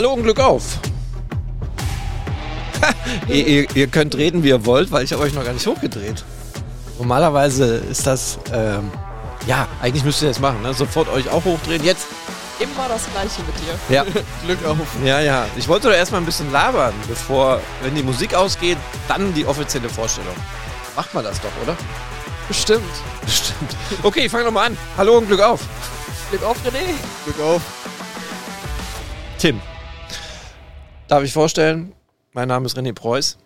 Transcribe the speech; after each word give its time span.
Hallo 0.00 0.14
und 0.14 0.22
Glück 0.22 0.40
auf. 0.40 0.78
ihr, 3.28 3.46
ihr, 3.46 3.76
ihr, 3.76 3.86
könnt 3.86 4.14
reden, 4.14 4.42
wie 4.42 4.48
ihr 4.48 4.64
wollt, 4.64 4.90
weil 4.90 5.04
ich 5.04 5.12
habe 5.12 5.22
euch 5.22 5.34
noch 5.34 5.44
gar 5.44 5.52
nicht 5.52 5.66
hochgedreht. 5.66 6.24
Normalerweise 6.98 7.66
ist 7.90 8.06
das, 8.06 8.38
ähm, 8.50 8.90
ja, 9.46 9.68
eigentlich 9.82 10.02
müsst 10.02 10.22
ihr 10.22 10.28
das 10.28 10.40
machen, 10.40 10.62
ne? 10.62 10.72
sofort 10.72 11.10
euch 11.10 11.28
auch 11.28 11.44
hochdrehen. 11.44 11.84
Jetzt. 11.84 12.06
Immer 12.58 12.88
das 12.88 13.10
Gleiche 13.12 13.42
mit 13.42 13.54
dir. 13.58 13.94
Ja. 13.94 14.06
Glück 14.46 14.64
auf. 14.64 14.78
Ja, 15.04 15.20
ja. 15.20 15.46
Ich 15.58 15.68
wollte 15.68 15.88
doch 15.88 15.94
erstmal 15.94 16.22
ein 16.22 16.24
bisschen 16.24 16.50
labern, 16.50 16.94
bevor, 17.06 17.60
wenn 17.82 17.94
die 17.94 18.02
Musik 18.02 18.34
ausgeht, 18.34 18.78
dann 19.06 19.34
die 19.34 19.44
offizielle 19.44 19.90
Vorstellung. 19.90 20.34
Macht 20.96 21.12
man 21.12 21.24
das 21.24 21.38
doch, 21.42 21.52
oder? 21.62 21.76
Bestimmt. 22.48 22.90
Bestimmt. 23.26 23.76
Okay, 24.02 24.20
ich 24.20 24.32
fange 24.32 24.44
nochmal 24.44 24.68
an. 24.68 24.78
Hallo 24.96 25.18
und 25.18 25.26
Glück 25.26 25.42
auf. 25.42 25.60
Glück 26.30 26.42
auf, 26.42 26.56
René. 26.64 26.86
Glück 27.26 27.40
auf. 27.42 27.60
Tim. 29.36 29.60
Darf 31.10 31.24
ich 31.24 31.32
vorstellen? 31.32 31.92
Mein 32.34 32.46
Name 32.46 32.66
ist 32.66 32.78
René 32.78 32.92
Preuß. 32.92 33.36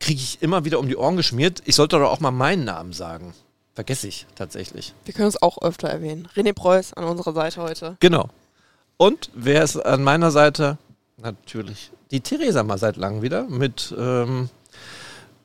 Kriege 0.00 0.20
ich 0.20 0.42
immer 0.42 0.64
wieder 0.64 0.80
um 0.80 0.88
die 0.88 0.96
Ohren 0.96 1.16
geschmiert. 1.16 1.62
Ich 1.64 1.76
sollte 1.76 1.96
doch 1.96 2.10
auch 2.10 2.18
mal 2.18 2.32
meinen 2.32 2.64
Namen 2.64 2.92
sagen. 2.92 3.34
Vergesse 3.72 4.08
ich 4.08 4.26
tatsächlich. 4.34 4.94
Wir 5.04 5.14
können 5.14 5.28
es 5.28 5.40
auch 5.40 5.62
öfter 5.62 5.88
erwähnen. 5.88 6.26
René 6.34 6.52
Preuß 6.52 6.94
an 6.94 7.04
unserer 7.04 7.32
Seite 7.34 7.62
heute. 7.62 7.96
Genau. 8.00 8.30
Und 8.96 9.30
wer 9.32 9.62
ist 9.62 9.76
an 9.76 10.02
meiner 10.02 10.32
Seite? 10.32 10.76
Natürlich 11.18 11.92
die 12.10 12.20
Theresa 12.20 12.64
mal 12.64 12.78
seit 12.78 12.96
langem 12.96 13.22
wieder 13.22 13.44
mit 13.44 13.94
ähm, 13.96 14.50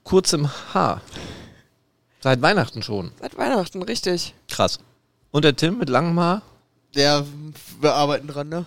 kurzem 0.03 0.49
Haar. 0.73 1.01
Seit 2.21 2.41
Weihnachten 2.41 2.81
schon. 2.81 3.11
Seit 3.21 3.37
Weihnachten, 3.37 3.83
richtig. 3.83 4.33
Krass. 4.47 4.79
Und 5.29 5.45
der 5.45 5.55
Tim 5.55 5.77
mit 5.77 5.89
langem 5.89 6.19
Haar? 6.19 6.41
Ja, 6.95 7.23
wir 7.79 7.93
arbeiten 7.93 8.25
dran, 8.25 8.49
ne? 8.49 8.65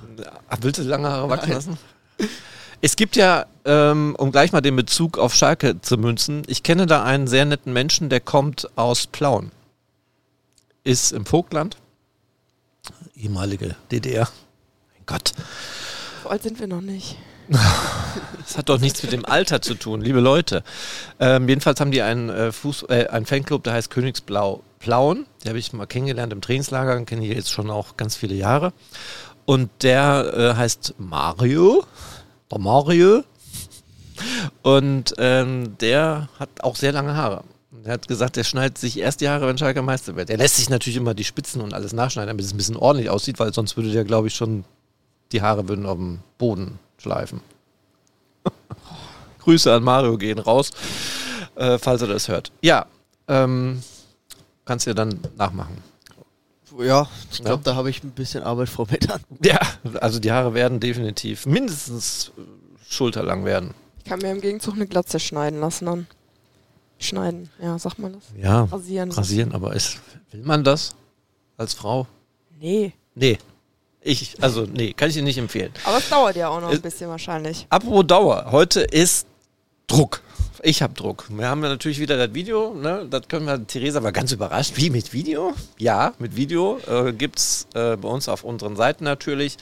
Willst 0.61 0.79
du 0.79 0.85
lange 0.85 1.09
Haare 1.09 1.29
wachsen 1.29 1.51
lassen? 1.51 1.79
Es 2.81 2.97
gibt 2.97 3.17
ja, 3.17 3.47
ähm, 3.65 4.15
um 4.19 4.33
gleich 4.33 4.53
mal 4.53 4.61
den 4.61 4.77
Bezug 4.77 5.19
auf 5.19 5.35
Schalke 5.35 5.81
zu 5.81 5.97
münzen, 5.97 6.43
ich 6.47 6.63
kenne 6.63 6.87
da 6.87 7.05
einen 7.05 7.27
sehr 7.27 7.45
netten 7.45 7.73
Menschen, 7.73 8.09
der 8.09 8.21
kommt 8.21 8.69
aus 8.77 9.07
Plauen. 9.07 9.51
Ist 10.85 11.13
im 11.13 11.27
Vogtland. 11.27 11.77
Ehemalige 13.17 13.75
DDR. 13.91 14.29
Mein 14.93 15.03
Gott. 15.07 15.33
So 16.23 16.29
alt 16.29 16.43
sind 16.43 16.61
wir 16.61 16.67
noch 16.67 16.81
nicht. 16.83 17.17
Das 18.39 18.57
hat 18.57 18.69
doch 18.69 18.79
nichts 18.79 19.03
mit 19.03 19.11
dem 19.11 19.25
Alter 19.25 19.61
zu 19.61 19.75
tun, 19.75 20.01
liebe 20.01 20.21
Leute. 20.21 20.63
Ähm, 21.19 21.49
jedenfalls 21.49 21.81
haben 21.81 21.91
die 21.91 22.01
einen, 22.01 22.29
äh, 22.29 22.53
Fuß, 22.53 22.85
äh, 22.89 23.09
einen 23.09 23.27
Fanclub, 23.27 23.65
der 23.65 23.73
heißt 23.73 23.91
Königsblau 23.91 24.63
Plauen. 24.79 25.27
Den 25.43 25.49
habe 25.49 25.59
ich 25.59 25.73
mal 25.73 25.87
kennengelernt 25.87 26.33
im 26.33 26.41
Trainingslager, 26.41 27.05
kenne 27.05 27.27
ich 27.27 27.35
jetzt 27.35 27.51
schon 27.51 27.71
auch 27.71 27.97
ganz 27.97 28.15
viele 28.15 28.37
Jahre. 28.37 28.73
Und 29.47 29.71
der 29.83 30.33
äh, 30.33 30.57
heißt 30.57 30.95
Mario. 30.99 31.85
Der 32.51 32.59
Mario. 32.59 33.25
Und 34.63 35.15
ähm, 35.19 35.77
der 35.79 36.29
hat 36.39 36.49
auch 36.63 36.77
sehr 36.77 36.93
lange 36.93 37.15
Haare. 37.15 37.45
Er 37.85 37.93
hat 37.93 38.09
gesagt, 38.09 38.37
er 38.37 38.45
schneidet 38.45 38.79
sich 38.79 38.99
erst 38.99 39.21
die 39.21 39.29
Haare, 39.29 39.47
wenn 39.47 39.59
Schalke 39.59 39.83
Meister 39.83 40.17
wird. 40.17 40.31
Er 40.31 40.39
lässt 40.39 40.57
sich 40.57 40.69
natürlich 40.69 40.97
immer 40.97 41.15
die 41.15 41.25
Spitzen 41.25 41.61
und 41.61 41.75
alles 41.75 41.93
nachschneiden, 41.93 42.29
damit 42.29 42.45
es 42.45 42.53
ein 42.53 42.57
bisschen 42.57 42.77
ordentlich 42.77 43.11
aussieht, 43.11 43.39
weil 43.39 43.53
sonst 43.53 43.77
würde 43.77 43.93
der, 43.93 44.05
glaube 44.05 44.29
ich, 44.29 44.35
schon 44.35 44.65
die 45.33 45.43
Haare 45.43 45.69
würden 45.69 45.87
auf 45.87 45.97
dem 45.97 46.21
Boden 46.39 46.79
schleifen. 46.99 47.41
Grüße 49.41 49.73
an 49.73 49.83
Mario 49.85 50.17
gehen 50.17 50.39
raus, 50.39 50.71
äh, 51.55 51.79
falls 51.79 52.03
er 52.03 52.09
das 52.09 52.29
hört. 52.29 52.51
Ja, 52.63 52.87
ähm, 53.29 53.83
kannst 54.65 54.87
du 54.87 54.91
ja 54.91 54.95
dann 54.95 55.21
nachmachen. 55.37 55.79
Ja, 56.79 57.09
ich 57.31 57.39
glaube, 57.43 57.63
ja. 57.65 57.73
da 57.73 57.75
habe 57.77 57.91
ich 57.91 58.03
ein 58.03 58.11
bisschen 58.11 58.43
Arbeit 58.43 58.69
vor 58.69 58.87
mir 58.91 58.99
dann. 58.99 59.21
Ja, 59.43 59.61
also 60.01 60.19
die 60.19 60.33
Haare 60.33 60.55
werden 60.55 60.81
definitiv 60.81 61.47
mindestens 61.47 62.33
äh, 62.37 62.43
schulterlang 62.89 63.45
werden. 63.45 63.75
Ich 63.99 64.05
kann 64.05 64.21
mir 64.21 64.31
im 64.31 64.41
Gegenzug 64.41 64.75
eine 64.75 64.87
Glatze 64.87 65.19
schneiden 65.19 65.61
lassen 65.61 65.87
dann. 65.87 66.07
Schneiden, 66.99 67.51
ja, 67.61 67.79
sagt 67.79 67.99
man 67.99 68.15
das? 68.15 68.25
Ja, 68.41 68.65
rasieren. 68.65 69.13
Rasieren, 69.13 69.53
aber 69.53 69.75
ist, 69.75 69.99
will 70.31 70.43
man 70.43 70.65
das 70.65 70.95
als 71.57 71.75
Frau? 71.75 72.07
Nee. 72.59 72.93
Nee. 73.15 73.39
Ich, 74.01 74.41
also, 74.41 74.63
nee, 74.63 74.93
kann 74.93 75.09
ich 75.09 75.17
dir 75.17 75.23
nicht 75.23 75.37
empfehlen. 75.37 75.73
Aber 75.85 75.99
es 75.99 76.09
dauert 76.09 76.37
ja 76.37 76.49
auch 76.49 76.61
noch 76.61 76.71
ein 76.71 76.81
bisschen 76.81 77.11
wahrscheinlich. 77.11 77.67
Apropos 77.69 78.07
Dauer, 78.07 78.47
heute 78.53 78.83
ist 78.83 79.27
Druck. 79.89 80.23
Ich 80.63 80.83
habe 80.83 80.95
Druck. 80.95 81.27
Wir 81.31 81.49
haben 81.49 81.63
ja 81.63 81.69
natürlich 81.69 81.99
wieder 81.99 82.17
das 82.17 82.35
Video, 82.35 82.75
ne? 82.75 83.07
Das 83.11 83.29
können 83.29 83.47
wir, 83.47 83.67
Theresa 83.67 84.03
war 84.03 84.13
ganz 84.13 84.33
überrascht. 84.33 84.73
Wie, 84.77 84.91
mit 84.91 85.13
Video? 85.13 85.55
Ja, 85.79 86.13
mit 86.19 86.37
Video. 86.37 86.79
Äh, 86.87 87.13
Gibt 87.13 87.39
es 87.39 87.67
äh, 87.75 87.97
bei 87.97 88.09
uns 88.09 88.29
auf 88.29 88.45
unseren 88.45 88.77
Seiten 88.77 89.05
natürlich. 89.05 89.57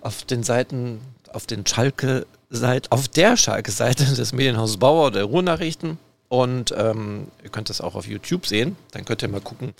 Auf 0.00 0.24
den 0.24 0.42
Seiten, 0.42 1.00
auf 1.32 1.46
den 1.46 1.66
Schalke 1.66 2.26
Seite, 2.50 2.92
auf 2.92 3.08
der 3.08 3.36
Schalke-Seite 3.36 4.04
des 4.14 4.32
Medienhauses 4.32 4.76
Bauer 4.76 5.10
der 5.10 5.24
Ruhrnachrichten. 5.24 5.98
Und 6.28 6.74
ähm, 6.76 7.28
ihr 7.42 7.50
könnt 7.50 7.68
das 7.68 7.80
auch 7.80 7.94
auf 7.94 8.06
YouTube 8.06 8.46
sehen. 8.46 8.76
Dann 8.92 9.04
könnt 9.04 9.22
ihr 9.22 9.28
mal 9.28 9.40
gucken, 9.40 9.74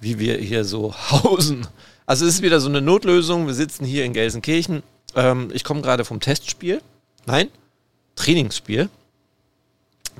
wie 0.00 0.18
wir 0.18 0.36
hier 0.38 0.64
so 0.64 0.94
hausen. 1.10 1.66
Also 2.06 2.26
es 2.26 2.34
ist 2.34 2.42
wieder 2.42 2.60
so 2.60 2.68
eine 2.68 2.80
Notlösung. 2.80 3.46
Wir 3.46 3.54
sitzen 3.54 3.84
hier 3.84 4.04
in 4.04 4.12
Gelsenkirchen. 4.12 4.82
Ähm, 5.14 5.50
ich 5.52 5.64
komme 5.64 5.82
gerade 5.82 6.04
vom 6.04 6.20
Testspiel. 6.20 6.80
Nein, 7.26 7.48
Trainingsspiel 8.16 8.88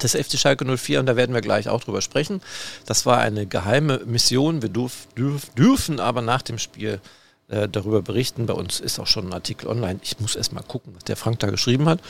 des 0.02 0.14
FC 0.14 0.38
Schalke 0.38 0.64
04 0.64 1.00
und 1.00 1.06
da 1.06 1.16
werden 1.16 1.34
wir 1.34 1.40
gleich 1.40 1.68
auch 1.68 1.82
drüber 1.82 2.02
sprechen. 2.02 2.40
Das 2.86 3.06
war 3.06 3.18
eine 3.18 3.46
geheime 3.46 4.00
Mission. 4.06 4.62
Wir 4.62 4.68
dürf, 4.68 5.06
dürf, 5.16 5.50
dürfen 5.50 6.00
aber 6.00 6.22
nach 6.22 6.42
dem 6.42 6.58
Spiel 6.58 7.00
äh, 7.48 7.68
darüber 7.68 8.02
berichten. 8.02 8.46
Bei 8.46 8.54
uns 8.54 8.80
ist 8.80 8.98
auch 8.98 9.06
schon 9.06 9.28
ein 9.28 9.32
Artikel 9.32 9.68
online. 9.68 10.00
Ich 10.02 10.20
muss 10.20 10.36
erst 10.36 10.52
mal 10.52 10.62
gucken, 10.62 10.94
was 10.94 11.04
der 11.04 11.16
Frank 11.16 11.40
da 11.40 11.50
geschrieben 11.50 11.88
hat. 11.88 12.00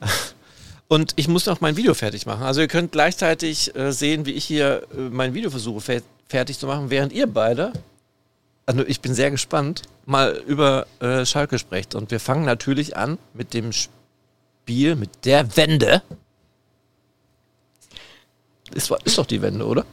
Und 0.88 1.12
ich 1.16 1.28
muss 1.28 1.44
noch 1.44 1.60
mein 1.60 1.76
Video 1.76 1.92
fertig 1.92 2.24
machen. 2.24 2.44
Also 2.44 2.62
ihr 2.62 2.68
könnt 2.68 2.92
gleichzeitig 2.92 3.76
äh, 3.76 3.92
sehen, 3.92 4.24
wie 4.24 4.32
ich 4.32 4.44
hier 4.44 4.86
äh, 4.96 5.00
mein 5.10 5.34
Video 5.34 5.50
versuche 5.50 5.80
fe 5.80 6.02
fertig 6.28 6.58
zu 6.58 6.66
machen, 6.66 6.90
während 6.90 7.12
ihr 7.12 7.26
beide, 7.26 7.72
also 8.66 8.84
ich 8.86 9.00
bin 9.00 9.14
sehr 9.14 9.30
gespannt, 9.30 9.82
mal 10.04 10.42
über 10.46 10.86
äh, 11.00 11.24
Schalke 11.24 11.58
sprecht. 11.58 11.94
Und 11.94 12.10
wir 12.10 12.20
fangen 12.20 12.44
natürlich 12.44 12.96
an 12.96 13.18
mit 13.32 13.54
dem 13.54 13.72
Spiel, 13.72 14.94
mit 14.94 15.24
der 15.24 15.56
Wende 15.56 16.02
ist, 18.74 18.90
ist 19.04 19.18
doch 19.18 19.26
die 19.26 19.42
Wende, 19.42 19.66
oder? 19.66 19.84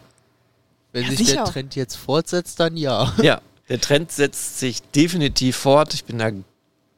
Wenn 0.92 1.04
ja, 1.04 1.10
sich 1.10 1.18
sicher. 1.20 1.44
der 1.44 1.52
Trend 1.52 1.76
jetzt 1.76 1.96
fortsetzt, 1.96 2.60
dann 2.60 2.78
ja. 2.78 3.14
Ja, 3.22 3.42
der 3.70 3.82
Trend 3.82 4.12
setzt 4.12 4.60
sich 4.60 4.82
definitiv 4.82 5.58
fort. 5.58 5.94
Ich 5.94 6.06
bin 6.06 6.20
da 6.20 6.32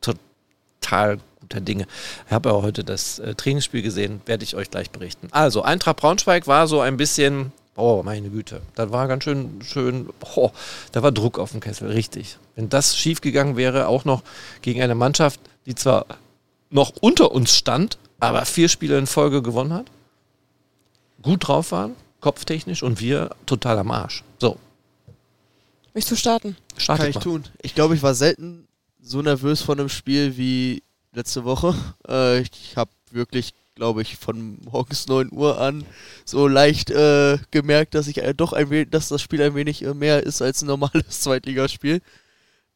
total 0.01 1.19
guter 1.39 1.61
Dinge. 1.61 1.87
Ich 2.27 2.31
habe 2.31 2.49
ja 2.49 2.61
heute 2.61 2.83
das 2.83 3.19
äh, 3.19 3.33
Trainingsspiel 3.33 3.81
gesehen, 3.81 4.21
werde 4.25 4.43
ich 4.43 4.55
euch 4.55 4.69
gleich 4.69 4.91
berichten. 4.91 5.29
Also, 5.31 5.61
Eintracht 5.61 5.97
Braunschweig 5.97 6.45
war 6.47 6.67
so 6.67 6.81
ein 6.81 6.97
bisschen, 6.97 7.53
oh 7.75 8.03
meine 8.03 8.29
Güte, 8.29 8.61
da 8.75 8.91
war 8.91 9.07
ganz 9.07 9.23
schön, 9.23 9.61
schön, 9.63 10.09
oh, 10.35 10.51
da 10.91 11.03
war 11.03 11.11
Druck 11.11 11.39
auf 11.39 11.51
dem 11.51 11.61
Kessel, 11.61 11.89
richtig. 11.89 12.37
Wenn 12.55 12.69
das 12.69 12.97
schiefgegangen 12.97 13.55
wäre, 13.55 13.87
auch 13.87 14.05
noch 14.05 14.23
gegen 14.61 14.81
eine 14.81 14.95
Mannschaft, 14.95 15.39
die 15.65 15.75
zwar 15.75 16.05
noch 16.69 16.91
unter 16.99 17.31
uns 17.31 17.55
stand, 17.55 17.97
aber 18.19 18.45
vier 18.45 18.67
Spiele 18.67 18.97
in 18.97 19.07
Folge 19.07 19.41
gewonnen 19.41 19.73
hat, 19.73 19.85
gut 21.21 21.47
drauf 21.47 21.71
waren, 21.71 21.95
kopftechnisch, 22.19 22.83
und 22.83 22.99
wir 22.99 23.35
total 23.45 23.79
am 23.79 23.91
Arsch. 23.91 24.23
So. 24.39 24.57
Möchtest 25.93 26.11
du 26.11 26.15
starten? 26.15 26.57
Startet 26.77 27.01
Kann 27.01 27.09
ich 27.09 27.15
mal. 27.15 27.21
tun. 27.21 27.43
Ich 27.61 27.75
glaube, 27.75 27.95
ich 27.95 28.03
war 28.03 28.13
selten 28.13 28.67
so 29.01 29.21
nervös 29.21 29.61
vor 29.61 29.75
einem 29.75 29.89
Spiel 29.89 30.37
wie 30.37 30.83
letzte 31.13 31.43
Woche. 31.43 31.75
Äh, 32.07 32.41
ich 32.41 32.77
habe 32.77 32.91
wirklich, 33.11 33.53
glaube 33.75 34.01
ich, 34.01 34.15
von 34.15 34.59
morgens 34.63 35.07
9 35.07 35.29
Uhr 35.31 35.59
an 35.59 35.83
so 36.23 36.47
leicht 36.47 36.89
äh, 36.89 37.37
gemerkt, 37.51 37.95
dass 37.95 38.07
ich 38.07 38.19
äh, 38.19 38.33
doch 38.33 38.53
ein 38.53 38.69
wenig, 38.69 38.91
dass 38.91 39.09
das 39.09 39.21
Spiel 39.21 39.41
ein 39.41 39.55
wenig 39.55 39.83
äh, 39.83 39.93
mehr 39.93 40.23
ist 40.23 40.41
als 40.41 40.61
ein 40.61 40.67
normales 40.67 41.03
Zweitligaspiel. 41.21 42.01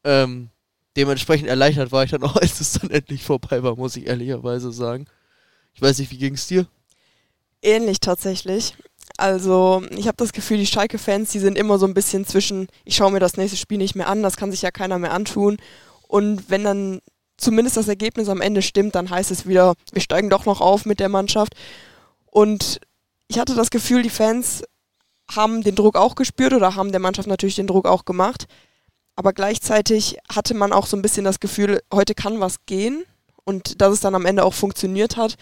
Ähm, 0.04 0.50
dementsprechend 0.96 1.48
erleichtert 1.48 1.92
war 1.92 2.04
ich 2.04 2.10
dann 2.10 2.24
auch, 2.24 2.36
als 2.42 2.60
es 2.60 2.72
dann 2.72 2.90
endlich 2.90 3.24
vorbei 3.24 3.62
war, 3.62 3.76
muss 3.76 3.96
ich 3.96 4.06
ehrlicherweise 4.06 4.72
sagen. 4.72 5.06
Ich 5.74 5.80
weiß 5.80 5.98
nicht, 5.98 6.10
wie 6.10 6.18
ging 6.18 6.34
es 6.34 6.46
dir? 6.46 6.66
Ähnlich 7.62 8.00
tatsächlich. 8.00 8.74
Also 9.16 9.82
ich 9.90 10.08
habe 10.08 10.16
das 10.16 10.32
Gefühl, 10.32 10.58
die 10.58 10.66
Schalke-Fans, 10.66 11.30
die 11.30 11.38
sind 11.38 11.56
immer 11.56 11.78
so 11.78 11.86
ein 11.86 11.94
bisschen 11.94 12.26
zwischen, 12.26 12.68
ich 12.84 12.96
schaue 12.96 13.12
mir 13.12 13.20
das 13.20 13.36
nächste 13.36 13.56
Spiel 13.56 13.78
nicht 13.78 13.94
mehr 13.94 14.08
an, 14.08 14.22
das 14.22 14.36
kann 14.36 14.50
sich 14.50 14.62
ja 14.62 14.70
keiner 14.70 14.98
mehr 14.98 15.12
antun. 15.12 15.58
Und 16.08 16.50
wenn 16.50 16.64
dann 16.64 17.00
zumindest 17.36 17.76
das 17.76 17.88
Ergebnis 17.88 18.28
am 18.28 18.40
Ende 18.40 18.62
stimmt, 18.62 18.94
dann 18.94 19.10
heißt 19.10 19.30
es 19.30 19.46
wieder, 19.46 19.74
wir 19.92 20.02
steigen 20.02 20.30
doch 20.30 20.44
noch 20.44 20.60
auf 20.60 20.86
mit 20.86 21.00
der 21.00 21.08
Mannschaft. 21.08 21.54
Und 22.26 22.80
ich 23.28 23.38
hatte 23.38 23.54
das 23.54 23.70
Gefühl, 23.70 24.02
die 24.02 24.10
Fans 24.10 24.64
haben 25.30 25.62
den 25.62 25.74
Druck 25.74 25.96
auch 25.96 26.14
gespürt 26.14 26.52
oder 26.52 26.74
haben 26.74 26.92
der 26.92 27.00
Mannschaft 27.00 27.28
natürlich 27.28 27.56
den 27.56 27.66
Druck 27.66 27.86
auch 27.86 28.04
gemacht. 28.04 28.46
Aber 29.16 29.32
gleichzeitig 29.32 30.16
hatte 30.28 30.54
man 30.54 30.72
auch 30.72 30.86
so 30.86 30.96
ein 30.96 31.02
bisschen 31.02 31.24
das 31.24 31.40
Gefühl, 31.40 31.80
heute 31.92 32.14
kann 32.14 32.40
was 32.40 32.64
gehen. 32.66 33.04
Und 33.44 33.80
dass 33.80 33.92
es 33.92 34.00
dann 34.00 34.14
am 34.14 34.26
Ende 34.26 34.44
auch 34.44 34.54
funktioniert 34.54 35.16
hat, 35.16 35.36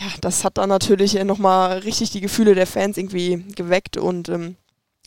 ja, 0.00 0.06
das 0.22 0.44
hat 0.44 0.56
dann 0.56 0.70
natürlich 0.70 1.22
nochmal 1.24 1.78
richtig 1.78 2.10
die 2.10 2.22
Gefühle 2.22 2.54
der 2.54 2.66
Fans 2.66 2.96
irgendwie 2.96 3.44
geweckt 3.54 3.98
und 3.98 4.30
ähm, 4.30 4.56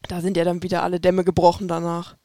da 0.08 0.22
sind 0.22 0.38
ja 0.38 0.44
dann 0.44 0.62
wieder 0.62 0.84
alle 0.84 1.00
Dämme 1.00 1.24
gebrochen 1.24 1.68
danach. 1.68 2.16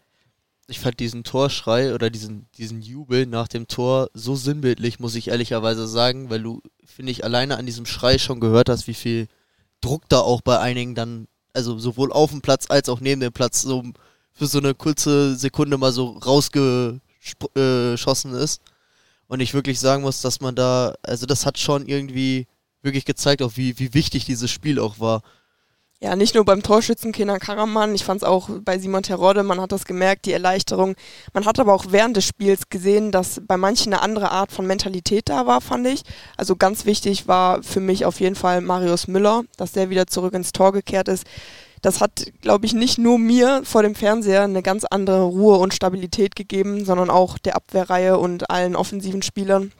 ich 0.68 0.80
fand 0.80 1.00
diesen 1.00 1.24
Torschrei 1.24 1.94
oder 1.94 2.10
diesen, 2.10 2.46
diesen 2.58 2.82
Jubel 2.82 3.24
nach 3.24 3.48
dem 3.48 3.68
Tor 3.68 4.10
so 4.12 4.36
sinnbildlich, 4.36 5.00
muss 5.00 5.14
ich 5.14 5.28
ehrlicherweise 5.28 5.88
sagen, 5.88 6.28
weil 6.28 6.42
du, 6.42 6.60
finde 6.84 7.10
ich, 7.12 7.24
alleine 7.24 7.56
an 7.56 7.64
diesem 7.64 7.86
Schrei 7.86 8.18
schon 8.18 8.38
gehört 8.38 8.68
hast, 8.68 8.86
wie 8.86 8.94
viel 8.94 9.28
Druck 9.80 10.02
da 10.10 10.20
auch 10.20 10.42
bei 10.42 10.58
einigen 10.58 10.94
dann, 10.94 11.26
also 11.54 11.78
sowohl 11.78 12.12
auf 12.12 12.32
dem 12.32 12.42
Platz 12.42 12.66
als 12.68 12.90
auch 12.90 13.00
neben 13.00 13.22
dem 13.22 13.32
Platz, 13.32 13.62
so 13.62 13.82
für 14.32 14.46
so 14.46 14.58
eine 14.58 14.74
kurze 14.74 15.36
Sekunde 15.36 15.78
mal 15.78 15.92
so 15.92 16.10
rausgeschossen 16.10 17.00
äh, 18.34 18.44
ist. 18.44 18.60
Und 19.26 19.40
ich 19.40 19.54
wirklich 19.54 19.80
sagen 19.80 20.02
muss, 20.02 20.20
dass 20.20 20.40
man 20.40 20.54
da, 20.54 20.94
also 21.02 21.24
das 21.26 21.46
hat 21.46 21.58
schon 21.58 21.86
irgendwie 21.86 22.46
wirklich 22.82 23.04
gezeigt, 23.04 23.42
auch 23.42 23.52
wie, 23.56 23.78
wie 23.78 23.94
wichtig 23.94 24.24
dieses 24.24 24.50
Spiel 24.50 24.78
auch 24.78 25.00
war. 25.00 25.22
Ja, 26.00 26.14
nicht 26.14 26.36
nur 26.36 26.44
beim 26.44 26.62
Torschützen 26.62 27.10
Kenan 27.10 27.40
Karaman, 27.40 27.92
ich 27.92 28.04
fand 28.04 28.22
es 28.22 28.28
auch 28.28 28.48
bei 28.62 28.78
Simon 28.78 29.02
Terodde, 29.02 29.42
man 29.42 29.60
hat 29.60 29.72
das 29.72 29.84
gemerkt, 29.84 30.26
die 30.26 30.32
Erleichterung. 30.32 30.94
Man 31.32 31.44
hat 31.44 31.58
aber 31.58 31.74
auch 31.74 31.86
während 31.88 32.16
des 32.16 32.24
Spiels 32.24 32.68
gesehen, 32.68 33.10
dass 33.10 33.40
bei 33.44 33.56
manchen 33.56 33.92
eine 33.92 34.00
andere 34.02 34.30
Art 34.30 34.52
von 34.52 34.64
Mentalität 34.64 35.28
da 35.28 35.46
war, 35.46 35.60
fand 35.60 35.88
ich. 35.88 36.02
Also 36.36 36.54
ganz 36.54 36.86
wichtig 36.86 37.26
war 37.26 37.64
für 37.64 37.80
mich 37.80 38.04
auf 38.04 38.20
jeden 38.20 38.36
Fall 38.36 38.60
Marius 38.60 39.08
Müller, 39.08 39.42
dass 39.56 39.72
der 39.72 39.90
wieder 39.90 40.06
zurück 40.06 40.34
ins 40.34 40.52
Tor 40.52 40.72
gekehrt 40.72 41.08
ist. 41.08 41.24
Das 41.82 42.00
hat, 42.00 42.26
glaube 42.42 42.66
ich, 42.66 42.74
nicht 42.74 42.98
nur 42.98 43.18
mir 43.18 43.62
vor 43.64 43.82
dem 43.82 43.96
Fernseher 43.96 44.42
eine 44.42 44.62
ganz 44.62 44.84
andere 44.84 45.22
Ruhe 45.22 45.58
und 45.58 45.74
Stabilität 45.74 46.36
gegeben, 46.36 46.84
sondern 46.84 47.10
auch 47.10 47.38
der 47.38 47.56
Abwehrreihe 47.56 48.18
und 48.18 48.50
allen 48.50 48.76
offensiven 48.76 49.22
Spielern. 49.22 49.72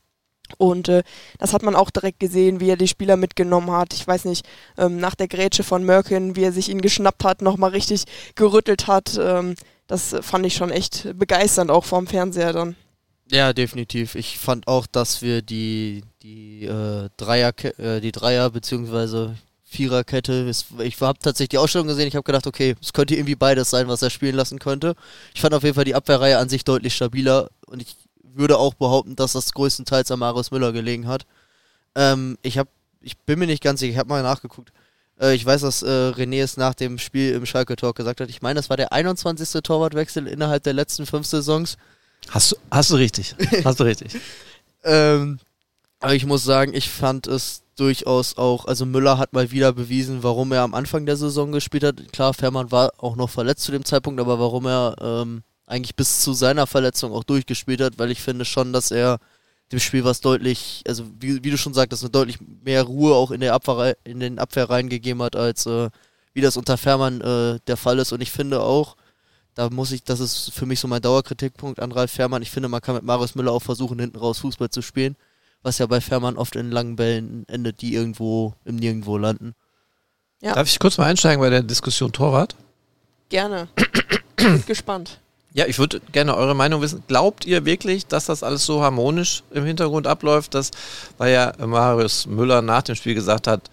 Und 0.56 0.88
äh, 0.88 1.02
das 1.38 1.52
hat 1.52 1.62
man 1.62 1.74
auch 1.74 1.90
direkt 1.90 2.20
gesehen, 2.20 2.60
wie 2.60 2.70
er 2.70 2.76
die 2.76 2.88
Spieler 2.88 3.16
mitgenommen 3.16 3.70
hat. 3.70 3.92
Ich 3.92 4.06
weiß 4.06 4.24
nicht, 4.24 4.46
ähm, 4.76 4.98
nach 4.98 5.14
der 5.14 5.28
Grätsche 5.28 5.64
von 5.64 5.84
Merkin, 5.84 6.36
wie 6.36 6.44
er 6.44 6.52
sich 6.52 6.68
ihn 6.68 6.80
geschnappt 6.80 7.24
hat, 7.24 7.42
nochmal 7.42 7.70
richtig 7.70 8.04
gerüttelt 8.34 8.86
hat. 8.86 9.18
Ähm, 9.20 9.54
das 9.86 10.14
fand 10.20 10.46
ich 10.46 10.54
schon 10.54 10.70
echt 10.70 11.08
begeisternd, 11.18 11.70
auch 11.70 11.84
vorm 11.84 12.06
Fernseher 12.06 12.52
dann. 12.52 12.76
Ja, 13.30 13.52
definitiv. 13.52 14.14
Ich 14.14 14.38
fand 14.38 14.68
auch, 14.68 14.86
dass 14.86 15.20
wir 15.22 15.42
die, 15.42 16.02
die 16.22 16.64
äh, 16.64 17.08
Dreier, 17.16 17.52
äh, 17.78 18.00
die 18.00 18.12
Dreier 18.12 18.50
bzw. 18.50 19.34
Viererkette, 19.70 20.50
ich 20.82 21.00
habe 21.02 21.18
tatsächlich 21.18 21.50
die 21.50 21.58
Ausstellung 21.58 21.88
gesehen, 21.88 22.08
ich 22.08 22.16
habe 22.16 22.22
gedacht, 22.22 22.46
okay, 22.46 22.74
es 22.80 22.94
könnte 22.94 23.14
irgendwie 23.14 23.34
beides 23.34 23.68
sein, 23.68 23.86
was 23.86 24.00
er 24.00 24.08
spielen 24.08 24.34
lassen 24.34 24.58
könnte. 24.58 24.94
Ich 25.34 25.42
fand 25.42 25.52
auf 25.52 25.62
jeden 25.62 25.74
Fall 25.74 25.84
die 25.84 25.94
Abwehrreihe 25.94 26.38
an 26.38 26.48
sich 26.48 26.64
deutlich 26.64 26.94
stabiler 26.94 27.50
und 27.66 27.82
ich 27.82 27.97
würde 28.34 28.58
auch 28.58 28.74
behaupten, 28.74 29.16
dass 29.16 29.32
das 29.32 29.52
größtenteils 29.52 30.10
an 30.10 30.18
Marius 30.18 30.50
Müller 30.50 30.72
gelegen 30.72 31.06
hat. 31.06 31.26
Ähm, 31.94 32.38
ich 32.42 32.58
habe, 32.58 32.70
ich 33.00 33.18
bin 33.18 33.38
mir 33.38 33.46
nicht 33.46 33.62
ganz 33.62 33.80
sicher, 33.80 33.92
ich 33.92 33.98
habe 33.98 34.08
mal 34.08 34.22
nachgeguckt. 34.22 34.72
Äh, 35.20 35.34
ich 35.34 35.44
weiß, 35.44 35.62
dass 35.62 35.82
äh, 35.82 35.86
René 35.86 36.42
es 36.42 36.56
nach 36.56 36.74
dem 36.74 36.98
Spiel 36.98 37.32
im 37.34 37.46
Schalke 37.46 37.76
Talk 37.76 37.96
gesagt 37.96 38.20
hat. 38.20 38.28
Ich 38.28 38.42
meine, 38.42 38.58
das 38.58 38.70
war 38.70 38.76
der 38.76 38.92
21. 38.92 39.62
Torwartwechsel 39.62 40.26
innerhalb 40.26 40.62
der 40.62 40.72
letzten 40.72 41.06
fünf 41.06 41.26
Saisons. 41.26 41.76
Hast 42.30 42.52
du, 42.52 42.56
hast 42.70 42.90
du 42.90 42.96
richtig. 42.96 43.34
hast 43.64 43.80
du 43.80 43.84
richtig. 43.84 44.20
ähm, 44.84 45.38
aber 46.00 46.14
ich 46.14 46.26
muss 46.26 46.44
sagen, 46.44 46.74
ich 46.74 46.88
fand 46.88 47.26
es 47.26 47.62
durchaus 47.76 48.36
auch, 48.36 48.66
also 48.66 48.86
Müller 48.86 49.18
hat 49.18 49.32
mal 49.32 49.50
wieder 49.50 49.72
bewiesen, 49.72 50.22
warum 50.22 50.52
er 50.52 50.62
am 50.62 50.74
Anfang 50.74 51.06
der 51.06 51.16
Saison 51.16 51.52
gespielt 51.52 51.84
hat. 51.84 52.12
Klar, 52.12 52.34
Fährmann 52.34 52.72
war 52.72 52.92
auch 52.98 53.16
noch 53.16 53.30
verletzt 53.30 53.64
zu 53.64 53.72
dem 53.72 53.84
Zeitpunkt, 53.84 54.20
aber 54.20 54.38
warum 54.38 54.66
er 54.66 54.96
ähm, 55.00 55.42
eigentlich 55.68 55.94
bis 55.94 56.20
zu 56.20 56.32
seiner 56.32 56.66
Verletzung 56.66 57.12
auch 57.12 57.24
durchgespielt 57.24 57.80
hat, 57.80 57.98
weil 57.98 58.10
ich 58.10 58.22
finde 58.22 58.44
schon, 58.44 58.72
dass 58.72 58.90
er 58.90 59.18
dem 59.70 59.80
Spiel 59.80 60.02
was 60.02 60.20
deutlich, 60.20 60.82
also 60.88 61.04
wie, 61.20 61.44
wie 61.44 61.50
du 61.50 61.58
schon 61.58 61.74
sagtest, 61.74 62.02
eine 62.02 62.10
deutlich 62.10 62.38
mehr 62.64 62.82
Ruhe 62.84 63.14
auch 63.14 63.30
in, 63.30 63.40
der 63.40 63.52
Abwehr, 63.52 63.96
in 64.04 64.18
den 64.18 64.38
Abwehrreihen 64.38 64.88
gegeben 64.88 65.22
hat, 65.22 65.36
als 65.36 65.66
äh, 65.66 65.90
wie 66.32 66.40
das 66.40 66.56
unter 66.56 66.78
Fährmann 66.78 67.20
äh, 67.20 67.58
der 67.66 67.76
Fall 67.76 67.98
ist. 67.98 68.12
Und 68.12 68.22
ich 68.22 68.30
finde 68.30 68.62
auch, 68.62 68.96
da 69.54 69.68
muss 69.68 69.92
ich, 69.92 70.04
das 70.04 70.20
ist 70.20 70.52
für 70.52 70.64
mich 70.64 70.80
so 70.80 70.88
mein 70.88 71.02
Dauerkritikpunkt 71.02 71.80
an 71.80 71.92
Ralf 71.92 72.12
Fährmann. 72.12 72.42
Ich 72.42 72.50
finde, 72.50 72.68
man 72.68 72.80
kann 72.80 72.94
mit 72.94 73.04
Marius 73.04 73.34
Müller 73.34 73.52
auch 73.52 73.62
versuchen, 73.62 73.98
hinten 73.98 74.16
raus 74.16 74.38
Fußball 74.38 74.70
zu 74.70 74.80
spielen, 74.80 75.16
was 75.62 75.78
ja 75.78 75.86
bei 75.86 76.00
Fährmann 76.00 76.38
oft 76.38 76.56
in 76.56 76.70
langen 76.70 76.96
Bällen 76.96 77.46
endet, 77.48 77.82
die 77.82 77.92
irgendwo 77.92 78.54
im 78.64 78.76
Nirgendwo 78.76 79.18
landen. 79.18 79.54
Ja. 80.40 80.54
Darf 80.54 80.68
ich 80.68 80.78
kurz 80.78 80.96
mal 80.96 81.04
einsteigen 81.04 81.40
bei 81.40 81.50
der 81.50 81.62
Diskussion 81.62 82.12
Torwart? 82.12 82.56
Gerne. 83.28 83.68
Gespannt. 84.66 85.18
Ja, 85.58 85.66
ich 85.66 85.80
würde 85.80 86.00
gerne 86.12 86.36
eure 86.36 86.54
Meinung 86.54 86.82
wissen. 86.82 87.02
Glaubt 87.08 87.44
ihr 87.44 87.64
wirklich, 87.64 88.06
dass 88.06 88.26
das 88.26 88.44
alles 88.44 88.64
so 88.64 88.80
harmonisch 88.80 89.42
im 89.50 89.64
Hintergrund 89.64 90.06
abläuft, 90.06 90.54
dass, 90.54 90.70
weil 91.16 91.32
ja 91.32 91.52
Marius 91.58 92.26
Müller 92.26 92.62
nach 92.62 92.82
dem 92.82 92.94
Spiel 92.94 93.16
gesagt 93.16 93.48
hat, 93.48 93.68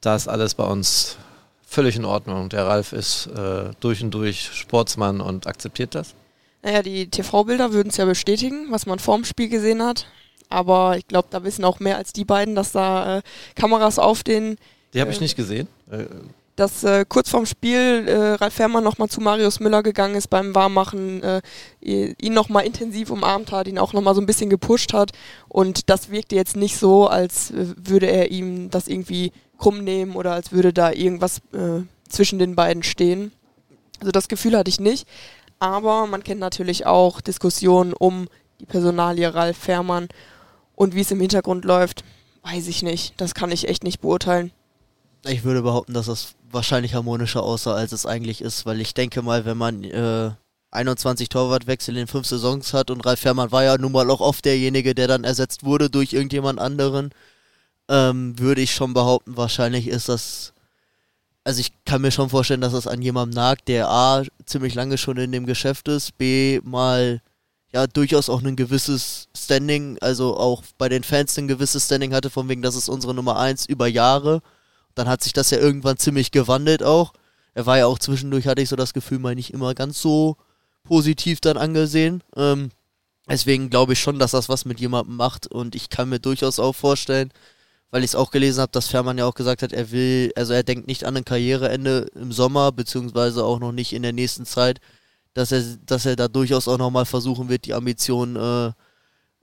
da 0.00 0.16
ist 0.16 0.26
alles 0.26 0.54
bei 0.54 0.64
uns 0.64 1.18
völlig 1.66 1.96
in 1.96 2.06
Ordnung. 2.06 2.48
Der 2.48 2.64
Ralf 2.64 2.94
ist 2.94 3.26
äh, 3.26 3.72
durch 3.80 4.02
und 4.02 4.10
durch 4.12 4.48
Sportsmann 4.54 5.20
und 5.20 5.46
akzeptiert 5.46 5.94
das? 5.94 6.14
Naja, 6.62 6.82
die 6.82 7.10
TV-Bilder 7.10 7.74
würden 7.74 7.90
es 7.90 7.98
ja 7.98 8.06
bestätigen, 8.06 8.68
was 8.70 8.86
man 8.86 8.98
vorm 8.98 9.26
Spiel 9.26 9.50
gesehen 9.50 9.82
hat. 9.82 10.06
Aber 10.48 10.96
ich 10.96 11.06
glaube, 11.06 11.28
da 11.30 11.44
wissen 11.44 11.66
auch 11.66 11.78
mehr 11.78 11.98
als 11.98 12.14
die 12.14 12.24
beiden, 12.24 12.54
dass 12.54 12.72
da 12.72 13.18
äh, 13.18 13.22
Kameras 13.54 13.98
auf 13.98 14.22
den. 14.22 14.56
Die 14.94 15.02
habe 15.02 15.10
ich 15.10 15.18
äh, 15.18 15.24
nicht 15.24 15.36
gesehen. 15.36 15.68
Dass 16.56 16.84
äh, 16.84 17.04
kurz 17.06 17.28
vorm 17.28 17.44
Spiel 17.44 18.06
äh, 18.08 18.32
Ralf 18.34 18.54
Fährmann 18.54 18.82
nochmal 18.82 19.08
zu 19.08 19.20
Marius 19.20 19.60
Müller 19.60 19.82
gegangen 19.82 20.14
ist 20.14 20.28
beim 20.28 20.54
Warmmachen, 20.54 21.22
äh, 21.22 21.42
ihn 21.80 22.32
nochmal 22.32 22.64
intensiv 22.64 23.10
umarmt 23.10 23.52
hat, 23.52 23.68
ihn 23.68 23.78
auch 23.78 23.92
nochmal 23.92 24.14
so 24.14 24.22
ein 24.22 24.26
bisschen 24.26 24.48
gepusht 24.48 24.94
hat. 24.94 25.12
Und 25.48 25.90
das 25.90 26.10
wirkte 26.10 26.34
jetzt 26.34 26.56
nicht 26.56 26.78
so, 26.78 27.08
als 27.08 27.50
äh, 27.50 27.74
würde 27.76 28.06
er 28.06 28.30
ihm 28.30 28.70
das 28.70 28.88
irgendwie 28.88 29.32
krumm 29.58 29.84
nehmen 29.84 30.16
oder 30.16 30.32
als 30.32 30.52
würde 30.52 30.72
da 30.72 30.92
irgendwas 30.92 31.38
äh, 31.52 31.82
zwischen 32.08 32.38
den 32.38 32.56
beiden 32.56 32.82
stehen. 32.82 33.32
Also 34.00 34.10
das 34.10 34.28
Gefühl 34.28 34.56
hatte 34.56 34.70
ich 34.70 34.80
nicht. 34.80 35.06
Aber 35.58 36.06
man 36.06 36.22
kennt 36.22 36.40
natürlich 36.40 36.86
auch 36.86 37.20
Diskussionen 37.20 37.92
um 37.92 38.28
die 38.60 38.66
Personalie 38.66 39.34
Ralf 39.34 39.56
Fährmann 39.56 40.08
und 40.74 40.94
wie 40.94 41.00
es 41.00 41.10
im 41.10 41.20
Hintergrund 41.20 41.64
läuft. 41.64 42.04
Weiß 42.42 42.68
ich 42.68 42.82
nicht. 42.82 43.14
Das 43.16 43.34
kann 43.34 43.50
ich 43.50 43.68
echt 43.68 43.82
nicht 43.82 44.00
beurteilen. 44.00 44.52
Ich 45.28 45.42
würde 45.44 45.62
behaupten, 45.62 45.92
dass 45.92 46.06
das 46.06 46.34
wahrscheinlich 46.50 46.94
harmonischer 46.94 47.42
aussah, 47.42 47.74
als 47.74 47.92
es 47.92 48.06
eigentlich 48.06 48.40
ist, 48.40 48.64
weil 48.64 48.80
ich 48.80 48.94
denke 48.94 49.22
mal, 49.22 49.44
wenn 49.44 49.58
man 49.58 49.82
äh, 49.82 50.30
21 50.70 51.28
Torwartwechsel 51.28 51.96
in 51.96 52.06
fünf 52.06 52.26
Saisons 52.26 52.72
hat 52.72 52.90
und 52.90 53.04
Ralf 53.04 53.20
Fährmann 53.20 53.50
war 53.50 53.64
ja 53.64 53.76
nun 53.78 53.92
mal 53.92 54.08
auch 54.10 54.20
oft 54.20 54.44
derjenige, 54.44 54.94
der 54.94 55.08
dann 55.08 55.24
ersetzt 55.24 55.64
wurde 55.64 55.90
durch 55.90 56.12
irgendjemand 56.12 56.60
anderen, 56.60 57.10
ähm, 57.88 58.38
würde 58.38 58.60
ich 58.60 58.74
schon 58.74 58.94
behaupten, 58.94 59.36
wahrscheinlich 59.36 59.88
ist 59.88 60.08
das. 60.08 60.52
Also 61.44 61.60
ich 61.60 61.72
kann 61.84 62.02
mir 62.02 62.10
schon 62.10 62.30
vorstellen, 62.30 62.60
dass 62.60 62.72
das 62.72 62.88
an 62.88 63.02
jemandem 63.02 63.36
nagt, 63.36 63.68
der 63.68 63.88
A 63.88 64.24
ziemlich 64.46 64.74
lange 64.74 64.98
schon 64.98 65.16
in 65.16 65.32
dem 65.32 65.46
Geschäft 65.46 65.88
ist, 65.88 66.18
B 66.18 66.60
mal 66.64 67.20
ja 67.72 67.86
durchaus 67.86 68.28
auch 68.28 68.42
ein 68.42 68.56
gewisses 68.56 69.28
Standing, 69.36 69.98
also 70.00 70.36
auch 70.36 70.62
bei 70.78 70.88
den 70.88 71.04
Fans 71.04 71.38
ein 71.38 71.48
gewisses 71.48 71.86
Standing 71.86 72.14
hatte, 72.14 72.30
von 72.30 72.48
wegen, 72.48 72.62
das 72.62 72.76
ist 72.76 72.88
unsere 72.88 73.14
Nummer 73.14 73.38
eins 73.38 73.66
über 73.66 73.86
Jahre 73.86 74.42
dann 74.96 75.08
hat 75.08 75.22
sich 75.22 75.32
das 75.32 75.50
ja 75.50 75.58
irgendwann 75.58 75.98
ziemlich 75.98 76.32
gewandelt 76.32 76.82
auch. 76.82 77.12
Er 77.54 77.66
war 77.66 77.78
ja 77.78 77.86
auch 77.86 77.98
zwischendurch, 77.98 78.48
hatte 78.48 78.62
ich 78.62 78.68
so 78.68 78.76
das 78.76 78.92
Gefühl, 78.92 79.18
mal 79.18 79.34
nicht 79.34 79.52
immer 79.52 79.74
ganz 79.74 80.00
so 80.00 80.36
positiv 80.82 81.40
dann 81.40 81.56
angesehen. 81.56 82.24
Ähm, 82.34 82.70
deswegen 83.28 83.70
glaube 83.70 83.92
ich 83.92 84.00
schon, 84.00 84.18
dass 84.18 84.32
das 84.32 84.48
was 84.48 84.64
mit 84.64 84.80
jemandem 84.80 85.16
macht 85.16 85.46
und 85.46 85.74
ich 85.74 85.90
kann 85.90 86.08
mir 86.08 86.18
durchaus 86.18 86.58
auch 86.58 86.74
vorstellen, 86.74 87.30
weil 87.90 88.02
ich 88.02 88.10
es 88.10 88.14
auch 88.14 88.30
gelesen 88.30 88.62
habe, 88.62 88.72
dass 88.72 88.88
Fährmann 88.88 89.18
ja 89.18 89.26
auch 89.26 89.34
gesagt 89.34 89.62
hat, 89.62 89.72
er 89.72 89.90
will, 89.90 90.32
also 90.34 90.52
er 90.54 90.62
denkt 90.62 90.86
nicht 90.86 91.04
an 91.04 91.16
ein 91.16 91.24
Karriereende 91.24 92.08
im 92.14 92.32
Sommer, 92.32 92.72
beziehungsweise 92.72 93.44
auch 93.44 93.60
noch 93.60 93.72
nicht 93.72 93.92
in 93.92 94.02
der 94.02 94.12
nächsten 94.12 94.46
Zeit, 94.46 94.80
dass 95.34 95.52
er, 95.52 95.62
dass 95.84 96.06
er 96.06 96.16
da 96.16 96.28
durchaus 96.28 96.68
auch 96.68 96.78
nochmal 96.78 97.04
versuchen 97.04 97.48
wird, 97.50 97.66
die 97.66 97.74
Ambitionen 97.74 98.36
äh, 98.36 98.72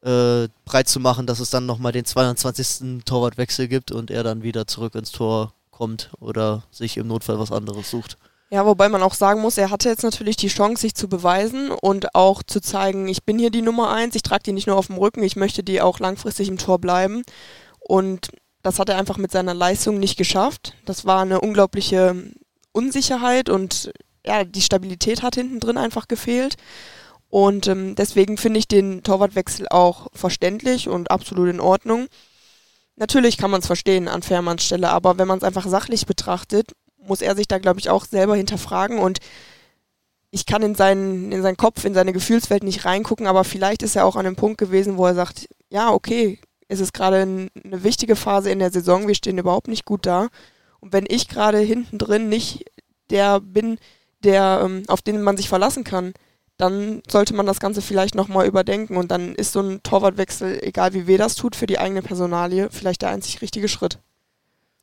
äh, 0.03 0.47
breit 0.65 0.89
zu 0.89 0.99
machen, 0.99 1.27
dass 1.27 1.39
es 1.39 1.49
dann 1.49 1.65
nochmal 1.65 1.91
den 1.91 2.05
22. 2.05 3.03
Torwartwechsel 3.05 3.67
gibt 3.67 3.91
und 3.91 4.11
er 4.11 4.23
dann 4.23 4.43
wieder 4.43 4.67
zurück 4.67 4.95
ins 4.95 5.11
Tor 5.11 5.53
kommt 5.71 6.11
oder 6.19 6.63
sich 6.71 6.97
im 6.97 7.07
Notfall 7.07 7.39
was 7.39 7.51
anderes 7.51 7.89
sucht. 7.89 8.17
Ja, 8.49 8.65
wobei 8.67 8.87
man 8.87 9.01
auch 9.01 9.15
sagen 9.15 9.41
muss, 9.41 9.57
er 9.57 9.71
hatte 9.71 9.89
jetzt 9.89 10.03
natürlich 10.03 10.35
die 10.35 10.47
Chance, 10.47 10.81
sich 10.81 10.93
zu 10.93 11.07
beweisen 11.07 11.71
und 11.71 12.13
auch 12.13 12.43
zu 12.43 12.61
zeigen, 12.61 13.07
ich 13.07 13.23
bin 13.23 13.39
hier 13.39 13.49
die 13.49 13.63
Nummer 13.63 13.89
eins, 13.91 14.15
ich 14.15 14.21
trage 14.21 14.43
die 14.43 14.51
nicht 14.51 14.67
nur 14.67 14.75
auf 14.75 14.87
dem 14.87 14.97
Rücken, 14.97 15.23
ich 15.23 15.35
möchte 15.35 15.63
die 15.63 15.81
auch 15.81 15.99
langfristig 15.99 16.49
im 16.49 16.59
Tor 16.59 16.77
bleiben. 16.77 17.23
Und 17.79 18.29
das 18.61 18.77
hat 18.77 18.89
er 18.89 18.97
einfach 18.97 19.17
mit 19.17 19.31
seiner 19.31 19.55
Leistung 19.55 19.97
nicht 19.97 20.17
geschafft. 20.17 20.75
Das 20.85 21.05
war 21.05 21.21
eine 21.21 21.41
unglaubliche 21.41 22.15
Unsicherheit 22.73 23.49
und 23.49 23.91
ja, 24.25 24.43
die 24.43 24.61
Stabilität 24.61 25.23
hat 25.23 25.35
hinten 25.35 25.59
drin 25.59 25.77
einfach 25.77 26.07
gefehlt. 26.07 26.55
Und 27.33 27.65
ähm, 27.65 27.95
deswegen 27.95 28.37
finde 28.37 28.59
ich 28.59 28.67
den 28.67 29.01
Torwartwechsel 29.01 29.65
auch 29.71 30.05
verständlich 30.13 30.87
und 30.87 31.09
absolut 31.09 31.49
in 31.49 31.59
Ordnung. 31.59 32.05
Natürlich 32.95 33.39
kann 33.39 33.49
man 33.49 33.61
es 33.61 33.65
verstehen 33.65 34.07
an 34.07 34.21
Fährmanns 34.21 34.63
Stelle, 34.63 34.91
aber 34.91 35.17
wenn 35.17 35.27
man 35.27 35.39
es 35.39 35.43
einfach 35.43 35.67
sachlich 35.67 36.05
betrachtet, 36.05 36.73
muss 36.95 37.23
er 37.23 37.35
sich 37.35 37.47
da, 37.47 37.57
glaube 37.57 37.79
ich, 37.79 37.89
auch 37.89 38.05
selber 38.05 38.35
hinterfragen 38.35 38.99
und 38.99 39.17
ich 40.29 40.45
kann 40.45 40.61
in 40.61 40.75
seinen, 40.75 41.31
in 41.31 41.41
seinen 41.41 41.57
Kopf, 41.57 41.85
in 41.85 41.95
seine 41.95 42.13
Gefühlswelt 42.13 42.61
nicht 42.61 42.85
reingucken, 42.85 43.25
aber 43.25 43.43
vielleicht 43.43 43.81
ist 43.81 43.95
er 43.95 44.05
auch 44.05 44.15
an 44.15 44.27
einem 44.27 44.35
Punkt 44.35 44.59
gewesen, 44.59 44.97
wo 44.97 45.07
er 45.07 45.15
sagt, 45.15 45.49
ja, 45.69 45.91
okay, 45.91 46.37
es 46.67 46.79
ist 46.79 46.93
gerade 46.93 47.23
eine 47.23 47.83
wichtige 47.83 48.15
Phase 48.15 48.51
in 48.51 48.59
der 48.59 48.69
Saison, 48.69 49.07
wir 49.07 49.15
stehen 49.15 49.39
überhaupt 49.39 49.69
nicht 49.69 49.85
gut 49.85 50.05
da. 50.05 50.27
Und 50.81 50.93
wenn 50.93 51.05
ich 51.07 51.29
gerade 51.29 51.57
hinten 51.57 51.97
drin 51.97 52.29
nicht 52.29 52.65
der 53.09 53.39
bin, 53.39 53.79
der, 54.23 54.61
ähm, 54.63 54.83
auf 54.85 55.01
den 55.01 55.23
man 55.23 55.35
sich 55.35 55.49
verlassen 55.49 55.83
kann, 55.83 56.13
dann 56.57 57.01
sollte 57.09 57.33
man 57.33 57.45
das 57.45 57.59
Ganze 57.59 57.81
vielleicht 57.81 58.15
nochmal 58.15 58.45
überdenken 58.45 58.97
und 58.97 59.11
dann 59.11 59.35
ist 59.35 59.53
so 59.53 59.61
ein 59.61 59.81
Torwartwechsel, 59.83 60.59
egal 60.63 60.93
wie 60.93 61.07
weh 61.07 61.17
das 61.17 61.35
tut, 61.35 61.55
für 61.55 61.65
die 61.65 61.79
eigene 61.79 62.01
Personalie 62.01 62.69
vielleicht 62.71 63.01
der 63.01 63.09
einzig 63.09 63.41
richtige 63.41 63.67
Schritt. 63.67 63.99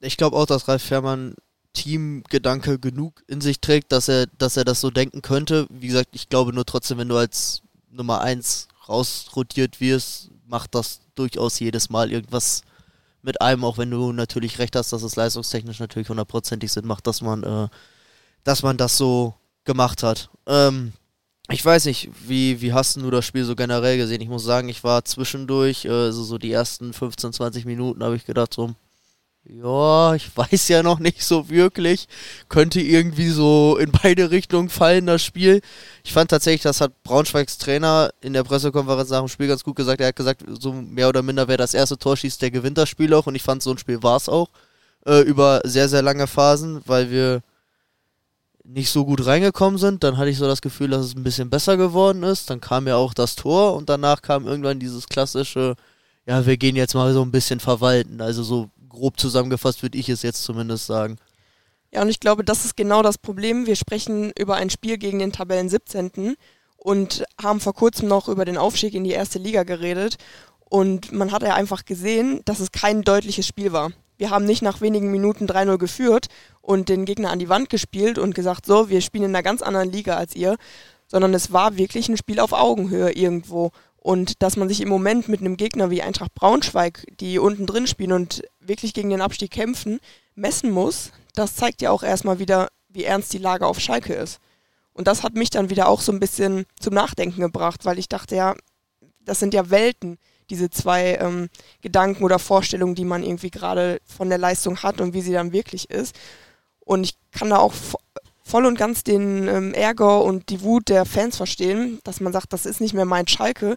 Ich 0.00 0.16
glaube 0.16 0.36
auch, 0.36 0.46
dass 0.46 0.66
Ralf 0.66 0.82
Fährmann 0.82 1.34
Teamgedanke 1.72 2.78
genug 2.78 3.22
in 3.28 3.40
sich 3.40 3.60
trägt, 3.60 3.92
dass 3.92 4.08
er, 4.08 4.26
dass 4.26 4.56
er 4.56 4.64
das 4.64 4.80
so 4.80 4.90
denken 4.90 5.22
könnte. 5.22 5.66
Wie 5.70 5.86
gesagt, 5.86 6.08
ich 6.12 6.28
glaube 6.28 6.52
nur 6.52 6.66
trotzdem, 6.66 6.98
wenn 6.98 7.08
du 7.08 7.16
als 7.16 7.62
Nummer 7.90 8.20
1 8.20 8.68
rausrotiert 8.88 9.80
wirst, 9.80 10.30
macht 10.46 10.74
das 10.74 11.00
durchaus 11.14 11.60
jedes 11.60 11.90
Mal 11.90 12.10
irgendwas 12.10 12.62
mit 13.22 13.40
einem, 13.40 13.64
auch 13.64 13.78
wenn 13.78 13.90
du 13.90 14.12
natürlich 14.12 14.58
recht 14.58 14.74
hast, 14.74 14.92
dass 14.92 15.02
es 15.02 15.16
leistungstechnisch 15.16 15.78
natürlich 15.78 16.08
hundertprozentig 16.08 16.72
Sinn 16.72 16.86
macht, 16.86 17.06
dass 17.06 17.20
man, 17.20 17.44
äh, 17.44 17.68
dass 18.42 18.62
man 18.62 18.76
das 18.76 18.96
so 18.96 19.34
gemacht 19.64 20.02
hat. 20.02 20.30
Ähm, 20.46 20.92
ich 21.50 21.64
weiß 21.64 21.86
nicht, 21.86 22.10
wie, 22.26 22.60
wie 22.60 22.72
hast 22.72 22.96
du 22.96 23.10
das 23.10 23.24
Spiel 23.24 23.44
so 23.44 23.56
generell 23.56 23.96
gesehen? 23.96 24.20
Ich 24.20 24.28
muss 24.28 24.44
sagen, 24.44 24.68
ich 24.68 24.84
war 24.84 25.04
zwischendurch, 25.04 25.84
äh, 25.84 26.12
so, 26.12 26.22
so 26.22 26.38
die 26.38 26.52
ersten 26.52 26.92
15, 26.92 27.32
20 27.32 27.64
Minuten 27.64 28.02
habe 28.02 28.16
ich 28.16 28.24
gedacht, 28.24 28.54
so, 28.54 28.74
ja, 29.44 30.14
ich 30.14 30.30
weiß 30.36 30.68
ja 30.68 30.82
noch 30.82 30.98
nicht 30.98 31.24
so 31.24 31.48
wirklich. 31.48 32.06
Könnte 32.48 32.80
irgendwie 32.80 33.30
so 33.30 33.78
in 33.78 33.90
beide 33.90 34.30
Richtungen 34.30 34.68
fallen, 34.68 35.06
das 35.06 35.22
Spiel. 35.22 35.60
Ich 36.04 36.12
fand 36.12 36.30
tatsächlich, 36.30 36.62
das 36.62 36.80
hat 36.80 37.02
Braunschweigs 37.02 37.58
Trainer 37.58 38.10
in 38.20 38.32
der 38.32 38.44
Pressekonferenz 38.44 39.10
nach 39.10 39.20
dem 39.20 39.28
Spiel 39.28 39.48
ganz 39.48 39.64
gut 39.64 39.76
gesagt. 39.76 40.00
Er 40.00 40.08
hat 40.08 40.16
gesagt, 40.16 40.44
so 40.60 40.72
mehr 40.72 41.08
oder 41.08 41.22
minder, 41.22 41.48
wer 41.48 41.56
das 41.56 41.74
erste 41.74 41.98
Tor 41.98 42.16
schießt, 42.16 42.42
der 42.42 42.50
gewinnt 42.50 42.78
das 42.78 42.88
Spiel 42.88 43.14
auch. 43.14 43.26
Und 43.26 43.34
ich 43.34 43.42
fand, 43.42 43.62
so 43.62 43.70
ein 43.72 43.78
Spiel 43.78 44.02
war 44.02 44.16
es 44.16 44.28
auch. 44.28 44.48
Äh, 45.06 45.22
über 45.22 45.62
sehr, 45.64 45.88
sehr 45.88 46.02
lange 46.02 46.26
Phasen, 46.26 46.82
weil 46.86 47.10
wir 47.10 47.42
nicht 48.72 48.90
so 48.90 49.04
gut 49.04 49.26
reingekommen 49.26 49.78
sind. 49.78 50.04
Dann 50.04 50.16
hatte 50.16 50.30
ich 50.30 50.38
so 50.38 50.46
das 50.46 50.62
Gefühl, 50.62 50.88
dass 50.88 51.04
es 51.04 51.16
ein 51.16 51.22
bisschen 51.22 51.50
besser 51.50 51.76
geworden 51.76 52.22
ist. 52.22 52.50
Dann 52.50 52.60
kam 52.60 52.86
ja 52.86 52.96
auch 52.96 53.14
das 53.14 53.36
Tor 53.36 53.74
und 53.74 53.88
danach 53.88 54.22
kam 54.22 54.46
irgendwann 54.46 54.78
dieses 54.78 55.06
klassische, 55.06 55.74
ja, 56.26 56.46
wir 56.46 56.56
gehen 56.56 56.76
jetzt 56.76 56.94
mal 56.94 57.12
so 57.12 57.22
ein 57.22 57.32
bisschen 57.32 57.60
verwalten. 57.60 58.20
Also 58.20 58.42
so 58.42 58.70
grob 58.88 59.18
zusammengefasst 59.18 59.82
würde 59.82 59.98
ich 59.98 60.08
es 60.08 60.22
jetzt 60.22 60.44
zumindest 60.44 60.86
sagen. 60.86 61.16
Ja, 61.92 62.02
und 62.02 62.08
ich 62.08 62.20
glaube, 62.20 62.44
das 62.44 62.64
ist 62.64 62.76
genau 62.76 63.02
das 63.02 63.18
Problem. 63.18 63.66
Wir 63.66 63.76
sprechen 63.76 64.32
über 64.38 64.54
ein 64.56 64.70
Spiel 64.70 64.96
gegen 64.96 65.18
den 65.18 65.32
Tabellen 65.32 65.68
17. 65.68 66.36
und 66.76 67.24
haben 67.42 67.60
vor 67.60 67.74
kurzem 67.74 68.08
noch 68.08 68.28
über 68.28 68.44
den 68.44 68.56
Aufstieg 68.56 68.94
in 68.94 69.04
die 69.04 69.10
erste 69.10 69.38
Liga 69.40 69.64
geredet. 69.64 70.16
Und 70.60 71.10
man 71.10 71.32
hat 71.32 71.42
ja 71.42 71.54
einfach 71.54 71.84
gesehen, 71.84 72.42
dass 72.44 72.60
es 72.60 72.70
kein 72.70 73.02
deutliches 73.02 73.46
Spiel 73.46 73.72
war. 73.72 73.90
Wir 74.20 74.28
haben 74.28 74.44
nicht 74.44 74.60
nach 74.60 74.82
wenigen 74.82 75.10
Minuten 75.10 75.46
3-0 75.46 75.78
geführt 75.78 76.26
und 76.60 76.90
den 76.90 77.06
Gegner 77.06 77.30
an 77.30 77.38
die 77.38 77.48
Wand 77.48 77.70
gespielt 77.70 78.18
und 78.18 78.34
gesagt, 78.34 78.66
so, 78.66 78.90
wir 78.90 79.00
spielen 79.00 79.24
in 79.24 79.30
einer 79.30 79.42
ganz 79.42 79.62
anderen 79.62 79.90
Liga 79.90 80.16
als 80.18 80.36
ihr, 80.36 80.58
sondern 81.06 81.32
es 81.32 81.54
war 81.54 81.78
wirklich 81.78 82.06
ein 82.10 82.18
Spiel 82.18 82.38
auf 82.38 82.52
Augenhöhe 82.52 83.12
irgendwo. 83.12 83.70
Und 83.96 84.42
dass 84.42 84.58
man 84.58 84.68
sich 84.68 84.82
im 84.82 84.90
Moment 84.90 85.28
mit 85.28 85.40
einem 85.40 85.56
Gegner 85.56 85.88
wie 85.88 86.02
Eintracht 86.02 86.34
Braunschweig, 86.34 87.06
die 87.18 87.38
unten 87.38 87.64
drin 87.64 87.86
spielen 87.86 88.12
und 88.12 88.42
wirklich 88.60 88.92
gegen 88.92 89.08
den 89.08 89.22
Abstieg 89.22 89.52
kämpfen, 89.52 90.00
messen 90.34 90.70
muss, 90.70 91.12
das 91.34 91.56
zeigt 91.56 91.80
ja 91.80 91.90
auch 91.90 92.02
erstmal 92.02 92.38
wieder, 92.38 92.68
wie 92.90 93.04
ernst 93.04 93.32
die 93.32 93.38
Lage 93.38 93.66
auf 93.66 93.80
Schalke 93.80 94.12
ist. 94.12 94.38
Und 94.92 95.08
das 95.08 95.22
hat 95.22 95.32
mich 95.32 95.48
dann 95.48 95.70
wieder 95.70 95.88
auch 95.88 96.02
so 96.02 96.12
ein 96.12 96.20
bisschen 96.20 96.66
zum 96.78 96.92
Nachdenken 96.92 97.40
gebracht, 97.40 97.86
weil 97.86 97.98
ich 97.98 98.10
dachte, 98.10 98.36
ja, 98.36 98.54
das 99.24 99.40
sind 99.40 99.54
ja 99.54 99.70
Welten, 99.70 100.18
diese 100.50 100.68
zwei 100.68 101.14
ähm, 101.14 101.48
Gedanken 101.80 102.24
oder 102.24 102.38
Vorstellungen, 102.38 102.94
die 102.94 103.04
man 103.04 103.22
irgendwie 103.22 103.50
gerade 103.50 104.00
von 104.04 104.28
der 104.28 104.38
Leistung 104.38 104.82
hat 104.82 105.00
und 105.00 105.14
wie 105.14 105.22
sie 105.22 105.32
dann 105.32 105.52
wirklich 105.52 105.90
ist. 105.90 106.14
Und 106.80 107.04
ich 107.04 107.16
kann 107.32 107.50
da 107.50 107.58
auch 107.58 107.72
voll 108.42 108.66
und 108.66 108.76
ganz 108.76 109.04
den 109.04 109.48
ähm, 109.48 109.72
Ärger 109.74 110.22
und 110.22 110.48
die 110.50 110.62
Wut 110.62 110.88
der 110.88 111.06
Fans 111.06 111.36
verstehen, 111.36 112.00
dass 112.04 112.20
man 112.20 112.32
sagt, 112.32 112.52
das 112.52 112.66
ist 112.66 112.80
nicht 112.80 112.94
mehr 112.94 113.04
mein 113.04 113.28
Schalke, 113.28 113.76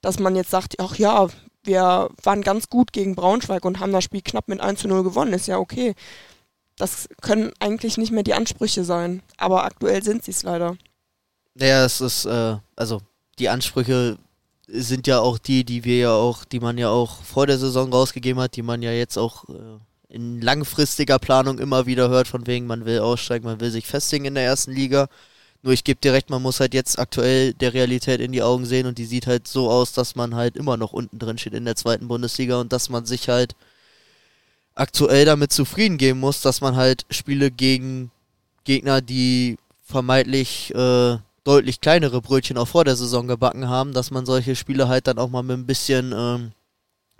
dass 0.00 0.18
man 0.18 0.34
jetzt 0.34 0.50
sagt, 0.50 0.80
ach 0.80 0.96
ja, 0.96 1.28
wir 1.62 2.08
waren 2.22 2.42
ganz 2.42 2.68
gut 2.68 2.92
gegen 2.92 3.14
Braunschweig 3.14 3.64
und 3.64 3.80
haben 3.80 3.92
das 3.92 4.04
Spiel 4.04 4.22
knapp 4.22 4.48
mit 4.48 4.60
1 4.60 4.80
zu 4.80 4.88
0 4.88 5.02
gewonnen, 5.02 5.32
ist 5.32 5.46
ja 5.46 5.58
okay. 5.58 5.94
Das 6.76 7.08
können 7.20 7.52
eigentlich 7.60 7.98
nicht 7.98 8.12
mehr 8.12 8.22
die 8.22 8.34
Ansprüche 8.34 8.84
sein, 8.84 9.22
aber 9.36 9.64
aktuell 9.64 10.02
sind 10.02 10.24
sie 10.24 10.32
es 10.32 10.42
leider. 10.42 10.76
Naja, 11.54 11.84
es 11.84 12.00
ist, 12.00 12.24
äh, 12.24 12.56
also 12.74 13.00
die 13.38 13.48
Ansprüche 13.48 14.18
sind 14.66 15.06
ja 15.06 15.20
auch 15.20 15.38
die, 15.38 15.64
die 15.64 15.84
wir 15.84 15.98
ja 15.98 16.12
auch, 16.12 16.44
die 16.44 16.60
man 16.60 16.78
ja 16.78 16.88
auch 16.88 17.22
vor 17.22 17.46
der 17.46 17.58
Saison 17.58 17.92
rausgegeben 17.92 18.42
hat, 18.42 18.56
die 18.56 18.62
man 18.62 18.82
ja 18.82 18.92
jetzt 18.92 19.18
auch 19.18 19.48
äh, 19.48 19.78
in 20.08 20.40
langfristiger 20.40 21.18
Planung 21.18 21.58
immer 21.58 21.86
wieder 21.86 22.08
hört, 22.08 22.28
von 22.28 22.46
wegen, 22.46 22.66
man 22.66 22.84
will 22.84 23.00
aussteigen, 23.00 23.44
man 23.44 23.60
will 23.60 23.70
sich 23.70 23.86
festigen 23.86 24.24
in 24.26 24.34
der 24.34 24.44
ersten 24.44 24.72
Liga. 24.72 25.08
Nur 25.62 25.72
ich 25.72 25.84
gebe 25.84 26.00
dir 26.00 26.12
recht, 26.12 26.30
man 26.30 26.42
muss 26.42 26.60
halt 26.60 26.74
jetzt 26.74 26.98
aktuell 26.98 27.54
der 27.54 27.74
Realität 27.74 28.20
in 28.20 28.32
die 28.32 28.42
Augen 28.42 28.66
sehen 28.66 28.86
und 28.86 28.98
die 28.98 29.06
sieht 29.06 29.26
halt 29.26 29.48
so 29.48 29.70
aus, 29.70 29.92
dass 29.92 30.14
man 30.14 30.34
halt 30.34 30.56
immer 30.56 30.76
noch 30.76 30.92
unten 30.92 31.18
drin 31.18 31.38
steht 31.38 31.54
in 31.54 31.64
der 31.64 31.76
zweiten 31.76 32.06
Bundesliga 32.06 32.60
und 32.60 32.72
dass 32.72 32.90
man 32.90 33.06
sich 33.06 33.28
halt 33.28 33.56
aktuell 34.74 35.24
damit 35.24 35.52
zufrieden 35.52 35.98
geben 35.98 36.20
muss, 36.20 36.42
dass 36.42 36.60
man 36.60 36.76
halt 36.76 37.06
Spiele 37.10 37.50
gegen 37.50 38.10
Gegner, 38.64 39.00
die 39.00 39.56
vermeintlich 39.84 40.74
äh, 40.74 41.16
deutlich 41.44 41.80
kleinere 41.80 42.20
Brötchen 42.20 42.58
auch 42.58 42.68
vor 42.68 42.84
der 42.84 42.96
Saison 42.96 43.28
gebacken 43.28 43.68
haben, 43.68 43.92
dass 43.92 44.10
man 44.10 44.26
solche 44.26 44.56
Spiele 44.56 44.88
halt 44.88 45.06
dann 45.06 45.18
auch 45.18 45.30
mal 45.30 45.42
mit 45.42 45.58
ein 45.58 45.66
bisschen 45.66 46.12
ähm, 46.16 46.52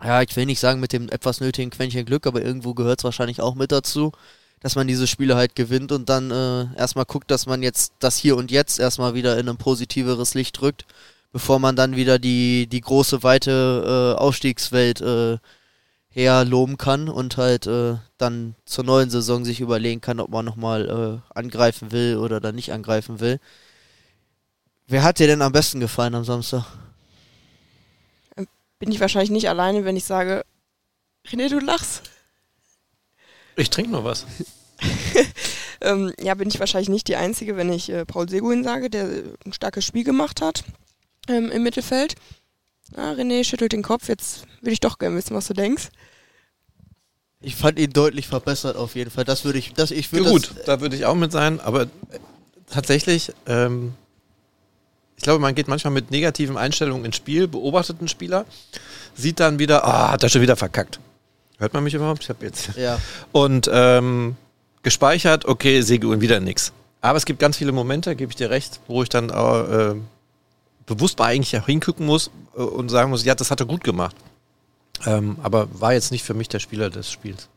ja, 0.02 0.22
ich 0.22 0.34
will 0.36 0.46
nicht 0.46 0.60
sagen 0.60 0.80
mit 0.80 0.92
dem 0.92 1.08
etwas 1.08 1.40
nötigen 1.40 1.70
Quäntchen 1.70 2.04
Glück, 2.04 2.26
aber 2.26 2.42
irgendwo 2.42 2.74
gehört 2.74 3.00
es 3.00 3.04
wahrscheinlich 3.04 3.40
auch 3.40 3.54
mit 3.54 3.72
dazu, 3.72 4.12
dass 4.60 4.76
man 4.76 4.86
diese 4.86 5.06
Spiele 5.06 5.36
halt 5.36 5.54
gewinnt 5.54 5.92
und 5.92 6.08
dann 6.08 6.30
äh, 6.30 6.66
erstmal 6.76 7.04
guckt, 7.04 7.30
dass 7.30 7.46
man 7.46 7.62
jetzt 7.62 7.92
das 8.00 8.16
hier 8.16 8.36
und 8.36 8.50
jetzt 8.50 8.78
erstmal 8.80 9.14
wieder 9.14 9.38
in 9.38 9.48
ein 9.48 9.56
positiveres 9.56 10.34
Licht 10.34 10.60
drückt, 10.60 10.86
bevor 11.32 11.58
man 11.58 11.76
dann 11.76 11.96
wieder 11.96 12.18
die, 12.18 12.66
die 12.66 12.80
große, 12.80 13.22
weite 13.22 14.14
äh, 14.16 14.20
Aufstiegswelt 14.20 15.00
äh, 15.00 15.38
herloben 16.08 16.78
kann 16.78 17.08
und 17.08 17.36
halt 17.36 17.66
äh, 17.66 17.96
dann 18.18 18.54
zur 18.64 18.84
neuen 18.84 19.10
Saison 19.10 19.44
sich 19.44 19.60
überlegen 19.60 20.00
kann, 20.00 20.20
ob 20.20 20.30
man 20.30 20.44
nochmal 20.44 21.22
äh, 21.34 21.38
angreifen 21.38 21.92
will 21.92 22.18
oder 22.18 22.40
dann 22.40 22.54
nicht 22.54 22.72
angreifen 22.72 23.20
will. 23.20 23.40
Wer 24.86 25.02
hat 25.02 25.18
dir 25.18 25.26
denn 25.26 25.42
am 25.42 25.52
besten 25.52 25.80
gefallen 25.80 26.14
am 26.14 26.24
Samstag? 26.24 26.64
bin 28.84 28.92
ich 28.92 29.00
wahrscheinlich 29.00 29.30
nicht 29.30 29.48
alleine, 29.48 29.86
wenn 29.86 29.96
ich 29.96 30.04
sage, 30.04 30.44
René, 31.26 31.48
du 31.48 31.58
lachst. 31.58 32.02
Ich 33.56 33.70
trinke 33.70 33.90
nur 33.90 34.04
was. 34.04 34.26
ähm, 35.80 36.12
ja, 36.20 36.34
bin 36.34 36.48
ich 36.48 36.60
wahrscheinlich 36.60 36.90
nicht 36.90 37.08
die 37.08 37.16
Einzige, 37.16 37.56
wenn 37.56 37.72
ich 37.72 37.88
äh, 37.88 38.04
Paul 38.04 38.28
Seguin 38.28 38.62
sage, 38.62 38.90
der 38.90 39.08
ein 39.46 39.54
starkes 39.54 39.86
Spiel 39.86 40.04
gemacht 40.04 40.42
hat 40.42 40.64
ähm, 41.28 41.50
im 41.50 41.62
Mittelfeld. 41.62 42.16
Ah, 42.94 43.12
René 43.12 43.42
schüttelt 43.44 43.72
den 43.72 43.82
Kopf, 43.82 44.08
jetzt 44.08 44.44
würde 44.60 44.72
ich 44.72 44.80
doch 44.80 44.98
gerne 44.98 45.16
wissen, 45.16 45.34
was 45.34 45.46
du 45.46 45.54
denkst. 45.54 45.88
Ich 47.40 47.56
fand 47.56 47.78
ihn 47.78 47.90
deutlich 47.90 48.26
verbessert 48.26 48.76
auf 48.76 48.94
jeden 48.96 49.10
Fall. 49.10 49.24
Das 49.24 49.44
würde 49.44 49.58
ich, 49.58 49.72
das 49.72 49.92
ich 49.92 50.12
würde. 50.12 50.26
Ja, 50.26 50.30
gut, 50.30 50.54
da 50.66 50.80
würde 50.80 50.96
ich 50.96 51.06
auch 51.06 51.14
mit 51.14 51.32
sein, 51.32 51.60
aber 51.60 51.84
äh, 51.84 51.88
tatsächlich 52.70 53.32
ähm, 53.46 53.94
ich 55.16 55.22
glaube, 55.22 55.38
man 55.38 55.54
geht 55.54 55.68
manchmal 55.68 55.92
mit 55.92 56.10
negativen 56.10 56.56
Einstellungen 56.56 57.04
ins 57.04 57.16
Spiel, 57.16 57.48
beobachtet 57.48 57.98
einen 58.00 58.08
Spieler, 58.08 58.46
sieht 59.14 59.40
dann 59.40 59.58
wieder, 59.58 59.84
ah, 59.84 60.12
hat 60.12 60.22
er 60.22 60.28
schon 60.28 60.42
wieder 60.42 60.56
verkackt. 60.56 61.00
Hört 61.58 61.72
man 61.72 61.84
mich 61.84 61.94
überhaupt? 61.94 62.22
Ich 62.22 62.28
habe 62.28 62.44
jetzt. 62.44 62.70
Ja. 62.76 62.98
Und 63.32 63.70
ähm, 63.72 64.36
gespeichert, 64.82 65.44
okay, 65.44 65.80
Seguin 65.82 66.20
wieder 66.20 66.40
nix. 66.40 66.72
Aber 67.00 67.16
es 67.16 67.26
gibt 67.26 67.38
ganz 67.38 67.56
viele 67.56 67.72
Momente, 67.72 68.16
gebe 68.16 68.30
ich 68.30 68.36
dir 68.36 68.50
recht, 68.50 68.80
wo 68.88 69.02
ich 69.02 69.08
dann 69.08 69.28
äh, 69.30 69.94
bewusst 70.86 71.18
mal 71.18 71.26
eigentlich 71.26 71.56
auch 71.60 71.66
hingucken 71.66 72.06
muss 72.06 72.30
äh, 72.56 72.60
und 72.60 72.88
sagen 72.88 73.10
muss, 73.10 73.24
ja, 73.24 73.34
das 73.34 73.50
hat 73.50 73.60
er 73.60 73.66
gut 73.66 73.84
gemacht. 73.84 74.16
Ähm, 75.06 75.36
aber 75.42 75.68
war 75.80 75.92
jetzt 75.92 76.12
nicht 76.12 76.24
für 76.24 76.34
mich 76.34 76.48
der 76.48 76.60
Spieler 76.60 76.90
des 76.90 77.10
Spiels. 77.10 77.48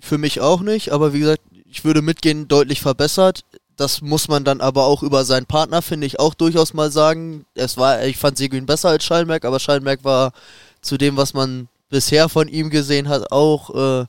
Für 0.00 0.18
mich 0.18 0.40
auch 0.40 0.60
nicht, 0.60 0.90
aber 0.90 1.12
wie 1.12 1.20
gesagt, 1.20 1.42
ich 1.70 1.84
würde 1.84 2.02
mitgehen, 2.02 2.48
deutlich 2.48 2.80
verbessert 2.80 3.44
das 3.76 4.00
muss 4.00 4.28
man 4.28 4.44
dann 4.44 4.60
aber 4.60 4.84
auch 4.84 5.02
über 5.02 5.24
seinen 5.24 5.46
Partner, 5.46 5.82
finde 5.82 6.06
ich, 6.06 6.20
auch 6.20 6.34
durchaus 6.34 6.74
mal 6.74 6.90
sagen. 6.90 7.46
Es 7.54 7.76
war, 7.76 8.04
ich 8.04 8.18
fand 8.18 8.38
Seguin 8.38 8.66
besser 8.66 8.90
als 8.90 9.04
Schallmerk, 9.04 9.44
aber 9.44 9.58
Schallmerk 9.60 10.04
war 10.04 10.32
zu 10.80 10.96
dem, 10.96 11.16
was 11.16 11.34
man 11.34 11.68
bisher 11.88 12.28
von 12.28 12.48
ihm 12.48 12.70
gesehen 12.70 13.08
hat, 13.08 13.30
auch 13.32 14.02
äh, 14.02 14.06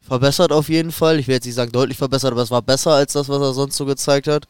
verbessert 0.00 0.52
auf 0.52 0.68
jeden 0.68 0.92
Fall. 0.92 1.18
Ich 1.18 1.28
will 1.28 1.34
jetzt 1.34 1.46
nicht 1.46 1.54
sagen 1.54 1.72
deutlich 1.72 1.98
verbessert, 1.98 2.32
aber 2.32 2.42
es 2.42 2.50
war 2.50 2.62
besser 2.62 2.92
als 2.92 3.14
das, 3.14 3.28
was 3.28 3.40
er 3.40 3.54
sonst 3.54 3.76
so 3.76 3.86
gezeigt 3.86 4.26
hat. 4.26 4.46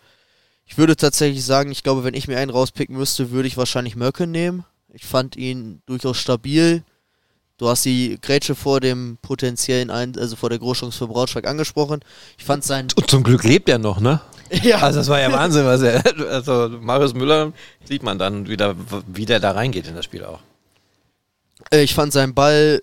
Ich 0.66 0.78
würde 0.78 0.96
tatsächlich 0.96 1.44
sagen, 1.44 1.70
ich 1.70 1.82
glaube, 1.82 2.04
wenn 2.04 2.14
ich 2.14 2.28
mir 2.28 2.38
einen 2.38 2.50
rauspicken 2.50 2.96
müsste, 2.96 3.30
würde 3.30 3.48
ich 3.48 3.56
wahrscheinlich 3.56 3.96
Möcke 3.96 4.26
nehmen. 4.26 4.64
Ich 4.92 5.04
fand 5.04 5.36
ihn 5.36 5.82
durchaus 5.86 6.16
stabil. 6.18 6.82
Du 7.56 7.68
hast 7.68 7.84
die 7.84 8.18
Grätsche 8.20 8.54
vor 8.56 8.80
dem 8.80 9.16
potenziellen, 9.22 9.90
Ein 9.90 10.18
also 10.18 10.34
vor 10.34 10.50
der 10.50 10.58
Großchance 10.58 10.98
für 10.98 11.06
Braunschweig 11.06 11.46
angesprochen. 11.46 12.00
Ich 12.36 12.44
fand 12.44 12.64
sein. 12.64 12.88
Und 12.96 13.08
zum 13.08 13.22
Glück 13.22 13.44
lebt 13.44 13.68
er 13.68 13.78
noch, 13.78 14.00
ne? 14.00 14.20
Ja. 14.62 14.78
Also 14.78 14.98
das 14.98 15.08
war 15.08 15.20
ja 15.20 15.32
Wahnsinn, 15.32 15.64
was 15.64 15.82
er. 15.82 16.02
Also 16.30 16.68
Marius 16.80 17.14
Müller 17.14 17.52
sieht 17.84 18.02
man 18.02 18.18
dann 18.18 18.46
wieder, 18.48 18.76
wie 19.06 19.24
der 19.24 19.40
da 19.40 19.52
reingeht 19.52 19.86
in 19.86 19.94
das 19.94 20.04
Spiel 20.04 20.24
auch. 20.24 20.40
Äh, 21.70 21.82
ich 21.82 21.94
fand 21.94 22.12
seinen 22.12 22.34
Ball 22.34 22.80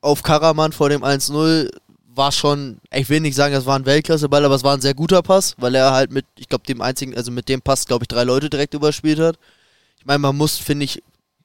auf 0.00 0.22
Karaman 0.22 0.72
vor 0.72 0.88
dem 0.88 1.02
1-0 1.04 1.70
war 2.16 2.32
schon, 2.32 2.78
ich 2.92 3.08
will 3.08 3.20
nicht 3.20 3.34
sagen, 3.34 3.54
das 3.54 3.66
war 3.66 3.78
ein 3.78 3.86
Weltklasseball, 3.86 4.44
aber 4.44 4.54
es 4.54 4.64
war 4.64 4.74
ein 4.74 4.80
sehr 4.80 4.94
guter 4.94 5.22
Pass, 5.22 5.54
weil 5.58 5.74
er 5.74 5.92
halt 5.92 6.12
mit, 6.12 6.24
ich 6.38 6.48
glaube, 6.48 6.64
dem 6.66 6.80
einzigen, 6.80 7.16
also 7.16 7.30
mit 7.30 7.48
dem 7.48 7.60
Pass, 7.60 7.86
glaube 7.86 8.04
ich, 8.04 8.08
drei 8.08 8.24
Leute 8.24 8.50
direkt 8.50 8.74
überspielt 8.74 9.18
hat. 9.18 9.36
Ich 9.98 10.06
meine, 10.06 10.20
man 10.20 10.36
muss, 10.36 10.56
finde 10.58 10.84
ich, 10.84 11.02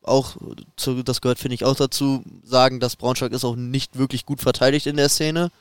auch, 0.10 0.36
zu, 0.76 1.04
das 1.04 1.22
gehört, 1.22 1.40
finde 1.40 1.56
ich, 1.56 1.66
auch 1.66 1.76
dazu, 1.76 2.24
sagen, 2.44 2.80
dass 2.80 2.96
Braunschweig 2.96 3.32
ist 3.32 3.46
auch 3.46 3.56
nicht 3.56 3.98
wirklich 3.98 4.26
gut 4.26 4.42
verteidigt 4.42 4.88
in 4.88 4.98
der 4.98 5.10
Szene. 5.10 5.52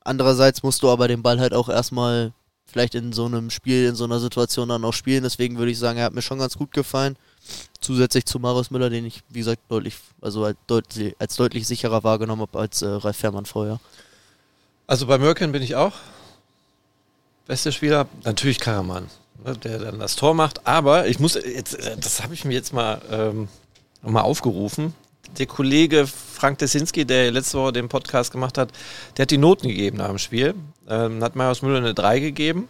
Andererseits 0.00 0.62
musst 0.62 0.82
du 0.82 0.90
aber 0.90 1.08
den 1.08 1.22
Ball 1.22 1.40
halt 1.40 1.52
auch 1.52 1.68
erstmal 1.68 2.32
vielleicht 2.66 2.94
in 2.94 3.12
so 3.12 3.26
einem 3.26 3.50
Spiel, 3.50 3.86
in 3.86 3.94
so 3.94 4.04
einer 4.04 4.20
Situation 4.20 4.68
dann 4.68 4.84
auch 4.84 4.92
spielen. 4.92 5.22
Deswegen 5.22 5.58
würde 5.58 5.70
ich 5.70 5.78
sagen, 5.78 5.98
er 5.98 6.04
hat 6.04 6.14
mir 6.14 6.22
schon 6.22 6.38
ganz 6.38 6.56
gut 6.56 6.72
gefallen. 6.72 7.16
Zusätzlich 7.80 8.26
zu 8.26 8.38
Marius 8.38 8.70
Müller, 8.70 8.90
den 8.90 9.06
ich, 9.06 9.22
wie 9.28 9.38
gesagt, 9.38 9.62
deutlich, 9.68 9.96
also 10.20 10.44
als 10.44 10.56
deutlich, 10.66 11.16
als 11.18 11.36
deutlich 11.36 11.66
sicherer 11.66 12.04
wahrgenommen 12.04 12.42
habe 12.42 12.58
als 12.58 12.82
äh, 12.82 12.86
Ralf 12.86 13.16
Fährmann 13.16 13.46
vorher. 13.46 13.80
Also 14.86 15.06
bei 15.06 15.18
Mörken 15.18 15.52
bin 15.52 15.62
ich 15.62 15.74
auch. 15.74 15.94
Bester 17.46 17.72
Spieler, 17.72 18.08
natürlich 18.24 18.58
Karaman, 18.58 19.08
ne, 19.44 19.56
der 19.56 19.78
dann 19.78 19.98
das 19.98 20.16
Tor 20.16 20.34
macht. 20.34 20.66
Aber 20.66 21.06
ich 21.06 21.20
muss, 21.20 21.34
jetzt, 21.34 21.78
das 21.98 22.22
habe 22.22 22.34
ich 22.34 22.44
mir 22.44 22.54
jetzt 22.54 22.72
mal, 22.72 23.00
ähm, 23.10 23.48
mal 24.12 24.22
aufgerufen. 24.22 24.94
Der 25.38 25.46
Kollege 25.46 26.06
Frank 26.06 26.58
Desinski, 26.58 27.04
der 27.04 27.30
letzte 27.32 27.58
Woche 27.58 27.72
den 27.72 27.88
Podcast 27.88 28.32
gemacht 28.32 28.58
hat, 28.58 28.70
der 29.16 29.22
hat 29.22 29.30
die 29.30 29.38
Noten 29.38 29.68
gegeben 29.68 29.98
nach 29.98 30.08
dem 30.08 30.18
Spiel. 30.18 30.54
Ähm, 30.88 31.22
hat 31.22 31.34
Marius 31.34 31.62
Müller 31.62 31.78
eine 31.78 31.94
3 31.94 32.20
gegeben 32.20 32.68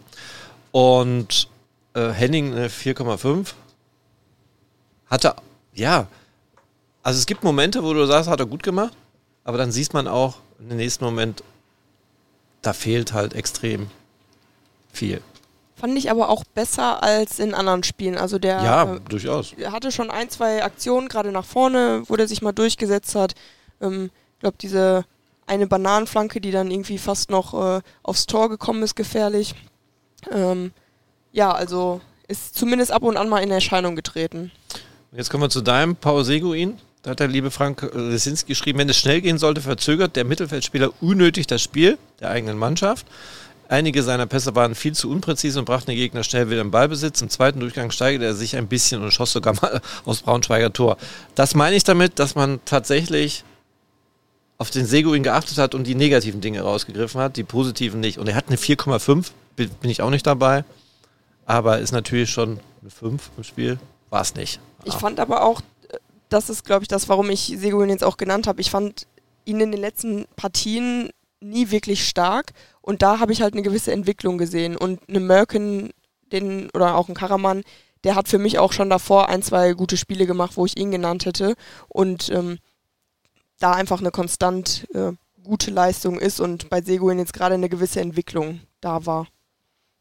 und 0.71 1.47
äh, 1.93 2.09
Henning 2.09 2.53
eine 2.53 2.69
4,5 2.69 3.53
hatte, 5.07 5.35
ja, 5.73 6.07
also 7.03 7.17
es 7.19 7.25
gibt 7.25 7.43
Momente, 7.43 7.83
wo 7.83 7.93
du 7.93 8.05
sagst, 8.05 8.29
hat 8.29 8.39
er 8.39 8.45
gut 8.45 8.63
gemacht, 8.63 8.93
aber 9.43 9.57
dann 9.57 9.71
siehst 9.71 9.93
man 9.93 10.07
auch 10.07 10.35
dem 10.59 10.77
nächsten 10.77 11.05
Moment, 11.05 11.43
da 12.61 12.73
fehlt 12.73 13.13
halt 13.13 13.33
extrem 13.33 13.89
viel. 14.91 15.21
Fand 15.79 15.95
ich 15.95 16.09
aber 16.09 16.29
auch 16.29 16.43
besser 16.43 17.03
als 17.03 17.37
in 17.37 17.53
anderen 17.53 17.83
Spielen. 17.83 18.17
Also 18.17 18.39
der 18.39 18.63
ja, 18.63 18.95
äh, 18.95 18.99
durchaus. 19.07 19.53
hatte 19.69 19.91
schon 19.91 20.09
ein, 20.09 20.29
zwei 20.29 20.63
Aktionen, 20.63 21.07
gerade 21.07 21.31
nach 21.31 21.45
vorne, 21.45 22.01
wo 22.07 22.15
der 22.15 22.27
sich 22.27 22.41
mal 22.41 22.51
durchgesetzt 22.51 23.13
hat. 23.13 23.35
Ähm, 23.79 24.09
ich 24.35 24.39
glaube, 24.39 24.57
diese 24.59 25.05
eine 25.45 25.67
Bananenflanke, 25.67 26.41
die 26.41 26.51
dann 26.51 26.71
irgendwie 26.71 26.97
fast 26.97 27.29
noch 27.29 27.53
äh, 27.53 27.81
aufs 28.01 28.25
Tor 28.25 28.49
gekommen 28.49 28.81
ist, 28.81 28.95
gefährlich. 28.95 29.53
Ähm, 30.31 30.71
ja, 31.31 31.51
also 31.51 32.01
ist 32.27 32.55
zumindest 32.55 32.91
ab 32.91 33.03
und 33.03 33.15
an 33.15 33.29
mal 33.29 33.43
in 33.43 33.51
Erscheinung 33.51 33.95
getreten. 33.95 34.51
Jetzt 35.11 35.29
kommen 35.29 35.43
wir 35.43 35.49
zu 35.49 35.61
deinem 35.61 35.95
Paul 35.95 36.25
Seguin. 36.25 36.79
Da 37.03 37.11
hat 37.11 37.19
der 37.19 37.27
liebe 37.27 37.51
Frank 37.51 37.89
Lesinski 37.93 38.49
geschrieben, 38.49 38.79
wenn 38.79 38.89
es 38.89 38.97
schnell 38.97 39.21
gehen 39.21 39.37
sollte, 39.37 39.61
verzögert 39.61 40.15
der 40.15 40.25
Mittelfeldspieler 40.25 40.91
unnötig 41.01 41.47
das 41.47 41.61
Spiel 41.61 41.97
der 42.19 42.31
eigenen 42.31 42.57
Mannschaft. 42.57 43.05
Einige 43.69 44.01
seiner 44.03 44.25
Pässe 44.25 44.55
waren 44.55 44.75
viel 44.75 44.93
zu 44.93 45.09
unpräzise 45.09 45.59
und 45.59 45.65
brachten 45.65 45.91
den 45.91 45.97
Gegner 45.97 46.23
schnell 46.23 46.49
wieder 46.49 46.61
im 46.61 46.71
Ballbesitz. 46.71 47.21
Im 47.21 47.29
zweiten 47.29 47.59
Durchgang 47.59 47.91
steigerte 47.91 48.25
er 48.25 48.33
sich 48.33 48.55
ein 48.55 48.67
bisschen 48.67 49.03
und 49.03 49.11
schoss 49.11 49.33
sogar 49.33 49.55
mal 49.61 49.81
aus 50.05 50.21
Braunschweiger 50.21 50.71
Tor. 50.71 50.97
Das 51.35 51.53
meine 51.53 51.75
ich 51.75 51.83
damit, 51.83 52.19
dass 52.19 52.35
man 52.35 52.59
tatsächlich 52.65 53.43
auf 54.57 54.69
den 54.71 54.85
Seguin 54.85 55.21
geachtet 55.21 55.57
hat 55.57 55.75
und 55.75 55.85
die 55.85 55.95
negativen 55.95 56.41
Dinge 56.41 56.61
rausgegriffen 56.61 57.19
hat, 57.21 57.37
die 57.37 57.43
positiven 57.43 57.99
nicht. 57.99 58.17
Und 58.17 58.27
er 58.27 58.35
hat 58.35 58.47
eine 58.47 58.57
4,5, 58.57 59.31
bin 59.55 59.69
ich 59.83 60.01
auch 60.01 60.09
nicht 60.09 60.25
dabei. 60.25 60.63
Aber 61.45 61.79
ist 61.79 61.91
natürlich 61.91 62.31
schon 62.31 62.59
eine 62.81 62.89
5 62.89 63.31
im 63.37 63.43
Spiel. 63.43 63.79
War 64.09 64.21
es 64.21 64.35
nicht. 64.35 64.59
Ich 64.85 64.93
ah. 64.93 64.99
fand 64.99 65.19
aber 65.19 65.43
auch, 65.43 65.61
das 66.29 66.49
ist, 66.49 66.65
glaube 66.65 66.83
ich, 66.83 66.87
das, 66.87 67.09
warum 67.09 67.29
ich 67.29 67.55
Seguin 67.57 67.89
jetzt 67.89 68.03
auch 68.03 68.17
genannt 68.17 68.47
habe. 68.47 68.61
Ich 68.61 68.71
fand 68.71 69.07
ihn 69.45 69.59
in 69.59 69.71
den 69.71 69.79
letzten 69.79 70.25
Partien 70.35 71.09
nie 71.39 71.69
wirklich 71.69 72.07
stark 72.07 72.53
und 72.87 73.01
da 73.01 73.19
habe 73.19 73.33
ich 73.33 73.41
halt 73.41 73.53
eine 73.53 73.63
gewisse 73.63 73.91
Entwicklung 73.91 74.37
gesehen 74.37 74.77
und 74.77 75.01
eine 75.09 75.19
Merkin, 75.19 75.91
den 76.31 76.69
oder 76.69 76.95
auch 76.95 77.09
ein 77.09 77.15
Karaman, 77.15 77.63
der 78.05 78.15
hat 78.15 78.29
für 78.29 78.37
mich 78.37 78.59
auch 78.59 78.71
schon 78.71 78.89
davor 78.89 79.27
ein, 79.27 79.43
zwei 79.43 79.73
gute 79.73 79.97
Spiele 79.97 80.25
gemacht, 80.25 80.53
wo 80.55 80.65
ich 80.65 80.77
ihn 80.77 80.91
genannt 80.91 81.25
hätte 81.25 81.55
und 81.89 82.29
ähm, 82.29 82.59
da 83.59 83.73
einfach 83.73 83.99
eine 83.99 84.11
konstant 84.11 84.87
äh, 84.93 85.11
gute 85.43 85.69
Leistung 85.69 86.17
ist 86.17 86.39
und 86.39 86.69
bei 86.69 86.81
Seguin 86.81 87.19
jetzt 87.19 87.33
gerade 87.33 87.55
eine 87.55 87.67
gewisse 87.67 87.99
Entwicklung 87.99 88.61
da 88.79 89.05
war. 89.05 89.27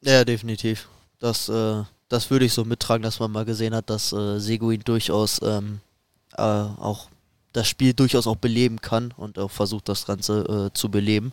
Ja, 0.03 0.25
definitiv. 0.25 0.88
Das 1.18 1.49
äh, 1.49 1.83
das 2.09 2.31
würde 2.31 2.44
ich 2.44 2.53
so 2.53 2.64
mittragen, 2.64 3.03
dass 3.03 3.18
man 3.18 3.33
mal 3.33 3.44
gesehen 3.44 3.75
hat, 3.75 3.90
dass 3.90 4.12
äh, 4.12 4.38
Seguin 4.38 4.83
durchaus 4.85 5.40
ähm, 5.42 5.81
äh, 6.37 6.42
auch 6.42 7.09
das 7.53 7.66
Spiel 7.66 7.94
durchaus 7.94 8.29
auch 8.29 8.37
beleben 8.37 8.81
kann 8.81 9.12
und 9.16 9.40
auch 9.40 9.51
versucht, 9.51 9.88
das 9.88 10.07
Ganze 10.07 10.68
äh, 10.70 10.72
zu 10.72 10.88
beleben. 10.88 11.33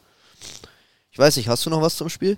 Ich 1.14 1.20
weiß 1.20 1.38
nicht, 1.38 1.48
hast 1.48 1.64
du 1.64 1.70
noch 1.70 1.82
was 1.82 1.96
zum 1.96 2.10
Spiel? 2.10 2.38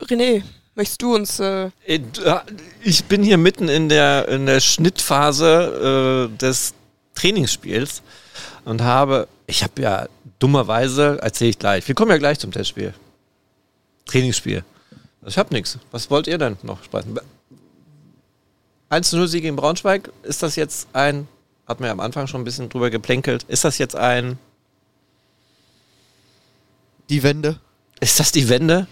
René, 0.00 0.42
möchtest 0.74 1.02
du 1.02 1.14
uns. 1.14 1.38
Äh, 1.38 1.70
äh 1.86 2.00
ich 2.82 3.04
bin 3.04 3.22
hier 3.22 3.38
mitten 3.38 3.68
in 3.68 3.88
der, 3.88 4.26
in 4.26 4.44
der 4.46 4.58
Schnittphase 4.58 6.28
äh, 6.34 6.36
des 6.36 6.74
Trainingsspiels 7.14 8.02
und 8.64 8.82
habe, 8.82 9.28
ich 9.46 9.62
habe 9.62 9.80
ja 9.80 10.08
dummerweise, 10.40 11.18
erzähle 11.22 11.50
ich 11.50 11.60
gleich, 11.60 11.86
wir 11.86 11.94
kommen 11.94 12.10
ja 12.10 12.18
gleich 12.18 12.40
zum 12.40 12.50
Testspiel. 12.50 12.92
Trainingsspiel. 14.06 14.64
Ich 15.26 15.38
habe 15.38 15.54
nichts. 15.54 15.78
Was 15.92 16.10
wollt 16.10 16.26
ihr 16.26 16.38
denn 16.38 16.56
noch 16.64 16.82
sprechen? 16.82 17.16
1-0 18.90 19.28
Sieg 19.28 19.42
gegen 19.42 19.54
Braunschweig, 19.54 20.10
ist 20.24 20.42
das 20.42 20.56
jetzt 20.56 20.88
ein, 20.92 21.28
hat 21.68 21.78
man 21.78 21.86
ja 21.86 21.92
am 21.92 22.00
Anfang 22.00 22.26
schon 22.26 22.40
ein 22.40 22.44
bisschen 22.44 22.68
drüber 22.68 22.90
geplänkelt, 22.90 23.44
ist 23.44 23.64
das 23.64 23.78
jetzt 23.78 23.94
ein... 23.94 24.38
Die 27.10 27.22
Wende? 27.22 27.58
Ist 28.00 28.20
das 28.20 28.32
die 28.32 28.48
Wende? 28.48 28.86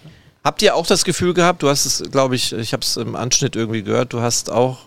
Habt 0.44 0.62
ihr 0.62 0.74
auch 0.74 0.86
das 0.86 1.04
Gefühl 1.04 1.34
gehabt, 1.34 1.62
du 1.62 1.68
hast 1.68 1.86
es, 1.86 2.10
glaube 2.10 2.34
ich, 2.34 2.52
ich 2.52 2.72
habe 2.72 2.82
es 2.82 2.96
im 2.96 3.14
Anschnitt 3.14 3.54
irgendwie 3.54 3.82
gehört, 3.82 4.12
du 4.12 4.20
hast 4.20 4.50
auch 4.50 4.86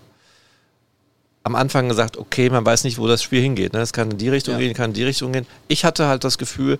am 1.43 1.55
Anfang 1.55 1.87
gesagt, 1.87 2.17
okay, 2.17 2.49
man 2.49 2.65
weiß 2.65 2.83
nicht, 2.83 2.97
wo 2.97 3.07
das 3.07 3.21
Spiel 3.21 3.41
hingeht. 3.41 3.73
Ne? 3.73 3.79
Es 3.79 3.93
kann 3.93 4.11
in 4.11 4.17
die 4.17 4.29
Richtung 4.29 4.55
ja. 4.55 4.61
gehen, 4.61 4.73
kann 4.73 4.89
in 4.89 4.95
die 4.95 5.03
Richtung 5.03 5.31
gehen. 5.31 5.45
Ich 5.67 5.85
hatte 5.85 6.07
halt 6.07 6.23
das 6.23 6.39
Gefühl, 6.39 6.79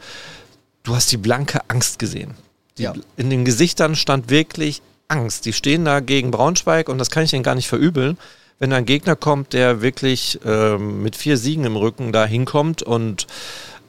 du 0.83 0.95
hast 0.95 1.11
die 1.11 1.17
blanke 1.17 1.59
Angst 1.67 1.99
gesehen. 1.99 2.33
Die, 2.79 2.83
ja. 2.83 2.93
In 3.15 3.29
den 3.29 3.45
Gesichtern 3.45 3.95
stand 3.95 4.29
wirklich 4.31 4.81
Angst. 5.07 5.45
Die 5.45 5.53
stehen 5.53 5.85
da 5.85 5.99
gegen 5.99 6.31
Braunschweig 6.31 6.89
und 6.89 6.97
das 6.97 7.11
kann 7.11 7.23
ich 7.23 7.33
ihnen 7.33 7.43
gar 7.43 7.55
nicht 7.55 7.67
verübeln. 7.67 8.17
Wenn 8.57 8.73
ein 8.73 8.85
Gegner 8.85 9.15
kommt, 9.15 9.53
der 9.53 9.81
wirklich 9.81 10.39
ähm, 10.43 11.03
mit 11.03 11.15
vier 11.15 11.37
Siegen 11.37 11.65
im 11.65 11.75
Rücken 11.75 12.11
da 12.11 12.25
hinkommt 12.25 12.81
und 12.81 13.27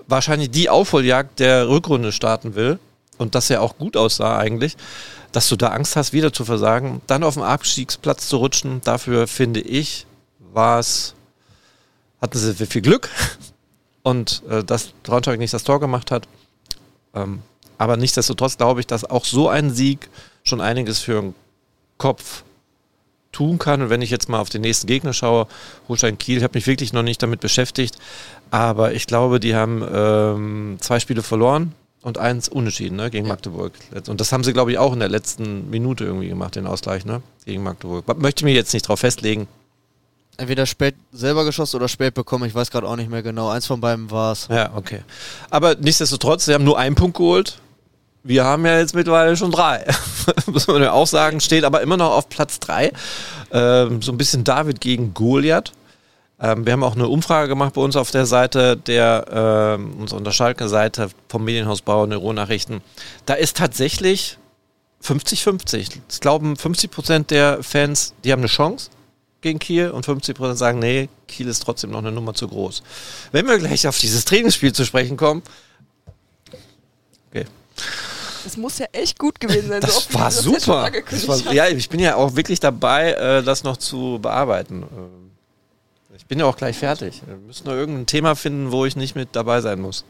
wahrscheinlich 0.06 0.50
die 0.50 0.68
Aufholjagd 0.70 1.40
der 1.40 1.68
Rückrunde 1.68 2.12
starten 2.12 2.54
will 2.54 2.78
und 3.18 3.34
das 3.34 3.48
ja 3.48 3.60
auch 3.60 3.78
gut 3.78 3.96
aussah 3.96 4.38
eigentlich, 4.38 4.76
dass 5.32 5.48
du 5.48 5.56
da 5.56 5.68
Angst 5.68 5.96
hast, 5.96 6.12
wieder 6.12 6.32
zu 6.32 6.44
versagen, 6.44 7.00
dann 7.06 7.24
auf 7.24 7.34
dem 7.34 7.42
Abstiegsplatz 7.42 8.28
zu 8.28 8.38
rutschen, 8.38 8.80
dafür 8.82 9.26
finde 9.26 9.60
ich, 9.60 10.06
war 10.52 10.78
es, 10.78 11.14
hatten 12.20 12.38
sie 12.38 12.66
viel 12.66 12.82
Glück 12.82 13.10
und 14.02 14.42
äh, 14.48 14.64
dass 14.64 14.88
Braunschweig 15.02 15.38
nicht 15.38 15.54
das 15.54 15.64
Tor 15.64 15.80
gemacht 15.80 16.10
hat. 16.10 16.28
Ähm, 17.14 17.42
aber 17.78 17.96
nichtsdestotrotz 17.96 18.56
glaube 18.56 18.80
ich, 18.80 18.86
dass 18.86 19.04
auch 19.04 19.24
so 19.24 19.48
ein 19.48 19.70
Sieg 19.70 20.08
schon 20.42 20.60
einiges 20.60 21.00
für 21.00 21.20
den 21.20 21.34
Kopf 21.98 22.44
tun 23.36 23.58
kann. 23.58 23.82
Und 23.82 23.90
wenn 23.90 24.00
ich 24.00 24.10
jetzt 24.10 24.28
mal 24.28 24.40
auf 24.40 24.48
den 24.48 24.62
nächsten 24.62 24.86
Gegner 24.86 25.12
schaue, 25.12 25.46
Holstein 25.88 26.16
Kiel, 26.16 26.42
habe 26.42 26.56
mich 26.56 26.66
wirklich 26.66 26.92
noch 26.94 27.02
nicht 27.02 27.22
damit 27.22 27.40
beschäftigt. 27.40 27.96
Aber 28.50 28.94
ich 28.94 29.06
glaube, 29.06 29.40
die 29.40 29.54
haben 29.54 29.84
ähm, 29.92 30.76
zwei 30.80 31.00
Spiele 31.00 31.22
verloren 31.22 31.74
und 32.02 32.16
eins 32.16 32.48
unentschieden 32.48 32.96
ne, 32.96 33.10
gegen 33.10 33.26
ja. 33.26 33.32
Magdeburg. 33.32 33.72
Und 34.08 34.20
das 34.20 34.32
haben 34.32 34.42
sie, 34.42 34.54
glaube 34.54 34.72
ich, 34.72 34.78
auch 34.78 34.94
in 34.94 35.00
der 35.00 35.08
letzten 35.08 35.68
Minute 35.68 36.04
irgendwie 36.04 36.28
gemacht, 36.28 36.56
den 36.56 36.66
Ausgleich 36.66 37.04
ne, 37.04 37.20
gegen 37.44 37.62
Magdeburg. 37.62 38.06
Möchte 38.18 38.44
mir 38.44 38.54
jetzt 38.54 38.72
nicht 38.72 38.88
drauf 38.88 39.00
festlegen. 39.00 39.48
Entweder 40.38 40.66
spät 40.66 40.94
selber 41.12 41.44
geschossen 41.44 41.76
oder 41.76 41.88
spät 41.88 42.14
bekommen, 42.14 42.44
ich 42.44 42.54
weiß 42.54 42.70
gerade 42.70 42.86
auch 42.86 42.96
nicht 42.96 43.10
mehr 43.10 43.22
genau. 43.22 43.48
Eins 43.48 43.66
von 43.66 43.80
beiden 43.80 44.10
war 44.10 44.32
es. 44.32 44.48
Ja, 44.48 44.70
okay. 44.74 45.00
Aber 45.50 45.74
nichtsdestotrotz, 45.74 46.44
sie 46.44 46.54
haben 46.54 46.64
nur 46.64 46.78
einen 46.78 46.94
Punkt 46.94 47.16
geholt 47.16 47.58
wir 48.26 48.44
haben 48.44 48.66
ja 48.66 48.78
jetzt 48.78 48.94
mittlerweile 48.94 49.36
schon 49.36 49.50
drei. 49.50 49.86
Muss 50.46 50.66
man 50.66 50.82
ja 50.82 50.92
auch 50.92 51.06
sagen, 51.06 51.40
steht 51.40 51.64
aber 51.64 51.80
immer 51.80 51.96
noch 51.96 52.12
auf 52.12 52.28
Platz 52.28 52.58
drei. 52.58 52.92
Ähm, 53.52 54.02
so 54.02 54.12
ein 54.12 54.18
bisschen 54.18 54.44
David 54.44 54.80
gegen 54.80 55.14
Goliath. 55.14 55.72
Ähm, 56.40 56.66
wir 56.66 56.72
haben 56.72 56.82
auch 56.82 56.96
eine 56.96 57.08
Umfrage 57.08 57.48
gemacht 57.48 57.74
bei 57.74 57.80
uns 57.80 57.96
auf 57.96 58.10
der 58.10 58.26
Seite 58.26 58.76
der, 58.76 59.76
ähm, 59.78 59.96
unserer 60.00 60.32
Schalke-Seite 60.32 61.10
vom 61.28 61.44
Medienhaus 61.44 61.82
Bauer 61.82 62.06
Neuronachrichten. 62.06 62.82
Da 63.24 63.34
ist 63.34 63.56
tatsächlich 63.56 64.38
50-50. 65.02 66.00
Ich 66.10 66.20
glaube, 66.20 66.54
50 66.56 66.90
Prozent 66.90 67.30
der 67.30 67.62
Fans, 67.62 68.14
die 68.24 68.32
haben 68.32 68.40
eine 68.40 68.48
Chance 68.48 68.90
gegen 69.40 69.58
Kiel 69.58 69.90
und 69.90 70.04
50 70.04 70.36
Prozent 70.36 70.58
sagen, 70.58 70.78
nee, 70.78 71.08
Kiel 71.28 71.46
ist 71.48 71.60
trotzdem 71.60 71.90
noch 71.90 72.00
eine 72.00 72.12
Nummer 72.12 72.34
zu 72.34 72.48
groß. 72.48 72.82
Wenn 73.32 73.46
wir 73.46 73.58
gleich 73.58 73.86
auf 73.86 73.98
dieses 73.98 74.24
Trainingsspiel 74.24 74.72
zu 74.72 74.84
sprechen 74.84 75.16
kommen, 75.16 75.42
okay. 77.30 77.46
Das 78.46 78.56
muss 78.56 78.78
ja 78.78 78.86
echt 78.92 79.18
gut 79.18 79.40
gewesen 79.40 79.66
sein. 79.66 79.80
Das 79.80 80.04
so 80.04 80.14
war 80.14 80.30
super. 80.30 80.88
Das 81.10 81.26
war, 81.26 81.52
ja, 81.52 81.66
ich 81.66 81.88
bin 81.88 81.98
ja 81.98 82.14
auch 82.14 82.36
wirklich 82.36 82.60
dabei, 82.60 83.10
äh, 83.10 83.42
das 83.42 83.64
noch 83.64 83.76
zu 83.76 84.20
bearbeiten. 84.22 84.84
Äh, 84.84 86.16
ich 86.16 86.26
bin 86.26 86.38
ja 86.38 86.44
auch 86.44 86.56
gleich 86.56 86.78
fertig. 86.78 87.22
Wir 87.26 87.38
müssen 87.38 87.66
nur 87.66 87.74
irgendein 87.74 88.06
Thema 88.06 88.36
finden, 88.36 88.70
wo 88.70 88.86
ich 88.86 88.94
nicht 88.94 89.16
mit 89.16 89.30
dabei 89.32 89.62
sein 89.62 89.80
muss. 89.80 90.04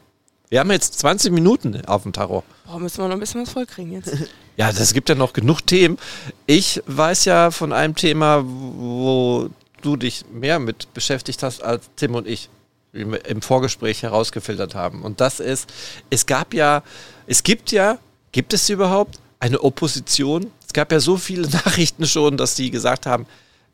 Wir 0.50 0.60
haben 0.60 0.70
jetzt 0.70 0.98
20 0.98 1.32
Minuten 1.32 1.82
auf 1.86 2.02
dem 2.02 2.12
Tarot. 2.12 2.44
Boah, 2.66 2.78
müssen 2.78 2.98
wir 2.98 3.08
noch 3.08 3.14
ein 3.14 3.20
bisschen 3.20 3.40
was 3.40 3.50
vollkriegen 3.50 3.92
jetzt. 3.92 4.12
Ja, 4.58 4.72
das 4.72 4.94
gibt 4.94 5.10
ja 5.10 5.14
noch 5.14 5.34
genug 5.34 5.60
Themen. 5.66 5.98
Ich 6.46 6.82
weiß 6.86 7.26
ja 7.26 7.50
von 7.50 7.74
einem 7.74 7.94
Thema, 7.94 8.42
wo 8.46 9.50
du 9.82 9.96
dich 9.96 10.24
mehr 10.32 10.58
mit 10.58 10.94
beschäftigt 10.94 11.42
hast 11.42 11.62
als 11.62 11.90
Tim 11.96 12.14
und 12.14 12.26
ich 12.26 12.48
im 12.94 13.42
Vorgespräch 13.42 14.02
herausgefiltert 14.02 14.74
haben. 14.74 15.02
Und 15.02 15.20
das 15.20 15.40
ist, 15.40 15.70
es 16.08 16.24
gab 16.24 16.54
ja, 16.54 16.82
es 17.26 17.42
gibt 17.42 17.70
ja, 17.72 17.98
gibt 18.36 18.52
es 18.52 18.68
überhaupt, 18.68 19.18
eine 19.40 19.62
Opposition? 19.62 20.52
Es 20.66 20.74
gab 20.74 20.92
ja 20.92 21.00
so 21.00 21.16
viele 21.16 21.48
Nachrichten 21.64 22.04
schon, 22.04 22.36
dass 22.36 22.54
die 22.54 22.70
gesagt 22.70 23.06
haben, 23.06 23.24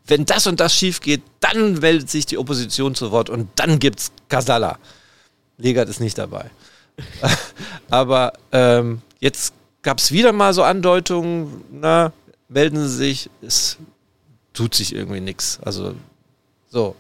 wenn 0.07 0.25
das 0.25 0.47
und 0.47 0.61
das 0.61 0.73
schief 0.73 1.01
geht, 1.01 1.21
dann 1.41 1.81
meldet 1.81 2.09
sich 2.09 2.27
die 2.27 2.39
Opposition 2.39 2.95
zu 2.95 3.11
Wort 3.11 3.29
und 3.29 3.49
dann 3.57 3.81
gibt's 3.81 4.13
Kasala. 4.29 4.79
Legat 5.59 5.89
ist 5.89 5.99
nicht 5.99 6.17
dabei. 6.17 6.49
Aber 7.91 8.35
ähm, 8.53 9.03
jetzt 9.19 9.53
gab 9.83 9.99
es 9.99 10.13
wieder 10.13 10.33
mal 10.33 10.55
so 10.55 10.63
Andeutungen, 10.63 11.65
na, 11.73 12.13
melden 12.49 12.87
Sie 12.87 12.97
sich, 12.97 13.31
es 13.41 13.79
tut 14.53 14.77
sich 14.77 14.95
irgendwie 14.95 15.21
nichts. 15.21 15.59
Also 15.65 15.97
so, 16.69 16.95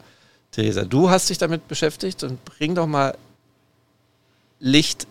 Theresa, 0.50 0.82
du 0.84 1.10
hast 1.10 1.30
dich 1.30 1.38
damit 1.38 1.68
beschäftigt 1.68 2.24
und 2.24 2.44
bring 2.44 2.74
doch 2.74 2.88
mal 2.88 3.16
Licht 4.58 5.06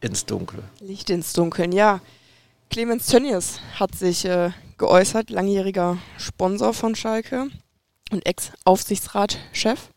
ins 0.00 0.26
Dunkel. 0.26 0.62
Licht 0.80 1.10
ins 1.10 1.32
Dunkeln, 1.32 1.72
ja. 1.72 2.00
Clemens 2.70 3.06
Tönnies 3.06 3.60
hat 3.78 3.94
sich 3.94 4.24
äh, 4.24 4.50
geäußert, 4.78 5.30
langjähriger 5.30 5.98
Sponsor 6.18 6.74
von 6.74 6.94
Schalke 6.94 7.48
und 8.10 8.26
Ex-Aufsichtsratschef. 8.26 9.90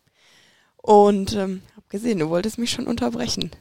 Und 0.77 1.33
ähm, 1.33 1.61
hab 1.75 1.89
gesehen, 1.89 2.19
du 2.19 2.29
wolltest 2.29 2.57
mich 2.57 2.71
schon 2.71 2.87
unterbrechen. 2.87 3.51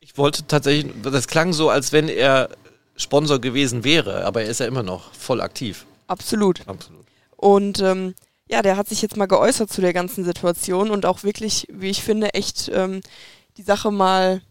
Ich 0.00 0.18
wollte 0.18 0.46
tatsächlich, 0.46 0.92
das 1.02 1.28
klang 1.28 1.52
so, 1.52 1.70
als 1.70 1.92
wenn 1.92 2.08
er 2.08 2.50
Sponsor 2.96 3.40
gewesen 3.40 3.84
wäre, 3.84 4.24
aber 4.24 4.42
er 4.42 4.50
ist 4.50 4.60
ja 4.60 4.66
immer 4.66 4.82
noch 4.82 5.12
voll 5.14 5.40
aktiv. 5.40 5.86
Absolut. 6.06 6.60
Absolut. 6.68 7.06
Und 7.36 7.80
ähm, 7.80 8.14
ja, 8.48 8.62
der 8.62 8.76
hat 8.76 8.88
sich 8.88 9.02
jetzt 9.02 9.16
mal 9.16 9.26
geäußert 9.26 9.72
zu 9.72 9.80
der 9.80 9.92
ganzen 9.92 10.24
Situation 10.24 10.90
und 10.90 11.06
auch 11.06 11.22
wirklich, 11.22 11.66
wie 11.72 11.90
ich 11.90 12.02
finde, 12.02 12.34
echt 12.34 12.70
ähm, 12.72 13.00
die 13.56 13.62
Sache 13.62 13.90
mal, 13.90 14.42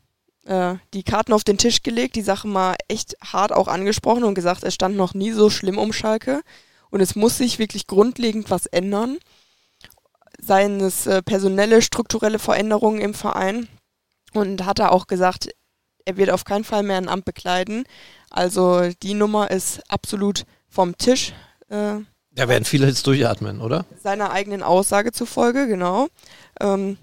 äh, 0.46 0.76
die 0.94 1.04
Karten 1.04 1.34
auf 1.34 1.44
den 1.44 1.58
Tisch 1.58 1.84
gelegt, 1.84 2.16
die 2.16 2.22
Sache 2.22 2.48
mal 2.48 2.76
echt 2.88 3.16
hart 3.24 3.52
auch 3.52 3.68
angesprochen 3.68 4.24
und 4.24 4.36
gesagt, 4.36 4.64
es 4.64 4.74
stand 4.74 4.96
noch 4.96 5.14
nie 5.14 5.32
so 5.32 5.50
schlimm 5.50 5.78
um 5.78 5.94
Schalke 5.94 6.42
und 6.90 7.02
es 7.02 7.16
muss 7.16 7.38
sich 7.38 7.60
wirklich 7.60 7.88
grundlegend 7.88 8.50
was 8.52 8.66
ändern. 8.68 9.18
Seien 10.40 10.80
es 10.82 11.08
äh, 11.08 11.22
personelle, 11.22 11.82
strukturelle 11.82 12.40
Veränderungen 12.40 13.00
im 13.02 13.14
Verein. 13.14 13.68
Und 14.34 14.66
hat 14.66 14.80
er 14.80 14.92
auch 14.92 15.06
gesagt, 15.08 15.50
er 16.06 16.18
wird 16.18 16.32
auf 16.32 16.44
keinen 16.44 16.64
Fall 16.64 16.82
mehr 16.84 16.98
ein 16.98 17.08
Amt 17.08 17.24
bekleiden. 17.24 17.86
Also 18.32 18.90
die 19.04 19.14
Nummer 19.14 19.52
ist 19.52 19.80
absolut 19.90 20.46
vom 20.68 20.98
Tisch. 20.98 21.34
Äh, 21.70 22.00
Da 22.32 22.48
werden 22.50 22.66
viele 22.66 22.88
jetzt 22.88 23.06
durchatmen, 23.06 23.62
oder? 23.62 23.86
seiner 24.02 24.32
eigenen 24.32 24.64
Aussage 24.64 25.12
zufolge, 25.12 25.68
genau. 25.68 26.08
Ähm, 26.60 26.98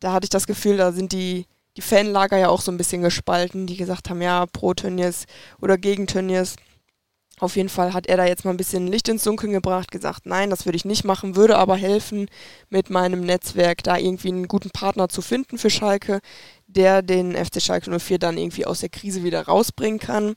da 0.00 0.12
hatte 0.12 0.24
ich 0.24 0.30
das 0.30 0.46
Gefühl, 0.46 0.78
da 0.78 0.90
sind 0.92 1.12
die, 1.12 1.46
die 1.76 1.82
Fanlager 1.82 2.38
ja 2.38 2.48
auch 2.48 2.60
so 2.60 2.72
ein 2.72 2.76
bisschen 2.76 3.02
gespalten, 3.02 3.66
die 3.66 3.76
gesagt 3.76 4.10
haben, 4.10 4.22
ja, 4.22 4.46
pro 4.46 4.74
Tönnies 4.74 5.26
oder 5.60 5.78
gegen 5.78 6.06
Tönnies. 6.06 6.56
Auf 7.38 7.56
jeden 7.56 7.70
Fall 7.70 7.94
hat 7.94 8.06
er 8.06 8.18
da 8.18 8.26
jetzt 8.26 8.44
mal 8.44 8.50
ein 8.50 8.58
bisschen 8.58 8.86
Licht 8.86 9.08
ins 9.08 9.24
Dunkeln 9.24 9.52
gebracht, 9.52 9.90
gesagt, 9.90 10.26
nein, 10.26 10.50
das 10.50 10.66
würde 10.66 10.76
ich 10.76 10.84
nicht 10.84 11.04
machen, 11.04 11.36
würde 11.36 11.56
aber 11.56 11.74
helfen, 11.74 12.28
mit 12.68 12.90
meinem 12.90 13.22
Netzwerk 13.22 13.82
da 13.82 13.96
irgendwie 13.96 14.28
einen 14.28 14.46
guten 14.46 14.70
Partner 14.70 15.08
zu 15.08 15.22
finden 15.22 15.56
für 15.56 15.70
Schalke, 15.70 16.20
der 16.66 17.00
den 17.00 17.34
FC 17.34 17.62
Schalke 17.62 17.98
04 17.98 18.18
dann 18.18 18.36
irgendwie 18.36 18.66
aus 18.66 18.80
der 18.80 18.90
Krise 18.90 19.24
wieder 19.24 19.46
rausbringen 19.46 19.98
kann. 19.98 20.34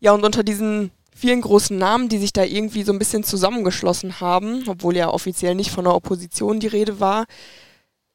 Ja, 0.00 0.12
und 0.12 0.22
unter 0.24 0.42
diesen 0.42 0.90
vielen 1.18 1.40
großen 1.40 1.76
Namen, 1.76 2.08
die 2.08 2.18
sich 2.18 2.32
da 2.32 2.44
irgendwie 2.44 2.84
so 2.84 2.92
ein 2.92 2.98
bisschen 2.98 3.24
zusammengeschlossen 3.24 4.20
haben, 4.20 4.64
obwohl 4.68 4.96
ja 4.96 5.08
offiziell 5.08 5.54
nicht 5.54 5.70
von 5.70 5.84
der 5.84 5.94
Opposition 5.94 6.60
die 6.60 6.68
Rede 6.68 7.00
war, 7.00 7.24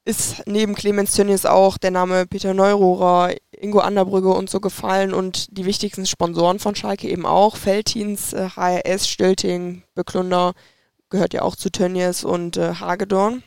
ist 0.05 0.45
neben 0.47 0.75
Clemens 0.75 1.15
Tönnies 1.15 1.45
auch 1.45 1.77
der 1.77 1.91
Name 1.91 2.25
Peter 2.25 2.53
Neururer, 2.53 3.35
Ingo 3.51 3.79
Anderbrügge 3.79 4.29
und 4.29 4.49
so 4.49 4.59
gefallen 4.59 5.13
und 5.13 5.57
die 5.57 5.65
wichtigsten 5.65 6.05
Sponsoren 6.05 6.59
von 6.59 6.75
Schalke 6.75 7.07
eben 7.07 7.25
auch. 7.25 7.55
Feltins, 7.55 8.33
äh, 8.33 8.49
HRS, 8.49 9.07
Stilting, 9.07 9.83
Beklunder 9.95 10.53
gehört 11.09 11.33
ja 11.33 11.43
auch 11.43 11.55
zu 11.55 11.71
Tönnies 11.71 12.23
und 12.23 12.57
äh, 12.57 12.75
Hagedorn. 12.75 13.43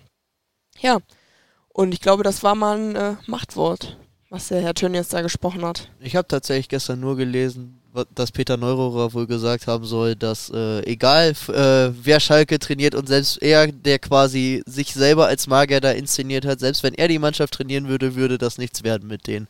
Ja, 0.78 0.98
und 1.68 1.92
ich 1.92 2.00
glaube, 2.00 2.22
das 2.22 2.42
war 2.42 2.54
mal 2.54 2.78
ein 2.78 2.96
äh, 2.96 3.16
Machtwort, 3.26 3.98
was 4.30 4.48
der 4.48 4.62
Herr 4.62 4.74
Tönnies 4.74 5.08
da 5.08 5.20
gesprochen 5.20 5.64
hat. 5.64 5.90
Ich 6.00 6.16
habe 6.16 6.28
tatsächlich 6.28 6.68
gestern 6.68 7.00
nur 7.00 7.16
gelesen, 7.16 7.82
dass 8.14 8.32
Peter 8.32 8.56
Neururer 8.56 9.12
wohl 9.14 9.26
gesagt 9.26 9.66
haben 9.66 9.84
soll, 9.84 10.14
dass 10.14 10.50
äh, 10.50 10.80
egal 10.80 11.30
äh, 11.48 11.92
wer 12.02 12.20
Schalke 12.20 12.58
trainiert 12.58 12.94
und 12.94 13.08
selbst 13.08 13.42
er, 13.42 13.68
der 13.72 13.98
quasi 13.98 14.62
sich 14.66 14.92
selber 14.92 15.26
als 15.26 15.46
Magier 15.46 15.80
da 15.80 15.90
inszeniert 15.90 16.44
hat, 16.44 16.60
selbst 16.60 16.82
wenn 16.82 16.94
er 16.94 17.08
die 17.08 17.18
Mannschaft 17.18 17.54
trainieren 17.54 17.88
würde, 17.88 18.14
würde 18.14 18.38
das 18.38 18.58
nichts 18.58 18.82
werden 18.82 19.08
mit 19.08 19.26
denen. 19.26 19.48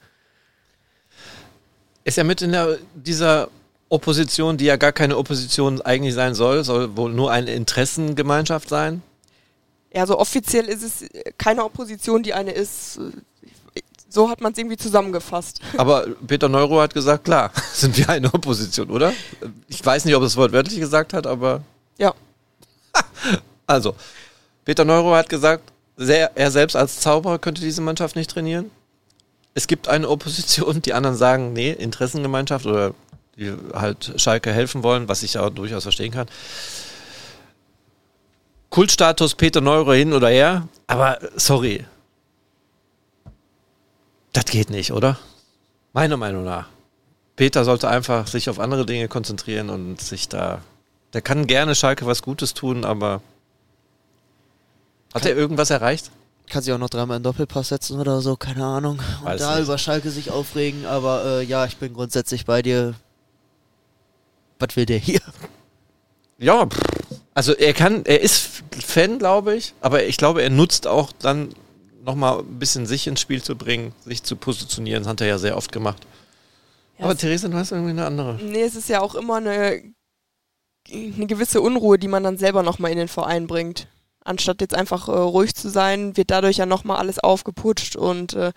Ist 2.05 2.19
er 2.19 2.25
mit 2.25 2.43
in 2.43 2.53
der, 2.53 2.79
dieser 2.95 3.49
Opposition, 3.89 4.57
die 4.57 4.67
ja 4.67 4.77
gar 4.77 4.93
keine 4.93 5.17
Opposition 5.17 5.81
eigentlich 5.83 6.15
sein 6.15 6.35
soll, 6.35 6.65
soll 6.65 6.97
wohl 6.97 7.13
nur 7.13 7.31
eine 7.33 7.53
Interessengemeinschaft 7.53 8.69
sein? 8.69 9.03
Ja, 9.93 10.07
so 10.07 10.19
offiziell 10.19 10.67
ist 10.67 10.83
es 10.83 11.03
äh, 11.03 11.33
keine 11.39 11.65
Opposition, 11.65 12.23
die 12.23 12.35
eine 12.35 12.53
ist. 12.53 13.01
So 14.17 14.31
hat 14.31 14.41
man 14.41 14.53
es 14.53 14.59
irgendwie 14.59 14.79
zusammengefasst. 14.79 15.61
Aber 15.77 16.07
Peter 16.27 16.49
Neuro 16.49 16.81
hat 16.81 16.95
gesagt, 16.95 17.25
klar, 17.25 17.53
sind 17.75 17.99
wir 17.99 18.09
eine 18.09 18.33
Opposition, 18.33 18.89
oder? 18.89 19.13
Ich 19.69 19.85
weiß 19.85 20.07
nicht, 20.07 20.15
ob 20.15 20.23
er 20.23 20.25
das 20.25 20.39
wortwörtlich 20.39 20.81
gesagt 20.81 21.13
hat, 21.13 21.27
aber 21.27 21.61
Ja. 21.99 22.15
also, 23.67 23.95
Peter 24.65 24.87
Neuro 24.87 25.15
hat 25.15 25.29
gesagt, 25.29 25.71
er 25.99 26.51
selbst 26.51 26.77
als 26.77 27.01
Zauberer 27.01 27.39
könnte 27.39 27.61
diese 27.61 27.83
Mannschaft 27.83 28.17
nicht 28.17 28.31
trainieren. 28.31 28.71
Es 29.53 29.67
gibt 29.67 29.87
eine 29.87 30.09
Opposition, 30.09 30.81
die 30.81 30.95
anderen 30.95 31.17
sagen, 31.19 31.53
nee, 31.53 31.73
Interessengemeinschaft 31.73 32.65
oder 32.65 32.95
die 33.37 33.53
halt 33.75 34.15
Schalke 34.17 34.51
helfen 34.51 34.83
wollen, 34.83 35.11
was 35.11 35.25
ich 35.25 35.35
ja 35.35 35.51
durchaus 35.51 35.83
verstehen 35.83 36.13
kann. 36.13 36.27
Kultstatus 38.71 39.35
Peter 39.35 39.61
Neuro 39.61 39.93
hin 39.93 40.15
oder 40.15 40.31
her, 40.31 40.69
aber 40.87 41.19
sorry. 41.37 41.85
Das 44.37 44.45
geht 44.45 44.69
nicht, 44.69 44.93
oder? 44.93 45.19
Meiner 45.95 46.19
Meinung 46.19 46.45
nach. 46.45 46.69
Peter 47.37 47.65
sollte 47.65 47.89
einfach 47.89 48.27
sich 48.27 48.51
auf 48.51 48.61
andere 48.61 48.85
Dinge 48.85 49.09
konzentrieren 49.09 49.71
und 49.71 49.99
sich 49.99 50.29
da. 50.29 50.61
Der 51.15 51.23
kann 51.23 51.47
gerne 51.47 51.75
Schalke 51.75 52.05
was 52.05 52.21
Gutes 52.21 52.53
tun, 52.53 52.85
aber. 52.85 53.23
Hat 55.15 55.25
er 55.25 55.35
irgendwas 55.35 55.71
erreicht? 55.71 56.11
Kann 56.51 56.63
sich 56.63 56.75
auch 56.75 56.79
noch 56.79 56.91
dreimal 56.91 57.17
in 57.17 57.23
Doppelpass 57.23 57.69
setzen 57.69 57.99
oder 57.99 58.21
so, 58.21 58.37
keine 58.37 58.63
Ahnung. 58.63 58.99
Und 59.21 59.25
Weiß 59.25 59.41
da 59.41 59.57
nicht. 59.57 59.65
über 59.65 59.79
Schalke 59.79 60.11
sich 60.11 60.31
aufregen, 60.31 60.85
aber 60.85 61.25
äh, 61.25 61.43
ja, 61.43 61.65
ich 61.65 61.79
bin 61.79 61.95
grundsätzlich 61.95 62.45
bei 62.45 62.61
dir. 62.61 62.93
Was 64.59 64.77
will 64.77 64.85
der 64.85 64.99
hier? 64.99 65.23
Ja, 66.37 66.67
pff. 66.67 66.79
also 67.33 67.55
er 67.55 67.73
kann, 67.73 68.05
er 68.05 68.21
ist 68.21 68.63
Fan, 68.85 69.19
glaube 69.19 69.55
ich, 69.55 69.73
aber 69.81 70.05
ich 70.05 70.19
glaube, 70.19 70.43
er 70.43 70.51
nutzt 70.51 70.87
auch 70.87 71.11
dann 71.21 71.55
nochmal 72.07 72.39
ein 72.39 72.59
bisschen 72.59 72.87
sich 72.87 73.07
ins 73.07 73.21
Spiel 73.21 73.43
zu 73.43 73.57
bringen, 73.57 73.93
sich 74.05 74.23
zu 74.23 74.37
positionieren. 74.37 75.03
Das 75.03 75.11
hat 75.11 75.21
er 75.21 75.27
ja 75.27 75.39
sehr 75.39 75.57
oft 75.57 75.73
gemacht. 75.73 76.07
Ja, 76.99 77.05
aber 77.05 77.15
es- 77.15 77.21
Theresa, 77.21 77.49
du 77.49 77.57
hast 77.59 77.73
irgendwie 77.73 77.91
eine 77.91 78.07
andere. 78.07 78.39
Nee, 78.43 78.63
es 78.63 78.75
ist 78.77 78.89
ja 78.89 79.01
auch 79.01 79.15
immer 79.15 79.37
eine, 79.37 79.83
eine 80.91 81.27
gewisse 81.27 81.61
Unruhe, 81.61 81.99
die 81.99 82.09
man 82.09 82.23
dann 82.23 82.39
selber 82.39 82.63
nochmal 82.63 82.93
in 82.93 82.99
den 82.99 83.09
Verein 83.09 83.47
bringt. 83.47 83.89
Anstatt 84.25 84.61
jetzt 84.61 84.75
einfach 84.75 85.09
äh, 85.09 85.13
ruhig 85.13 85.55
zu 85.55 85.69
sein, 85.69 86.17
wird 86.17 86.31
dadurch 86.31 86.57
ja 86.57 86.67
nochmal 86.67 86.97
alles 86.99 87.19
aufgeputscht 87.19 87.97
und 87.97 88.35
äh, 88.35 88.53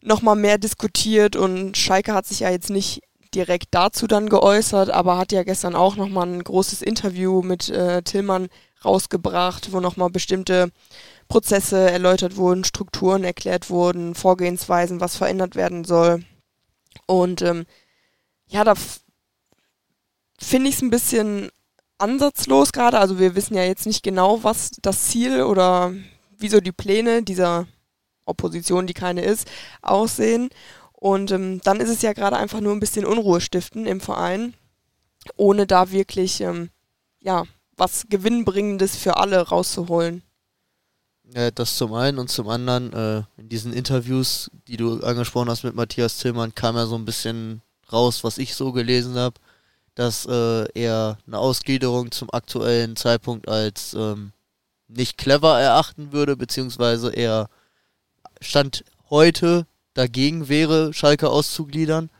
nochmal 0.00 0.36
mehr 0.36 0.58
diskutiert. 0.58 1.36
Und 1.36 1.76
Schalke 1.76 2.14
hat 2.14 2.26
sich 2.26 2.40
ja 2.40 2.50
jetzt 2.50 2.70
nicht 2.70 3.02
direkt 3.34 3.68
dazu 3.72 4.06
dann 4.06 4.28
geäußert, 4.28 4.90
aber 4.90 5.18
hat 5.18 5.32
ja 5.32 5.42
gestern 5.42 5.74
auch 5.74 5.96
nochmal 5.96 6.26
ein 6.26 6.42
großes 6.44 6.82
Interview 6.82 7.42
mit 7.42 7.68
äh, 7.70 8.02
Tillmann 8.02 8.48
rausgebracht, 8.84 9.72
wo 9.72 9.80
nochmal 9.80 10.10
bestimmte 10.10 10.70
Prozesse 11.32 11.90
erläutert 11.90 12.36
wurden, 12.36 12.62
Strukturen 12.62 13.24
erklärt 13.24 13.70
wurden, 13.70 14.14
Vorgehensweisen, 14.14 15.00
was 15.00 15.16
verändert 15.16 15.56
werden 15.56 15.82
soll. 15.82 16.26
Und 17.06 17.40
ähm, 17.40 17.64
ja, 18.48 18.64
da 18.64 18.74
finde 20.38 20.68
ich 20.68 20.74
es 20.74 20.82
ein 20.82 20.90
bisschen 20.90 21.48
ansatzlos 21.96 22.72
gerade. 22.72 22.98
Also 22.98 23.18
wir 23.18 23.34
wissen 23.34 23.54
ja 23.54 23.64
jetzt 23.64 23.86
nicht 23.86 24.02
genau, 24.02 24.44
was 24.44 24.72
das 24.82 25.04
Ziel 25.04 25.44
oder 25.44 25.94
wieso 26.36 26.60
die 26.60 26.70
Pläne 26.70 27.22
dieser 27.22 27.66
Opposition, 28.26 28.86
die 28.86 28.92
keine 28.92 29.22
ist, 29.22 29.50
aussehen. 29.80 30.50
Und 30.92 31.30
ähm, 31.30 31.62
dann 31.64 31.80
ist 31.80 31.88
es 31.88 32.02
ja 32.02 32.12
gerade 32.12 32.36
einfach 32.36 32.60
nur 32.60 32.74
ein 32.74 32.80
bisschen 32.80 33.06
Unruhe 33.06 33.40
stiften 33.40 33.86
im 33.86 34.02
Verein, 34.02 34.52
ohne 35.36 35.66
da 35.66 35.92
wirklich 35.92 36.42
ähm, 36.42 36.68
ja 37.20 37.44
was 37.74 38.04
Gewinnbringendes 38.10 38.96
für 38.96 39.16
alle 39.16 39.48
rauszuholen. 39.48 40.22
Ja, 41.34 41.50
das 41.50 41.76
zum 41.78 41.94
einen 41.94 42.18
und 42.18 42.28
zum 42.28 42.48
anderen, 42.48 42.92
äh, 42.92 43.22
in 43.38 43.48
diesen 43.48 43.72
Interviews, 43.72 44.50
die 44.68 44.76
du 44.76 45.00
angesprochen 45.00 45.48
hast 45.48 45.64
mit 45.64 45.74
Matthias 45.74 46.18
Tillmann, 46.18 46.54
kam 46.54 46.76
ja 46.76 46.84
so 46.86 46.96
ein 46.96 47.06
bisschen 47.06 47.62
raus, 47.90 48.22
was 48.22 48.36
ich 48.36 48.54
so 48.54 48.72
gelesen 48.72 49.14
habe, 49.14 49.36
dass 49.94 50.26
äh, 50.26 50.66
er 50.74 51.18
eine 51.26 51.38
Ausgliederung 51.38 52.10
zum 52.10 52.28
aktuellen 52.32 52.96
Zeitpunkt 52.96 53.48
als 53.48 53.94
ähm, 53.94 54.32
nicht 54.88 55.16
clever 55.16 55.58
erachten 55.58 56.12
würde, 56.12 56.36
beziehungsweise 56.36 57.10
er 57.10 57.48
Stand 58.40 58.84
heute 59.08 59.66
dagegen 59.94 60.48
wäre, 60.48 60.92
Schalke 60.92 61.30
auszugliedern. 61.30 62.10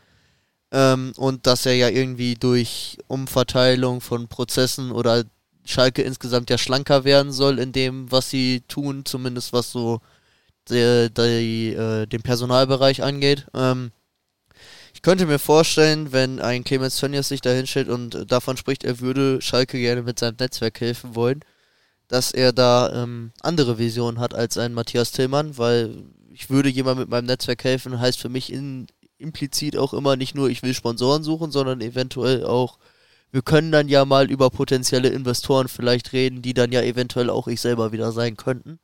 Ähm, 0.70 1.12
und 1.16 1.46
dass 1.46 1.66
er 1.66 1.74
ja 1.74 1.88
irgendwie 1.90 2.34
durch 2.34 2.98
Umverteilung 3.08 4.00
von 4.00 4.28
Prozessen 4.28 4.90
oder 4.90 5.24
Schalke 5.64 6.02
insgesamt 6.02 6.50
ja 6.50 6.58
schlanker 6.58 7.04
werden 7.04 7.32
soll 7.32 7.58
in 7.58 7.72
dem, 7.72 8.10
was 8.10 8.30
sie 8.30 8.62
tun, 8.68 9.04
zumindest 9.04 9.52
was 9.52 9.70
so 9.70 10.00
die, 10.68 11.08
die, 11.16 11.74
äh, 11.74 12.06
den 12.06 12.22
Personalbereich 12.22 13.02
angeht. 13.02 13.46
Ähm, 13.54 13.92
ich 14.94 15.02
könnte 15.02 15.26
mir 15.26 15.38
vorstellen, 15.38 16.12
wenn 16.12 16.40
ein 16.40 16.64
Clemens 16.64 16.98
Tönnies 16.98 17.28
sich 17.28 17.40
da 17.40 17.50
hinstellt 17.50 17.88
und 17.88 18.30
davon 18.30 18.56
spricht, 18.56 18.84
er 18.84 19.00
würde 19.00 19.40
Schalke 19.40 19.78
gerne 19.78 20.02
mit 20.02 20.18
seinem 20.18 20.36
Netzwerk 20.38 20.80
helfen 20.80 21.14
wollen, 21.14 21.40
dass 22.08 22.32
er 22.32 22.52
da 22.52 23.02
ähm, 23.02 23.32
andere 23.40 23.78
Visionen 23.78 24.20
hat 24.20 24.34
als 24.34 24.58
ein 24.58 24.74
Matthias 24.74 25.12
Tillmann, 25.12 25.56
weil 25.58 26.04
ich 26.30 26.50
würde 26.50 26.68
jemand 26.68 26.98
mit 26.98 27.08
meinem 27.08 27.26
Netzwerk 27.26 27.64
helfen, 27.64 27.98
heißt 27.98 28.18
für 28.18 28.28
mich 28.28 28.52
in, 28.52 28.86
implizit 29.18 29.76
auch 29.76 29.94
immer 29.94 30.16
nicht 30.16 30.34
nur, 30.34 30.50
ich 30.50 30.62
will 30.62 30.74
Sponsoren 30.74 31.22
suchen, 31.22 31.50
sondern 31.50 31.80
eventuell 31.80 32.44
auch 32.44 32.78
wir 33.32 33.42
können 33.42 33.72
dann 33.72 33.88
ja 33.88 34.04
mal 34.04 34.30
über 34.30 34.50
potenzielle 34.50 35.08
Investoren 35.08 35.66
vielleicht 35.66 36.12
reden, 36.12 36.42
die 36.42 36.54
dann 36.54 36.70
ja 36.70 36.82
eventuell 36.82 37.30
auch 37.30 37.48
ich 37.48 37.60
selber 37.60 37.90
wieder 37.90 38.12
sein 38.12 38.36
könnten. 38.36 38.78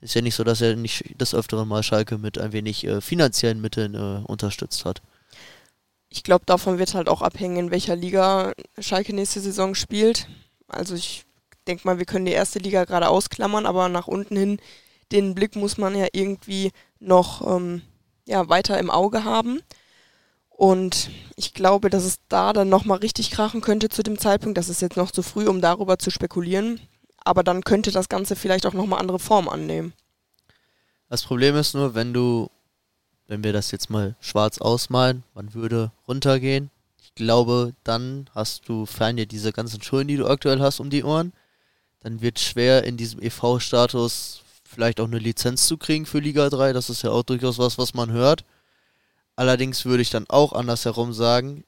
Ist 0.00 0.14
ja 0.14 0.22
nicht 0.22 0.34
so, 0.34 0.42
dass 0.42 0.60
er 0.60 0.74
nicht 0.74 1.14
das 1.18 1.34
öfteren 1.34 1.68
Mal 1.68 1.82
Schalke 1.82 2.18
mit 2.18 2.38
ein 2.38 2.52
wenig 2.52 2.84
äh, 2.84 3.00
finanziellen 3.00 3.60
Mitteln 3.60 3.94
äh, 3.94 4.26
unterstützt 4.26 4.84
hat. 4.84 5.02
Ich 6.08 6.24
glaube, 6.24 6.44
davon 6.46 6.78
wird 6.78 6.94
halt 6.94 7.08
auch 7.08 7.22
abhängen, 7.22 7.56
in 7.56 7.70
welcher 7.70 7.94
Liga 7.94 8.52
Schalke 8.78 9.14
nächste 9.14 9.40
Saison 9.40 9.74
spielt. 9.74 10.26
Also 10.66 10.94
ich 10.94 11.24
denke 11.68 11.86
mal, 11.86 11.98
wir 11.98 12.06
können 12.06 12.26
die 12.26 12.32
erste 12.32 12.58
Liga 12.58 12.84
gerade 12.84 13.08
ausklammern, 13.08 13.66
aber 13.66 13.88
nach 13.88 14.08
unten 14.08 14.36
hin, 14.36 14.58
den 15.12 15.34
Blick 15.34 15.54
muss 15.54 15.78
man 15.78 15.94
ja 15.94 16.06
irgendwie 16.12 16.72
noch 16.98 17.46
ähm, 17.46 17.82
ja, 18.26 18.48
weiter 18.48 18.78
im 18.78 18.90
Auge 18.90 19.24
haben. 19.24 19.60
Und 20.56 21.10
ich 21.36 21.54
glaube, 21.54 21.90
dass 21.90 22.04
es 22.04 22.18
da 22.28 22.52
dann 22.52 22.68
nochmal 22.68 22.98
richtig 22.98 23.30
krachen 23.30 23.60
könnte 23.60 23.88
zu 23.88 24.02
dem 24.02 24.18
Zeitpunkt. 24.18 24.58
Das 24.58 24.68
ist 24.68 24.82
jetzt 24.82 24.96
noch 24.96 25.10
zu 25.10 25.22
früh, 25.22 25.46
um 25.46 25.60
darüber 25.60 25.98
zu 25.98 26.10
spekulieren. 26.10 26.80
Aber 27.24 27.42
dann 27.42 27.62
könnte 27.64 27.90
das 27.90 28.08
Ganze 28.08 28.36
vielleicht 28.36 28.66
auch 28.66 28.72
nochmal 28.72 29.00
andere 29.00 29.18
Form 29.18 29.48
annehmen. 29.48 29.92
Das 31.08 31.24
Problem 31.24 31.56
ist 31.56 31.74
nur, 31.74 31.94
wenn 31.94 32.12
du, 32.12 32.50
wenn 33.26 33.44
wir 33.44 33.52
das 33.52 33.70
jetzt 33.70 33.90
mal 33.90 34.16
schwarz 34.20 34.58
ausmalen, 34.58 35.24
man 35.34 35.52
würde 35.54 35.90
runtergehen. 36.08 36.70
Ich 37.02 37.14
glaube, 37.14 37.74
dann 37.84 38.30
hast 38.34 38.68
du, 38.68 38.86
fern 38.86 39.16
dir 39.16 39.26
diese 39.26 39.52
ganzen 39.52 39.82
Schulden, 39.82 40.08
die 40.08 40.16
du 40.16 40.26
aktuell 40.26 40.60
hast, 40.60 40.80
um 40.80 40.90
die 40.90 41.04
Ohren. 41.04 41.32
Dann 42.00 42.20
wird 42.20 42.40
schwer 42.40 42.84
in 42.84 42.96
diesem 42.96 43.20
EV-Status 43.20 44.42
vielleicht 44.64 45.00
auch 45.00 45.06
eine 45.06 45.18
Lizenz 45.18 45.66
zu 45.66 45.76
kriegen 45.76 46.06
für 46.06 46.18
Liga 46.18 46.48
3. 46.48 46.72
Das 46.72 46.90
ist 46.90 47.02
ja 47.02 47.10
auch 47.10 47.22
durchaus 47.22 47.58
was, 47.58 47.78
was 47.78 47.94
man 47.94 48.10
hört. 48.10 48.44
Allerdings 49.36 49.84
würde 49.84 50.02
ich 50.02 50.10
dann 50.10 50.26
auch 50.28 50.52
andersherum 50.52 51.12
sagen, 51.12 51.64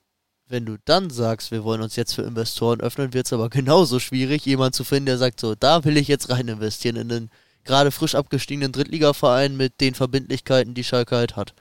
wenn 0.46 0.66
du 0.66 0.76
dann 0.84 1.10
sagst, 1.10 1.50
wir 1.50 1.64
wollen 1.64 1.80
uns 1.80 1.96
jetzt 1.96 2.14
für 2.14 2.22
Investoren 2.22 2.80
öffnen, 2.80 3.14
wird 3.14 3.26
es 3.26 3.32
aber 3.32 3.48
genauso 3.48 3.98
schwierig, 3.98 4.44
jemanden 4.44 4.74
zu 4.74 4.84
finden, 4.84 5.06
der 5.06 5.18
sagt, 5.18 5.40
so, 5.40 5.54
da 5.54 5.84
will 5.84 5.96
ich 5.96 6.08
jetzt 6.08 6.28
rein 6.30 6.48
investieren 6.48 6.96
in 6.96 7.08
den 7.08 7.30
gerade 7.64 7.90
frisch 7.90 8.14
abgestiegenen 8.14 8.72
Drittligaverein 8.72 9.56
mit 9.56 9.80
den 9.80 9.94
Verbindlichkeiten, 9.94 10.74
die 10.74 10.84
Schalke 10.84 11.16
halt 11.16 11.36
hat. 11.36 11.54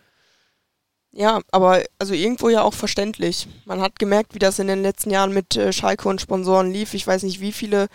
Ja, 1.12 1.42
aber 1.52 1.84
also 2.00 2.14
irgendwo 2.14 2.50
ja 2.50 2.64
auch 2.64 2.74
verständlich. 2.74 3.48
Man 3.66 3.82
hat 3.82 4.00
gemerkt, 4.00 4.34
wie 4.34 4.40
das 4.40 4.60
in 4.60 4.68
den 4.68 4.82
letzten 4.82 5.12
Jahren 5.12 5.32
mit 5.32 5.56
äh, 5.56 5.72
Schalke 5.72 6.10
und 6.10 6.22
Sponsoren 6.22 6.72
lief. 6.72 6.94
Ich 6.94 7.06
weiß 7.06 7.24
nicht, 7.24 7.40
wie 7.40 7.52
viele 7.52 7.88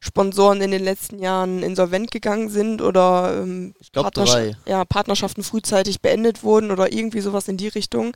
Sponsoren 0.00 0.60
in 0.60 0.70
den 0.70 0.84
letzten 0.84 1.18
Jahren 1.18 1.62
insolvent 1.62 2.10
gegangen 2.10 2.48
sind 2.48 2.82
oder 2.82 3.40
ähm, 3.42 3.74
glaub, 3.92 4.04
Partnersch 4.04 4.56
ja, 4.66 4.84
Partnerschaften 4.84 5.42
frühzeitig 5.42 6.00
beendet 6.00 6.42
wurden 6.42 6.70
oder 6.70 6.92
irgendwie 6.92 7.20
sowas 7.20 7.48
in 7.48 7.56
die 7.56 7.68
Richtung. 7.68 8.14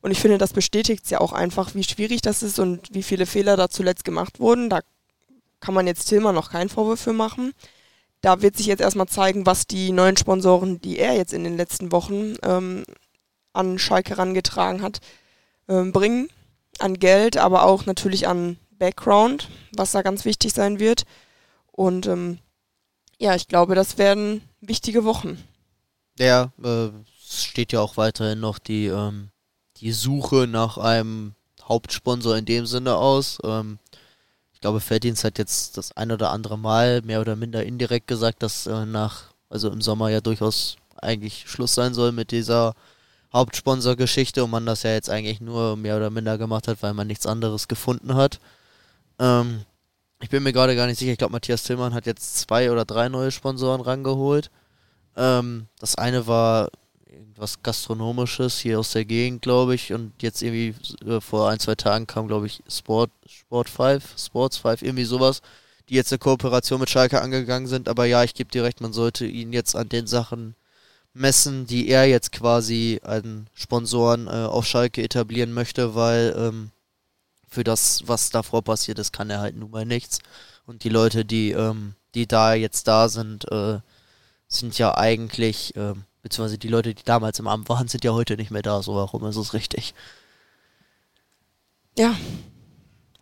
Und 0.00 0.10
ich 0.10 0.20
finde, 0.20 0.38
das 0.38 0.52
bestätigt 0.52 1.08
ja 1.10 1.20
auch 1.20 1.32
einfach, 1.32 1.74
wie 1.74 1.84
schwierig 1.84 2.22
das 2.22 2.42
ist 2.42 2.58
und 2.58 2.92
wie 2.92 3.04
viele 3.04 3.24
Fehler 3.24 3.56
da 3.56 3.68
zuletzt 3.68 4.04
gemacht 4.04 4.40
wurden. 4.40 4.68
Da 4.68 4.80
kann 5.60 5.74
man 5.74 5.86
jetzt 5.86 6.06
Tilman 6.06 6.34
noch 6.34 6.50
keinen 6.50 6.68
Vorwurf 6.68 7.00
für 7.00 7.12
machen. 7.12 7.52
Da 8.20 8.42
wird 8.42 8.56
sich 8.56 8.66
jetzt 8.66 8.80
erstmal 8.80 9.06
zeigen, 9.06 9.46
was 9.46 9.66
die 9.66 9.92
neuen 9.92 10.16
Sponsoren, 10.16 10.80
die 10.80 10.98
er 10.98 11.14
jetzt 11.14 11.32
in 11.32 11.44
den 11.44 11.56
letzten 11.56 11.92
Wochen 11.92 12.36
ähm, 12.42 12.84
an 13.52 13.78
Schalke 13.78 14.10
herangetragen 14.10 14.82
hat, 14.82 15.00
ähm, 15.68 15.92
bringen. 15.92 16.28
An 16.78 16.98
Geld, 16.98 17.36
aber 17.36 17.64
auch 17.64 17.86
natürlich 17.86 18.26
an 18.26 18.56
Background, 18.82 19.48
was 19.76 19.92
da 19.92 20.02
ganz 20.02 20.24
wichtig 20.24 20.52
sein 20.52 20.80
wird. 20.80 21.04
Und 21.70 22.08
ähm, 22.08 22.40
ja, 23.16 23.36
ich 23.36 23.46
glaube, 23.46 23.76
das 23.76 23.96
werden 23.96 24.42
wichtige 24.60 25.04
Wochen. 25.04 25.38
Ja, 26.18 26.50
äh, 26.64 26.88
steht 27.30 27.70
ja 27.70 27.80
auch 27.80 27.96
weiterhin 27.96 28.40
noch 28.40 28.58
die, 28.58 28.86
ähm, 28.86 29.30
die 29.76 29.92
Suche 29.92 30.48
nach 30.48 30.78
einem 30.78 31.36
Hauptsponsor 31.62 32.36
in 32.36 32.44
dem 32.44 32.66
Sinne 32.66 32.96
aus. 32.96 33.38
Ähm, 33.44 33.78
ich 34.52 34.60
glaube, 34.60 34.80
Felddienst 34.80 35.22
hat 35.22 35.38
jetzt 35.38 35.76
das 35.76 35.96
ein 35.96 36.10
oder 36.10 36.32
andere 36.32 36.58
Mal 36.58 37.02
mehr 37.02 37.20
oder 37.20 37.36
minder 37.36 37.64
indirekt 37.64 38.08
gesagt, 38.08 38.42
dass 38.42 38.66
äh, 38.66 38.84
nach, 38.84 39.26
also 39.48 39.70
im 39.70 39.80
Sommer 39.80 40.08
ja 40.08 40.20
durchaus 40.20 40.76
eigentlich 40.96 41.48
Schluss 41.48 41.74
sein 41.74 41.94
soll 41.94 42.10
mit 42.10 42.32
dieser 42.32 42.74
Hauptsponsor-Geschichte 43.32 44.42
und 44.42 44.50
man 44.50 44.66
das 44.66 44.82
ja 44.82 44.90
jetzt 44.90 45.08
eigentlich 45.08 45.40
nur 45.40 45.76
mehr 45.76 45.96
oder 45.98 46.10
minder 46.10 46.36
gemacht 46.36 46.66
hat, 46.66 46.82
weil 46.82 46.94
man 46.94 47.06
nichts 47.06 47.26
anderes 47.26 47.68
gefunden 47.68 48.16
hat. 48.16 48.40
Ähm, 49.22 49.64
ich 50.20 50.28
bin 50.28 50.42
mir 50.42 50.52
gerade 50.52 50.76
gar 50.76 50.86
nicht 50.86 50.98
sicher. 50.98 51.12
Ich 51.12 51.18
glaube, 51.18 51.32
Matthias 51.32 51.62
Tillmann 51.62 51.94
hat 51.94 52.06
jetzt 52.06 52.38
zwei 52.38 52.70
oder 52.70 52.84
drei 52.84 53.08
neue 53.08 53.30
Sponsoren 53.30 53.80
rangeholt. 53.80 54.50
Ähm, 55.16 55.68
das 55.78 55.94
eine 55.94 56.26
war 56.26 56.70
irgendwas 57.06 57.62
Gastronomisches 57.62 58.58
hier 58.58 58.80
aus 58.80 58.92
der 58.92 59.04
Gegend, 59.04 59.42
glaube 59.42 59.74
ich. 59.74 59.92
Und 59.92 60.12
jetzt 60.22 60.42
irgendwie 60.42 60.74
äh, 61.06 61.20
vor 61.20 61.48
ein, 61.48 61.60
zwei 61.60 61.76
Tagen 61.76 62.06
kam, 62.06 62.26
glaube 62.26 62.46
ich, 62.46 62.62
Sport, 62.68 63.10
Sport 63.26 63.68
5, 63.68 64.14
Sports 64.18 64.58
5, 64.58 64.82
irgendwie 64.82 65.04
sowas, 65.04 65.40
die 65.88 65.94
jetzt 65.94 66.12
eine 66.12 66.18
Kooperation 66.18 66.80
mit 66.80 66.90
Schalke 66.90 67.22
angegangen 67.22 67.68
sind. 67.68 67.88
Aber 67.88 68.06
ja, 68.06 68.24
ich 68.24 68.34
gebe 68.34 68.50
dir 68.50 68.64
recht, 68.64 68.80
man 68.80 68.92
sollte 68.92 69.26
ihn 69.26 69.52
jetzt 69.52 69.76
an 69.76 69.88
den 69.88 70.06
Sachen 70.06 70.56
messen, 71.14 71.66
die 71.66 71.88
er 71.88 72.06
jetzt 72.06 72.32
quasi 72.32 73.00
an 73.04 73.48
Sponsoren 73.54 74.26
äh, 74.26 74.30
auf 74.30 74.66
Schalke 74.66 75.02
etablieren 75.02 75.52
möchte, 75.52 75.94
weil 75.94 76.34
ähm, 76.36 76.70
für 77.52 77.64
das, 77.64 78.02
was 78.06 78.30
davor 78.30 78.62
passiert 78.62 78.98
ist, 78.98 79.12
kann 79.12 79.28
er 79.28 79.40
halt 79.40 79.56
nun 79.56 79.70
mal 79.70 79.84
nichts. 79.84 80.20
Und 80.64 80.84
die 80.84 80.88
Leute, 80.88 81.24
die, 81.24 81.50
ähm, 81.50 81.94
die 82.14 82.26
da 82.26 82.54
jetzt 82.54 82.88
da 82.88 83.08
sind, 83.08 83.50
äh, 83.52 83.80
sind 84.48 84.78
ja 84.78 84.96
eigentlich, 84.96 85.76
äh, 85.76 85.92
beziehungsweise 86.22 86.58
die 86.58 86.68
Leute, 86.68 86.94
die 86.94 87.04
damals 87.04 87.38
im 87.38 87.46
Amt 87.46 87.68
waren, 87.68 87.88
sind 87.88 88.04
ja 88.04 88.12
heute 88.12 88.36
nicht 88.36 88.50
mehr 88.50 88.62
da. 88.62 88.82
So 88.82 88.94
warum 88.94 89.24
ist 89.26 89.36
es 89.36 89.52
richtig? 89.52 89.94
Ja, 91.98 92.16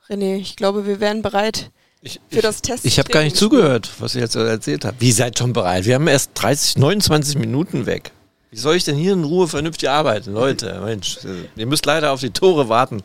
René, 0.08 0.36
ich 0.36 0.54
glaube, 0.54 0.86
wir 0.86 1.00
wären 1.00 1.22
bereit 1.22 1.72
ich, 2.00 2.20
für 2.28 2.40
das 2.40 2.62
Test. 2.62 2.84
Ich 2.84 3.00
habe 3.00 3.10
gar 3.10 3.24
nicht 3.24 3.36
zugehört, 3.36 3.90
was 3.98 4.14
ihr 4.14 4.20
jetzt 4.22 4.36
erzählt 4.36 4.84
habt. 4.84 5.00
Wie 5.00 5.10
seid 5.10 5.38
schon 5.38 5.52
bereit? 5.52 5.86
Wir 5.86 5.96
haben 5.96 6.06
erst 6.06 6.30
30, 6.34 6.78
29 6.78 7.36
Minuten 7.36 7.86
weg. 7.86 8.12
Wie 8.50 8.58
soll 8.58 8.76
ich 8.76 8.84
denn 8.84 8.96
hier 8.96 9.12
in 9.12 9.24
Ruhe 9.24 9.48
vernünftig 9.48 9.88
arbeiten, 9.88 10.32
Leute? 10.32 10.80
Mensch, 10.84 11.18
ihr 11.56 11.66
müsst 11.66 11.86
leider 11.86 12.12
auf 12.12 12.20
die 12.20 12.30
Tore 12.30 12.68
warten. 12.68 13.02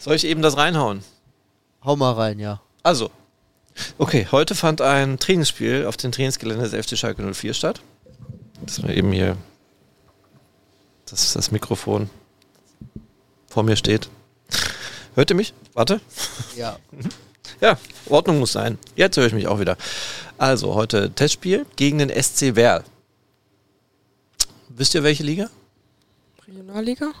Soll 0.00 0.14
ich 0.16 0.24
eben 0.24 0.40
das 0.40 0.56
reinhauen? 0.56 1.04
Hau 1.84 1.94
mal 1.94 2.12
rein, 2.12 2.38
ja. 2.38 2.62
Also, 2.82 3.10
okay, 3.98 4.26
heute 4.32 4.54
fand 4.54 4.80
ein 4.80 5.18
Trainingsspiel 5.18 5.84
auf 5.84 5.98
dem 5.98 6.10
Trainingsgelände 6.10 6.68
des 6.68 6.86
FC 6.86 6.96
Schalke 6.96 7.22
04 7.22 7.52
statt. 7.52 7.82
Das 8.62 8.78
ist 8.78 8.84
eben 8.88 9.12
hier 9.12 9.36
das, 11.04 11.24
ist 11.24 11.36
das 11.36 11.50
Mikrofon 11.50 12.08
vor 13.46 13.62
mir 13.62 13.76
steht. 13.76 14.08
Hört 15.16 15.30
ihr 15.30 15.36
mich? 15.36 15.52
Warte. 15.74 16.00
Ja. 16.56 16.78
Ja, 17.60 17.76
Ordnung 18.06 18.38
muss 18.38 18.52
sein. 18.52 18.78
Jetzt 18.96 19.18
höre 19.18 19.26
ich 19.26 19.34
mich 19.34 19.46
auch 19.46 19.60
wieder. 19.60 19.76
Also, 20.38 20.74
heute 20.74 21.10
Testspiel 21.10 21.66
gegen 21.76 21.98
den 21.98 22.08
SC 22.08 22.56
Werl. 22.56 22.84
Wisst 24.70 24.94
ihr 24.94 25.02
welche 25.02 25.24
Liga? 25.24 25.50
Regionalliga? 26.48 27.12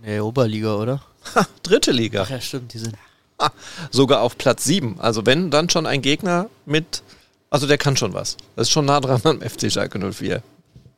Nee, 0.00 0.20
Oberliga, 0.20 0.76
oder? 0.76 1.02
Ha, 1.34 1.46
dritte 1.62 1.92
Liga. 1.92 2.22
Ach 2.22 2.30
ja, 2.30 2.40
stimmt, 2.40 2.72
die 2.74 2.78
sind. 2.78 2.94
Ha, 3.40 3.52
sogar 3.90 4.22
auf 4.22 4.38
Platz 4.38 4.64
7. 4.64 5.00
Also 5.00 5.26
wenn 5.26 5.50
dann 5.50 5.70
schon 5.70 5.86
ein 5.86 6.02
Gegner 6.02 6.48
mit, 6.66 7.02
also 7.50 7.66
der 7.66 7.78
kann 7.78 7.96
schon 7.96 8.14
was. 8.14 8.36
Das 8.56 8.68
ist 8.68 8.72
schon 8.72 8.86
nah 8.86 9.00
dran 9.00 9.20
am 9.24 9.40
FC 9.40 9.70
Schalke 9.70 9.98
04. 10.12 10.42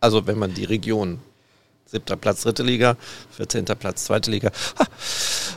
Also 0.00 0.26
wenn 0.26 0.38
man 0.38 0.54
die 0.54 0.64
Region, 0.64 1.20
siebter 1.86 2.16
Platz 2.16 2.42
dritte 2.42 2.62
Liga, 2.62 2.96
14. 3.32 3.64
Platz 3.64 4.04
zweite 4.04 4.30
Liga. 4.30 4.50
Ha, 4.78 4.86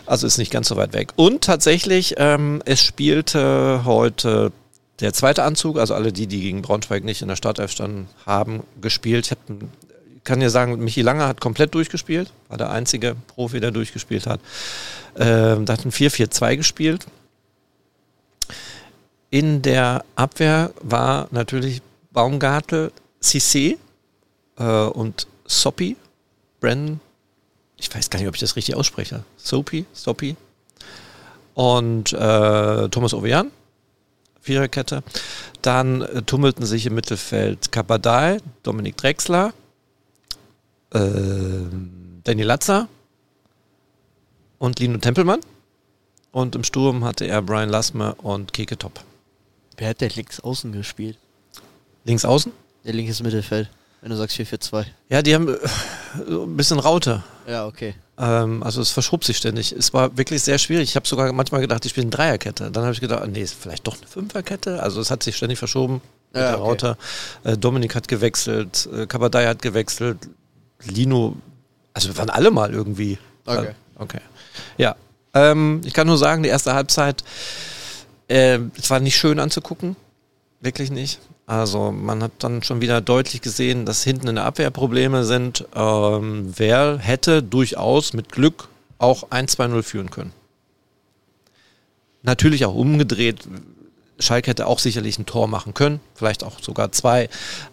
also 0.05 0.27
ist 0.27 0.37
nicht 0.37 0.51
ganz 0.51 0.67
so 0.67 0.75
weit 0.75 0.93
weg. 0.93 1.13
Und 1.15 1.43
tatsächlich, 1.43 2.15
ähm, 2.17 2.61
es 2.65 2.81
spielte 2.81 3.83
heute 3.85 4.51
Der 4.99 5.11
zweite 5.11 5.43
Anzug, 5.43 5.79
also 5.79 5.95
alle 5.95 6.13
die, 6.13 6.27
die 6.27 6.39
gegen 6.39 6.61
Braunschweig 6.61 7.03
nicht 7.03 7.21
in 7.23 7.27
der 7.27 7.35
Startelf 7.35 7.71
standen, 7.71 8.07
haben 8.25 8.63
gespielt. 8.79 9.25
Ich 9.25 9.31
hab, 9.31 9.39
kann 10.23 10.39
dir 10.39 10.49
sagen, 10.49 10.83
Michi 10.83 11.01
Langer 11.01 11.27
hat 11.27 11.41
komplett 11.41 11.75
durchgespielt, 11.75 12.31
war 12.47 12.57
der 12.57 12.71
einzige 12.71 13.15
Profi, 13.27 13.59
der 13.59 13.71
durchgespielt 13.71 14.25
hat. 14.25 14.39
Ähm, 15.17 15.65
da 15.65 15.73
hat 15.73 15.85
ein 15.85 15.91
4-4-2 15.91 16.57
gespielt. 16.57 17.05
In 19.29 19.61
der 19.61 20.05
Abwehr 20.15 20.71
war 20.81 21.27
natürlich 21.31 21.81
Baumgartel, 22.11 22.91
Cissé 23.21 23.77
äh, 24.57 24.63
und 24.63 25.27
Soppy, 25.45 25.95
Brandon, 26.59 26.99
ich 27.77 27.93
weiß 27.93 28.09
gar 28.09 28.19
nicht, 28.19 28.27
ob 28.27 28.35
ich 28.35 28.41
das 28.41 28.55
richtig 28.55 28.75
ausspreche, 28.75 29.23
Soppy, 29.37 29.85
Soppy 29.93 30.35
und 31.53 32.13
äh, 32.13 32.89
Thomas 32.89 33.13
Ovean, 33.13 33.51
Viererkette. 34.41 35.03
Dann 35.61 36.01
äh, 36.01 36.21
tummelten 36.21 36.65
sich 36.65 36.85
im 36.85 36.95
Mittelfeld 36.95 37.71
Kabadai, 37.71 38.37
Dominik 38.63 38.97
Drexler, 38.97 39.53
äh, 40.93 40.99
Danny 42.23 42.43
Latzer 42.43 42.87
und 44.59 44.79
Lino 44.79 44.97
Tempelmann. 44.97 45.39
Und 46.31 46.55
im 46.55 46.63
Sturm 46.63 47.03
hatte 47.03 47.25
er 47.25 47.41
Brian 47.41 47.69
Lassmer 47.69 48.15
und 48.23 48.53
Keke 48.53 48.77
Top. 48.77 48.99
Wer 49.77 49.89
hat 49.89 50.01
der 50.01 50.09
links 50.09 50.39
außen 50.39 50.71
gespielt? 50.71 51.17
Links 52.05 52.25
außen? 52.25 52.51
Der 52.85 52.93
linkes 52.93 53.21
Mittelfeld, 53.21 53.69
wenn 54.01 54.09
du 54.09 54.17
sagst 54.17 54.37
4-4-2. 54.37 54.85
Ja, 55.09 55.21
die 55.21 55.35
haben 55.35 55.47
äh, 55.47 55.57
so 56.27 56.43
ein 56.43 56.57
bisschen 56.57 56.79
Raute. 56.79 57.23
Ja, 57.47 57.65
okay. 57.67 57.95
Ähm, 58.17 58.63
also 58.63 58.81
es 58.81 58.91
verschob 58.91 59.23
sich 59.23 59.37
ständig. 59.37 59.71
Es 59.71 59.93
war 59.93 60.17
wirklich 60.17 60.43
sehr 60.43 60.57
schwierig. 60.57 60.89
Ich 60.89 60.95
habe 60.95 61.07
sogar 61.07 61.31
manchmal 61.33 61.61
gedacht, 61.61 61.85
ich 61.85 61.91
spiele 61.91 62.05
eine 62.05 62.11
Dreierkette. 62.11 62.71
Dann 62.71 62.83
habe 62.83 62.93
ich 62.93 63.01
gedacht, 63.01 63.21
ah, 63.21 63.27
nee, 63.27 63.41
ist 63.41 63.53
vielleicht 63.53 63.87
doch 63.87 63.97
eine 63.97 64.07
Fünferkette. 64.07 64.81
Also 64.81 65.01
es 65.01 65.11
hat 65.11 65.23
sich 65.23 65.35
ständig 65.35 65.59
verschoben 65.59 66.01
Ja, 66.35 66.53
okay. 66.53 66.61
Raute. 66.61 66.97
Äh, 67.43 67.57
Dominik 67.57 67.95
hat 67.95 68.07
gewechselt, 68.07 68.87
äh, 68.93 69.07
Kabadai 69.07 69.47
hat 69.47 69.61
gewechselt, 69.61 70.17
Lino, 70.85 71.35
also 71.93 72.09
wir 72.09 72.17
waren 72.17 72.29
alle 72.29 72.51
mal 72.51 72.73
irgendwie. 72.73 73.17
Okay. 73.45 73.67
Äh, 73.67 74.01
okay. 74.01 74.21
Ja. 74.77 74.95
Ähm, 75.33 75.81
ich 75.83 75.93
kann 75.93 76.07
nur 76.07 76.17
sagen, 76.17 76.43
die 76.43 76.49
erste 76.49 76.73
Halbzeit, 76.73 77.23
äh, 78.27 78.59
es 78.77 78.89
war 78.89 78.99
nicht 78.99 79.17
schön 79.17 79.39
anzugucken. 79.39 79.95
Wirklich 80.61 80.91
nicht. 80.91 81.19
Also 81.45 81.91
man 81.91 82.23
hat 82.23 82.31
dann 82.39 82.63
schon 82.63 82.81
wieder 82.81 83.01
deutlich 83.01 83.41
gesehen, 83.41 83.85
dass 83.85 84.03
hinten 84.03 84.29
in 84.29 84.35
der 84.35 84.45
Abwehr 84.45 84.69
Probleme 84.69 85.25
sind. 85.25 85.65
Ähm, 85.75 86.53
wer 86.55 86.97
hätte 86.97 87.43
durchaus 87.43 88.13
mit 88.13 88.31
Glück 88.31 88.69
auch 88.97 89.29
1-2-0 89.29 89.83
führen 89.83 90.09
können. 90.09 90.31
Natürlich 92.21 92.65
auch 92.65 92.73
umgedreht. 92.73 93.47
Schalke 94.19 94.51
hätte 94.51 94.67
auch 94.67 94.79
sicherlich 94.79 95.17
ein 95.17 95.25
Tor 95.25 95.47
machen 95.47 95.73
können, 95.73 95.99
vielleicht 96.15 96.43
auch 96.43 96.61
sogar 96.61 96.91
zwei. 96.91 97.29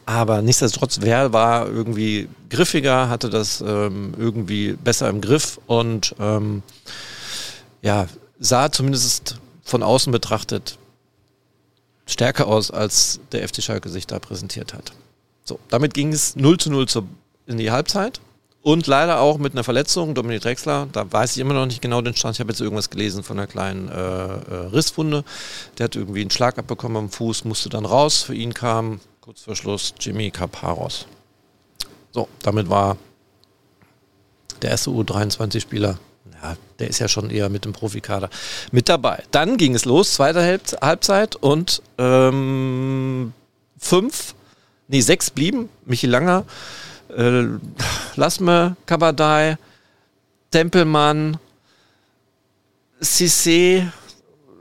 Aber 0.07 0.43
nichtsdestotrotz, 0.43 0.99
wer 1.03 1.33
war 1.33 1.67
irgendwie 1.67 2.29
griffiger, 2.49 3.09
hatte 3.09 3.31
das 3.31 3.61
ähm, 3.61 4.15
irgendwie 4.17 4.73
besser 4.73 5.09
im 5.09 5.21
Griff 5.21 5.61
und 5.67 6.15
ähm, 6.19 6.63
ja, 7.83 8.07
sah 8.39 8.73
zumindest 8.73 9.39
von 9.63 9.83
außen 9.83 10.11
betrachtet 10.13 10.79
stärker 12.07 12.49
aus, 12.49 12.71
als 12.71 13.21
der 13.33 13.47
FC 13.47 13.63
Schalke 13.63 13.89
sich 13.89 14.07
da 14.07 14.19
präsentiert 14.19 14.75
hat. 14.75 14.93
So, 15.45 15.59
damit 15.69 15.95
ging 15.95 16.13
es 16.13 16.37
0 16.37 16.59
zu 16.59 16.71
0 16.71 16.89
zur, 16.89 17.07
in 17.47 17.59
die 17.59 17.71
Halbzeit. 17.71 18.21
Und 18.63 18.87
leider 18.87 19.21
auch 19.21 19.39
mit 19.39 19.55
einer 19.55 19.65
Verletzung, 19.65 20.15
Dominik 20.15 20.43
Drexler, 20.43 20.87
da 20.93 21.11
weiß 21.11 21.33
ich 21.33 21.39
immer 21.39 21.55
noch 21.55 21.65
nicht 21.65 21.81
genau 21.81 22.03
den 22.03 22.15
Stand. 22.15 22.37
Ich 22.37 22.41
habe 22.41 22.51
jetzt 22.51 22.61
irgendwas 22.61 22.91
gelesen 22.91 23.23
von 23.23 23.39
einer 23.39 23.47
kleinen 23.47 23.89
äh, 23.89 23.93
äh, 23.93 24.67
Risswunde. 24.73 25.25
Der 25.79 25.85
hat 25.85 25.97
irgendwie 25.97 26.21
einen 26.21 26.31
Schlag 26.31 26.59
abbekommen 26.59 26.97
am 26.99 27.11
Fuß, 27.11 27.45
musste 27.45 27.71
dann 27.71 27.87
raus. 27.87 28.23
Für 28.23 28.35
ihn 28.35 28.53
kam 28.53 29.01
kurz 29.23 29.43
vor 29.43 29.57
Schluss 29.57 29.95
Jimmy 29.99 30.31
Caparos. 30.31 31.07
So, 32.13 32.29
damit 32.43 32.69
war 32.69 32.99
der 34.61 34.71
erste 34.71 34.91
U23-Spieler, 34.91 35.99
ja, 36.43 36.57
der 36.79 36.89
ist 36.89 36.99
ja 36.99 37.09
schon 37.09 37.31
eher 37.31 37.49
mit 37.49 37.65
dem 37.65 37.73
Profikader 37.73 38.29
mit 38.73 38.89
dabei. 38.89 39.23
Dann 39.31 39.57
ging 39.57 39.75
es 39.75 39.85
los, 39.85 40.15
zweite 40.15 40.43
Halb 40.43 40.63
Halbzeit 40.83 41.37
und 41.37 41.83
ähm, 41.97 43.33
fünf, 43.79 44.35
nee, 44.89 45.01
sechs 45.01 45.31
blieben. 45.31 45.69
Michi 45.87 46.07
Langer, 46.07 46.45
äh, 47.17 47.47
Lassme, 48.17 48.77
Kabadai, 48.87 49.57
Tempelmann, 50.51 51.39
Cissé, 53.03 53.87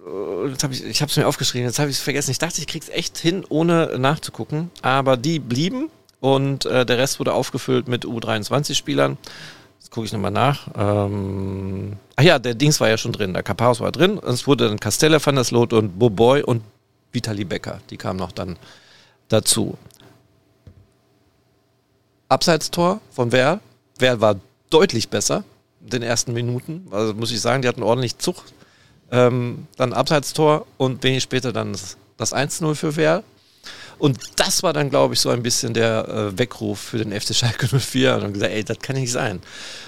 äh, 0.09 0.47
jetzt 0.49 0.63
hab 0.63 0.71
ich 0.71 0.83
ich 0.83 1.01
habe 1.01 1.09
es 1.09 1.17
mir 1.17 1.27
aufgeschrieben, 1.27 1.67
jetzt 1.67 1.79
habe 1.79 1.89
ich 1.89 1.97
es 1.97 2.03
vergessen. 2.03 2.31
Ich 2.31 2.39
dachte, 2.39 2.59
ich 2.59 2.67
krieg's 2.67 2.89
echt 2.89 3.17
hin, 3.17 3.45
ohne 3.49 3.97
nachzugucken. 3.97 4.71
Aber 4.81 5.17
die 5.17 5.39
blieben 5.39 5.89
und 6.19 6.65
äh, 6.65 6.85
der 6.85 6.97
Rest 6.97 7.19
wurde 7.19 7.33
aufgefüllt 7.33 7.88
mit 7.88 8.05
U23-Spielern. 8.05 9.17
Jetzt 9.79 9.91
gucke 9.91 10.05
ich 10.05 10.13
nochmal 10.13 10.31
nach. 10.31 10.67
Ähm, 10.75 11.93
ach 12.15 12.23
ja, 12.23 12.39
der 12.39 12.53
Dings 12.53 12.79
war 12.79 12.89
ja 12.89 12.97
schon 12.97 13.13
drin, 13.13 13.33
der 13.33 13.43
Kapaus 13.43 13.79
war 13.79 13.91
drin. 13.91 14.19
Es 14.19 14.45
wurde 14.47 14.67
dann 14.67 14.79
Castella, 14.79 15.23
Van 15.25 15.35
der 15.35 15.43
Sloot 15.43 15.73
und 15.73 15.97
Boboy 15.97 16.43
und 16.43 16.62
Vitali 17.12 17.45
Becker. 17.45 17.79
Die 17.89 17.97
kamen 17.97 18.19
noch 18.19 18.31
dann 18.31 18.57
dazu. 19.29 19.77
Abseitstor 22.29 23.01
von 23.11 23.31
Werl. 23.31 23.59
Werl 23.97 24.21
war 24.21 24.35
deutlich 24.69 25.09
besser 25.09 25.43
in 25.81 25.89
den 25.89 26.01
ersten 26.03 26.33
Minuten. 26.33 26.87
Also 26.91 27.13
muss 27.13 27.31
ich 27.31 27.41
sagen, 27.41 27.61
die 27.61 27.67
hatten 27.67 27.83
ordentlich 27.83 28.17
Zug. 28.19 28.43
Ähm, 29.11 29.67
dann 29.75 29.93
Abseitstor 29.93 30.67
und 30.77 31.03
wenig 31.03 31.23
später 31.23 31.51
dann 31.51 31.73
das, 31.73 31.97
das 32.17 32.33
1-0 32.33 32.75
für 32.75 32.95
Werl. 32.95 33.23
Und 33.99 34.17
das 34.38 34.63
war 34.63 34.73
dann, 34.73 34.89
glaube 34.89 35.13
ich, 35.13 35.19
so 35.19 35.29
ein 35.29 35.43
bisschen 35.43 35.73
der 35.73 36.07
äh, 36.07 36.38
Weckruf 36.38 36.79
für 36.79 36.97
den 36.97 37.12
FC 37.12 37.35
Schalke 37.35 37.67
04. 37.67 38.15
Und 38.15 38.23
dann 38.23 38.33
gesagt, 38.33 38.51
ey, 38.51 38.63
das 38.63 38.79
kann 38.79 38.95
nicht 38.95 39.12
sein. 39.12 39.41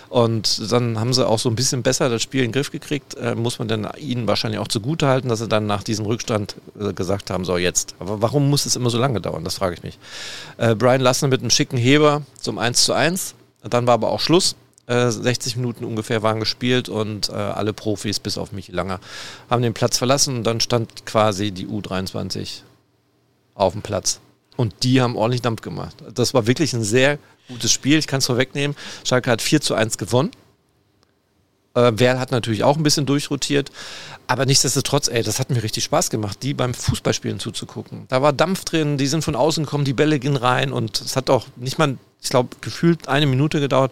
Und 0.10 0.70
dann 0.72 1.00
haben 1.00 1.14
sie 1.14 1.26
auch 1.26 1.40
so 1.40 1.50
ein 1.50 1.56
bisschen 1.56 1.84
besser 1.84 2.10
das 2.10 2.22
Spiel 2.22 2.42
in 2.42 2.48
den 2.48 2.52
Griff 2.52 2.70
gekriegt. 2.70 3.16
Äh, 3.16 3.34
muss 3.36 3.60
man 3.60 3.70
dann 3.70 3.88
ihnen 3.98 4.28
wahrscheinlich 4.28 4.60
auch 4.60 4.68
zugutehalten, 4.68 5.30
dass 5.30 5.40
sie 5.40 5.48
dann 5.48 5.66
nach 5.66 5.84
diesem 5.84 6.06
Rückstand 6.06 6.56
äh, 6.78 6.92
gesagt 6.92 7.30
haben, 7.30 7.46
so 7.46 7.58
jetzt. 7.58 7.96
Aber 8.00 8.22
warum 8.22 8.50
muss 8.50 8.66
es 8.66 8.76
immer 8.76 8.90
so 8.90 8.98
lange 8.98 9.22
dauern? 9.22 9.46
Das 9.46 9.56
frage 9.56 9.76
ich 9.76 9.84
mich. 9.84 9.98
Äh, 10.58 10.76
Brian 10.76 11.00
Lassen 11.00 11.30
mit 11.30 11.40
einem 11.40 11.50
schicken 11.50 11.78
Heber 11.78 12.24
zum 12.38 12.60
1 12.60 12.84
zu 12.84 12.92
1. 12.92 13.36
Dann 13.64 13.88
war 13.88 13.94
aber 13.94 14.12
auch 14.12 14.20
Schluss. 14.20 14.58
Äh, 14.88 15.10
60 15.10 15.56
Minuten 15.56 15.86
ungefähr 15.86 16.22
waren 16.22 16.42
gespielt 16.42 16.90
und 16.90 17.30
äh, 17.30 17.34
alle 17.34 17.72
Profis, 17.72 18.20
bis 18.20 18.38
auf 18.38 18.52
Michi 18.52 18.74
Langer, 18.74 19.00
haben 19.50 19.62
den 19.62 19.74
Platz 19.74 19.98
verlassen 19.98 20.36
und 20.36 20.44
dann 20.44 20.60
stand 20.60 21.06
quasi 21.06 21.52
die 21.52 21.68
U23 21.68 22.64
auf 23.56 23.74
dem 23.74 23.82
Platz. 23.82 24.20
Und 24.58 24.84
die 24.84 25.02
haben 25.02 25.16
ordentlich 25.16 25.42
Dampf 25.42 25.62
gemacht. 25.62 25.96
Das 26.14 26.34
war 26.34 26.48
wirklich 26.48 26.74
ein 26.74 26.84
sehr 26.84 27.18
gutes 27.48 27.72
Spiel. 27.72 27.98
Ich 27.98 28.08
kann 28.08 28.20
es 28.20 28.26
vorwegnehmen. 28.26 28.76
Schalke 29.04 29.32
hat 29.32 29.42
4 29.42 29.62
zu 29.62 29.76
1 29.76 29.98
gewonnen. 29.98 30.32
Äh, 31.74 31.94
Werl 31.96 32.20
hat 32.20 32.32
natürlich 32.32 32.64
auch 32.64 32.78
ein 32.78 32.84
bisschen 32.84 33.06
durchrotiert. 33.06 33.72
Aber 34.28 34.46
nichtsdestotrotz, 34.46 35.08
ey, 35.08 35.24
das 35.24 35.40
hat 35.40 35.50
mir 35.50 35.64
richtig 35.64 35.84
Spaß 35.86 36.10
gemacht, 36.10 36.44
die 36.44 36.54
beim 36.54 36.74
Fußballspielen 36.74 37.40
zuzugucken. 37.40 38.06
Da 38.08 38.22
war 38.22 38.34
Dampf 38.34 38.66
drin, 38.66 38.98
die 38.98 39.08
sind 39.08 39.24
von 39.24 39.36
außen 39.36 39.66
gekommen, 39.66 39.84
die 39.84 39.94
Bälle 39.94 40.20
gehen 40.20 40.38
rein 40.38 40.72
und 40.72 41.02
es 41.02 41.16
hat 41.16 41.30
auch 41.30 41.48
nicht 41.56 41.78
mal, 41.78 41.98
ich 42.22 42.30
glaube, 42.30 42.50
gefühlt 42.62 43.08
eine 43.08 43.26
Minute 43.26 43.60
gedauert, 43.60 43.92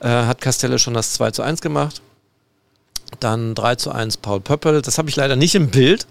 äh, 0.00 0.08
hat 0.08 0.40
Castelle 0.40 0.78
schon 0.78 0.94
das 0.94 1.12
2 1.14 1.30
zu 1.30 1.42
1 1.42 1.60
gemacht. 1.60 2.02
Dann 3.20 3.54
3 3.54 3.76
zu 3.76 3.90
1 3.90 4.18
Paul 4.18 4.40
Pöppel. 4.40 4.82
Das 4.82 4.98
habe 4.98 5.08
ich 5.08 5.16
leider 5.16 5.36
nicht 5.36 5.54
im 5.54 5.70
Bild. 5.70 6.06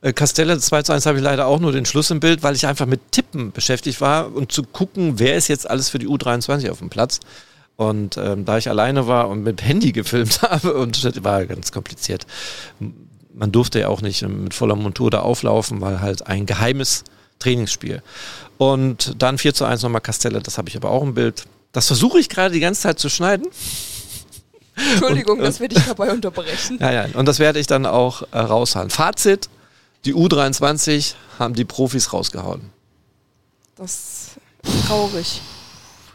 Äh, 0.00 0.12
Castelle 0.12 0.58
2 0.58 0.82
zu 0.82 0.92
1 0.92 1.06
habe 1.06 1.18
ich 1.18 1.24
leider 1.24 1.46
auch 1.46 1.58
nur 1.60 1.72
den 1.72 1.84
Schluss 1.86 2.10
im 2.10 2.20
Bild, 2.20 2.42
weil 2.42 2.54
ich 2.54 2.66
einfach 2.66 2.86
mit 2.86 3.00
Tippen 3.12 3.52
beschäftigt 3.52 4.00
war 4.00 4.34
und 4.34 4.52
zu 4.52 4.62
gucken, 4.62 5.18
wer 5.18 5.36
ist 5.36 5.48
jetzt 5.48 5.68
alles 5.68 5.88
für 5.88 5.98
die 5.98 6.06
U23 6.08 6.70
auf 6.70 6.78
dem 6.78 6.88
Platz. 6.90 7.20
Und 7.76 8.16
ähm, 8.16 8.44
da 8.44 8.58
ich 8.58 8.68
alleine 8.68 9.06
war 9.06 9.28
und 9.28 9.42
mit 9.42 9.62
Handy 9.62 9.92
gefilmt 9.92 10.42
habe, 10.42 10.74
und 10.74 11.04
das 11.04 11.24
war 11.24 11.46
ganz 11.46 11.70
kompliziert. 11.72 12.26
Man 13.34 13.52
durfte 13.52 13.78
ja 13.80 13.88
auch 13.88 14.02
nicht 14.02 14.22
mit 14.22 14.52
voller 14.54 14.74
Montur 14.74 15.10
da 15.10 15.20
auflaufen, 15.20 15.80
weil 15.80 16.00
halt 16.00 16.26
ein 16.26 16.44
geheimes 16.46 17.04
Trainingsspiel. 17.38 18.02
Und 18.56 19.14
dann 19.22 19.38
4 19.38 19.54
zu 19.54 19.64
1 19.64 19.82
nochmal 19.82 20.00
Castelle, 20.00 20.40
das 20.40 20.58
habe 20.58 20.68
ich 20.68 20.76
aber 20.76 20.90
auch 20.90 21.02
im 21.04 21.14
Bild. 21.14 21.44
Das 21.70 21.86
versuche 21.86 22.18
ich 22.18 22.28
gerade 22.28 22.52
die 22.52 22.58
ganze 22.60 22.80
Zeit 22.82 22.98
zu 22.98 23.08
schneiden. 23.08 23.46
Entschuldigung, 24.92 25.38
Und- 25.38 25.44
dass 25.44 25.60
wir 25.60 25.68
dich 25.68 25.84
dabei 25.86 26.10
unterbrechen. 26.12 26.78
Ja, 26.80 26.90
ja, 26.92 27.06
und 27.14 27.26
das 27.26 27.38
werde 27.38 27.58
ich 27.60 27.66
dann 27.68 27.86
auch 27.86 28.22
äh, 28.32 28.38
raushauen. 28.38 28.90
Fazit, 28.90 29.48
die 30.04 30.14
U23 30.14 31.14
haben 31.38 31.54
die 31.54 31.64
Profis 31.64 32.12
rausgehauen. 32.12 32.70
Das 33.76 34.36
ist 34.62 34.86
traurig. 34.86 35.40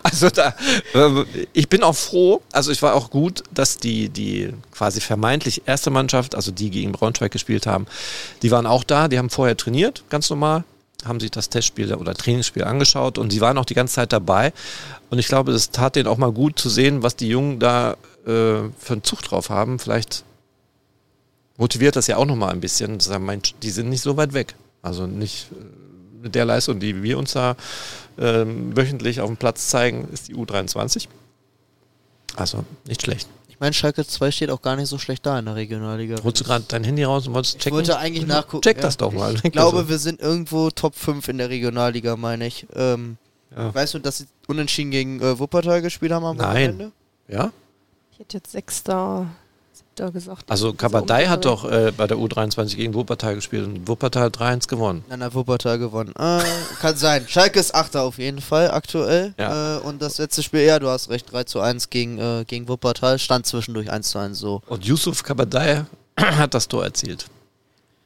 Also 0.04 0.30
da, 0.30 0.54
äh, 0.94 1.26
ich 1.54 1.70
bin 1.70 1.82
auch 1.82 1.96
froh, 1.96 2.42
also 2.52 2.72
ich 2.72 2.82
war 2.82 2.94
auch 2.94 3.10
gut, 3.10 3.44
dass 3.54 3.78
die, 3.78 4.10
die 4.10 4.54
quasi 4.72 5.00
vermeintlich 5.00 5.64
erste 5.66 5.92
Mannschaft, 5.92 6.36
also 6.36 6.52
die 6.52 6.70
gegen 6.70 6.92
Braunschweig 6.92 7.32
gespielt 7.32 7.66
haben, 7.66 7.88
die 8.42 8.52
waren 8.52 8.66
auch 8.66 8.84
da, 8.84 9.08
die 9.08 9.18
haben 9.18 9.30
vorher 9.30 9.56
trainiert, 9.56 10.04
ganz 10.10 10.30
normal, 10.30 10.66
haben 11.06 11.22
sich 11.22 11.32
das 11.32 11.50
Testspiel 11.50 11.94
oder 11.94 12.14
Trainingsspiel 12.14 12.66
angeschaut 12.66 13.18
und 13.18 13.32
die 13.32 13.40
waren 13.40 13.58
auch 13.58 13.66
die 13.66 13.74
ganze 13.76 13.96
Zeit 13.96 14.12
dabei. 14.12 14.52
Und 15.10 15.20
ich 15.20 15.28
glaube, 15.28 15.54
es 15.54 15.72
tat 15.72 15.96
denen 15.96 16.08
auch 16.08 16.18
mal 16.18 16.32
gut 16.32 16.60
zu 16.60 16.70
sehen, 16.70 17.02
was 17.02 17.16
die 17.16 17.30
Jungen 17.30 17.60
da 17.60 17.94
äh, 18.26 18.70
für 18.78 18.94
einen 18.94 19.04
Zug 19.04 19.22
drauf 19.22 19.50
haben. 19.50 19.80
Vielleicht 19.80 20.26
motiviert 21.58 21.96
das 21.96 22.08
ja 22.08 22.18
auch 22.18 22.26
nochmal 22.26 22.52
ein 22.52 22.60
bisschen, 22.60 23.00
zu 23.00 23.10
sagen, 23.10 23.26
Mensch, 23.26 23.54
die 23.62 23.70
sind 23.70 23.90
nicht 23.90 24.02
so 24.02 24.18
weit 24.18 24.34
weg. 24.34 24.56
Also 24.82 25.08
nicht 25.08 25.48
äh, 25.52 26.24
mit 26.24 26.36
der 26.36 26.46
Leistung, 26.46 26.80
die 26.80 27.04
wir 27.04 27.18
uns 27.18 27.34
da 27.34 27.56
ähm, 28.18 28.76
wöchentlich 28.76 29.22
auf 29.22 29.28
dem 29.28 29.38
Platz 29.38 29.68
zeigen, 29.70 30.08
ist 30.12 30.28
die 30.28 30.36
U23. 30.36 31.08
Also 32.36 32.64
nicht 32.86 33.02
schlecht. 33.04 33.28
Ich 33.48 33.60
meine, 33.60 33.74
Schalke 33.74 34.06
2 34.06 34.32
steht 34.32 34.50
auch 34.50 34.62
gar 34.62 34.76
nicht 34.76 34.88
so 34.90 34.98
schlecht 34.98 35.26
da 35.26 35.38
in 35.40 35.46
der 35.46 35.56
Regionalliga. 35.56 36.18
Holst 36.24 36.40
du 36.42 36.44
gerade 36.44 36.66
dein 36.68 36.84
Handy 36.84 37.04
raus 37.04 37.28
und 37.28 37.34
wolltest 37.34 37.56
Ich 37.56 37.62
checken? 37.62 37.76
wollte 37.78 37.98
eigentlich 37.98 38.26
nachgucken. 38.26 38.62
Check 38.64 38.78
ja. 38.78 38.82
das 38.84 38.98
doch 38.98 39.12
mal. 39.14 39.36
Ich 39.44 39.52
glaube, 39.52 39.88
wir 39.88 40.00
sind 40.00 40.20
irgendwo 40.20 40.70
Top 40.72 40.96
5 40.96 41.28
in 41.28 41.38
der 41.38 41.50
Regionalliga, 41.50 42.16
meine 42.18 42.48
ich. 42.48 42.66
Ähm, 42.76 43.18
Ja. 43.56 43.74
Weißt 43.74 43.94
du, 43.94 44.00
dass 44.00 44.18
sie 44.18 44.26
unentschieden 44.48 44.90
gegen 44.92 45.22
äh, 45.22 45.38
Wuppertal 45.38 45.82
gespielt 45.84 46.12
haben 46.12 46.26
am 46.26 46.38
Nein. 46.38 46.48
Wochenende? 46.74 46.92
ja? 47.28 47.52
Ich 48.12 48.20
hätte 48.20 48.38
jetzt 48.38 48.52
Sechster, 48.52 49.28
Siebter 49.94 50.12
gesagt. 50.12 50.50
Also 50.50 50.68
So 50.70 50.74
Kabadai 50.74 51.26
um 51.26 51.30
hat 51.30 51.46
doch 51.46 51.70
äh, 51.70 51.92
bei 51.96 52.08
der 52.08 52.18
U23 52.18 52.76
gegen 52.76 52.94
Wuppertal 52.94 53.36
gespielt 53.36 53.66
und 53.66 53.88
Wuppertal 53.88 54.24
hat 54.24 54.38
3-1 54.38 54.68
gewonnen. 54.68 55.04
Nein, 55.10 55.20
nein, 55.20 55.34
Wuppertal 55.34 55.78
gewonnen. 55.78 56.14
Äh, 56.18 56.42
kann 56.80 56.96
sein. 56.96 57.26
Schalke 57.28 57.60
ist 57.60 57.76
Achter 57.76 58.02
auf 58.04 58.18
jeden 58.18 58.42
Fall 58.42 58.72
aktuell. 58.72 59.34
Ja. 59.38 59.78
Äh, 59.78 59.80
und 59.82 60.02
das 60.02 60.18
letzte 60.18 60.42
Spiel, 60.44 60.62
ja, 60.62 60.80
du 60.80 60.88
hast 60.90 61.10
recht, 61.10 61.32
3 61.32 61.44
zu 61.44 61.60
1 61.60 61.90
gegen, 61.90 62.18
äh, 62.18 62.44
gegen 62.48 62.68
Wuppertal. 62.68 63.20
Stand 63.20 63.46
zwischendurch 63.46 63.92
1 63.92 64.10
zu 64.10 64.20
1 64.20 64.38
so. 64.38 64.62
Und 64.68 64.86
Yusuf 64.86 65.24
Kabadai 65.24 65.86
hat 66.20 66.54
das 66.54 66.68
Tor 66.68 66.84
erzielt. 66.84 67.26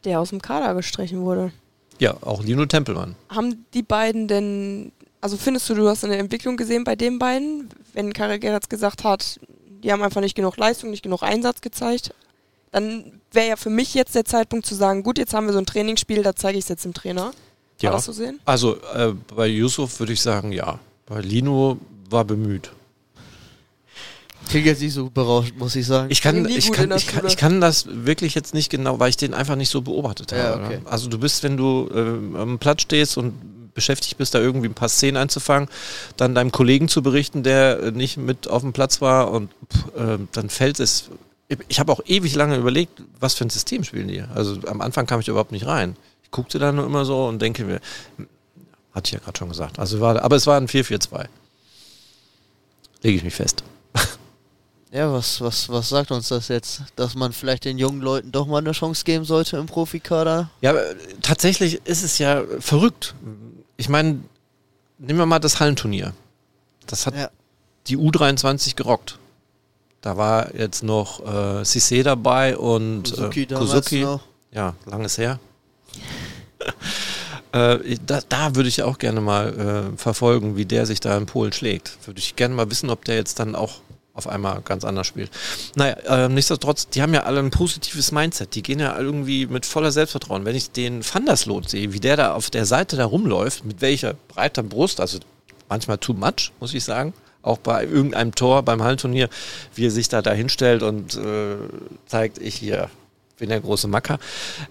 der 0.04 0.20
aus 0.20 0.30
dem 0.30 0.42
Kader 0.42 0.74
gestrichen 0.76 1.22
wurde. 1.22 1.52
Ja, 2.00 2.16
auch 2.22 2.44
Lino 2.44 2.66
Tempelmann. 2.66 3.16
Haben 3.30 3.66
die 3.74 3.82
beiden 3.82 4.28
denn, 4.28 4.92
also 5.20 5.36
findest 5.38 5.68
du, 5.70 5.74
du 5.74 5.88
hast 5.90 6.04
eine 6.04 6.18
Entwicklung 6.18 6.56
gesehen 6.58 6.84
bei 6.84 6.96
den 6.96 7.18
beiden? 7.18 7.70
Wenn 7.94 8.14
Karel 8.14 8.38
Geratz 8.38 8.70
gesagt 8.70 9.04
hat, 9.04 9.40
die 9.84 9.92
haben 9.92 10.02
einfach 10.04 10.22
nicht 10.22 10.36
genug 10.36 10.58
Leistung, 10.58 10.92
nicht 10.92 11.04
genug 11.04 11.24
Einsatz 11.24 11.62
gezeigt, 11.62 12.14
dann 12.72 13.20
wäre 13.32 13.48
ja 13.50 13.56
für 13.56 13.70
mich 13.70 13.94
jetzt 13.94 14.16
der 14.16 14.26
Zeitpunkt 14.26 14.66
zu 14.66 14.76
sagen, 14.76 15.04
gut, 15.04 15.18
jetzt 15.18 15.34
haben 15.34 15.46
wir 15.48 15.54
so 15.54 15.60
ein 15.60 15.66
Trainingsspiel, 15.66 16.24
da 16.24 16.36
zeige 16.36 16.58
ich 16.58 16.66
es 16.66 16.70
jetzt 16.70 16.86
dem 16.86 16.94
Trainer. 16.94 17.32
Ja. 17.82 17.90
War 17.92 17.98
das 17.98 18.06
so 18.06 18.12
sehen? 18.12 18.40
Also 18.46 18.78
äh, 18.94 19.14
bei 19.36 19.48
Yusuf 19.48 20.00
würde 20.00 20.14
ich 20.14 20.22
sagen, 20.22 20.52
ja. 20.52 20.80
Bei 21.06 21.22
Lino 21.22 21.78
war 22.10 22.26
bemüht. 22.26 22.72
Klingt 24.50 24.66
jetzt 24.66 24.82
nicht 24.82 24.94
so 24.94 25.10
berauscht, 25.10 25.54
muss 25.58 25.76
ich 25.76 25.86
sagen. 25.86 26.08
Ich 26.10 26.22
kann, 26.22 26.46
ich, 26.48 26.72
kann, 26.72 26.92
ich, 26.92 27.08
kann, 27.08 27.26
ich 27.26 27.38
kann 27.38 27.60
das 27.62 27.86
wirklich 27.90 28.34
jetzt 28.34 28.54
nicht 28.54 28.70
genau, 28.70 28.98
weil 29.00 29.10
ich 29.10 29.18
den 29.18 29.34
einfach 29.34 29.56
nicht 29.56 29.70
so 29.70 29.82
beobachtet 29.82 30.32
Ja, 30.32 30.38
habe. 30.52 30.66
okay. 30.66 30.80
Also 30.86 31.10
du 31.10 31.18
bist, 31.20 31.44
wenn 31.44 31.58
du 31.58 31.90
äh, 31.94 32.40
am 32.40 32.58
Platz 32.58 32.84
stehst 32.84 33.18
und 33.18 33.34
beschäftigt 33.78 34.18
bist, 34.18 34.34
da 34.34 34.40
irgendwie 34.40 34.68
ein 34.68 34.74
paar 34.74 34.90
Szenen 34.90 35.18
einzufangen, 35.18 35.70
dann 36.18 36.34
deinem 36.34 36.52
Kollegen 36.52 36.90
zu 36.90 37.04
berichten, 37.04 37.44
der 37.44 37.92
nicht 37.92 38.18
mit 38.18 38.50
auf 38.50 38.64
dem 38.64 38.74
Platz 38.74 39.02
war 39.02 39.32
und 39.32 39.52
äh, 39.96 40.18
dann 40.32 40.50
fällt 40.50 40.80
es. 40.80 41.10
Ich 41.70 41.80
habe 41.80 41.94
auch 41.94 42.02
ewig 42.06 42.36
lange 42.36 42.58
überlegt, 42.58 43.04
was 43.20 43.36
für 43.36 43.46
ein 43.46 43.52
System 43.52 43.84
spielen 43.84 44.08
die. 44.10 44.22
Also 44.22 44.58
am 44.68 44.82
Anfang 44.82 45.06
kam 45.06 45.20
ich 45.22 45.28
überhaupt 45.28 45.54
nicht 45.54 45.68
rein. 45.68 45.96
Ich 46.24 46.32
guckte 46.32 46.60
da 46.60 46.72
nur 46.74 46.86
immer 46.86 47.06
so 47.06 47.26
und 47.28 47.40
denke 47.40 47.64
mir, 47.64 47.80
hatte 48.92 49.08
ich 49.08 49.14
ja 49.14 49.20
gerade 49.20 49.38
schon 49.38 49.50
gesagt. 49.50 49.78
Also 49.78 50.02
war, 50.02 50.22
aber 50.22 50.36
es 50.36 50.48
war 50.48 50.58
ein 50.58 50.68
4-4-2. 50.68 51.28
Lege 53.04 53.18
ich 53.18 53.24
mich 53.24 53.36
fest. 53.36 53.64
Ja, 54.90 55.12
was, 55.12 55.42
was, 55.42 55.68
was 55.68 55.90
sagt 55.90 56.12
uns 56.12 56.30
das 56.30 56.48
jetzt? 56.48 56.82
Dass 56.96 57.14
man 57.14 57.34
vielleicht 57.34 57.66
den 57.66 57.78
jungen 57.78 58.02
Leuten 58.02 58.32
doch 58.32 58.48
mal 58.48 58.60
eine 58.60 58.72
Chance 58.72 59.04
geben 59.04 59.26
sollte 59.26 59.58
im 59.58 59.66
Profikader? 59.66 60.50
Ja, 60.62 60.74
tatsächlich 61.22 61.82
ist 61.86 62.04
es 62.04 62.18
ja 62.20 62.44
verrückt. 62.60 63.14
Ich 63.78 63.90
meine, 63.90 64.20
nehmen 64.98 65.20
wir 65.20 65.26
mal 65.26 65.40
das 65.40 65.60
Hallenturnier. 65.60 66.14
Das 66.88 67.06
hat 67.06 67.16
Ja. 67.16 67.30
die 67.88 67.98
U23 67.98 68.76
gerockt. 68.76 69.20
Da 70.02 70.18
war 70.18 70.54
jetzt 70.56 70.84
noch 70.84 71.20
äh, 71.22 71.62
Cissé 71.64 72.04
dabei 72.04 72.58
und 72.58 73.08
Suzuki 73.08 74.02
äh, 74.02 74.04
noch. 74.04 74.22
Ja, 74.52 74.76
langes 74.86 75.18
her. 75.18 75.40
äh, 77.52 77.98
da, 78.06 78.22
da 78.28 78.56
würde 78.56 78.70
ich 78.70 78.84
auch 78.84 78.98
gerne 78.98 79.22
mal 79.22 79.92
äh, 79.94 79.98
verfolgen, 79.98 80.56
wie 80.56 80.66
der 80.66 80.86
sich 80.86 81.00
da 81.00 81.18
in 81.18 81.26
Polen 81.26 81.52
schlägt. 81.54 81.98
Würde 82.06 82.20
ich 82.20 82.36
gerne 82.36 82.56
mal 82.56 82.70
wissen, 82.72 82.90
ob 82.90 83.06
der 83.06 83.16
jetzt 83.16 83.40
dann 83.40 83.56
auch 83.56 83.82
auf 84.18 84.28
einmal 84.28 84.62
ganz 84.62 84.84
anders 84.84 85.08
spielt. 85.08 85.32
Naja, 85.76 85.94
äh, 86.26 86.28
nichtsdestotrotz, 86.28 86.90
die 86.90 87.02
haben 87.02 87.14
ja 87.14 87.24
alle 87.24 87.40
ein 87.40 87.52
positives 87.52 88.12
Mindset. 88.12 88.56
Die 88.56 88.64
gehen 88.64 88.80
ja 88.80 88.98
irgendwie 89.00 89.46
mit 89.46 89.66
voller 89.66 89.92
Selbstvertrauen. 89.92 90.44
Wenn 90.44 90.56
ich 90.56 90.72
den 90.72 91.04
Van 91.06 91.26
der 91.26 91.38
Sloot 91.38 91.70
sehe, 91.70 91.94
wie 91.94 92.00
der 92.00 92.18
da 92.18 92.34
auf 92.34 92.50
der 92.50 92.66
Seite 92.66 92.98
da 92.98 93.06
rumläuft, 93.06 93.64
mit 93.64 93.80
welcher 93.82 94.16
breiter 94.28 94.64
Brust, 94.64 95.00
also 95.00 95.20
manchmal 95.70 96.00
too 96.00 96.14
much, 96.14 96.52
muss 96.60 96.74
ich 96.74 96.84
sagen. 96.84 97.14
Auch 97.44 97.60
bei 97.60 97.86
irgendeinem 97.86 98.34
Tor 98.34 98.64
beim 98.64 98.84
Hallenturnier, 98.84 99.30
wie 99.76 99.86
er 99.86 99.92
sich 99.92 100.10
da 100.10 100.22
da 100.22 100.32
hinstellt 100.32 100.84
und 100.84 101.16
äh, 101.16 101.56
zeigt, 102.08 102.40
ich 102.40 102.56
hier 102.56 102.90
bin 103.38 103.50
der 103.50 103.62
große 103.62 103.88
Macker. 103.88 104.18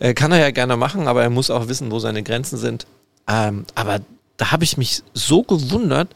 Äh, 0.01 0.13
kann 0.13 0.33
er 0.33 0.39
ja 0.39 0.51
gerne 0.51 0.77
machen, 0.77 1.07
aber 1.07 1.23
er 1.23 1.31
muss 1.31 1.51
auch 1.51 1.69
wissen, 1.69 1.91
wo 1.93 2.01
seine 2.01 2.25
Grenzen 2.25 2.59
sind. 2.59 2.87
Ähm, 3.29 3.65
aber 3.77 4.01
da 4.37 4.51
habe 4.51 4.65
ich 4.65 4.77
mich 4.77 5.03
so 5.15 5.45
gewundert, 5.45 6.09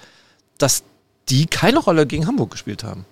dass 0.59 0.83
die 1.28 1.47
keine 1.47 1.78
Rolle 1.78 2.07
gegen 2.07 2.26
Hamburg 2.26 2.51
gespielt 2.51 2.85
haben. 2.85 3.07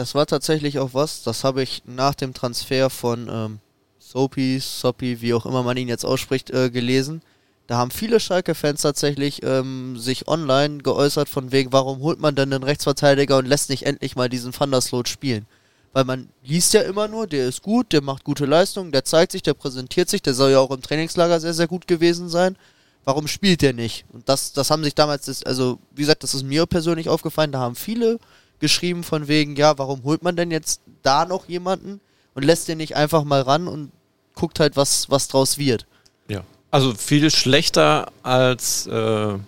Das 0.00 0.14
war 0.14 0.24
tatsächlich 0.24 0.78
auch 0.78 0.94
was, 0.94 1.24
das 1.24 1.44
habe 1.44 1.62
ich 1.62 1.82
nach 1.84 2.14
dem 2.14 2.32
Transfer 2.32 2.88
von 2.88 3.28
ähm, 3.30 3.58
Soapy, 3.98 4.58
Soppy, 4.58 5.20
wie 5.20 5.34
auch 5.34 5.44
immer 5.44 5.62
man 5.62 5.76
ihn 5.76 5.88
jetzt 5.88 6.06
ausspricht, 6.06 6.48
äh, 6.48 6.70
gelesen. 6.70 7.20
Da 7.66 7.76
haben 7.76 7.90
viele 7.90 8.18
Schalke-Fans 8.18 8.80
tatsächlich 8.80 9.42
ähm, 9.42 9.98
sich 9.98 10.26
online 10.26 10.78
geäußert 10.78 11.28
von 11.28 11.52
wegen, 11.52 11.74
warum 11.74 12.00
holt 12.00 12.18
man 12.18 12.34
denn 12.34 12.50
einen 12.50 12.64
Rechtsverteidiger 12.64 13.36
und 13.36 13.46
lässt 13.46 13.68
nicht 13.68 13.84
endlich 13.84 14.16
mal 14.16 14.30
diesen 14.30 14.58
Van 14.58 14.70
der 14.70 14.80
Sloot 14.80 15.06
spielen? 15.06 15.44
Weil 15.92 16.04
man 16.04 16.30
liest 16.42 16.72
ja 16.72 16.80
immer 16.80 17.06
nur, 17.06 17.26
der 17.26 17.46
ist 17.46 17.60
gut, 17.60 17.92
der 17.92 18.00
macht 18.00 18.24
gute 18.24 18.46
Leistungen, 18.46 18.92
der 18.92 19.04
zeigt 19.04 19.32
sich, 19.32 19.42
der 19.42 19.52
präsentiert 19.52 20.08
sich, 20.08 20.22
der 20.22 20.32
soll 20.32 20.52
ja 20.52 20.60
auch 20.60 20.70
im 20.70 20.80
Trainingslager 20.80 21.40
sehr, 21.40 21.52
sehr 21.52 21.68
gut 21.68 21.86
gewesen 21.86 22.30
sein. 22.30 22.56
Warum 23.04 23.28
spielt 23.28 23.60
der 23.60 23.74
nicht? 23.74 24.06
Und 24.14 24.26
das, 24.30 24.54
das 24.54 24.70
haben 24.70 24.82
sich 24.82 24.94
damals, 24.94 25.44
also 25.44 25.78
wie 25.94 26.00
gesagt, 26.00 26.22
das 26.22 26.32
ist 26.32 26.44
mir 26.44 26.64
persönlich 26.64 27.10
aufgefallen, 27.10 27.52
da 27.52 27.58
haben 27.58 27.74
viele 27.74 28.18
geschrieben 28.60 29.02
von 29.02 29.28
wegen, 29.28 29.56
ja, 29.56 29.76
warum 29.78 30.04
holt 30.04 30.22
man 30.22 30.36
denn 30.36 30.50
jetzt 30.50 30.80
da 31.02 31.24
noch 31.24 31.48
jemanden 31.48 32.00
und 32.34 32.44
lässt 32.44 32.68
den 32.68 32.78
nicht 32.78 32.96
einfach 32.96 33.24
mal 33.24 33.42
ran 33.42 33.66
und 33.66 33.90
guckt 34.34 34.60
halt, 34.60 34.76
was, 34.76 35.10
was 35.10 35.28
draus 35.28 35.58
wird. 35.58 35.86
Ja. 36.28 36.42
Also 36.70 36.94
viel 36.94 37.30
schlechter 37.30 38.12
als 38.22 38.86
äh, 38.86 39.38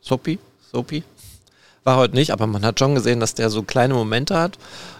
Sopi. 0.00 0.38
Sopi. 0.72 1.02
War 1.84 1.96
heute 1.96 2.14
nicht, 2.14 2.32
aber 2.32 2.46
man 2.46 2.64
hat 2.64 2.78
schon 2.78 2.94
gesehen, 2.94 3.20
dass 3.20 3.34
der 3.34 3.50
so 3.50 3.62
kleine 3.62 3.94
Momente 3.94 4.38
hat, 4.38 4.58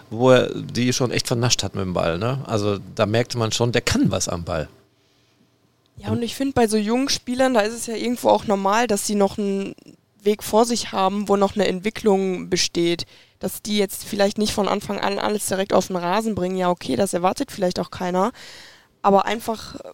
wo 0.09 0.31
er 0.31 0.53
die 0.53 0.93
schon 0.93 1.11
echt 1.11 1.27
vernascht 1.27 1.63
hat 1.63 1.75
mit 1.75 1.83
dem 1.83 1.93
Ball. 1.93 2.17
Ne? 2.17 2.39
Also 2.45 2.79
da 2.95 3.05
merkte 3.05 3.37
man 3.37 3.51
schon, 3.51 3.71
der 3.71 3.81
kann 3.81 4.11
was 4.11 4.27
am 4.27 4.43
Ball. 4.43 4.69
Ja, 5.97 6.11
und 6.11 6.23
ich 6.23 6.35
finde, 6.35 6.53
bei 6.53 6.67
so 6.67 6.77
jungen 6.77 7.09
Spielern, 7.09 7.53
da 7.53 7.59
ist 7.59 7.73
es 7.73 7.85
ja 7.87 7.95
irgendwo 7.95 8.29
auch 8.29 8.45
normal, 8.45 8.87
dass 8.87 9.05
sie 9.05 9.15
noch 9.15 9.37
einen 9.37 9.75
Weg 10.23 10.43
vor 10.43 10.65
sich 10.65 10.91
haben, 10.91 11.29
wo 11.29 11.35
noch 11.35 11.55
eine 11.55 11.67
Entwicklung 11.67 12.49
besteht. 12.49 13.05
Dass 13.39 13.61
die 13.61 13.77
jetzt 13.77 14.03
vielleicht 14.03 14.37
nicht 14.37 14.53
von 14.53 14.67
Anfang 14.67 14.99
an 14.99 15.17
alles 15.19 15.47
direkt 15.47 15.73
auf 15.73 15.87
den 15.87 15.95
Rasen 15.95 16.35
bringen, 16.35 16.57
ja, 16.57 16.69
okay, 16.69 16.95
das 16.95 17.13
erwartet 17.13 17.51
vielleicht 17.51 17.79
auch 17.79 17.89
keiner. 17.89 18.31
Aber 19.01 19.25
einfach, 19.25 19.75
äh, 19.75 19.91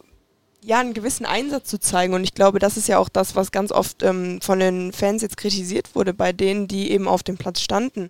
ja, 0.63 0.79
einen 0.79 0.93
gewissen 0.93 1.25
Einsatz 1.25 1.69
zu 1.69 1.79
zeigen. 1.79 2.13
Und 2.13 2.23
ich 2.23 2.33
glaube, 2.33 2.59
das 2.59 2.75
ist 2.75 2.87
ja 2.87 2.97
auch 2.97 3.09
das, 3.09 3.35
was 3.35 3.51
ganz 3.51 3.71
oft 3.71 4.01
ähm, 4.01 4.41
von 4.41 4.59
den 4.59 4.93
Fans 4.93 5.21
jetzt 5.21 5.37
kritisiert 5.37 5.95
wurde, 5.95 6.13
bei 6.13 6.33
denen, 6.33 6.67
die 6.67 6.91
eben 6.91 7.07
auf 7.07 7.21
dem 7.21 7.37
Platz 7.37 7.61
standen. 7.61 8.09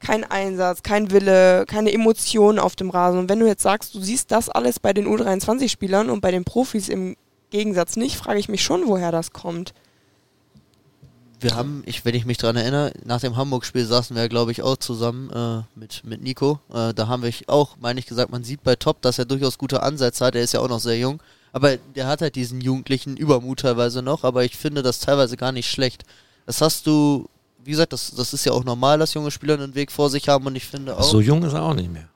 Kein 0.00 0.24
Einsatz, 0.24 0.82
kein 0.82 1.10
Wille, 1.10 1.64
keine 1.66 1.92
Emotionen 1.92 2.58
auf 2.58 2.76
dem 2.76 2.90
Rasen. 2.90 3.20
Und 3.20 3.28
wenn 3.28 3.40
du 3.40 3.46
jetzt 3.46 3.62
sagst, 3.62 3.94
du 3.94 4.00
siehst 4.00 4.32
das 4.32 4.48
alles 4.48 4.80
bei 4.80 4.92
den 4.92 5.06
U23-Spielern 5.06 6.10
und 6.10 6.20
bei 6.20 6.32
den 6.32 6.44
Profis 6.44 6.88
im 6.88 7.16
Gegensatz 7.50 7.96
nicht, 7.96 8.16
frage 8.16 8.40
ich 8.40 8.48
mich 8.48 8.62
schon, 8.62 8.88
woher 8.88 9.12
das 9.12 9.30
kommt. 9.30 9.72
Wir 11.38 11.54
haben, 11.54 11.82
ich, 11.86 12.04
wenn 12.06 12.14
ich 12.14 12.24
mich 12.24 12.38
dran 12.38 12.56
erinnere, 12.56 12.92
nach 13.04 13.20
dem 13.20 13.36
Hamburg-Spiel 13.36 13.84
saßen 13.84 14.16
wir, 14.16 14.26
glaube 14.28 14.52
ich, 14.52 14.62
auch 14.62 14.76
zusammen 14.78 15.28
äh, 15.30 15.62
mit, 15.78 16.02
mit 16.04 16.22
Nico. 16.22 16.60
Äh, 16.72 16.94
da 16.94 17.08
haben 17.08 17.22
wir 17.22 17.32
auch, 17.48 17.76
meine 17.78 18.00
ich 18.00 18.06
gesagt, 18.06 18.30
man 18.32 18.42
sieht 18.42 18.62
bei 18.62 18.74
Top, 18.76 19.02
dass 19.02 19.18
er 19.18 19.26
durchaus 19.26 19.58
gute 19.58 19.82
Ansätze 19.82 20.24
hat. 20.24 20.34
Er 20.34 20.42
ist 20.42 20.54
ja 20.54 20.60
auch 20.60 20.68
noch 20.68 20.80
sehr 20.80 20.98
jung. 20.98 21.20
Aber 21.52 21.76
der 21.76 22.06
hat 22.06 22.22
halt 22.22 22.36
diesen 22.36 22.60
jugendlichen 22.62 23.16
Übermut 23.18 23.60
teilweise 23.60 24.00
noch. 24.00 24.24
Aber 24.24 24.44
ich 24.44 24.56
finde 24.56 24.82
das 24.82 24.98
teilweise 25.00 25.36
gar 25.36 25.52
nicht 25.52 25.70
schlecht. 25.70 26.04
Das 26.46 26.60
hast 26.62 26.86
du, 26.86 27.28
wie 27.64 27.70
gesagt, 27.72 27.92
das, 27.92 28.12
das 28.14 28.32
ist 28.32 28.46
ja 28.46 28.52
auch 28.52 28.64
normal, 28.64 28.98
dass 28.98 29.12
junge 29.12 29.30
Spieler 29.30 29.54
einen 29.54 29.74
Weg 29.74 29.92
vor 29.92 30.08
sich 30.08 30.28
haben. 30.30 30.46
Und 30.46 30.56
ich 30.56 30.64
finde 30.64 30.96
auch, 30.96 31.02
So 31.02 31.20
jung 31.20 31.42
ist 31.44 31.52
er 31.52 31.62
auch 31.62 31.74
nicht 31.74 31.92
mehr. 31.92 32.08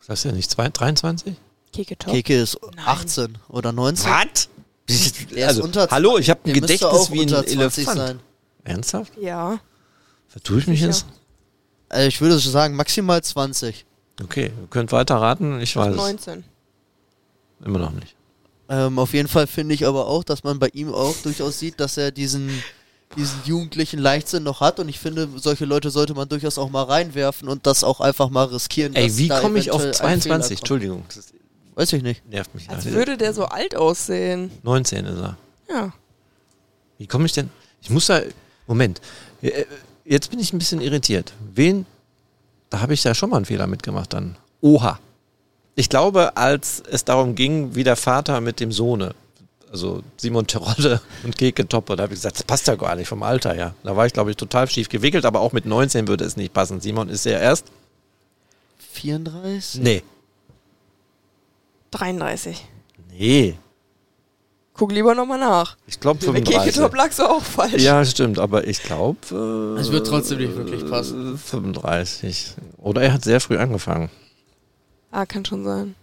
Das 0.00 0.10
heißt 0.10 0.24
ja 0.26 0.32
nicht 0.32 0.50
zwei- 0.50 0.68
23? 0.68 1.34
Keke 1.72 1.96
top. 1.96 2.12
Keke 2.12 2.40
ist 2.42 2.58
Nein. 2.76 2.84
18 2.86 3.38
oder 3.48 3.72
19. 3.72 4.10
Was? 4.10 4.48
Er 5.34 5.36
ist 5.36 5.48
Also, 5.48 5.64
unter- 5.64 5.88
hallo, 5.90 6.18
ich 6.18 6.28
habe 6.28 6.40
ein 6.44 6.52
Gedächtnis 6.52 7.10
wie 7.10 7.20
ein 7.20 7.22
unter 7.22 7.46
20 7.46 7.56
Elefant. 7.88 7.96
sein. 7.98 8.20
Ernsthaft? 8.64 9.12
Ja. 9.20 9.60
Vertue 10.28 10.58
ich 10.58 10.66
mich 10.66 10.80
Sicher. 10.80 10.90
jetzt? 10.90 11.06
Also 11.88 12.08
ich 12.08 12.20
würde 12.20 12.38
sagen, 12.38 12.74
maximal 12.76 13.22
20. 13.22 13.84
Okay, 14.22 14.46
ihr 14.46 14.66
könnt 14.68 14.90
weiter 14.92 15.16
raten. 15.16 15.60
Ich 15.60 15.76
weiß 15.76 15.90
es 15.90 15.96
19. 15.96 16.44
immer 17.64 17.78
noch 17.78 17.92
nicht. 17.92 18.16
Ähm, 18.68 18.98
auf 18.98 19.12
jeden 19.12 19.28
Fall 19.28 19.46
finde 19.46 19.74
ich 19.74 19.86
aber 19.86 20.06
auch, 20.06 20.24
dass 20.24 20.42
man 20.42 20.58
bei 20.58 20.68
ihm 20.72 20.92
auch 20.92 21.14
durchaus 21.22 21.58
sieht, 21.58 21.80
dass 21.80 21.96
er 21.96 22.10
diesen, 22.10 22.50
diesen 23.16 23.38
jugendlichen 23.44 23.98
Leichtsinn 23.98 24.42
noch 24.42 24.60
hat. 24.60 24.80
Und 24.80 24.88
ich 24.88 24.98
finde, 24.98 25.28
solche 25.36 25.66
Leute 25.66 25.90
sollte 25.90 26.14
man 26.14 26.28
durchaus 26.28 26.58
auch 26.58 26.70
mal 26.70 26.84
reinwerfen 26.84 27.48
und 27.48 27.66
das 27.66 27.84
auch 27.84 28.00
einfach 28.00 28.30
mal 28.30 28.44
riskieren. 28.44 28.94
Ey, 28.94 29.16
wie 29.18 29.28
komme 29.28 29.58
ich 29.58 29.70
auf 29.70 29.82
eventuell 29.82 30.08
ein 30.08 30.20
Fehler 30.20 30.40
22? 30.40 30.48
kommt. 30.48 30.60
Entschuldigung. 30.60 31.04
Weiß 31.74 31.92
ich 31.92 32.02
nicht. 32.02 32.28
Nervt 32.30 32.54
mich. 32.54 32.70
Als 32.70 32.86
würde 32.86 33.16
der 33.18 33.34
so 33.34 33.46
alt 33.46 33.76
aussehen. 33.76 34.50
19 34.62 35.04
ist 35.06 35.18
er. 35.18 35.36
Ja. 35.68 35.92
Wie 36.98 37.06
komme 37.06 37.26
ich 37.26 37.32
denn? 37.32 37.50
Ich 37.82 37.90
muss 37.90 38.06
da. 38.06 38.20
Moment. 38.66 39.00
Äh, 39.42 39.64
Jetzt 40.04 40.30
bin 40.30 40.38
ich 40.38 40.52
ein 40.52 40.58
bisschen 40.58 40.80
irritiert. 40.80 41.32
Wen? 41.54 41.86
Da 42.68 42.80
habe 42.80 42.92
ich 42.94 43.04
ja 43.04 43.14
schon 43.14 43.30
mal 43.30 43.36
einen 43.36 43.46
Fehler 43.46 43.66
mitgemacht 43.66 44.12
dann. 44.12 44.36
Oha. 44.60 44.98
Ich 45.76 45.88
glaube, 45.88 46.36
als 46.36 46.82
es 46.90 47.04
darum 47.04 47.34
ging, 47.34 47.74
wie 47.74 47.84
der 47.84 47.96
Vater 47.96 48.40
mit 48.40 48.60
dem 48.60 48.70
Sohne, 48.70 49.14
also 49.70 50.02
Simon 50.18 50.46
Terodde 50.46 51.00
und 51.24 51.36
Keke 51.38 51.66
Toppe, 51.66 51.96
da 51.96 52.04
habe 52.04 52.12
ich 52.12 52.18
gesagt, 52.18 52.36
das 52.36 52.44
passt 52.44 52.66
ja 52.66 52.74
gar 52.74 52.96
nicht 52.96 53.08
vom 53.08 53.22
Alter 53.22 53.54
her. 53.54 53.74
Da 53.82 53.96
war 53.96 54.06
ich, 54.06 54.12
glaube 54.12 54.30
ich, 54.30 54.36
total 54.36 54.68
schief 54.68 54.88
gewickelt, 54.88 55.24
aber 55.24 55.40
auch 55.40 55.52
mit 55.52 55.64
19 55.64 56.06
würde 56.06 56.24
es 56.24 56.36
nicht 56.36 56.52
passen. 56.52 56.80
Simon 56.80 57.08
ist 57.08 57.24
ja 57.24 57.38
erst. 57.38 57.66
34? 58.92 59.80
Nee. 59.80 60.02
33. 61.92 62.64
Nee. 63.10 63.56
Guck 64.76 64.90
lieber 64.90 65.14
nochmal 65.14 65.38
nach. 65.38 65.76
Ich 65.86 66.00
glaube 66.00 66.18
Bei 66.18 66.26
35. 66.26 66.64
Keketop 66.64 66.96
lagst 66.96 67.20
du 67.20 67.22
auch 67.22 67.42
falsch. 67.42 67.80
Ja, 67.82 68.04
stimmt, 68.04 68.38
aber 68.40 68.66
ich 68.66 68.82
glaube. 68.82 69.18
Äh, 69.30 69.80
Es 69.80 69.92
wird 69.92 70.06
trotzdem 70.06 70.38
nicht 70.38 70.56
wirklich 70.56 70.84
passen. 70.88 71.38
35. 71.38 72.54
Oder 72.78 73.02
er 73.02 73.12
hat 73.12 73.22
sehr 73.22 73.40
früh 73.40 73.56
angefangen. 73.56 74.10
Ah, 75.12 75.26
kann 75.26 75.44
schon 75.44 75.62
sein. 75.64 75.94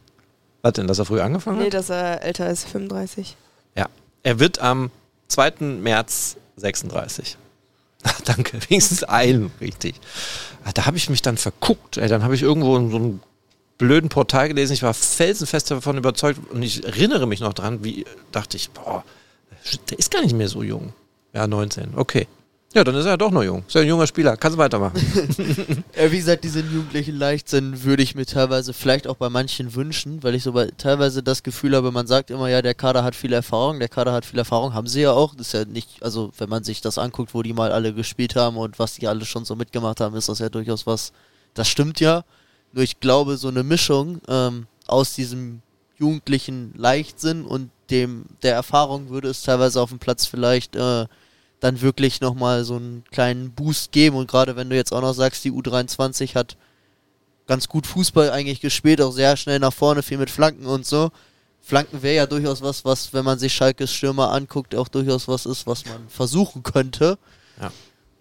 Was 0.61 0.73
denn, 0.73 0.87
dass 0.87 0.99
er 0.99 1.05
früh 1.05 1.19
angefangen 1.19 1.59
Nee, 1.59 1.65
hat? 1.65 1.73
dass 1.73 1.89
er 1.89 2.23
älter 2.23 2.49
ist, 2.49 2.65
35. 2.69 3.35
Ja. 3.75 3.87
Er 4.23 4.39
wird 4.39 4.59
am 4.59 4.89
2. 5.27 5.53
März 5.81 6.37
36. 6.55 7.35
Ach, 8.03 8.21
danke, 8.25 8.57
wenigstens 8.69 9.03
einen, 9.03 9.51
richtig. 9.59 9.95
Ah, 10.63 10.71
Da 10.73 10.85
habe 10.85 10.95
ich 10.95 11.09
mich 11.09 11.21
dann 11.21 11.35
verguckt. 11.35 11.97
Ey, 11.97 12.07
dann 12.07 12.23
habe 12.23 12.35
ich 12.35 12.41
irgendwo 12.41 12.77
in 12.77 12.89
so 12.89 12.95
einem 12.97 13.19
blöden 13.81 14.09
Portal 14.09 14.47
gelesen. 14.47 14.73
Ich 14.73 14.83
war 14.83 14.93
felsenfest 14.93 15.71
davon 15.71 15.97
überzeugt 15.97 16.39
und 16.51 16.61
ich 16.61 16.85
erinnere 16.85 17.25
mich 17.25 17.39
noch 17.39 17.53
dran, 17.53 17.83
wie 17.83 18.05
dachte 18.31 18.55
ich, 18.55 18.69
boah, 18.69 19.03
der 19.89 19.97
ist 19.97 20.11
gar 20.11 20.21
nicht 20.21 20.35
mehr 20.35 20.47
so 20.47 20.61
jung. 20.61 20.93
Ja, 21.33 21.47
19, 21.47 21.93
okay. 21.95 22.27
Ja, 22.73 22.83
dann 22.85 22.95
ist 22.95 23.05
er 23.05 23.11
ja 23.11 23.17
doch 23.17 23.31
noch 23.31 23.43
jung. 23.43 23.63
Ist 23.67 23.73
ja 23.73 23.81
ein 23.81 23.87
junger 23.87 24.07
Spieler. 24.07 24.37
Kannst 24.37 24.55
du 24.55 24.59
weitermachen. 24.59 24.95
Ja, 25.97 26.09
wie 26.09 26.17
gesagt, 26.17 26.43
diesen 26.45 26.71
jugendlichen 26.73 27.15
Leichtsinn 27.15 27.83
würde 27.83 28.01
ich 28.01 28.15
mir 28.15 28.25
teilweise 28.25 28.71
vielleicht 28.71 29.07
auch 29.07 29.17
bei 29.17 29.29
manchen 29.29 29.75
wünschen, 29.75 30.23
weil 30.23 30.35
ich 30.35 30.43
so 30.43 30.53
bei, 30.53 30.69
teilweise 30.77 31.21
das 31.21 31.43
Gefühl 31.43 31.75
habe, 31.75 31.91
man 31.91 32.07
sagt 32.07 32.31
immer, 32.31 32.49
ja, 32.49 32.61
der 32.61 32.73
Kader 32.73 33.03
hat 33.03 33.13
viel 33.13 33.33
Erfahrung, 33.33 33.79
der 33.79 33.89
Kader 33.89 34.13
hat 34.13 34.25
viel 34.25 34.39
Erfahrung, 34.39 34.73
haben 34.73 34.87
sie 34.87 35.01
ja 35.01 35.11
auch. 35.11 35.35
Das 35.35 35.47
ist 35.47 35.53
ja 35.53 35.65
nicht, 35.65 36.01
also 36.01 36.31
wenn 36.37 36.49
man 36.49 36.63
sich 36.63 36.81
das 36.81 36.97
anguckt, 36.97 37.33
wo 37.33 37.41
die 37.41 37.53
mal 37.53 37.71
alle 37.71 37.93
gespielt 37.93 38.35
haben 38.35 38.57
und 38.57 38.79
was 38.79 38.93
die 38.93 39.07
alle 39.07 39.25
schon 39.25 39.43
so 39.43 39.55
mitgemacht 39.55 39.99
haben, 39.99 40.15
ist 40.15 40.29
das 40.29 40.39
ja 40.39 40.49
durchaus 40.49 40.87
was, 40.87 41.11
das 41.53 41.67
stimmt 41.67 41.99
ja. 41.99 42.23
Nur 42.73 42.83
ich 42.83 42.99
glaube, 42.99 43.37
so 43.37 43.47
eine 43.47 43.63
Mischung 43.63 44.21
ähm, 44.27 44.67
aus 44.87 45.13
diesem 45.13 45.61
jugendlichen 45.97 46.73
Leichtsinn 46.75 47.45
und 47.45 47.69
dem 47.89 48.25
der 48.41 48.55
Erfahrung 48.55 49.09
würde 49.09 49.29
es 49.29 49.43
teilweise 49.43 49.81
auf 49.81 49.89
dem 49.89 49.99
Platz 49.99 50.25
vielleicht 50.25 50.75
äh, 50.75 51.05
dann 51.59 51.81
wirklich 51.81 52.21
nochmal 52.21 52.63
so 52.63 52.75
einen 52.75 53.03
kleinen 53.11 53.51
Boost 53.51 53.91
geben. 53.91 54.15
Und 54.15 54.29
gerade 54.29 54.55
wenn 54.55 54.69
du 54.69 54.75
jetzt 54.75 54.91
auch 54.91 55.01
noch 55.01 55.13
sagst, 55.13 55.43
die 55.43 55.51
U23 55.51 56.33
hat 56.33 56.57
ganz 57.45 57.67
gut 57.67 57.85
Fußball 57.85 58.31
eigentlich 58.31 58.61
gespielt, 58.61 59.01
auch 59.01 59.11
sehr 59.11 59.37
schnell 59.37 59.59
nach 59.59 59.73
vorne, 59.73 60.01
viel 60.01 60.17
mit 60.17 60.29
Flanken 60.29 60.65
und 60.65 60.85
so. 60.85 61.11
Flanken 61.61 62.01
wäre 62.01 62.15
ja 62.15 62.25
durchaus 62.25 62.61
was, 62.61 62.83
was, 62.83 63.13
wenn 63.13 63.23
man 63.23 63.37
sich 63.37 63.53
Schalkes 63.53 63.93
Stürmer 63.93 64.31
anguckt, 64.31 64.73
auch 64.73 64.87
durchaus 64.87 65.27
was 65.27 65.45
ist, 65.45 65.67
was 65.67 65.85
man 65.85 66.09
versuchen 66.09 66.63
könnte. 66.63 67.19
Ja. 67.59 67.71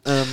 Ähm, 0.05 0.29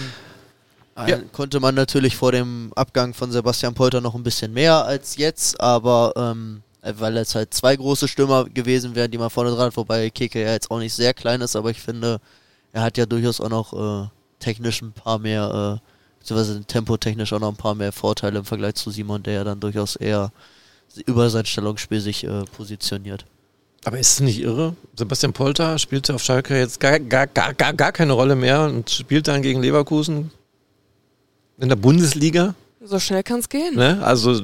Ja. 1.05 1.19
Konnte 1.31 1.59
man 1.59 1.75
natürlich 1.75 2.15
vor 2.15 2.31
dem 2.31 2.71
Abgang 2.75 3.13
von 3.13 3.31
Sebastian 3.31 3.75
Polter 3.75 4.01
noch 4.01 4.15
ein 4.15 4.23
bisschen 4.23 4.51
mehr 4.51 4.83
als 4.83 5.17
jetzt, 5.17 5.59
aber 5.61 6.13
ähm, 6.15 6.63
äh, 6.81 6.93
weil 6.97 7.17
es 7.17 7.35
halt 7.35 7.53
zwei 7.53 7.75
große 7.75 8.07
Stürmer 8.07 8.45
gewesen 8.45 8.95
wären, 8.95 9.11
die 9.11 9.19
man 9.19 9.29
vorne 9.29 9.51
dran, 9.51 9.67
hat, 9.67 9.77
wobei 9.77 10.09
Keke 10.09 10.41
ja 10.41 10.53
jetzt 10.53 10.71
auch 10.71 10.79
nicht 10.79 10.93
sehr 10.93 11.13
klein 11.13 11.41
ist, 11.41 11.55
aber 11.55 11.69
ich 11.69 11.81
finde, 11.81 12.19
er 12.73 12.81
hat 12.81 12.97
ja 12.97 13.05
durchaus 13.05 13.39
auch 13.39 13.49
noch 13.49 13.73
äh, 13.73 14.09
technisch 14.39 14.81
ein 14.81 14.91
paar 14.91 15.19
mehr, 15.19 15.79
äh, 15.79 16.19
beziehungsweise 16.19 16.63
tempotechnisch 16.63 17.31
auch 17.31 17.39
noch 17.39 17.49
ein 17.49 17.57
paar 17.57 17.75
mehr 17.75 17.91
Vorteile 17.91 18.39
im 18.39 18.45
Vergleich 18.45 18.75
zu 18.75 18.89
Simon, 18.89 19.21
der 19.21 19.33
ja 19.33 19.43
dann 19.43 19.59
durchaus 19.59 19.95
eher 19.97 20.31
über 21.05 21.29
sein 21.29 21.45
Stellungsspiel 21.45 22.01
sich 22.01 22.23
äh, 22.23 22.43
positioniert. 22.45 23.25
Aber 23.85 23.99
ist 23.99 24.13
es 24.13 24.19
nicht 24.19 24.39
irre? 24.39 24.75
Sebastian 24.95 25.33
Polter 25.33 25.77
spielte 25.77 26.15
auf 26.15 26.23
Schalke 26.23 26.57
jetzt 26.57 26.79
gar, 26.79 26.99
gar, 26.99 27.27
gar, 27.27 27.53
gar, 27.53 27.73
gar 27.73 27.91
keine 27.91 28.13
Rolle 28.13 28.35
mehr 28.35 28.63
und 28.63 28.89
spielt 28.89 29.27
dann 29.27 29.43
gegen 29.43 29.61
Leverkusen 29.61 30.31
in 31.60 31.70
der 31.70 31.76
Bundesliga. 31.76 32.55
So 32.82 32.99
schnell 32.99 33.24
kann 33.24 33.39
es 33.39 33.49
gehen. 33.49 33.76
Ne? 33.76 33.99
Also, 34.03 34.41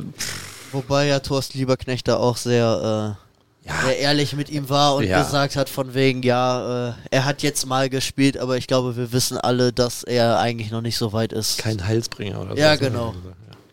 Wobei 0.71 1.05
ja 1.07 1.19
Thorsten 1.19 1.57
Lieberknecht 1.59 2.07
da 2.07 2.17
auch 2.17 2.35
sehr, 2.37 3.15
äh, 3.63 3.67
ja, 3.69 3.81
sehr 3.85 3.99
ehrlich 3.99 4.33
mit 4.33 4.49
ihm 4.49 4.69
war 4.69 4.95
und 4.95 5.03
Ja. 5.05 5.21
gesagt 5.21 5.55
hat 5.55 5.69
von 5.69 5.93
wegen, 5.93 6.23
ja, 6.23 6.89
äh, 6.89 6.93
er 7.11 7.25
hat 7.25 7.43
jetzt 7.43 7.65
mal 7.67 7.89
gespielt, 7.89 8.37
aber 8.37 8.57
ich 8.57 8.65
glaube, 8.67 8.97
wir 8.97 9.11
wissen 9.13 9.37
alle, 9.37 9.71
dass 9.71 10.03
er 10.03 10.39
eigentlich 10.39 10.71
noch 10.71 10.81
nicht 10.81 10.97
so 10.97 11.13
weit 11.13 11.31
ist. 11.31 11.59
kein 11.59 11.85
Heilsbringer 11.85 12.41
oder 12.41 12.51
so. 12.55 12.57
Ja, 12.61 12.75
genau. 12.75 13.13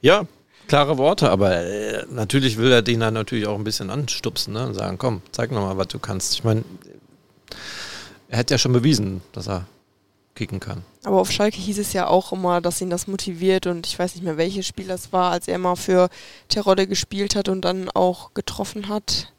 Ja, 0.03 0.24
klare 0.68 0.99
Worte, 0.99 1.30
aber 1.30 1.57
äh, 1.57 2.05
natürlich 2.11 2.59
will 2.59 2.70
er 2.70 2.82
den 2.82 3.01
dann 3.01 3.14
natürlich 3.14 3.47
auch 3.47 3.57
ein 3.57 3.64
bisschen 3.64 3.88
anstupsen 3.91 4.53
ne? 4.53 4.66
und 4.66 4.74
sagen, 4.74 4.99
komm, 4.99 5.22
zeig 5.32 5.51
noch 5.51 5.62
mal, 5.62 5.76
was 5.78 5.88
du 5.88 5.99
kannst. 5.99 6.34
Ich 6.34 6.45
meine, 6.45 6.62
er 8.28 8.38
hat 8.38 8.51
ja 8.51 8.59
schon 8.59 8.72
bewiesen, 8.72 9.22
dass 9.32 9.49
er 9.49 9.64
kicken 10.34 10.60
kann. 10.60 10.82
Aber 11.04 11.20
auf 11.20 11.30
Schalke 11.30 11.56
hieß 11.58 11.78
es 11.78 11.92
ja 11.92 12.06
auch 12.06 12.32
immer, 12.32 12.60
dass 12.60 12.80
ihn 12.80 12.90
das 12.90 13.06
motiviert 13.06 13.66
und 13.66 13.86
ich 13.86 13.98
weiß 13.98 14.14
nicht 14.14 14.24
mehr, 14.24 14.36
welches 14.36 14.66
Spiel 14.66 14.86
das 14.86 15.12
war, 15.12 15.32
als 15.32 15.48
er 15.48 15.58
mal 15.58 15.76
für 15.76 16.08
Terodde 16.48 16.86
gespielt 16.86 17.34
hat 17.36 17.48
und 17.48 17.62
dann 17.62 17.88
auch 17.90 18.32
getroffen 18.34 18.88
hat. 18.88 19.32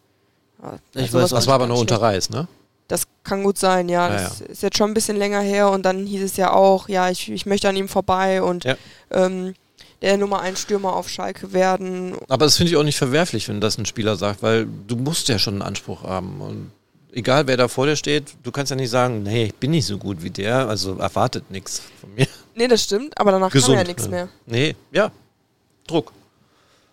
Ja, 0.61 0.79
Ich 0.93 1.01
also 1.03 1.19
weiß 1.19 1.29
Das 1.31 1.47
war 1.47 1.55
aber 1.55 1.67
nur 1.67 1.79
unter. 1.79 2.01
Reis, 2.01 2.29
ne? 2.29 2.47
Das 2.87 3.03
kann 3.23 3.43
gut 3.43 3.57
sein, 3.57 3.87
ja. 3.87 4.09
Ja, 4.09 4.23
das 4.23 4.41
ist 4.41 4.63
jetzt 4.63 4.77
schon 4.77 4.91
ein 4.91 4.93
bisschen 4.93 5.15
länger 5.17 5.39
her 5.39 5.69
und 5.71 5.83
dann 5.83 6.05
hieß 6.05 6.23
es 6.23 6.35
ja 6.35 6.51
auch, 6.51 6.89
ja, 6.89 7.09
ich, 7.09 7.31
ich 7.31 7.45
möchte 7.45 7.69
an 7.69 7.75
ihm 7.77 7.87
vorbei 7.87 8.41
und 8.43 8.65
Ja. 8.65 8.75
ähm, 9.11 9.53
der 10.01 10.17
Nummer 10.17 10.41
1 10.41 10.59
Stürmer 10.59 10.95
auf 10.95 11.07
Schalke 11.09 11.53
werden. 11.53 12.15
Aber 12.27 12.45
das 12.45 12.57
finde 12.57 12.71
ich 12.71 12.77
auch 12.77 12.83
nicht 12.83 12.97
verwerflich, 12.97 13.47
wenn 13.47 13.61
das 13.61 13.77
ein 13.77 13.85
Spieler 13.85 14.15
sagt, 14.17 14.41
weil 14.43 14.67
du 14.87 14.95
musst 14.95 15.29
ja 15.29 15.37
schon 15.39 15.53
einen 15.55 15.61
Anspruch 15.61 16.03
haben. 16.03 16.41
Und 16.41 16.71
egal 17.11 17.47
wer 17.47 17.57
da 17.57 17.67
vor 17.67 17.85
dir 17.85 17.95
steht, 17.95 18.35
du 18.43 18.51
kannst 18.51 18.69
ja 18.69 18.75
nicht 18.75 18.89
sagen, 18.89 19.23
nee, 19.23 19.45
ich 19.45 19.55
bin 19.55 19.71
nicht 19.71 19.85
so 19.85 19.97
gut 19.97 20.23
wie 20.23 20.29
der, 20.29 20.67
also 20.67 20.97
erwartet 20.97 21.49
nichts 21.51 21.81
von 21.99 22.13
mir. 22.15 22.27
Nee, 22.55 22.67
das 22.67 22.83
stimmt, 22.83 23.17
aber 23.17 23.31
danach 23.31 23.51
Gesund. 23.51 23.77
kam 23.77 23.85
ja 23.85 23.87
nichts 23.87 24.09
mehr. 24.09 24.29
Nee, 24.45 24.75
ja. 24.91 25.11
Druck. 25.87 26.11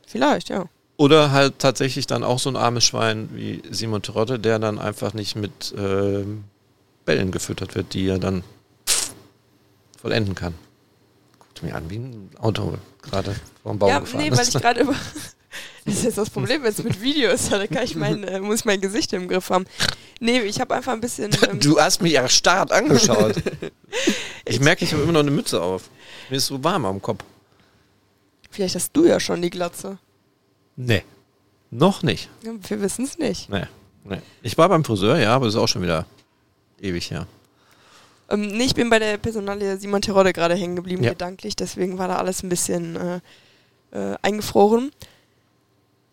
Vielleicht, 0.06 0.48
ja. 0.48 0.66
Oder 0.96 1.30
halt 1.30 1.58
tatsächlich 1.58 2.06
dann 2.06 2.24
auch 2.24 2.38
so 2.38 2.48
ein 2.48 2.56
armes 2.56 2.84
Schwein 2.84 3.28
wie 3.32 3.62
Simon 3.70 4.02
Terodde, 4.02 4.38
der 4.38 4.58
dann 4.58 4.78
einfach 4.78 5.14
nicht 5.14 5.36
mit 5.36 5.74
ähm, 5.76 6.44
Bällen 7.04 7.30
gefüttert 7.30 7.74
wird, 7.74 7.94
die 7.94 8.06
er 8.08 8.18
dann 8.18 8.42
vollenden 10.00 10.34
kann. 10.34 10.54
Guckt 11.38 11.62
mir 11.62 11.74
an, 11.74 11.88
wie 11.90 11.98
ein 11.98 12.30
Auto 12.38 12.78
gerade 13.02 13.34
vom 13.62 13.78
Baum 13.78 13.88
ja, 13.90 13.98
gefahren 14.00 14.22
nee, 14.22 14.30
weil 14.30 14.40
ist. 14.40 14.54
ich 14.54 14.60
gerade 14.60 14.80
über. 14.80 14.94
Das 15.84 15.94
ist 15.94 16.04
jetzt 16.04 16.18
das 16.18 16.30
Problem, 16.30 16.62
wenn 16.62 16.70
es 16.70 16.82
mit 16.82 17.00
Video 17.00 17.30
ist, 17.30 17.50
da 17.50 17.66
kann 17.66 17.82
ich 17.84 17.96
mein, 17.96 18.22
äh, 18.24 18.40
muss 18.40 18.60
ich 18.60 18.64
mein 18.66 18.80
Gesicht 18.80 19.12
im 19.14 19.28
Griff 19.28 19.48
haben. 19.50 19.64
Nee, 20.20 20.40
ich 20.40 20.60
habe 20.60 20.74
einfach 20.74 20.92
ein 20.92 21.00
bisschen. 21.00 21.30
Ähm, 21.48 21.60
Du 21.60 21.80
hast 21.80 22.02
mich 22.02 22.12
ja 22.12 22.28
stark 22.28 22.72
angeschaut. 22.72 23.36
ich 24.44 24.60
merke, 24.60 24.84
ich 24.84 24.92
habe 24.92 25.02
immer 25.02 25.12
noch 25.12 25.20
eine 25.20 25.30
Mütze 25.30 25.60
auf. 25.62 25.88
Mir 26.28 26.36
ist 26.36 26.46
so 26.46 26.62
warm 26.62 26.84
am 26.84 27.00
Kopf. 27.00 27.24
vielleicht 28.50 28.74
hast 28.74 28.94
du 28.94 29.06
ja 29.06 29.18
schon 29.20 29.40
die 29.40 29.50
Glatze. 29.50 29.98
Nee. 30.76 31.02
Noch 31.70 32.02
nicht. 32.02 32.28
Ja, 32.42 32.52
wir 32.68 32.80
wissen 32.82 33.04
es 33.04 33.18
nicht. 33.18 33.48
Nee. 33.50 33.64
nee. 34.04 34.20
Ich 34.42 34.56
war 34.58 34.68
beim 34.68 34.84
Friseur, 34.84 35.18
ja, 35.18 35.34
aber 35.34 35.46
das 35.46 35.54
ist 35.54 35.60
auch 35.60 35.66
schon 35.68 35.82
wieder 35.82 36.06
ewig 36.80 37.10
her. 37.10 37.26
Ähm, 38.30 38.48
nee, 38.48 38.64
ich 38.64 38.74
bin 38.74 38.90
bei 38.90 38.98
der 38.98 39.16
Personalie 39.16 39.78
Simon 39.78 40.02
Terodde 40.02 40.32
gerade 40.32 40.54
hängen 40.54 40.76
geblieben, 40.76 41.02
Ja. 41.02 41.10
gedanklich, 41.10 41.56
deswegen 41.56 41.96
war 41.98 42.08
da 42.08 42.16
alles 42.16 42.42
ein 42.42 42.48
bisschen 42.50 42.96
äh, 42.96 43.20
äh, 43.92 44.16
eingefroren. 44.22 44.92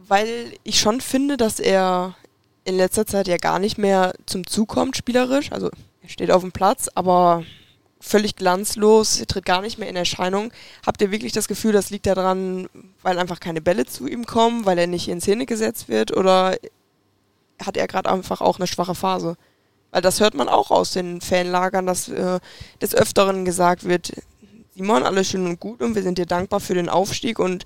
Weil 0.07 0.53
ich 0.63 0.79
schon 0.79 1.01
finde, 1.01 1.37
dass 1.37 1.59
er 1.59 2.15
in 2.63 2.77
letzter 2.77 3.05
Zeit 3.05 3.27
ja 3.27 3.37
gar 3.37 3.59
nicht 3.59 3.77
mehr 3.77 4.13
zum 4.25 4.45
Zug 4.45 4.69
kommt, 4.69 4.97
spielerisch. 4.97 5.51
Also 5.51 5.69
er 6.01 6.09
steht 6.09 6.31
auf 6.31 6.41
dem 6.41 6.51
Platz, 6.51 6.89
aber 6.93 7.43
völlig 7.99 8.35
glanzlos, 8.35 9.19
er 9.19 9.27
tritt 9.27 9.45
gar 9.45 9.61
nicht 9.61 9.77
mehr 9.77 9.89
in 9.89 9.95
Erscheinung. 9.95 10.51
Habt 10.85 11.01
ihr 11.01 11.11
wirklich 11.11 11.33
das 11.33 11.47
Gefühl, 11.47 11.73
das 11.73 11.89
liegt 11.89 12.05
daran, 12.05 12.67
weil 13.01 13.19
einfach 13.19 13.39
keine 13.39 13.61
Bälle 13.61 13.85
zu 13.85 14.07
ihm 14.07 14.25
kommen, 14.25 14.65
weil 14.65 14.77
er 14.77 14.87
nicht 14.87 15.07
in 15.07 15.21
Szene 15.21 15.45
gesetzt 15.45 15.89
wird 15.89 16.15
oder 16.15 16.57
hat 17.63 17.77
er 17.77 17.87
gerade 17.87 18.09
einfach 18.11 18.41
auch 18.41 18.57
eine 18.57 18.67
schwache 18.67 18.95
Phase? 18.95 19.37
Weil 19.91 20.01
das 20.01 20.19
hört 20.19 20.33
man 20.33 20.49
auch 20.49 20.71
aus 20.71 20.91
den 20.91 21.21
Fanlagern, 21.21 21.85
dass 21.85 22.09
äh, 22.09 22.39
des 22.81 22.93
Öfteren 22.93 23.45
gesagt 23.45 23.85
wird, 23.85 24.11
Simon, 24.75 25.03
alles 25.03 25.29
schön 25.29 25.45
und 25.45 25.59
gut 25.59 25.81
und 25.81 25.95
wir 25.95 26.03
sind 26.03 26.17
dir 26.17 26.25
dankbar 26.25 26.59
für 26.59 26.73
den 26.73 26.89
Aufstieg 26.89 27.39
und 27.39 27.63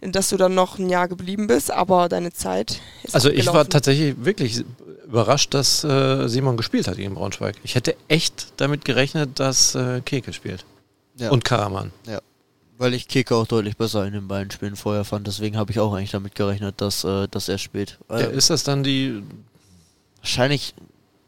dass 0.00 0.28
du 0.28 0.36
dann 0.36 0.54
noch 0.54 0.78
ein 0.78 0.88
Jahr 0.88 1.08
geblieben 1.08 1.48
bist, 1.48 1.70
aber 1.70 2.08
deine 2.08 2.32
Zeit 2.32 2.80
ist 3.02 3.14
Also 3.14 3.30
ich 3.30 3.46
war 3.46 3.68
tatsächlich 3.68 4.14
wirklich 4.24 4.64
überrascht, 5.04 5.54
dass 5.54 5.84
äh, 5.84 6.28
Simon 6.28 6.56
gespielt 6.56 6.86
hat 6.86 6.96
gegen 6.96 7.14
Braunschweig. 7.14 7.56
Ich 7.64 7.74
hätte 7.74 7.96
echt 8.08 8.52
damit 8.56 8.84
gerechnet, 8.84 9.40
dass 9.40 9.74
äh, 9.74 10.00
Keke 10.00 10.32
spielt. 10.32 10.64
Ja. 11.16 11.30
Und 11.30 11.44
Karaman. 11.44 11.92
Weil 12.06 12.20
Weil 12.78 12.94
ich 12.94 13.08
Kicker 13.08 13.36
auch 13.36 13.46
deutlich 13.46 13.76
besser 13.76 14.06
in 14.06 14.12
den 14.12 14.28
beiden 14.28 14.50
Spielen 14.50 14.76
vorher 14.76 15.04
fand. 15.04 15.26
Deswegen 15.26 15.56
habe 15.56 15.70
ich 15.72 15.80
auch 15.80 15.92
eigentlich 15.92 16.12
damit 16.12 16.34
gerechnet, 16.34 16.80
dass, 16.80 17.04
äh, 17.04 17.28
dass 17.28 17.48
er 17.48 17.58
spielt. 17.58 17.98
Ja, 18.08 18.18
ist 18.18 18.50
das 18.50 18.62
dann 18.64 18.82
die. 18.82 19.22
wahrscheinlich 20.20 20.74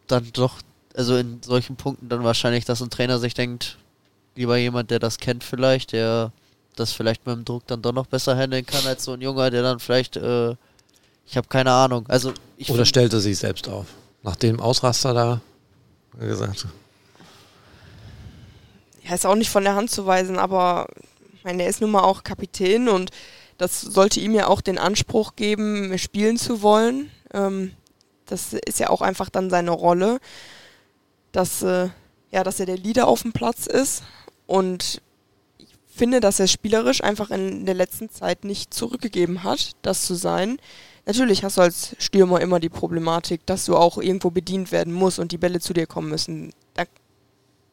dann 0.06 0.28
doch, 0.32 0.58
also 0.94 1.16
in 1.16 1.42
solchen 1.42 1.76
Punkten 1.76 2.08
dann 2.08 2.24
wahrscheinlich, 2.24 2.64
dass 2.64 2.80
ein 2.80 2.90
Trainer 2.90 3.18
sich 3.18 3.34
denkt, 3.34 3.78
lieber 4.36 4.56
jemand, 4.56 4.90
der 4.90 4.98
das 4.98 5.18
kennt 5.18 5.44
vielleicht, 5.44 5.92
der 5.92 6.32
das 6.76 6.92
vielleicht 6.92 7.26
mit 7.26 7.36
dem 7.36 7.44
Druck 7.44 7.66
dann 7.66 7.82
doch 7.82 7.92
noch 7.92 8.06
besser 8.06 8.36
handeln 8.36 8.66
kann, 8.66 8.84
als 8.86 9.04
so 9.04 9.12
ein 9.12 9.20
Junger, 9.20 9.50
der 9.50 9.62
dann 9.62 9.78
vielleicht, 9.80 10.16
äh, 10.16 10.50
ich 11.26 11.36
habe 11.36 11.46
keine 11.48 11.70
Ahnung. 11.72 12.04
Also 12.08 12.32
ich 12.56 12.68
Oder 12.70 12.78
find- 12.78 12.88
stellt 12.88 13.12
er 13.12 13.20
sich 13.20 13.38
selbst 13.38 13.68
auf? 13.68 13.86
Nach 14.22 14.36
dem 14.36 14.60
Ausraster 14.60 15.14
da 15.14 15.40
wie 16.18 16.26
gesagt. 16.28 16.66
Ja, 19.02 19.14
ist 19.14 19.26
auch 19.26 19.34
nicht 19.34 19.50
von 19.50 19.64
der 19.64 19.74
Hand 19.74 19.90
zu 19.90 20.06
weisen, 20.06 20.38
aber 20.38 20.86
ich 21.34 21.44
meine, 21.44 21.62
er 21.64 21.68
ist 21.68 21.80
nun 21.80 21.90
mal 21.90 22.02
auch 22.02 22.22
Kapitän 22.24 22.88
und 22.88 23.10
das 23.58 23.80
sollte 23.80 24.20
ihm 24.20 24.34
ja 24.34 24.46
auch 24.46 24.60
den 24.60 24.78
Anspruch 24.78 25.36
geben, 25.36 25.96
spielen 25.98 26.38
zu 26.38 26.62
wollen. 26.62 27.10
Ähm, 27.32 27.72
das 28.26 28.52
ist 28.52 28.78
ja 28.78 28.90
auch 28.90 29.02
einfach 29.02 29.28
dann 29.28 29.50
seine 29.50 29.70
Rolle, 29.72 30.18
dass, 31.32 31.62
äh, 31.62 31.88
ja, 32.30 32.42
dass 32.44 32.60
er 32.60 32.66
der 32.66 32.78
Leader 32.78 33.06
auf 33.06 33.22
dem 33.22 33.32
Platz 33.32 33.66
ist. 33.66 34.02
Und 34.46 35.00
ich 35.58 35.68
finde, 35.88 36.20
dass 36.20 36.40
er 36.40 36.46
spielerisch 36.46 37.02
einfach 37.02 37.30
in 37.30 37.66
der 37.66 37.74
letzten 37.74 38.10
Zeit 38.10 38.44
nicht 38.44 38.74
zurückgegeben 38.74 39.44
hat, 39.44 39.72
das 39.82 40.06
zu 40.06 40.14
sein. 40.14 40.58
Natürlich 41.06 41.44
hast 41.44 41.58
du 41.58 41.60
als 41.60 41.94
Stürmer 41.98 42.40
immer 42.40 42.60
die 42.60 42.68
Problematik, 42.68 43.44
dass 43.46 43.66
du 43.66 43.76
auch 43.76 43.98
irgendwo 43.98 44.30
bedient 44.30 44.72
werden 44.72 44.92
musst 44.92 45.18
und 45.18 45.32
die 45.32 45.38
Bälle 45.38 45.60
zu 45.60 45.74
dir 45.74 45.86
kommen 45.86 46.08
müssen. 46.08 46.52
Da 46.74 46.84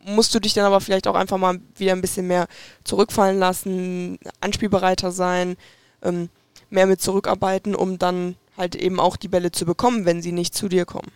musst 0.03 0.36
du 0.36 0.39
dich 0.39 0.53
dann 0.53 0.65
aber 0.65 0.82
vielleicht 0.82 1.07
auch 1.07 1.15
einfach 1.15 1.38
mal 1.38 1.59
wieder 1.76 1.93
ein 1.93 2.01
bisschen 2.01 2.28
mehr 2.28 2.47
zurückfallen 2.84 3.39
lassen, 3.39 4.19
anspielbereiter 4.41 5.11
sein, 5.11 5.55
ähm, 6.01 6.30
mehr 6.69 6.88
mit 6.88 7.01
zurückarbeiten, 7.01 7.76
um 7.76 7.99
dann 7.99 8.36
halt 8.57 8.76
eben 8.76 8.99
auch 8.99 9.15
die 9.15 9.28
Bälle 9.28 9.51
zu 9.51 9.65
bekommen, 9.65 10.05
wenn 10.05 10.22
sie 10.22 10.32
nicht 10.32 10.53
zu 10.53 10.67
dir 10.67 10.86
kommen. 10.86 11.11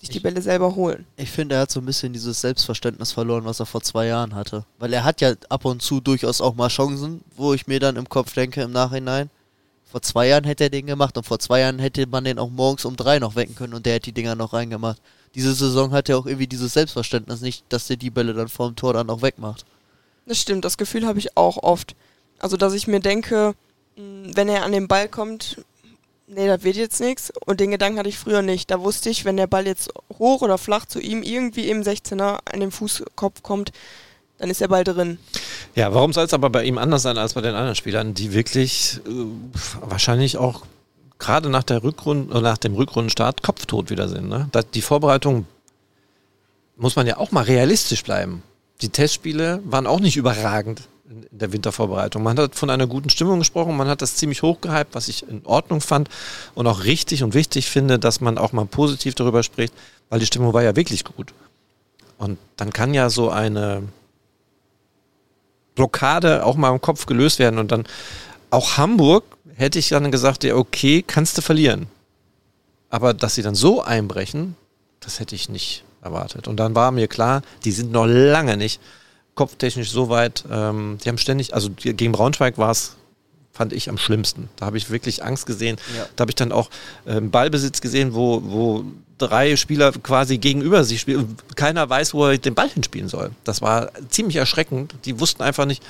Sich 0.00 0.08
die 0.08 0.16
Ich- 0.16 0.22
Bälle 0.22 0.40
selber 0.40 0.74
holen. 0.74 1.06
Ich 1.16 1.30
finde, 1.30 1.56
er 1.56 1.62
hat 1.62 1.70
so 1.70 1.80
ein 1.80 1.86
bisschen 1.86 2.12
dieses 2.12 2.40
Selbstverständnis 2.40 3.12
verloren, 3.12 3.44
was 3.44 3.60
er 3.60 3.66
vor 3.66 3.82
zwei 3.82 4.06
Jahren 4.06 4.34
hatte. 4.34 4.64
Weil 4.78 4.92
er 4.94 5.04
hat 5.04 5.20
ja 5.20 5.34
ab 5.50 5.64
und 5.66 5.82
zu 5.82 6.00
durchaus 6.00 6.40
auch 6.40 6.54
mal 6.54 6.68
Chancen, 6.68 7.20
wo 7.36 7.52
ich 7.52 7.66
mir 7.66 7.80
dann 7.80 7.96
im 7.96 8.08
Kopf 8.08 8.32
denke 8.32 8.62
im 8.62 8.72
Nachhinein, 8.72 9.28
vor 9.84 10.00
zwei 10.02 10.28
Jahren 10.28 10.44
hätte 10.44 10.64
er 10.64 10.70
den 10.70 10.86
gemacht 10.86 11.16
und 11.18 11.26
vor 11.26 11.38
zwei 11.38 11.60
Jahren 11.60 11.78
hätte 11.80 12.06
man 12.06 12.24
den 12.24 12.38
auch 12.38 12.48
morgens 12.48 12.84
um 12.84 12.96
drei 12.96 13.18
noch 13.18 13.34
wecken 13.34 13.54
können 13.56 13.74
und 13.74 13.84
der 13.86 13.94
hätte 13.94 14.04
die 14.06 14.12
Dinger 14.12 14.36
noch 14.36 14.52
reingemacht. 14.52 15.00
Diese 15.34 15.52
Saison 15.52 15.92
hat 15.92 16.08
er 16.08 16.16
auch 16.18 16.26
irgendwie 16.26 16.46
dieses 16.46 16.72
Selbstverständnis 16.72 17.40
nicht, 17.40 17.64
dass 17.68 17.86
der 17.88 17.96
die 17.96 18.10
Bälle 18.10 18.32
dann 18.32 18.48
vorm 18.48 18.76
Tor 18.76 18.94
dann 18.94 19.10
auch 19.10 19.20
wegmacht. 19.22 19.64
Das 20.26 20.38
stimmt, 20.38 20.64
das 20.64 20.78
Gefühl 20.78 21.06
habe 21.06 21.18
ich 21.18 21.36
auch 21.36 21.56
oft. 21.62 21.94
Also, 22.38 22.56
dass 22.56 22.72
ich 22.72 22.86
mir 22.86 23.00
denke, 23.00 23.54
wenn 23.96 24.48
er 24.48 24.64
an 24.64 24.72
den 24.72 24.86
Ball 24.88 25.08
kommt, 25.08 25.56
nee, 26.34 26.46
das 26.46 26.62
wird 26.62 26.76
jetzt 26.76 27.00
nichts. 27.00 27.32
Und 27.46 27.60
den 27.60 27.70
Gedanken 27.70 27.98
hatte 27.98 28.08
ich 28.08 28.18
früher 28.18 28.42
nicht. 28.42 28.70
Da 28.70 28.80
wusste 28.80 29.10
ich, 29.10 29.24
wenn 29.24 29.36
der 29.36 29.46
Ball 29.46 29.66
jetzt 29.66 29.90
hoch 30.18 30.42
oder 30.42 30.58
flach 30.58 30.86
zu 30.86 31.00
ihm 31.00 31.22
irgendwie 31.22 31.68
im 31.68 31.82
16er 31.82 32.38
an 32.52 32.60
den 32.60 32.70
Fußkopf 32.70 33.42
kommt, 33.42 33.72
dann 34.38 34.50
ist 34.50 34.60
der 34.60 34.68
Ball 34.68 34.84
drin. 34.84 35.18
Ja, 35.74 35.94
warum 35.94 36.12
soll 36.12 36.24
es 36.24 36.34
aber 36.34 36.48
bei 36.50 36.64
ihm 36.64 36.78
anders 36.78 37.02
sein 37.02 37.18
als 37.18 37.34
bei 37.34 37.42
den 37.42 37.54
anderen 37.54 37.76
Spielern, 37.76 38.14
die 38.14 38.32
wirklich 38.32 39.00
äh, 39.06 39.10
wahrscheinlich 39.80 40.38
auch 40.38 40.62
gerade 41.18 41.50
nach 41.50 41.64
äh, 41.68 42.40
nach 42.40 42.58
dem 42.58 42.74
Rückrundenstart 42.74 43.42
kopftot 43.42 43.90
wieder 43.90 44.08
sind. 44.08 44.28
Ne? 44.28 44.48
Die 44.74 44.82
Vorbereitung 44.82 45.46
muss 46.76 46.96
man 46.96 47.06
ja 47.06 47.18
auch 47.18 47.30
mal 47.30 47.44
realistisch 47.44 48.02
bleiben. 48.02 48.42
Die 48.80 48.88
Testspiele 48.88 49.60
waren 49.64 49.86
auch 49.86 50.00
nicht 50.00 50.16
überragend 50.16 50.88
in, 51.10 51.26
der 51.30 51.52
Wintervorbereitung. 51.52 52.22
Man 52.22 52.38
hat 52.38 52.54
von 52.54 52.70
einer 52.70 52.86
guten 52.86 53.10
Stimmung 53.10 53.40
gesprochen, 53.40 53.76
man 53.76 53.88
hat 53.88 54.00
das 54.00 54.16
ziemlich 54.16 54.42
hochgehypt, 54.42 54.94
was 54.94 55.08
ich 55.08 55.28
in 55.28 55.44
Ordnung 55.44 55.80
fand 55.80 56.08
und 56.54 56.66
auch 56.66 56.84
richtig 56.84 57.22
und 57.22 57.34
wichtig 57.34 57.68
finde, 57.68 57.98
dass 57.98 58.20
man 58.20 58.38
auch 58.38 58.52
mal 58.52 58.64
positiv 58.64 59.14
darüber 59.14 59.42
spricht, 59.42 59.74
weil 60.08 60.20
die 60.20 60.26
Stimmung 60.26 60.54
war 60.54 60.62
ja 60.62 60.76
wirklich 60.76 61.04
gut. 61.04 61.34
Und 62.16 62.38
dann 62.56 62.72
kann 62.72 62.94
ja 62.94 63.10
so 63.10 63.30
eine 63.30 63.82
Blockade 65.74 66.44
auch 66.44 66.56
mal 66.56 66.70
im 66.70 66.80
Kopf 66.80 67.06
gelöst 67.06 67.38
werden 67.38 67.58
und 67.58 67.72
dann 67.72 67.86
auch 68.50 68.76
Hamburg 68.76 69.24
hätte 69.54 69.78
ich 69.78 69.88
dann 69.88 70.10
gesagt, 70.10 70.44
ja, 70.44 70.54
okay, 70.54 71.02
kannst 71.06 71.38
du 71.38 71.42
verlieren. 71.42 71.86
Aber 72.88 73.14
dass 73.14 73.34
sie 73.34 73.42
dann 73.42 73.54
so 73.54 73.82
einbrechen, 73.82 74.56
das 75.00 75.20
hätte 75.20 75.34
ich 75.34 75.48
nicht 75.48 75.84
erwartet. 76.02 76.48
Und 76.48 76.56
dann 76.56 76.74
war 76.74 76.90
mir 76.90 77.08
klar, 77.08 77.42
die 77.64 77.72
sind 77.72 77.92
noch 77.92 78.06
lange 78.06 78.56
nicht 78.56 78.80
kopftechnisch 79.40 79.90
so 79.90 80.10
weit. 80.10 80.44
Ähm, 80.52 80.98
die 81.02 81.08
haben 81.08 81.16
ständig, 81.16 81.54
also 81.54 81.70
gegen 81.74 82.12
Braunschweig 82.12 82.58
war 82.58 82.72
es, 82.72 82.96
fand 83.54 83.72
ich 83.72 83.88
am 83.88 83.96
schlimmsten. 83.96 84.50
Da 84.56 84.66
habe 84.66 84.76
ich 84.76 84.90
wirklich 84.90 85.24
Angst 85.24 85.46
gesehen. 85.46 85.78
Ja. 85.96 86.04
Da 86.14 86.22
habe 86.22 86.30
ich 86.30 86.34
dann 86.34 86.52
auch 86.52 86.68
ähm, 87.06 87.30
Ballbesitz 87.30 87.80
gesehen, 87.80 88.12
wo, 88.12 88.42
wo 88.44 88.84
drei 89.16 89.56
Spieler 89.56 89.92
quasi 89.92 90.36
gegenüber 90.36 90.84
sich 90.84 91.00
spielen. 91.00 91.38
Keiner 91.56 91.88
weiß, 91.88 92.12
wo 92.12 92.26
er 92.26 92.36
den 92.36 92.54
Ball 92.54 92.68
hinspielen 92.68 93.08
soll. 93.08 93.30
Das 93.44 93.62
war 93.62 93.92
ziemlich 94.10 94.36
erschreckend. 94.36 94.94
Die 95.06 95.18
wussten 95.18 95.42
einfach 95.42 95.64
nicht, 95.64 95.82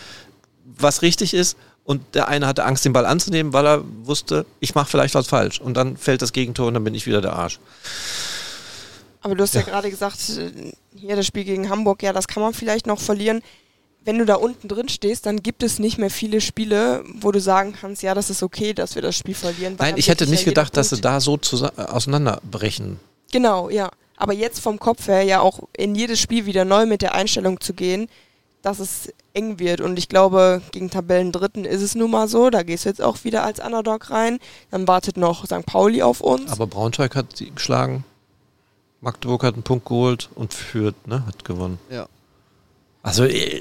was 0.65 1.03
richtig 1.03 1.35
ist. 1.35 1.57
Und 1.83 2.15
der 2.15 2.29
eine 2.29 2.47
hatte 2.47 2.65
Angst, 2.65 2.85
den 2.85 2.93
Ball 2.93 3.05
anzunehmen, 3.05 3.53
weil 3.53 3.67
er 3.67 3.83
wusste, 4.05 4.47
ich 4.61 4.77
mache 4.77 4.89
vielleicht 4.89 5.17
was 5.17 5.27
falsch. 5.27 5.61
Und 5.61 5.77
dann 5.77 5.97
fällt 5.97 6.23
das 6.23 6.33
Gegentor 6.33 6.69
und 6.69 6.75
dann 6.75 6.85
bin 6.85 6.95
ich 6.95 7.05
wieder 7.05 7.21
der 7.21 7.33
Arsch. 7.33 7.59
Aber 9.23 9.35
du 9.35 9.43
hast 9.43 9.55
ja, 9.55 9.63
gerade 9.63 9.91
gesagt, 9.91 10.19
äh, 10.31 10.73
hier 10.97 11.17
das 11.17 11.27
Spiel 11.27 11.45
gegen 11.45 11.69
Hamburg, 11.69 12.03
ja, 12.03 12.13
das 12.13 12.29
kann 12.29 12.43
man 12.43 12.55
vielleicht 12.55 12.87
noch 12.87 13.01
verlieren. 13.01 13.43
Wenn 14.03 14.19
du 14.19 14.25
da 14.25 14.37
unten 14.37 14.67
drin 14.67 14.89
stehst, 14.89 15.27
dann 15.27 15.43
gibt 15.43 15.63
es 15.63 15.79
nicht 15.79 15.99
mehr 15.99 16.11
viele 16.11 16.41
Spiele, 16.41 17.05
wo 17.21 17.33
du 17.33 17.41
sagen 17.41 17.75
kannst, 17.79 18.03
ja, 18.03 18.15
das 18.15 18.31
ist 18.31 18.43
okay, 18.43 18.73
dass 18.73 18.95
wir 18.95 19.03
das 19.03 19.15
Spiel 19.17 19.35
verlieren. 19.35 19.77
Nein, 19.79 19.95
ich 19.99 20.09
hätte 20.09 20.27
nicht 20.27 20.41
ja 20.41 20.47
gedacht, 20.47 20.75
dass 20.77 20.89
sie 20.89 21.01
da 21.01 21.21
so 21.21 21.37
äh, 21.37 21.83
auseinanderbrechen. 21.83 22.99
Genau, 23.31 23.69
ja. 23.69 23.91
Aber 24.17 24.33
jetzt 24.33 24.61
vom 24.61 24.79
Kopf 24.79 25.09
her 25.09 25.23
ja 25.23 25.41
auch 25.41 25.61
in 25.77 25.95
jedes 25.95 26.19
Spiel 26.19 26.47
wieder 26.47 26.65
neu 26.65 26.87
mit 26.87 27.03
der 27.03 27.15
Einstellung 27.15 27.61
zu 27.61 27.73
gehen, 27.73 28.09
dass 28.63 28.79
es 28.79 29.13
eng 29.33 29.59
wird. 29.59 29.81
Und 29.81 29.99
ich 29.99 30.09
glaube, 30.09 30.61
gegen 30.73 30.91
Tabellendritten 30.91 31.65
ist 31.65 31.83
es 31.83 31.95
nun 31.95 32.11
mal 32.11 32.29
so. 32.29 32.51
Da 32.51 32.63
gehst 32.63 32.85
du 32.85 32.91
jetzt 32.91 33.01
auch 33.03 33.25
wieder 33.25 33.45
als 33.45 33.61
Underdog 33.61 34.11
rein. 34.11 34.39
Dann 34.71 34.87
wartet 34.87 35.17
noch 35.17 35.47
St. 35.47 35.65
Pauli 35.65 36.03
auf 36.03 36.21
uns. 36.21 36.51
Aber 36.51 36.67
Braunschweig 36.67 37.15
hat 37.15 37.37
sie 37.37 37.51
geschlagen. 37.51 38.05
Magdeburg 39.01 39.43
hat 39.43 39.55
einen 39.55 39.63
Punkt 39.63 39.87
geholt 39.87 40.29
und 40.35 40.53
Fürth 40.53 40.95
ne, 41.07 41.25
hat 41.27 41.45
gewonnen. 41.45 41.79
Ja. 41.91 42.07
Also, 43.03 43.25
äh, 43.25 43.61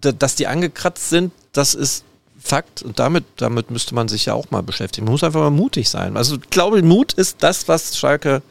dass 0.00 0.34
die 0.34 0.46
angekratzt 0.46 1.08
sind, 1.08 1.32
das 1.52 1.74
ist 1.74 2.04
Fakt. 2.38 2.82
Und 2.82 2.98
damit, 2.98 3.24
damit 3.36 3.70
müsste 3.70 3.94
man 3.94 4.08
sich 4.08 4.26
ja 4.26 4.34
auch 4.34 4.50
mal 4.50 4.62
beschäftigen. 4.62 5.06
Man 5.06 5.12
muss 5.12 5.24
einfach 5.24 5.40
mal 5.40 5.50
mutig 5.50 5.88
sein. 5.88 6.16
Also, 6.16 6.36
ich 6.36 6.50
glaube, 6.50 6.82
Mut 6.82 7.14
ist 7.14 7.42
das, 7.42 7.66
was 7.68 7.98
Schalke 7.98 8.42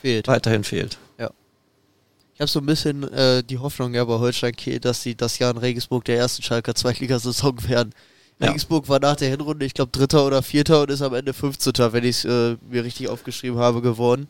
Fehlt. 0.00 0.26
weiterhin 0.26 0.64
fehlt. 0.64 0.98
Ich 2.40 2.42
habe 2.42 2.50
so 2.52 2.60
ein 2.60 2.64
bisschen 2.64 3.02
äh, 3.12 3.44
die 3.44 3.58
Hoffnung 3.58 3.92
ja 3.92 4.02
bei 4.02 4.14
Holstein 4.18 4.56
Kiel, 4.56 4.80
dass 4.80 5.02
sie 5.02 5.14
das 5.14 5.38
Jahr 5.38 5.50
in 5.50 5.58
Regensburg 5.58 6.06
der 6.06 6.16
ersten 6.16 6.42
Schalker 6.42 6.74
Zweitligasaison 6.74 7.68
werden. 7.68 7.92
Ja. 8.38 8.46
Regensburg 8.46 8.88
war 8.88 8.98
nach 8.98 9.16
der 9.16 9.28
Hinrunde, 9.28 9.66
ich 9.66 9.74
glaube, 9.74 9.90
Dritter 9.92 10.24
oder 10.24 10.42
Vierter 10.42 10.80
und 10.80 10.90
ist 10.90 11.02
am 11.02 11.12
Ende 11.12 11.34
15. 11.34 11.74
wenn 11.92 12.02
ich 12.02 12.24
es 12.24 12.24
äh, 12.24 12.56
mir 12.70 12.82
richtig 12.82 13.10
aufgeschrieben 13.10 13.58
habe, 13.58 13.82
geworden. 13.82 14.26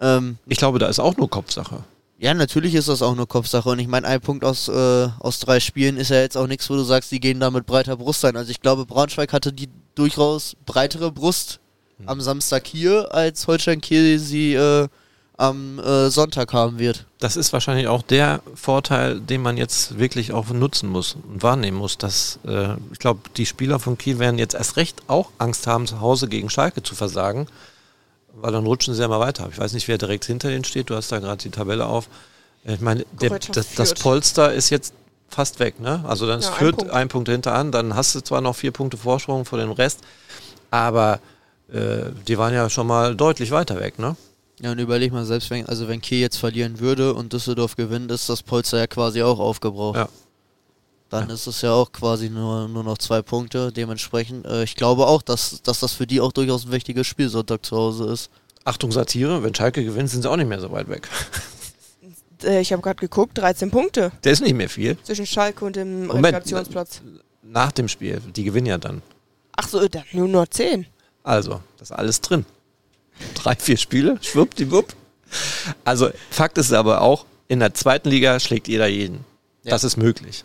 Ähm, 0.00 0.38
Ich 0.46 0.58
glaube, 0.58 0.78
da 0.78 0.86
ist 0.88 0.98
auch 1.00 1.16
nur 1.16 1.30
Kopfsache. 1.30 1.84
ja, 2.18 2.32
natürlich 2.34 2.74
ist 2.74 2.88
das 2.88 3.02
auch 3.02 3.14
nur 3.14 3.28
Kopfsache 3.28 3.68
und 3.68 3.78
ich 3.78 3.88
meine, 3.88 4.06
ein 4.06 4.20
Punkt 4.20 4.44
aus, 4.44 4.68
äh, 4.68 5.08
aus 5.18 5.40
drei 5.40 5.60
Spielen 5.60 5.96
ist 5.96 6.10
ja 6.10 6.20
jetzt 6.20 6.36
auch 6.36 6.46
nichts, 6.46 6.68
wo 6.70 6.74
du 6.74 6.82
sagst, 6.82 7.10
die 7.10 7.20
gehen 7.20 7.40
da 7.40 7.50
mit 7.50 7.66
breiter 7.66 7.96
Brust 7.96 8.24
rein. 8.24 8.36
Also 8.36 8.50
ich 8.50 8.60
glaube, 8.60 8.86
Braunschweig 8.86 9.32
hatte 9.32 9.52
die 9.52 9.68
durchaus 9.94 10.56
breitere 10.66 11.10
Brust 11.12 11.60
am 12.06 12.20
Samstag 12.20 12.66
hier, 12.66 13.14
als 13.14 13.46
Holstein 13.46 13.80
Kiel 13.80 14.18
sie 14.18 14.54
äh, 14.54 14.88
am 15.36 15.78
äh, 15.78 16.10
Sonntag 16.10 16.52
haben 16.52 16.78
wird. 16.78 17.06
Das 17.18 17.36
ist 17.36 17.52
wahrscheinlich 17.52 17.88
auch 17.88 18.02
der 18.02 18.40
Vorteil, 18.54 19.20
den 19.20 19.42
man 19.42 19.56
jetzt 19.56 19.98
wirklich 19.98 20.32
auch 20.32 20.48
nutzen 20.50 20.88
muss 20.88 21.16
und 21.28 21.42
wahrnehmen 21.42 21.76
muss, 21.78 21.98
dass 21.98 22.38
äh, 22.46 22.74
ich 22.92 22.98
glaube, 22.98 23.20
die 23.36 23.46
Spieler 23.46 23.78
von 23.78 23.96
Kiel 23.98 24.18
werden 24.18 24.38
jetzt 24.38 24.54
erst 24.54 24.76
recht 24.76 25.02
auch 25.08 25.30
Angst 25.38 25.66
haben, 25.66 25.86
zu 25.86 26.00
Hause 26.00 26.28
gegen 26.28 26.50
Schalke 26.50 26.82
zu 26.82 26.94
versagen, 26.94 27.46
weil 28.40 28.52
dann 28.52 28.66
rutschen 28.66 28.94
sie 28.94 29.02
ja 29.02 29.08
mal 29.08 29.20
weiter. 29.20 29.48
Ich 29.50 29.58
weiß 29.58 29.72
nicht, 29.72 29.88
wer 29.88 29.98
direkt 29.98 30.24
hinter 30.24 30.50
ihnen 30.50 30.64
steht. 30.64 30.90
Du 30.90 30.94
hast 30.94 31.10
da 31.12 31.18
gerade 31.18 31.42
die 31.42 31.50
Tabelle 31.50 31.86
auf. 31.86 32.08
Ich 32.64 32.80
meine, 32.80 33.04
der, 33.20 33.38
das, 33.38 33.74
das. 33.74 33.94
Polster 33.94 34.52
ist 34.52 34.70
jetzt 34.70 34.94
fast 35.28 35.58
weg, 35.58 35.80
ne? 35.80 36.02
Also 36.06 36.26
dann 36.26 36.38
ist 36.38 36.46
Ja, 36.46 36.52
ein 36.52 36.58
Fürth 36.58 36.76
Punkt. 36.76 36.92
ein 36.92 37.08
Punkt 37.08 37.28
hinter 37.28 37.54
an, 37.54 37.72
dann 37.72 37.94
hast 37.94 38.14
du 38.14 38.20
zwar 38.20 38.40
noch 38.40 38.56
vier 38.56 38.70
Punkte 38.70 38.96
Vorsprung 38.96 39.44
vor 39.44 39.58
dem 39.58 39.72
Rest, 39.72 40.00
aber 40.70 41.20
äh, 41.72 42.10
die 42.26 42.38
waren 42.38 42.54
ja 42.54 42.70
schon 42.70 42.86
mal 42.86 43.14
deutlich 43.16 43.50
weiter 43.50 43.80
weg, 43.80 43.98
ne? 43.98 44.16
Ja, 44.60 44.70
und 44.70 44.78
überleg 44.78 45.12
mal, 45.12 45.24
selbst 45.24 45.50
wenn, 45.50 45.66
also 45.66 45.88
wenn 45.88 46.00
Kiel 46.00 46.20
jetzt 46.20 46.36
verlieren 46.36 46.78
würde 46.78 47.12
und 47.14 47.32
Düsseldorf 47.32 47.74
gewinnt, 47.76 48.10
ist 48.12 48.28
das 48.28 48.42
Polster 48.42 48.78
ja 48.78 48.86
quasi 48.86 49.22
auch 49.22 49.40
aufgebraucht. 49.40 49.96
Ja. 49.96 50.08
Dann 51.14 51.30
ist 51.30 51.46
es 51.46 51.62
ja 51.62 51.72
auch 51.72 51.92
quasi 51.92 52.28
nur, 52.28 52.66
nur 52.68 52.82
noch 52.82 52.98
zwei 52.98 53.22
Punkte. 53.22 53.70
Dementsprechend, 53.70 54.46
äh, 54.46 54.64
ich 54.64 54.74
glaube 54.74 55.06
auch, 55.06 55.22
dass, 55.22 55.62
dass 55.62 55.78
das 55.80 55.92
für 55.92 56.06
die 56.08 56.20
auch 56.20 56.32
durchaus 56.32 56.66
ein 56.66 56.72
wichtiges 56.72 57.06
Spiel 57.06 57.28
Sonntag 57.28 57.64
zu 57.64 57.76
Hause 57.76 58.06
ist. 58.12 58.30
Achtung 58.64 58.90
Satire, 58.90 59.42
wenn 59.42 59.54
Schalke 59.54 59.84
gewinnt, 59.84 60.10
sind 60.10 60.22
sie 60.22 60.30
auch 60.30 60.36
nicht 60.36 60.48
mehr 60.48 60.60
so 60.60 60.72
weit 60.72 60.88
weg. 60.88 61.08
Äh, 62.42 62.60
ich 62.60 62.72
habe 62.72 62.82
gerade 62.82 62.96
geguckt, 63.00 63.38
13 63.38 63.70
Punkte 63.70 64.10
Der 64.24 64.32
ist 64.32 64.42
nicht 64.42 64.54
mehr 64.54 64.68
viel. 64.68 64.98
zwischen 65.04 65.24
Schalke 65.26 65.64
und 65.64 65.76
dem 65.76 66.06
Moment. 66.06 66.26
Relegationsplatz. 66.26 67.00
nach 67.42 67.72
dem 67.72 67.88
Spiel. 67.88 68.20
Die 68.34 68.44
gewinnen 68.44 68.66
ja 68.66 68.78
dann. 68.78 69.00
Ach 69.56 69.68
so, 69.68 69.86
dann 69.86 70.02
nur 70.12 70.26
noch 70.28 70.48
10. 70.48 70.84
Also, 71.22 71.60
das 71.78 71.90
ist 71.90 71.96
alles 71.96 72.20
drin. 72.20 72.44
Drei, 73.34 73.54
vier 73.54 73.76
Spiele, 73.76 74.18
schwuppdiwupp. 74.20 74.94
Also, 75.84 76.10
Fakt 76.30 76.58
ist 76.58 76.72
aber 76.72 77.00
auch, 77.02 77.24
in 77.46 77.60
der 77.60 77.72
zweiten 77.72 78.08
Liga 78.10 78.40
schlägt 78.40 78.66
jeder 78.66 78.88
jeden. 78.88 79.24
Ja. 79.62 79.70
Das 79.70 79.84
ist 79.84 79.96
möglich. 79.96 80.44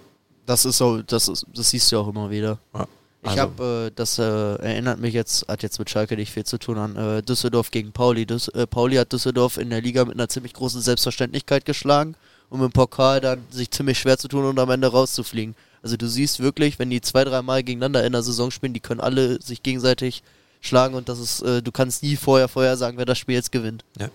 Das 0.50 0.66
ist 0.66 0.78
so, 0.80 1.02
das 1.04 1.28
ist, 1.28 1.46
das 1.54 1.70
siehst 1.70 1.92
du 1.92 2.00
auch 2.00 2.08
immer 2.08 2.32
wieder. 2.32 2.58
Ja. 2.74 2.88
Ich 3.22 3.30
Also- 3.30 3.42
habe, 3.44 3.86
äh, 3.88 3.92
das 3.96 4.18
äh, 4.18 4.24
erinnert 4.24 5.00
mich 5.00 5.14
jetzt, 5.14 5.48
hat 5.48 5.62
jetzt 5.62 5.78
mit 5.78 5.90
Schalke 5.92 6.16
nicht 6.16 6.32
viel 6.32 6.44
zu 6.46 6.58
tun 6.58 6.78
an 6.80 6.96
äh, 6.96 7.22
Düsseldorf 7.22 7.70
gegen 7.70 7.92
Pauli. 7.92 8.26
Düs 8.26 8.48
äh, 8.48 8.66
Pauli 8.66 8.96
hat 8.96 9.14
Düsseldorf 9.14 9.58
in 9.58 9.70
der 9.70 9.82
Liga 9.82 10.06
mit 10.06 10.16
einer 10.16 10.28
ziemlich 10.28 10.54
großen 10.54 10.82
Selbstverständlichkeit 10.82 11.66
geschlagen, 11.66 12.16
um 12.50 12.64
im 12.64 12.72
Pokal 12.72 13.22
dann 13.22 13.44
sich 13.52 13.70
ziemlich 13.70 14.00
schwer 14.00 14.18
zu 14.18 14.28
tun 14.28 14.44
und 14.46 14.58
am 14.58 14.72
Ende 14.72 14.88
rauszufliegen. 14.88 15.54
Also 15.84 15.98
du 15.98 16.08
siehst 16.08 16.40
wirklich, 16.40 16.80
wenn 16.80 16.90
die 16.90 17.02
zwei, 17.02 17.24
dreimal 17.26 17.62
gegeneinander 17.62 18.04
in 18.06 18.14
der 18.14 18.24
Saison 18.24 18.50
spielen, 18.50 18.74
die 18.74 18.80
können 18.80 19.02
alle 19.02 19.40
sich 19.42 19.62
gegenseitig 19.62 20.24
schlagen 20.62 20.96
und 20.96 21.10
das 21.10 21.20
ist, 21.20 21.42
äh, 21.44 21.62
du 21.62 21.72
kannst 21.72 22.02
nie 22.02 22.16
vorher 22.16 22.48
vorher 22.48 22.76
sagen, 22.76 22.98
wer 22.98 23.06
das 23.06 23.20
Spiel 23.20 23.36
jetzt 23.36 23.52
gewinnt. 23.52 23.84
Ja. 24.00 24.10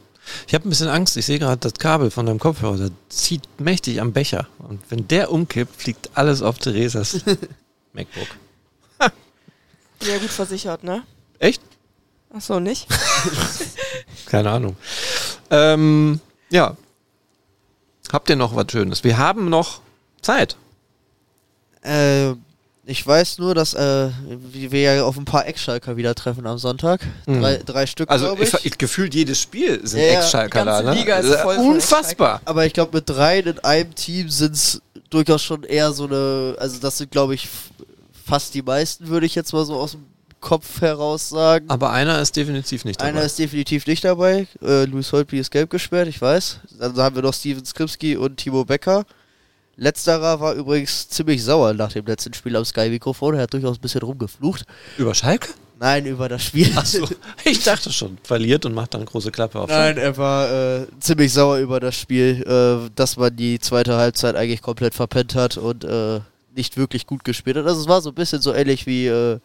Ich 0.47 0.55
habe 0.55 0.67
ein 0.67 0.71
bisschen 0.71 0.89
Angst. 0.89 1.17
Ich 1.17 1.27
sehe 1.27 1.39
gerade 1.39 1.59
das 1.59 1.75
Kabel 1.75 2.11
von 2.11 2.27
deinem 2.27 2.39
Kopfhörer. 2.39 2.79
Das 2.79 2.91
zieht 3.09 3.43
mächtig 3.59 4.01
am 4.01 4.13
Becher. 4.13 4.47
Und 4.59 4.81
wenn 4.91 5.09
der 5.09 5.31
umkippt, 5.31 5.77
fliegt 5.77 6.11
alles 6.15 6.43
auf 6.43 6.59
Theresas 6.59 7.21
MacBook. 7.93 8.29
Ja, 10.03 10.19
gut 10.19 10.31
versichert, 10.31 10.85
ne? 10.85 11.03
Echt? 11.39 11.63
Ach 12.35 12.41
so, 12.41 12.61
nicht? 12.61 12.87
Keine 14.27 14.51
Ahnung. 14.51 14.77
Ähm, 15.51 16.21
ja. 16.51 16.77
Habt 18.13 18.29
ihr 18.29 18.37
noch 18.37 18.55
was 18.55 18.71
Schönes? 18.71 19.03
Wir 19.03 19.17
haben 19.19 19.49
noch 19.49 19.81
Zeit. 20.21 20.57
Äh, 21.83 22.35
ich 22.87 23.07
weiß 23.07 23.39
nur, 23.39 23.55
dass 23.55 23.75
äh, 23.75 24.09
wir 24.29 24.81
ja 24.81 25.05
auf 25.05 25.17
ein 25.17 25.25
paar 25.25 25.47
Ex-Schalker 25.47 25.97
wieder 25.97 26.15
treffen 26.15 26.47
am 26.47 26.59
Sonntag. 26.59 27.01
Mhm. 27.27 27.41
Drei, 27.41 27.57
drei 27.65 27.87
Stück, 27.87 28.11
Also 28.11 28.27
glaube 28.27 28.45
ich, 28.45 28.53
ich. 28.53 28.67
ich, 28.67 28.79
gefühlt 28.79 29.15
jedes 29.15 29.41
Spiel 29.41 29.87
sind 29.87 30.01
Ja, 30.01 30.21
die 30.47 30.51
da, 30.51 30.83
ne? 30.83 30.95
Liga 30.95 31.17
ist 31.17 31.31
Das 31.31 31.43
voll 31.43 31.57
Unfassbar. 31.57 32.41
Aber 32.45 32.67
ich 32.67 32.73
glaube, 32.73 32.97
mit 32.97 33.09
dreien 33.09 33.47
in 33.47 33.59
einem 33.61 33.95
Team 33.95 34.29
sind 34.29 34.55
es 34.55 34.83
durchaus 35.11 35.43
schon 35.43 35.63
eher 35.63 35.93
so 35.93 36.05
eine, 36.07 36.57
also 36.59 36.79
das 36.79 36.99
sind, 36.99 37.11
glaube 37.11 37.35
ich, 37.35 37.49
fast 38.27 38.55
die 38.55 38.63
meisten, 38.63 39.09
würde 39.09 39.27
ich 39.27 39.35
jetzt 39.35 39.53
mal 39.53 39.65
so 39.65 39.77
aus 39.77 39.93
dem 39.93 40.05
Kopf 40.41 40.83
heraus 40.83 41.31
sagen. 41.31 41.65
Aber 41.71 41.91
einer 41.91 42.21
ist 42.21 42.37
definitiv 42.37 42.85
nicht 42.85 43.01
dabei. 43.01 43.11
Einer 43.11 43.23
ist 43.23 43.39
definitiv 43.39 43.87
nicht 43.87 44.05
dabei. 44.05 44.47
Äh, 44.63 44.85
Luis 44.85 45.11
Holtby 45.11 45.39
ist 45.39 45.51
gelb 45.51 45.71
gesperrt, 45.71 46.07
ich 46.09 46.21
weiß. 46.21 46.59
Dann 46.79 46.97
haben 46.97 47.15
wir 47.15 47.23
noch 47.23 47.33
Steven 47.33 47.65
Skripski 47.65 48.17
und 48.19 48.37
Timo 48.37 48.65
Becker. 48.67 49.07
Letzterer 49.77 50.41
war 50.41 50.55
übrigens 50.55 51.09
ziemlich 51.09 51.43
sauer 51.43 51.75
nach 51.75 51.93
dem 51.93 52.07
letzten 52.07 52.35
Spiel 52.35 52.57
am 52.57 52.65
Sky-Mikrofon. 52.65 53.35
Er 53.35 53.43
hat 53.43 53.53
durchaus 53.53 53.79
ein 53.79 53.81
bisschen 53.81 54.03
rumgeflucht. 54.03 54.65
Über 54.99 55.15
Schalke? 55.15 55.49
Nein, 55.81 56.07
über 56.07 56.29
das 56.29 56.45
Spiel. 56.45 56.71
Achso, 56.77 57.07
ich 57.45 57.63
dachte 57.63 57.93
schon. 57.93 58.19
Verliert 58.23 58.65
und 58.65 58.75
macht 58.75 58.95
dann 58.95 59.05
große 59.05 59.31
Klappe 59.33 59.61
auf. 59.61 59.69
Nein, 59.69 59.99
er 59.99 60.17
war 60.17 60.51
äh, 60.51 60.87
ziemlich 61.01 61.33
sauer 61.33 61.59
über 61.59 61.81
das 61.81 61.97
Spiel, 61.97 62.43
äh, 62.47 62.91
dass 62.95 63.17
man 63.17 63.35
die 63.35 63.59
zweite 63.59 63.97
Halbzeit 63.97 64.37
eigentlich 64.37 64.63
komplett 64.63 64.95
verpennt 64.95 65.35
hat 65.35 65.57
und 65.57 65.85
äh, 65.85 66.21
nicht 66.55 66.77
wirklich 66.77 67.07
gut 67.07 67.25
gespielt 67.25 67.57
hat. 67.57 67.67
Also 67.67 67.81
es 67.81 67.89
war 67.89 68.01
so 68.01 68.11
ein 68.11 68.15
bisschen 68.15 68.41
so 68.41 68.55
ähnlich 68.55 68.87
wie, 68.87 69.09
äh, 69.09 69.41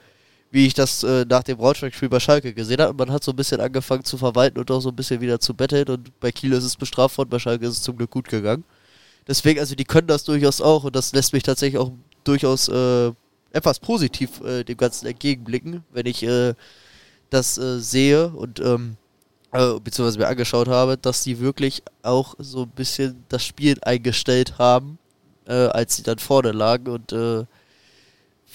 wie 0.52 0.68
ich 0.68 0.76
das 0.76 1.04
äh, 1.04 1.26
nach 1.28 1.44
dem 1.44 1.58
Braunschweig-Spiel 1.58 2.10
bei 2.10 2.20
Schalke 2.20 2.54
gesehen 2.54 2.80
habe. 2.80 2.94
Man 2.94 3.12
hat 3.12 3.24
so 3.24 3.32
ein 3.32 3.36
bisschen 3.36 3.60
angefangen 3.60 4.04
zu 4.04 4.18
verwalten 4.18 4.60
und 4.60 4.70
auch 4.70 4.82
so 4.82 4.90
ein 4.90 4.96
bisschen 4.96 5.22
wieder 5.22 5.40
zu 5.40 5.56
betteln 5.56 5.88
und 5.90 6.20
bei 6.20 6.32
Kiel 6.32 6.54
ist 6.54 6.64
es 6.64 6.76
bestraft 6.76 7.18
worden, 7.18 7.30
bei 7.30 7.40
Schalke 7.40 7.66
ist 7.66 7.74
es 7.74 7.82
zum 7.82 7.98
Glück 7.98 8.12
gut 8.12 8.30
gegangen. 8.30 8.64
Deswegen, 9.30 9.60
also 9.60 9.76
die 9.76 9.86
können 9.86 10.08
das 10.08 10.24
durchaus 10.24 10.60
auch 10.60 10.86
und 10.86 10.96
das 10.96 11.14
lässt 11.14 11.34
mich 11.34 11.44
tatsächlich 11.44 11.80
auch 11.80 11.92
durchaus 12.24 12.68
äh, 12.68 13.12
etwas 13.52 13.80
positiv 13.80 14.42
äh, 14.42 14.64
dem 14.64 14.76
Ganzen 14.76 15.06
entgegenblicken, 15.06 15.84
wenn 15.92 16.08
ich 16.08 16.24
äh, 16.24 16.56
das 17.30 17.60
äh, 17.60 17.80
sehe 17.80 18.30
und 18.30 18.60
ähm, 18.60 18.98
äh, 19.52 19.80
beziehungsweise 19.80 20.18
mir 20.18 20.28
angeschaut 20.28 20.68
habe, 20.68 20.98
dass 20.98 21.24
die 21.24 21.40
wirklich 21.40 21.84
auch 22.02 22.34
so 22.40 22.64
ein 22.64 22.72
bisschen 22.72 23.24
das 23.30 23.46
Spiel 23.46 23.78
eingestellt 23.84 24.58
haben, 24.58 24.98
äh, 25.46 25.54
als 25.54 25.96
sie 25.96 26.04
dann 26.04 26.18
vorne 26.18 26.52
lagen 26.52 26.92
und 26.92 27.12
äh, 27.12 27.46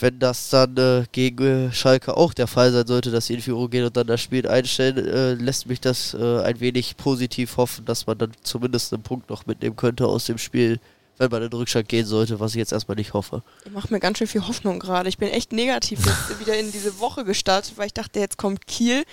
wenn 0.01 0.19
das 0.19 0.51
dann 0.51 0.77
äh, 0.77 1.05
gegen 1.13 1.69
äh, 1.69 1.73
Schalke 1.73 2.17
auch 2.17 2.35
der 2.35 2.47
Fall 2.47 2.73
sein 2.73 2.87
sollte, 2.87 3.11
dass 3.11 3.27
sie 3.27 3.35
in 3.35 3.41
Führung 3.43 3.71
gehen 3.71 3.85
und 3.85 3.97
dann 3.97 4.07
das 4.07 4.21
Spiel 4.21 4.47
einstellen, 4.49 4.97
äh, 5.07 5.35
lässt 5.35 5.67
mich 5.67 5.81
das 5.81 6.15
äh, 6.15 6.41
ein 6.43 6.59
wenig 6.61 6.97
positiv 6.97 7.57
hoffen, 7.57 7.85
dass 7.85 8.07
man 8.07 8.19
dann 8.19 8.33
zumindest 8.43 8.93
einen 8.93 9.03
Punkt 9.03 9.31
noch 9.31 9.47
mitnehmen 9.47 9.77
könnte 9.77 10.07
aus 10.07 10.25
dem 10.27 10.39
Spiel, 10.39 10.81
wenn 11.19 11.31
man 11.31 11.43
in 11.43 11.51
den 11.51 11.57
Rückstand 11.57 11.89
gehen 11.89 12.07
sollte, 12.07 12.41
was 12.41 12.53
ich 12.53 12.59
jetzt 12.59 12.73
erstmal 12.73 12.97
nicht 12.97 13.13
hoffe. 13.15 13.43
Ich 13.65 13.71
mache 13.73 13.93
mir 13.93 14.01
ganz 14.01 14.19
schön 14.19 14.27
viel 14.27 14.47
Hoffnung 14.49 14.81
gerade. 14.81 15.09
Ich 15.09 15.19
bin 15.19 15.29
echt 15.29 15.53
negativ 15.53 16.01
jetzt 16.07 16.41
wieder 16.41 16.59
in 16.59 16.73
diese 16.73 16.99
Woche 16.99 17.25
gestartet, 17.25 17.75
weil 17.77 17.87
ich 17.87 17.95
dachte, 17.95 18.19
jetzt 18.19 18.37
kommt 18.37 18.67
Kiel. 18.67 19.05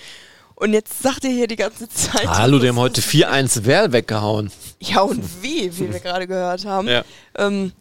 Und 0.54 0.74
jetzt 0.74 1.02
sagt 1.02 1.24
ihr 1.24 1.30
hier 1.30 1.48
die 1.48 1.56
ganze 1.56 1.88
Zeit. 1.88 2.26
Hallo, 2.28 2.58
die 2.58 2.68
haben 2.68 2.76
heute 2.78 3.00
ist- 3.00 3.08
4-1 3.08 3.64
Werl 3.64 3.92
weggehauen. 3.92 4.50
Ja, 4.80 5.00
und 5.00 5.22
wie, 5.42 5.76
wie 5.78 5.92
wir 5.92 5.98
gerade 6.00 6.26
gehört 6.28 6.64
haben. 6.66 6.86
Ja. 6.88 7.02
Ähm, 7.36 7.72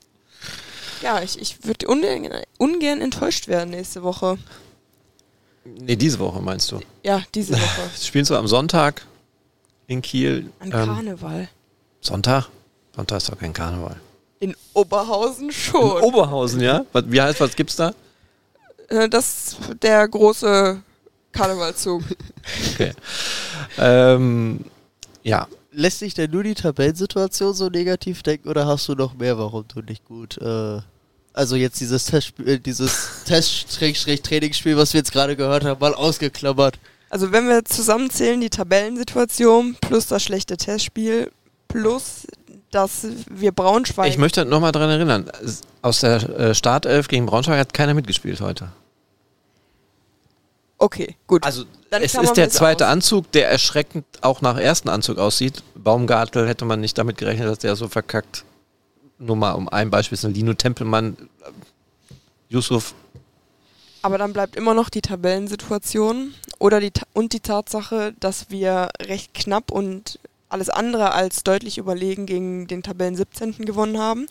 ja, 1.02 1.22
ich, 1.22 1.40
ich 1.40 1.64
würde 1.66 1.88
ungern, 1.88 2.30
ungern 2.58 3.02
enttäuscht 3.02 3.48
werden 3.48 3.72
nächste 3.72 4.04
Woche. 4.04 4.38
Nee, 5.64 5.96
diese 5.96 6.20
Woche 6.20 6.42
meinst 6.42 6.72
du. 6.72 6.80
Ja, 7.04 7.22
diese 7.36 7.54
Woche. 7.54 7.90
Sie 7.96 8.08
spielen 8.08 8.26
so 8.26 8.36
am 8.36 8.48
Sonntag 8.48 9.06
in 9.88 10.02
Kiel. 10.02 10.52
An 10.60 10.68
Ähm, 10.68 10.72
Karneval. 10.72 11.50
Sonntag? 12.02 12.50
Sonntag 12.96 13.18
ist 13.18 13.30
doch 13.30 13.38
kein 13.38 13.54
Karneval. 13.54 14.00
In 14.40 14.56
Oberhausen 14.74 15.52
schon. 15.52 15.98
In 15.98 16.04
Oberhausen, 16.04 16.62
ja? 16.62 16.86
Was, 16.94 17.04
wie 17.08 17.22
heißt, 17.22 17.40
was 17.40 17.56
gibt's 17.56 17.76
da? 17.76 17.94
Äh, 18.90 19.08
das 19.08 19.56
der 19.82 20.08
große 20.08 20.82
Karnevalzug. 21.32 22.04
Okay. 22.74 22.92
ähm, 23.78 24.66
ja, 25.22 25.48
Lässt 25.72 26.00
sich 26.00 26.14
denn 26.14 26.32
nur 26.32 26.44
die 26.44 26.54
Tabellensituation 26.54 27.54
so 27.54 27.70
negativ 27.70 28.24
denken 28.24 28.50
oder 28.50 28.68
hast 28.68 28.88
du 28.88 28.96
noch 28.96 29.14
mehr, 29.14 29.38
warum 29.38 29.66
du 29.68 29.82
nicht 29.82 30.04
gut, 30.06 30.38
äh, 30.38 30.82
also 31.34 31.56
jetzt 31.56 31.80
dieses 31.80 32.06
Test, 32.06 32.34
äh, 32.40 32.60
dieses 32.60 33.24
Test-Trainingsspiel, 33.26 34.76
was 34.76 34.94
wir 34.94 35.00
jetzt 35.00 35.14
gerade 35.14 35.36
gehört 35.36 35.64
haben, 35.64 35.80
mal 35.80 35.94
ausgeklammert. 35.94 36.78
Also 37.10 37.32
wenn 37.32 37.48
wir 37.48 37.66
zusammenzählen, 37.66 38.40
die 38.42 38.50
Tabellensituation 38.50 39.76
plus 39.80 40.08
das 40.08 40.24
schlechte 40.24 40.58
Testspiel 40.58 41.32
plus 41.68 42.26
dass 42.72 43.06
wir 43.30 43.52
Braunschweig. 43.52 44.10
ich 44.10 44.18
möchte 44.18 44.46
nochmal 44.46 44.72
daran 44.72 44.90
erinnern, 44.90 45.30
aus 45.82 46.00
der 46.00 46.30
äh, 46.40 46.56
Startelf 46.56 47.10
gegen 47.10 47.26
Braunschweig 47.26 47.60
hat 47.60 47.74
keiner 47.74 47.94
mitgespielt 47.94 48.40
heute. 48.42 48.72
okay, 50.78 51.18
gut. 51.28 51.44
Also 51.44 51.66
Dann 51.92 52.04
es 52.04 52.16
ist 52.16 52.38
der 52.38 52.50
zweite 52.50 52.86
aus. 52.86 52.94
Anzug, 52.94 53.32
der 53.34 53.50
erschreckend 53.50 54.06
auch 54.22 54.40
nach 54.40 54.58
ersten 54.58 54.88
Anzug 54.88 55.18
aussieht. 55.18 55.62
Baumgartel 55.76 56.48
hätte 56.48 56.64
man 56.64 56.80
nicht 56.80 56.98
damit 56.98 57.18
gerechnet, 57.18 57.50
dass 57.50 57.60
der 57.60 57.76
so 57.76 57.90
verkackt. 57.90 58.46
Nur 59.20 59.36
mal 59.36 59.52
um 59.52 59.68
ein 59.68 59.90
Beispiel, 59.90 60.16
ist 60.16 60.24
ein 60.24 60.34
Lino 60.34 60.54
Tempelmann, 60.54 61.18
äh, 61.20 62.14
Yusuf. 62.48 62.96
Aber 64.04 64.18
dann 64.18 64.32
bleibt 64.32 64.56
immer 64.56 64.74
noch 64.74 64.90
die 64.90 65.02
Tabellensituation 65.02 66.34
oder 66.60 66.80
die 66.80 66.92
und 67.12 67.34
die 67.34 67.42
Tatsache, 67.42 68.14
dass 68.22 68.50
wir 68.50 68.90
recht 69.02 69.34
knapp 69.34 69.70
und 69.70 70.18
alles 70.48 70.70
andere 70.70 71.12
als 71.12 71.44
deutlich 71.44 71.78
überlegen 71.78 72.26
gegen 72.26 72.68
den 72.68 72.84
Tabellen 72.84 73.18
17. 73.18 73.66
gewonnen 73.66 74.00
haben. 74.00 74.28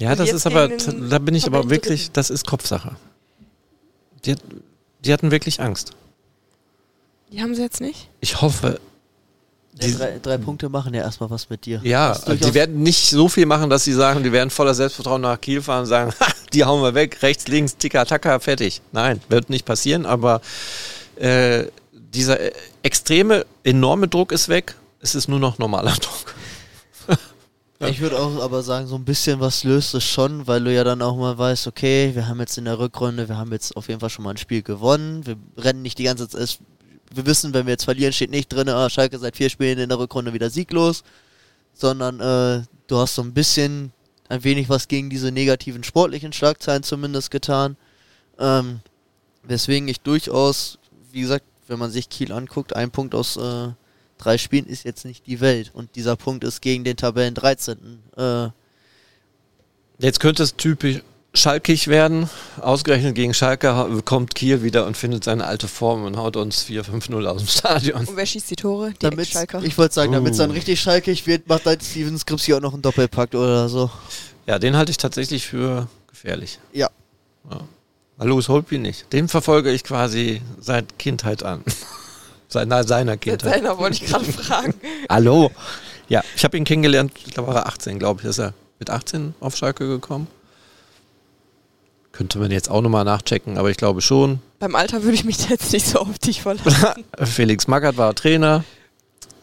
Ja, 0.00 0.10
Und 0.10 0.18
das 0.18 0.32
ist 0.32 0.44
aber, 0.44 0.68
da 0.68 1.18
bin 1.20 1.36
ich 1.36 1.46
aber 1.46 1.70
wirklich, 1.70 2.10
das 2.10 2.30
ist 2.30 2.48
Kopfsache. 2.48 2.96
Die, 4.24 4.34
die 5.04 5.12
hatten 5.12 5.30
wirklich 5.30 5.60
Angst. 5.60 5.92
Die 7.34 7.42
haben 7.42 7.54
sie 7.54 7.62
jetzt 7.62 7.80
nicht? 7.80 8.08
Ich 8.20 8.40
hoffe, 8.40 8.78
Ja, 9.80 9.88
Die- 9.88 9.94
drei, 9.96 10.18
drei 10.22 10.38
Punkte 10.38 10.68
machen 10.68 10.94
ja 10.94 11.02
erstmal 11.02 11.30
was 11.30 11.50
mit 11.50 11.66
dir. 11.66 11.80
ja, 11.82 12.16
die 12.28 12.54
werden 12.54 12.84
nicht 12.84 13.10
so 13.10 13.28
viel 13.28 13.44
machen, 13.44 13.68
dass 13.68 13.82
sie 13.82 13.92
sagen, 13.92 14.22
die 14.22 14.30
werden 14.30 14.50
voller 14.50 14.72
Selbstvertrauen 14.72 15.20
nach 15.22 15.40
Kiel 15.40 15.60
fahren 15.62 15.80
und 15.80 15.86
sagen, 15.86 16.12
die 16.52 16.64
hauen 16.64 16.80
wir 16.80 16.94
weg, 16.94 17.20
rechts, 17.22 17.48
links, 17.48 17.76
tika, 17.76 18.04
taka, 18.04 18.38
fertig. 18.38 18.80
Nein, 18.92 19.20
wird 19.28 19.50
nicht 19.50 19.64
passieren, 19.64 20.06
aber 20.06 20.40
äh, 21.16 21.64
dieser 21.92 22.38
äh, 22.38 22.52
extreme, 22.84 23.44
enorme 23.64 24.06
Druck 24.06 24.30
ist 24.30 24.48
weg. 24.48 24.76
Es 25.00 25.16
ist 25.16 25.26
nur 25.26 25.40
noch 25.40 25.58
normaler 25.58 25.92
Druck. 26.00 26.34
Ich 27.88 28.00
würde 28.00 28.18
auch 28.18 28.40
aber 28.40 28.62
sagen, 28.62 28.86
so 28.86 28.94
ein 28.94 29.04
bisschen 29.04 29.40
was 29.40 29.62
löst 29.64 29.92
es 29.94 30.04
schon, 30.04 30.46
weil 30.46 30.62
du 30.64 30.72
ja 30.72 30.84
dann 30.84 31.02
auch 31.02 31.16
mal 31.16 31.36
weißt, 31.36 31.66
okay, 31.66 32.12
wir 32.14 32.28
haben 32.28 32.38
jetzt 32.40 32.56
in 32.56 32.64
der 32.64 32.78
Rückrunde, 32.78 33.28
wir 33.28 33.36
haben 33.36 33.52
jetzt 33.52 33.76
auf 33.76 33.88
jeden 33.88 34.00
Fall 34.00 34.08
schon 34.08 34.24
mal 34.24 34.30
ein 34.30 34.36
Spiel 34.38 34.62
gewonnen, 34.62 35.26
wir 35.26 35.36
rennen 35.58 35.82
nicht 35.82 35.98
die 35.98 36.04
ganze 36.04 36.26
Zeit, 36.28 36.60
wir 37.16 37.26
wissen, 37.26 37.54
wenn 37.54 37.66
wir 37.66 37.72
jetzt 37.72 37.84
verlieren, 37.84 38.12
steht 38.12 38.30
nicht 38.30 38.52
drin, 38.52 38.68
ah, 38.68 38.90
Schalke 38.90 39.18
seit 39.18 39.36
vier 39.36 39.50
Spielen 39.50 39.78
in 39.78 39.88
der 39.88 39.98
Rückrunde 39.98 40.32
wieder 40.32 40.50
sieglos, 40.50 41.04
sondern 41.72 42.20
äh, 42.20 42.64
du 42.86 42.98
hast 42.98 43.14
so 43.14 43.22
ein 43.22 43.34
bisschen, 43.34 43.92
ein 44.28 44.44
wenig 44.44 44.68
was 44.68 44.88
gegen 44.88 45.10
diese 45.10 45.32
negativen 45.32 45.84
sportlichen 45.84 46.32
Schlagzeilen 46.32 46.82
zumindest 46.82 47.30
getan. 47.30 47.76
Ähm, 48.38 48.80
weswegen 49.42 49.88
ich 49.88 50.00
durchaus, 50.00 50.78
wie 51.12 51.20
gesagt, 51.20 51.44
wenn 51.68 51.78
man 51.78 51.90
sich 51.90 52.08
Kiel 52.08 52.32
anguckt, 52.32 52.74
ein 52.74 52.90
Punkt 52.90 53.14
aus 53.14 53.36
äh, 53.36 53.68
drei 54.18 54.38
Spielen 54.38 54.66
ist 54.66 54.84
jetzt 54.84 55.04
nicht 55.04 55.26
die 55.26 55.40
Welt. 55.40 55.70
Und 55.74 55.96
dieser 55.96 56.16
Punkt 56.16 56.44
ist 56.44 56.62
gegen 56.62 56.84
den 56.84 56.96
Tabellen 56.96 57.34
13. 57.34 58.02
Äh, 58.16 58.48
Jetzt 59.98 60.20
könnte 60.20 60.42
es 60.42 60.56
typisch 60.56 61.02
schalkig 61.34 61.88
werden. 61.88 62.30
Ausgerechnet 62.60 63.14
gegen 63.14 63.34
Schalke 63.34 64.00
kommt 64.04 64.34
Kiel 64.34 64.62
wieder 64.62 64.86
und 64.86 64.96
findet 64.96 65.24
seine 65.24 65.44
alte 65.46 65.68
Form 65.68 66.04
und 66.04 66.16
haut 66.16 66.36
uns 66.36 66.64
4-5-0 66.64 67.24
aus 67.26 67.38
dem 67.42 67.48
Stadion. 67.48 68.06
Und 68.06 68.16
wer 68.16 68.24
schießt 68.26 68.50
die 68.50 68.56
Tore? 68.56 68.90
Die 68.92 68.98
Damit, 69.00 69.20
Ex-Schalker. 69.26 69.62
ich 69.62 69.76
wollte 69.76 69.94
sagen, 69.94 70.12
damit 70.12 70.32
es 70.32 70.38
dann 70.38 70.50
Uh. 70.50 70.54
richtig 70.54 70.80
schalkig 70.80 71.26
wird, 71.26 71.48
macht 71.48 71.66
dann 71.66 71.80
Steven 71.80 72.16
Skripski 72.18 72.54
auch 72.54 72.60
noch 72.60 72.72
einen 72.72 72.82
Doppelpakt 72.82 73.34
oder 73.34 73.68
so. 73.68 73.90
Ja, 74.46 74.58
den 74.58 74.76
halte 74.76 74.90
ich 74.90 74.98
tatsächlich 74.98 75.46
für 75.46 75.88
gefährlich. 76.08 76.58
Ja. 76.72 76.88
ja. 77.50 77.60
Alois 78.18 78.48
Holtby 78.48 78.78
nicht. 78.78 79.12
Den 79.12 79.28
verfolge 79.28 79.72
ich 79.72 79.82
quasi 79.82 80.40
seit 80.60 80.98
Kindheit 80.98 81.42
an. 81.42 81.64
seiner 82.48 82.84
Seit 82.84 83.20
Kindheit. 83.20 83.40
seiner 83.54 83.76
wollte 83.78 83.96
ich 84.04 84.08
gerade 84.08 84.24
fragen. 84.32 84.74
Hallo. 85.10 85.50
Ja, 86.08 86.22
ich 86.36 86.44
habe 86.44 86.56
ihn 86.56 86.64
kennengelernt, 86.64 87.12
da 87.34 87.44
war 87.46 87.56
er 87.56 87.66
18, 87.66 87.98
glaube 87.98 88.20
ich. 88.22 88.28
Ist 88.28 88.38
er 88.38 88.52
mit 88.78 88.90
18 88.90 89.34
auf 89.40 89.56
Schalke 89.56 89.88
gekommen? 89.88 90.28
Könnte 92.14 92.38
man 92.38 92.52
jetzt 92.52 92.70
auch 92.70 92.80
nochmal 92.80 93.04
nachchecken, 93.04 93.58
aber 93.58 93.70
ich 93.70 93.76
glaube 93.76 94.00
schon. 94.00 94.38
Beim 94.60 94.76
Alter 94.76 95.02
würde 95.02 95.16
ich 95.16 95.24
mich 95.24 95.48
jetzt 95.48 95.72
nicht 95.72 95.86
so 95.86 95.98
auf 95.98 96.16
dich 96.20 96.42
verlassen. 96.42 97.04
Felix 97.24 97.66
Magath 97.66 97.96
war 97.96 98.14
Trainer. 98.14 98.62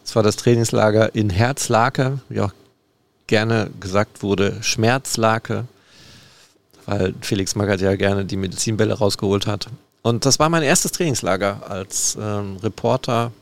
Es 0.02 0.16
war 0.16 0.22
das 0.22 0.36
Trainingslager 0.36 1.14
in 1.14 1.28
Herzlake, 1.28 2.20
wie 2.30 2.40
auch 2.40 2.52
gerne 3.26 3.70
gesagt 3.78 4.22
wurde, 4.22 4.62
Schmerzlake, 4.62 5.66
weil 6.86 7.14
Felix 7.20 7.54
Magath 7.56 7.82
ja 7.82 7.94
gerne 7.94 8.24
die 8.24 8.36
Medizinbälle 8.36 8.94
rausgeholt 8.94 9.46
hat. 9.46 9.66
Und 10.00 10.24
das 10.24 10.38
war 10.38 10.48
mein 10.48 10.62
erstes 10.62 10.92
Trainingslager 10.92 11.68
als 11.68 12.16
ähm, 12.18 12.56
Reporter. 12.62 13.32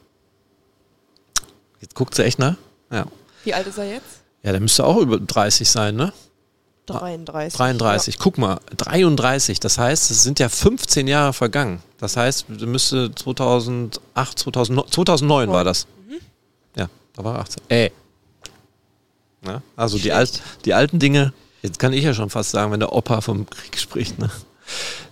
Jetzt 1.81 1.95
guckt 1.95 2.17
sie 2.17 2.25
echt, 2.25 2.41
ne? 2.41 2.57
Ja. 2.91 3.07
Wie 3.45 3.55
alt 3.55 3.69
ist 3.69 3.79
er 3.79 3.89
jetzt? 3.89 4.23
Ja, 4.43 4.51
der 4.51 4.61
müsste 4.61 4.85
auch 4.85 4.97
über 4.97 5.21
30 5.21 5.71
sein, 5.71 5.95
ne? 5.95 6.13
33. 6.99 7.57
33. 7.57 8.19
Guck 8.19 8.39
mal, 8.39 8.61
33. 8.77 9.61
Das 9.61 9.79
heißt, 9.79 10.11
es 10.11 10.23
sind 10.23 10.39
ja 10.39 10.49
15 10.49 11.09
Jahre 11.09 11.33
vergangen. 11.33 11.83
Das 11.99 12.17
heißt, 12.17 12.47
du 12.49 12.67
müsste 12.67 13.15
2008, 13.15 14.39
2009, 14.39 14.91
2009 14.91 15.51
war 15.51 15.65
das. 15.65 15.87
Ja, 16.77 16.89
da 17.15 17.25
war 17.25 17.37
er 17.37 17.41
18. 17.41 17.63
Ey. 17.69 17.93
Na, 19.43 19.63
also 19.77 19.99
die, 19.99 20.13
Alt, 20.13 20.43
die 20.65 20.75
alten 20.75 20.99
Dinge, 20.99 21.33
jetzt 21.63 21.79
kann 21.79 21.93
ich 21.93 22.05
ja 22.05 22.13
schon 22.13 22.31
fast 22.31 22.51
sagen, 22.51 22.73
wenn 22.73 22.81
der 22.81 22.93
Opa 22.93 23.21
vom 23.21 23.49
Krieg 23.49 23.79
spricht. 23.79 24.19
Ne? 24.19 24.31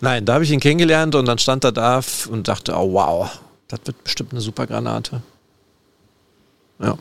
Nein, 0.00 0.24
da 0.24 0.34
habe 0.34 0.44
ich 0.44 0.50
ihn 0.50 0.60
kennengelernt 0.60 1.14
und 1.14 1.26
dann 1.26 1.38
stand 1.38 1.64
er 1.64 1.72
da 1.72 2.00
und 2.30 2.48
dachte, 2.48 2.74
oh 2.76 2.92
wow, 2.92 3.30
das 3.68 3.80
wird 3.84 4.04
bestimmt 4.04 4.32
eine 4.32 4.40
super 4.40 4.66
Granate. 4.66 5.22
Ja. 6.78 6.98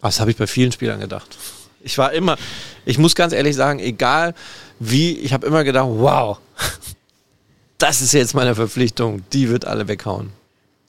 Das 0.00 0.20
habe 0.20 0.30
ich 0.30 0.36
bei 0.36 0.46
vielen 0.46 0.72
Spielern 0.72 1.00
gedacht. 1.00 1.36
Ich 1.80 1.96
war 1.98 2.12
immer, 2.12 2.36
ich 2.84 2.98
muss 2.98 3.14
ganz 3.14 3.32
ehrlich 3.32 3.56
sagen, 3.56 3.78
egal 3.78 4.34
wie, 4.78 5.18
ich 5.18 5.32
habe 5.32 5.46
immer 5.46 5.64
gedacht, 5.64 5.88
wow, 5.90 6.38
das 7.78 8.00
ist 8.00 8.12
jetzt 8.12 8.34
meine 8.34 8.54
Verpflichtung, 8.54 9.22
die 9.32 9.48
wird 9.48 9.64
alle 9.64 9.88
weghauen. 9.88 10.30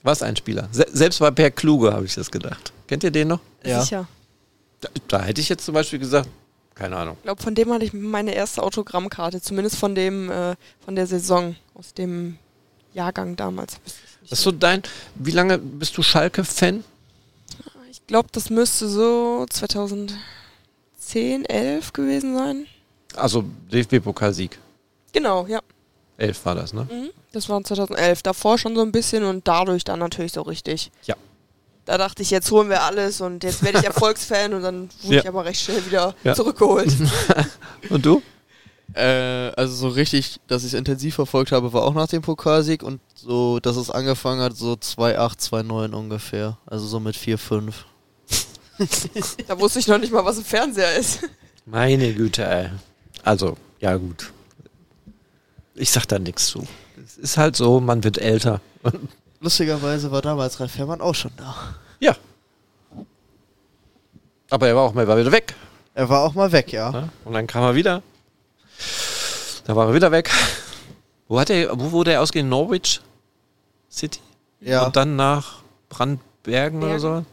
Was 0.01 0.23
ein 0.23 0.35
Spieler. 0.35 0.69
Se 0.71 0.85
selbst 0.91 1.19
bei 1.19 1.31
Per 1.31 1.51
Kluge 1.51 1.93
habe 1.93 2.05
ich 2.05 2.15
das 2.15 2.31
gedacht. 2.31 2.71
Kennt 2.87 3.03
ihr 3.03 3.11
den 3.11 3.27
noch? 3.27 3.39
Ja. 3.63 3.81
Sicher. 3.81 4.07
Da, 4.81 4.89
da 5.07 5.21
hätte 5.21 5.41
ich 5.41 5.49
jetzt 5.49 5.65
zum 5.65 5.73
Beispiel 5.73 5.99
gesagt, 5.99 6.29
keine 6.73 6.95
Ahnung. 6.95 7.17
Ich 7.19 7.23
glaube, 7.23 7.43
von 7.43 7.53
dem 7.53 7.73
hatte 7.73 7.83
ich 7.83 7.91
meine 7.91 8.33
erste 8.33 8.63
Autogrammkarte, 8.63 9.41
zumindest 9.41 9.75
von 9.75 9.93
dem, 9.95 10.31
äh, 10.31 10.55
von 10.85 10.95
der 10.95 11.05
Saison, 11.05 11.55
aus 11.75 11.93
dem 11.93 12.37
Jahrgang 12.93 13.35
damals. 13.35 13.77
Das 14.21 14.39
ist 14.39 14.43
so 14.43 14.51
dein, 14.51 14.83
wie 15.15 15.31
lange 15.31 15.57
bist 15.57 15.97
du 15.97 16.03
Schalke-Fan? 16.03 16.83
Ich 17.91 18.07
glaube, 18.07 18.29
das 18.31 18.49
müsste 18.49 18.87
so 18.87 19.45
2010, 21.09 21.45
11 21.45 21.93
gewesen 21.93 22.35
sein. 22.37 22.65
Also 23.15 23.43
DFB-Pokalsieg. 23.71 24.57
Genau, 25.11 25.45
ja. 25.47 25.59
11 26.17 26.45
war 26.45 26.55
das, 26.55 26.73
ne? 26.73 26.87
Mhm. 26.91 27.09
Das 27.31 27.49
war 27.49 27.63
2011. 27.63 28.21
Davor 28.23 28.57
schon 28.57 28.75
so 28.75 28.81
ein 28.81 28.91
bisschen 28.91 29.23
und 29.23 29.47
dadurch 29.47 29.83
dann 29.83 29.99
natürlich 29.99 30.33
so 30.33 30.41
richtig. 30.41 30.91
Ja. 31.05 31.15
Da 31.85 31.97
dachte 31.97 32.21
ich, 32.21 32.29
jetzt 32.29 32.51
holen 32.51 32.69
wir 32.69 32.83
alles 32.83 33.19
und 33.21 33.43
jetzt 33.43 33.63
werde 33.63 33.79
ich 33.79 33.85
Erfolgsfan 33.93 34.53
und 34.53 34.61
dann 34.61 34.89
wurde 35.03 35.15
Ja. 35.15 35.21
ich 35.21 35.27
aber 35.27 35.45
recht 35.45 35.61
schnell 35.61 35.83
wieder 35.85 36.13
Ja. 36.23 36.35
zurückgeholt. 36.35 36.93
Und 37.89 38.05
du? 38.05 38.21
Äh, 38.93 39.51
also 39.55 39.73
so 39.75 39.87
richtig, 39.89 40.39
dass 40.47 40.63
ich 40.63 40.73
es 40.73 40.77
intensiv 40.77 41.15
verfolgt 41.15 41.51
habe, 41.51 41.71
war 41.73 41.83
auch 41.83 41.93
nach 41.93 42.07
dem 42.07 42.21
Pokalsieg 42.23 42.81
und 42.83 42.99
so, 43.15 43.59
dass 43.59 43.75
es 43.77 43.89
angefangen 43.91 44.41
hat, 44.41 44.57
so 44.57 44.73
2,8, 44.73 45.39
2,9 45.39 45.93
ungefähr. 45.93 46.57
Also 46.65 46.85
so 46.87 46.99
mit 46.99 47.15
4, 47.15 47.37
5. 47.37 47.85
da 49.47 49.59
wusste 49.59 49.79
ich 49.79 49.87
noch 49.87 49.97
nicht 49.97 50.11
mal, 50.11 50.23
was 50.25 50.37
ein 50.37 50.45
Fernseher 50.45 50.95
ist. 50.95 51.27
Meine 51.65 52.13
Güte, 52.13 52.45
ey. 52.45 52.69
Also, 53.23 53.57
ja 53.79 53.95
gut. 53.95 54.31
Ich 55.75 55.91
sag 55.91 56.05
da 56.07 56.19
nichts 56.19 56.47
zu. 56.47 56.65
Es 57.03 57.17
ist 57.17 57.37
halt 57.37 57.55
so, 57.55 57.79
man 57.79 58.03
wird 58.03 58.17
älter. 58.17 58.61
Lustigerweise 59.41 60.11
war 60.11 60.21
damals 60.21 60.59
Ralf 60.59 60.71
Fährmann 60.71 61.01
auch 61.01 61.15
schon 61.15 61.31
da. 61.37 61.55
Ja. 61.99 62.15
Aber 64.49 64.67
er 64.67 64.75
war 64.75 64.83
auch 64.83 64.93
mal 64.93 65.07
wieder 65.07 65.31
weg. 65.31 65.55
Er 65.93 66.09
war 66.09 66.23
auch 66.23 66.33
mal 66.33 66.51
weg, 66.51 66.71
ja. 66.71 66.91
Ne? 66.91 67.09
Und 67.25 67.33
dann 67.33 67.47
kam 67.47 67.63
er 67.63 67.75
wieder. 67.75 68.01
Da 69.65 69.75
war 69.75 69.87
er 69.87 69.93
wieder 69.93 70.11
weg. 70.11 70.29
Wo 71.27 71.39
hat 71.39 71.49
er, 71.49 71.79
wo 71.79 71.91
wurde 71.91 72.13
er 72.13 72.21
ausgehen? 72.21 72.49
Norwich 72.49 73.01
City? 73.91 74.19
Ja. 74.61 74.85
Und 74.85 74.95
dann 74.95 75.15
nach 75.15 75.61
Brandbergen 75.89 76.79
oder 76.79 76.97
Bergen. 76.97 76.99
so? 76.99 77.25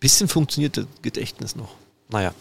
Bisschen 0.00 0.28
funktioniert 0.28 0.76
das 0.76 0.86
Gedächtnis 1.02 1.56
noch. 1.56 1.74
Naja. 2.08 2.32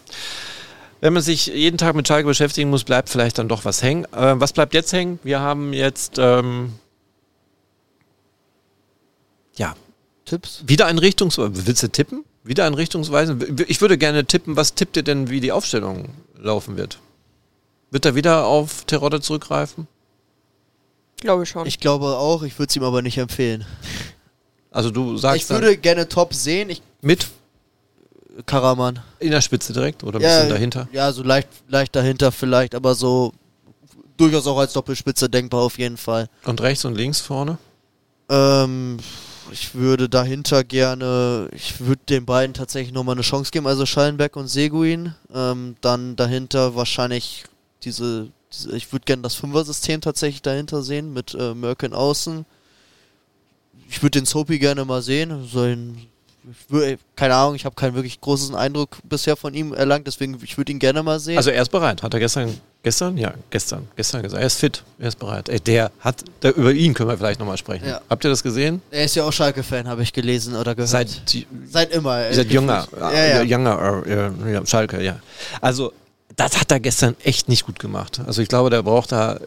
Wenn 0.99 1.13
man 1.13 1.21
sich 1.21 1.47
jeden 1.47 1.77
Tag 1.77 1.95
mit 1.95 2.07
Schalke 2.07 2.27
beschäftigen 2.27 2.69
muss, 2.69 2.83
bleibt 2.83 3.09
vielleicht 3.09 3.37
dann 3.37 3.47
doch 3.47 3.65
was 3.65 3.83
hängen. 3.83 4.05
Äh, 4.05 4.39
was 4.39 4.53
bleibt 4.53 4.73
jetzt 4.73 4.93
hängen? 4.93 5.19
Wir 5.23 5.39
haben 5.39 5.73
jetzt 5.73 6.17
ähm, 6.17 6.73
ja 9.55 9.75
Tipps? 10.25 10.63
wieder 10.65 10.87
ein 10.87 10.97
Richtungsweisen. 10.97 11.67
Willst 11.67 11.83
du 11.83 11.91
tippen? 11.91 12.23
Wieder 12.43 12.65
ein 12.65 12.73
Richtungsweisen? 12.73 13.65
Ich 13.67 13.81
würde 13.81 13.97
gerne 13.97 14.25
tippen, 14.25 14.55
was 14.55 14.73
tippt 14.73 14.97
ihr 14.97 15.03
denn, 15.03 15.29
wie 15.29 15.39
die 15.39 15.51
Aufstellung 15.51 16.09
laufen 16.35 16.77
wird? 16.77 16.99
Wird 17.91 18.05
er 18.05 18.15
wieder 18.15 18.45
auf 18.45 18.85
Terodde 18.85 19.21
zurückgreifen? 19.21 19.87
Glaube 21.17 21.43
ich 21.43 21.49
schon. 21.49 21.67
Ich 21.67 21.79
glaube 21.79 22.17
auch, 22.17 22.43
ich 22.43 22.57
würde 22.57 22.69
es 22.69 22.75
ihm 22.75 22.83
aber 22.83 23.01
nicht 23.01 23.17
empfehlen. 23.17 23.65
Also 24.71 24.91
du 24.91 25.17
sagst 25.17 25.43
ich 25.43 25.49
würde 25.49 25.77
gerne 25.77 26.07
Top 26.07 26.33
sehen. 26.33 26.69
Ich, 26.69 26.81
mit 27.01 27.27
Karaman. 28.45 28.99
in 29.19 29.31
der 29.31 29.41
Spitze 29.41 29.73
direkt 29.73 30.03
oder 30.03 30.19
ein 30.19 30.21
bisschen 30.21 30.49
dahinter? 30.49 30.87
Ja, 30.91 31.11
so 31.11 31.23
leicht, 31.23 31.49
leicht 31.67 31.95
dahinter 31.95 32.31
vielleicht, 32.31 32.75
aber 32.75 32.95
so 32.95 33.33
durchaus 34.17 34.47
auch 34.47 34.57
als 34.57 34.73
Doppelspitze 34.73 35.29
denkbar 35.29 35.61
auf 35.61 35.77
jeden 35.77 35.97
Fall. 35.97 36.29
Und 36.45 36.61
rechts 36.61 36.85
und 36.85 36.95
links 36.95 37.19
vorne? 37.19 37.57
Ähm, 38.29 38.97
ich 39.51 39.75
würde 39.75 40.09
dahinter 40.09 40.63
gerne, 40.63 41.49
ich 41.53 41.79
würde 41.79 42.01
den 42.09 42.25
beiden 42.25 42.53
tatsächlich 42.53 42.93
nochmal 42.93 43.15
eine 43.15 43.21
Chance 43.21 43.51
geben, 43.51 43.67
also 43.67 43.85
Schallenberg 43.85 44.35
und 44.35 44.47
Seguin. 44.47 45.15
Ähm, 45.33 45.75
dann 45.81 46.15
dahinter 46.15 46.75
wahrscheinlich 46.75 47.45
diese, 47.83 48.29
diese 48.51 48.75
ich 48.75 48.91
würde 48.91 49.05
gerne 49.05 49.21
das 49.23 49.35
Fünfer-System 49.35 50.01
tatsächlich 50.01 50.41
dahinter 50.41 50.81
sehen, 50.81 51.13
mit 51.13 51.33
äh, 51.33 51.53
Merkin 51.53 51.93
außen. 51.93 52.45
Ich 53.89 54.01
würde 54.03 54.19
den 54.19 54.25
Soapy 54.25 54.59
gerne 54.59 54.83
mal 54.83 55.01
sehen. 55.01 55.47
So 55.47 55.61
ein, 55.61 56.07
keine 57.15 57.35
Ahnung, 57.35 57.55
ich 57.55 57.65
habe 57.65 57.75
keinen 57.75 57.95
wirklich 57.95 58.19
großen 58.21 58.55
Eindruck 58.55 58.97
bisher 59.03 59.35
von 59.35 59.53
ihm 59.53 59.73
erlangt, 59.73 60.07
deswegen 60.07 60.37
ich 60.43 60.57
würde 60.57 60.71
ihn 60.71 60.79
gerne 60.79 61.03
mal 61.03 61.19
sehen. 61.19 61.37
Also 61.37 61.49
er 61.49 61.61
ist 61.61 61.69
bereit. 61.71 62.03
Hat 62.03 62.13
er 62.13 62.19
gestern, 62.19 62.57
gestern? 62.83 63.17
Ja, 63.17 63.33
gestern, 63.49 63.87
gestern 63.95 64.21
gesagt. 64.23 64.41
Er 64.41 64.47
ist 64.47 64.59
fit, 64.59 64.83
er 64.99 65.07
ist 65.09 65.19
bereit. 65.19 65.49
Ey, 65.49 65.59
der 65.59 65.91
hat, 65.99 66.23
der, 66.41 66.55
über 66.55 66.71
ihn 66.71 66.93
können 66.93 67.09
wir 67.09 67.17
vielleicht 67.17 67.39
nochmal 67.39 67.57
sprechen. 67.57 67.87
Ja. 67.87 68.01
Habt 68.09 68.23
ihr 68.25 68.29
das 68.29 68.43
gesehen? 68.43 68.81
er 68.91 69.05
ist 69.05 69.15
ja 69.15 69.23
auch 69.23 69.33
Schalke-Fan, 69.33 69.87
habe 69.87 70.03
ich 70.03 70.13
gelesen 70.13 70.55
oder 70.55 70.75
gehört. 70.75 70.89
Seit, 70.89 71.21
Seit 71.69 71.91
immer. 71.91 72.25
äh, 72.25 72.33
seit 72.33 72.49
jünger, 72.51 72.87
Ja, 72.99 73.11
ja. 73.11 73.41
jünger, 73.43 74.03
äh, 74.05 74.53
ja, 74.53 74.65
Schalke, 74.65 75.03
ja. 75.03 75.19
Also 75.61 75.91
das 76.35 76.59
hat 76.59 76.71
er 76.71 76.79
gestern 76.79 77.15
echt 77.23 77.49
nicht 77.49 77.65
gut 77.65 77.79
gemacht. 77.79 78.21
Also 78.25 78.41
ich 78.41 78.47
glaube, 78.47 78.69
der 78.69 78.83
braucht 78.83 79.11
da 79.11 79.35
äh, 79.35 79.39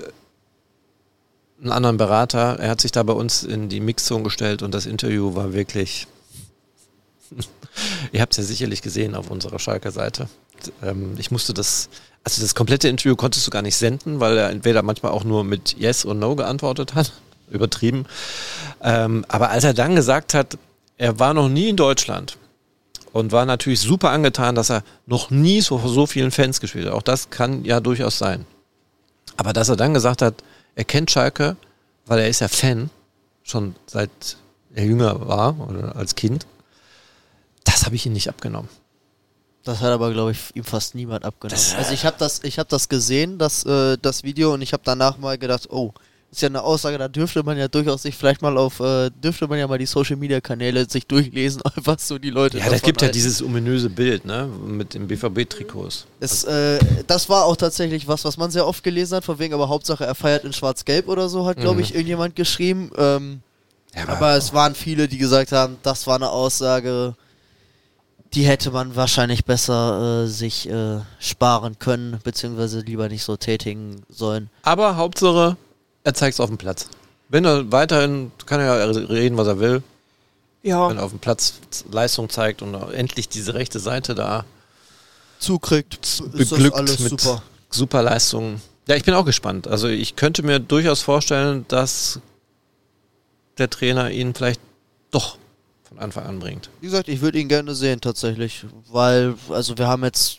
einen 1.62 1.72
anderen 1.72 1.96
Berater. 1.98 2.58
Er 2.58 2.70
hat 2.70 2.80
sich 2.80 2.90
da 2.92 3.02
bei 3.02 3.12
uns 3.12 3.42
in 3.42 3.68
die 3.68 3.80
Mixzone 3.80 4.22
gestellt 4.24 4.62
und 4.62 4.72
das 4.74 4.86
Interview 4.86 5.34
war 5.34 5.52
wirklich. 5.52 6.06
Ihr 8.12 8.20
habt 8.20 8.32
es 8.32 8.38
ja 8.38 8.44
sicherlich 8.44 8.82
gesehen 8.82 9.14
auf 9.14 9.30
unserer 9.30 9.58
Schalker 9.58 9.92
Seite. 9.92 10.28
Ähm, 10.82 11.14
ich 11.18 11.30
musste 11.30 11.54
das, 11.54 11.88
also 12.24 12.42
das 12.42 12.54
komplette 12.54 12.88
Interview 12.88 13.16
konntest 13.16 13.46
du 13.46 13.50
gar 13.50 13.62
nicht 13.62 13.76
senden, 13.76 14.20
weil 14.20 14.36
er 14.36 14.50
entweder 14.50 14.82
manchmal 14.82 15.12
auch 15.12 15.24
nur 15.24 15.44
mit 15.44 15.76
Yes 15.78 16.04
und 16.04 16.18
No 16.18 16.36
geantwortet 16.36 16.94
hat. 16.94 17.12
Übertrieben. 17.50 18.06
Ähm, 18.82 19.24
aber 19.28 19.50
als 19.50 19.64
er 19.64 19.74
dann 19.74 19.96
gesagt 19.96 20.34
hat, 20.34 20.56
er 20.96 21.18
war 21.18 21.34
noch 21.34 21.48
nie 21.48 21.68
in 21.68 21.76
Deutschland 21.76 22.36
und 23.12 23.32
war 23.32 23.44
natürlich 23.46 23.80
super 23.80 24.10
angetan, 24.10 24.54
dass 24.54 24.70
er 24.70 24.84
noch 25.06 25.30
nie 25.30 25.60
so, 25.60 25.78
so 25.78 26.06
vielen 26.06 26.30
Fans 26.30 26.60
gespielt 26.60 26.86
hat. 26.86 26.92
Auch 26.92 27.02
das 27.02 27.30
kann 27.30 27.64
ja 27.64 27.80
durchaus 27.80 28.18
sein. 28.18 28.46
Aber 29.36 29.52
dass 29.52 29.68
er 29.68 29.76
dann 29.76 29.94
gesagt 29.94 30.22
hat, 30.22 30.34
er 30.74 30.84
kennt 30.84 31.10
Schalke, 31.10 31.56
weil 32.06 32.20
er 32.20 32.28
ist 32.28 32.40
ja 32.40 32.48
Fan, 32.48 32.90
schon 33.42 33.74
seit 33.86 34.10
er 34.74 34.84
jünger 34.84 35.26
war 35.26 35.58
oder 35.68 35.96
als 35.96 36.14
Kind, 36.14 36.46
das 37.70 37.84
habe 37.86 37.94
ich 37.96 38.06
ihm 38.06 38.12
nicht 38.12 38.28
abgenommen. 38.28 38.68
Das 39.64 39.80
hat 39.80 39.90
aber, 39.90 40.10
glaube 40.12 40.32
ich, 40.32 40.38
ihm 40.54 40.64
fast 40.64 40.94
niemand 40.94 41.24
abgenommen. 41.24 41.60
Das- 41.62 41.74
also 41.74 41.92
ich 41.92 42.04
habe 42.06 42.16
das, 42.18 42.40
ich 42.44 42.58
habe 42.58 42.68
das 42.70 42.88
gesehen, 42.88 43.38
das, 43.38 43.64
äh, 43.64 43.98
das 44.00 44.22
Video, 44.24 44.54
und 44.54 44.62
ich 44.62 44.72
habe 44.72 44.82
danach 44.84 45.18
mal 45.18 45.36
gedacht, 45.36 45.68
oh, 45.70 45.92
ist 46.32 46.40
ja 46.42 46.48
eine 46.48 46.62
Aussage, 46.62 46.96
da 46.96 47.08
dürfte 47.08 47.42
man 47.42 47.58
ja 47.58 47.66
durchaus 47.68 48.02
sich 48.02 48.16
vielleicht 48.16 48.40
mal 48.40 48.56
auf, 48.56 48.78
äh, 48.80 49.10
dürfte 49.10 49.48
man 49.48 49.58
ja 49.58 49.66
mal 49.66 49.78
die 49.78 49.84
Social 49.86 50.16
Media 50.16 50.40
Kanäle 50.40 50.88
sich 50.88 51.06
durchlesen, 51.06 51.60
was 51.76 52.06
so 52.08 52.18
die 52.18 52.30
Leute. 52.30 52.56
Ja, 52.58 52.64
da 52.66 52.70
davon 52.70 52.86
gibt 52.86 53.00
ja 53.02 53.06
halten. 53.06 53.14
dieses 53.14 53.42
ominöse 53.42 53.90
Bild, 53.90 54.24
ne? 54.24 54.46
Mit 54.46 54.94
den 54.94 55.08
BVB-Trikots. 55.08 56.06
Äh, 56.20 56.78
das 57.06 57.28
war 57.28 57.44
auch 57.44 57.56
tatsächlich 57.56 58.06
was, 58.08 58.24
was 58.24 58.36
man 58.36 58.50
sehr 58.50 58.66
oft 58.66 58.82
gelesen 58.84 59.16
hat, 59.16 59.24
von 59.24 59.38
wegen, 59.40 59.52
aber 59.54 59.68
Hauptsache 59.68 60.06
er 60.06 60.14
feiert 60.14 60.44
in 60.44 60.52
Schwarz-Gelb 60.52 61.08
oder 61.08 61.28
so, 61.28 61.44
hat, 61.46 61.56
glaube 61.58 61.76
Mhm. 61.76 61.82
ich, 61.82 61.94
irgendjemand 61.94 62.34
geschrieben. 62.36 62.90
Ähm, 62.96 63.40
Ja, 63.94 64.08
aber 64.08 64.36
es 64.36 64.54
waren 64.54 64.76
viele, 64.76 65.08
die 65.08 65.18
gesagt 65.18 65.50
haben, 65.50 65.76
das 65.82 66.06
war 66.06 66.14
eine 66.14 66.30
Aussage, 66.30 67.14
die 68.34 68.44
hätte 68.44 68.70
man 68.70 68.94
wahrscheinlich 68.96 69.44
besser 69.44 70.24
äh, 70.24 70.26
sich 70.28 70.68
äh, 70.68 71.00
sparen 71.18 71.78
können, 71.78 72.20
beziehungsweise 72.22 72.80
lieber 72.80 73.08
nicht 73.08 73.24
so 73.24 73.36
tätigen 73.36 74.02
sollen. 74.08 74.50
aber 74.62 74.96
Hauptsache, 74.96 75.56
er 76.04 76.14
zeigt 76.14 76.34
es 76.34 76.40
auf 76.40 76.48
dem 76.48 76.58
Platz. 76.58 76.88
Wenn 77.28 77.44
er 77.44 77.70
weiterhin, 77.70 78.32
kann 78.46 78.60
er 78.60 78.78
ja 78.78 78.84
reden, 78.84 79.36
was 79.36 79.46
er 79.46 79.60
will. 79.60 79.82
Ja, 80.62 80.88
Wenn 80.90 80.98
er 80.98 81.04
auf 81.04 81.10
dem 81.10 81.20
Platz 81.20 81.54
Leistung 81.90 82.28
zeigt 82.28 82.60
und 82.60 82.74
endlich 82.92 83.28
diese 83.28 83.54
rechte 83.54 83.78
Seite 83.78 84.14
da 84.14 84.44
Zukriegt, 85.38 85.94
ist 85.94 86.20
das 86.20 86.50
beglückt 86.50 86.76
alles 86.76 86.98
mit 86.98 87.20
super. 87.20 87.42
super 87.70 88.02
Leistungen. 88.02 88.60
Ja, 88.86 88.96
ich 88.96 89.04
bin 89.04 89.14
auch 89.14 89.24
gespannt. 89.24 89.68
Also 89.68 89.88
ich 89.88 90.16
könnte 90.16 90.42
mir 90.42 90.58
durchaus 90.58 91.00
vorstellen, 91.00 91.64
dass 91.68 92.20
der 93.56 93.70
Trainer 93.70 94.10
ihn 94.10 94.34
vielleicht 94.34 94.60
doch 95.10 95.38
Anfang 96.00 96.24
an 96.24 96.38
bringt. 96.38 96.70
Wie 96.80 96.86
gesagt, 96.86 97.08
ich 97.08 97.20
würde 97.20 97.38
ihn 97.38 97.48
gerne 97.48 97.74
sehen 97.74 98.00
tatsächlich, 98.00 98.64
weil, 98.90 99.34
also 99.48 99.76
wir 99.76 99.86
haben 99.86 100.04
jetzt 100.04 100.38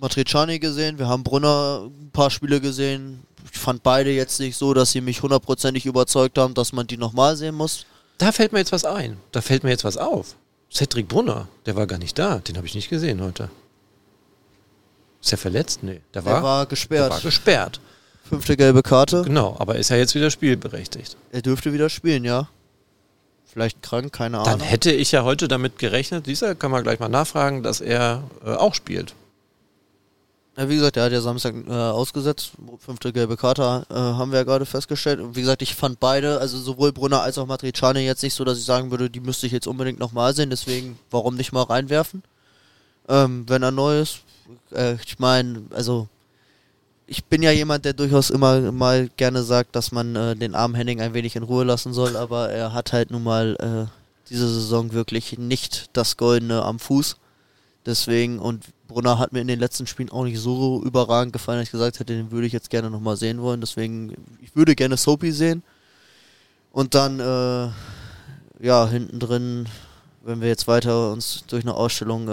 Matriciani 0.00 0.58
gesehen, 0.58 0.98
wir 0.98 1.08
haben 1.08 1.22
Brunner 1.22 1.88
ein 1.88 2.10
paar 2.10 2.30
Spiele 2.30 2.60
gesehen. 2.60 3.22
Ich 3.52 3.58
fand 3.58 3.82
beide 3.82 4.10
jetzt 4.10 4.38
nicht 4.40 4.56
so, 4.56 4.74
dass 4.74 4.92
sie 4.92 5.00
mich 5.00 5.22
hundertprozentig 5.22 5.86
überzeugt 5.86 6.38
haben, 6.38 6.54
dass 6.54 6.72
man 6.72 6.86
die 6.86 6.96
nochmal 6.96 7.36
sehen 7.36 7.54
muss. 7.54 7.86
Da 8.18 8.32
fällt 8.32 8.52
mir 8.52 8.58
jetzt 8.58 8.72
was 8.72 8.84
ein. 8.84 9.16
Da 9.32 9.40
fällt 9.40 9.64
mir 9.64 9.70
jetzt 9.70 9.84
was 9.84 9.96
auf. 9.96 10.34
Cedric 10.72 11.08
Brunner, 11.08 11.48
der 11.66 11.76
war 11.76 11.86
gar 11.86 11.98
nicht 11.98 12.18
da. 12.18 12.38
Den 12.38 12.56
habe 12.56 12.66
ich 12.66 12.74
nicht 12.74 12.90
gesehen 12.90 13.22
heute. 13.22 13.48
Ist 15.22 15.32
er 15.32 15.38
verletzt? 15.38 15.82
Nee. 15.82 16.00
Der 16.14 16.24
war, 16.24 16.36
er 16.36 16.42
war 16.42 16.64
der 16.64 16.70
gesperrt. 16.70 17.10
war 17.10 17.20
gesperrt. 17.20 17.80
Fünfte 18.28 18.56
gelbe 18.56 18.82
Karte. 18.82 19.22
Genau, 19.22 19.56
aber 19.58 19.76
ist 19.76 19.88
ja 19.88 19.96
jetzt 19.96 20.14
wieder 20.14 20.30
spielberechtigt. 20.30 21.16
Er 21.32 21.40
dürfte 21.42 21.72
wieder 21.72 21.88
spielen, 21.88 22.24
ja. 22.24 22.48
Vielleicht 23.50 23.82
krank, 23.82 24.12
keine 24.12 24.36
Dann 24.38 24.46
Ahnung. 24.46 24.60
hätte 24.66 24.92
ich 24.92 25.10
ja 25.10 25.24
heute 25.24 25.48
damit 25.48 25.78
gerechnet, 25.78 26.26
dieser 26.26 26.54
kann 26.54 26.70
man 26.70 26.82
gleich 26.82 27.00
mal 27.00 27.08
nachfragen, 27.08 27.62
dass 27.62 27.80
er 27.80 28.22
äh, 28.44 28.50
auch 28.50 28.74
spielt. 28.74 29.14
Ja, 30.58 30.68
wie 30.68 30.74
gesagt, 30.74 30.96
er 30.96 31.04
hat 31.04 31.12
ja 31.12 31.20
Samstag 31.20 31.54
äh, 31.68 31.72
ausgesetzt. 31.72 32.50
Fünfte 32.80 33.12
gelbe 33.12 33.36
Karte 33.36 33.86
äh, 33.90 33.94
haben 33.94 34.32
wir 34.32 34.40
ja 34.40 34.44
gerade 34.44 34.66
festgestellt. 34.66 35.20
Und 35.20 35.36
wie 35.36 35.40
gesagt, 35.40 35.62
ich 35.62 35.76
fand 35.76 36.00
beide, 36.00 36.40
also 36.40 36.58
sowohl 36.58 36.90
Brunner 36.92 37.22
als 37.22 37.38
auch 37.38 37.46
Matriciani 37.46 38.00
jetzt 38.00 38.24
nicht 38.24 38.34
so, 38.34 38.44
dass 38.44 38.58
ich 38.58 38.64
sagen 38.64 38.90
würde, 38.90 39.08
die 39.08 39.20
müsste 39.20 39.46
ich 39.46 39.52
jetzt 39.52 39.68
unbedingt 39.68 40.00
nochmal 40.00 40.34
sehen. 40.34 40.50
Deswegen, 40.50 40.98
warum 41.12 41.36
nicht 41.36 41.52
mal 41.52 41.62
reinwerfen? 41.62 42.24
Ähm, 43.08 43.44
wenn 43.48 43.62
er 43.62 43.70
neu 43.70 44.00
ist. 44.00 44.22
Äh, 44.72 44.96
ich 45.06 45.20
meine, 45.20 45.62
also 45.70 46.08
ich 47.08 47.24
bin 47.24 47.42
ja 47.42 47.50
jemand, 47.50 47.86
der 47.86 47.94
durchaus 47.94 48.28
immer 48.28 48.70
mal 48.70 49.08
gerne 49.16 49.42
sagt, 49.42 49.74
dass 49.74 49.92
man 49.92 50.14
äh, 50.14 50.36
den 50.36 50.54
armen 50.54 50.74
Henning 50.74 51.00
ein 51.00 51.14
wenig 51.14 51.36
in 51.36 51.42
Ruhe 51.42 51.64
lassen 51.64 51.94
soll, 51.94 52.16
aber 52.16 52.50
er 52.50 52.74
hat 52.74 52.92
halt 52.92 53.10
nun 53.10 53.24
mal 53.24 53.56
äh, 53.60 53.90
diese 54.28 54.46
Saison 54.46 54.92
wirklich 54.92 55.38
nicht 55.38 55.88
das 55.94 56.18
Goldene 56.18 56.62
am 56.62 56.78
Fuß. 56.78 57.16
Deswegen, 57.86 58.38
und 58.38 58.66
Brunner 58.88 59.18
hat 59.18 59.32
mir 59.32 59.40
in 59.40 59.48
den 59.48 59.58
letzten 59.58 59.86
Spielen 59.86 60.10
auch 60.10 60.24
nicht 60.24 60.38
so 60.38 60.82
überragend 60.84 61.32
gefallen, 61.32 61.60
dass 61.60 61.68
ich 61.68 61.72
gesagt 61.72 61.98
hätte, 61.98 62.14
den 62.14 62.30
würde 62.30 62.46
ich 62.46 62.52
jetzt 62.52 62.68
gerne 62.68 62.90
nochmal 62.90 63.16
sehen 63.16 63.40
wollen. 63.40 63.62
Deswegen, 63.62 64.14
ich 64.42 64.54
würde 64.54 64.74
gerne 64.74 64.98
Soapy 64.98 65.32
sehen. 65.32 65.62
Und 66.72 66.94
dann, 66.94 67.20
äh, 67.20 67.70
ja, 68.60 68.86
hinten 68.86 69.18
drin, 69.18 69.66
wenn 70.22 70.42
wir 70.42 70.48
jetzt 70.48 70.68
weiter 70.68 71.12
uns 71.12 71.44
durch 71.48 71.64
eine 71.64 71.74
Ausstellung 71.74 72.28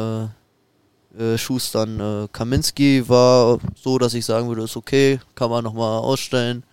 äh, 1.18 1.34
äh, 1.34 1.38
schustern, 1.38 1.99
äh, 1.99 2.28
Kaminski 2.32 3.07
war 3.07 3.59
so, 3.76 3.97
dass 3.97 4.13
ich 4.13 4.26
sagen 4.26 4.47
würde, 4.47 4.63
ist 4.63 4.76
okay, 4.76 5.20
kann 5.36 5.49
man 5.49 5.63
nochmal 5.63 5.99
ausstellen. 5.99 6.63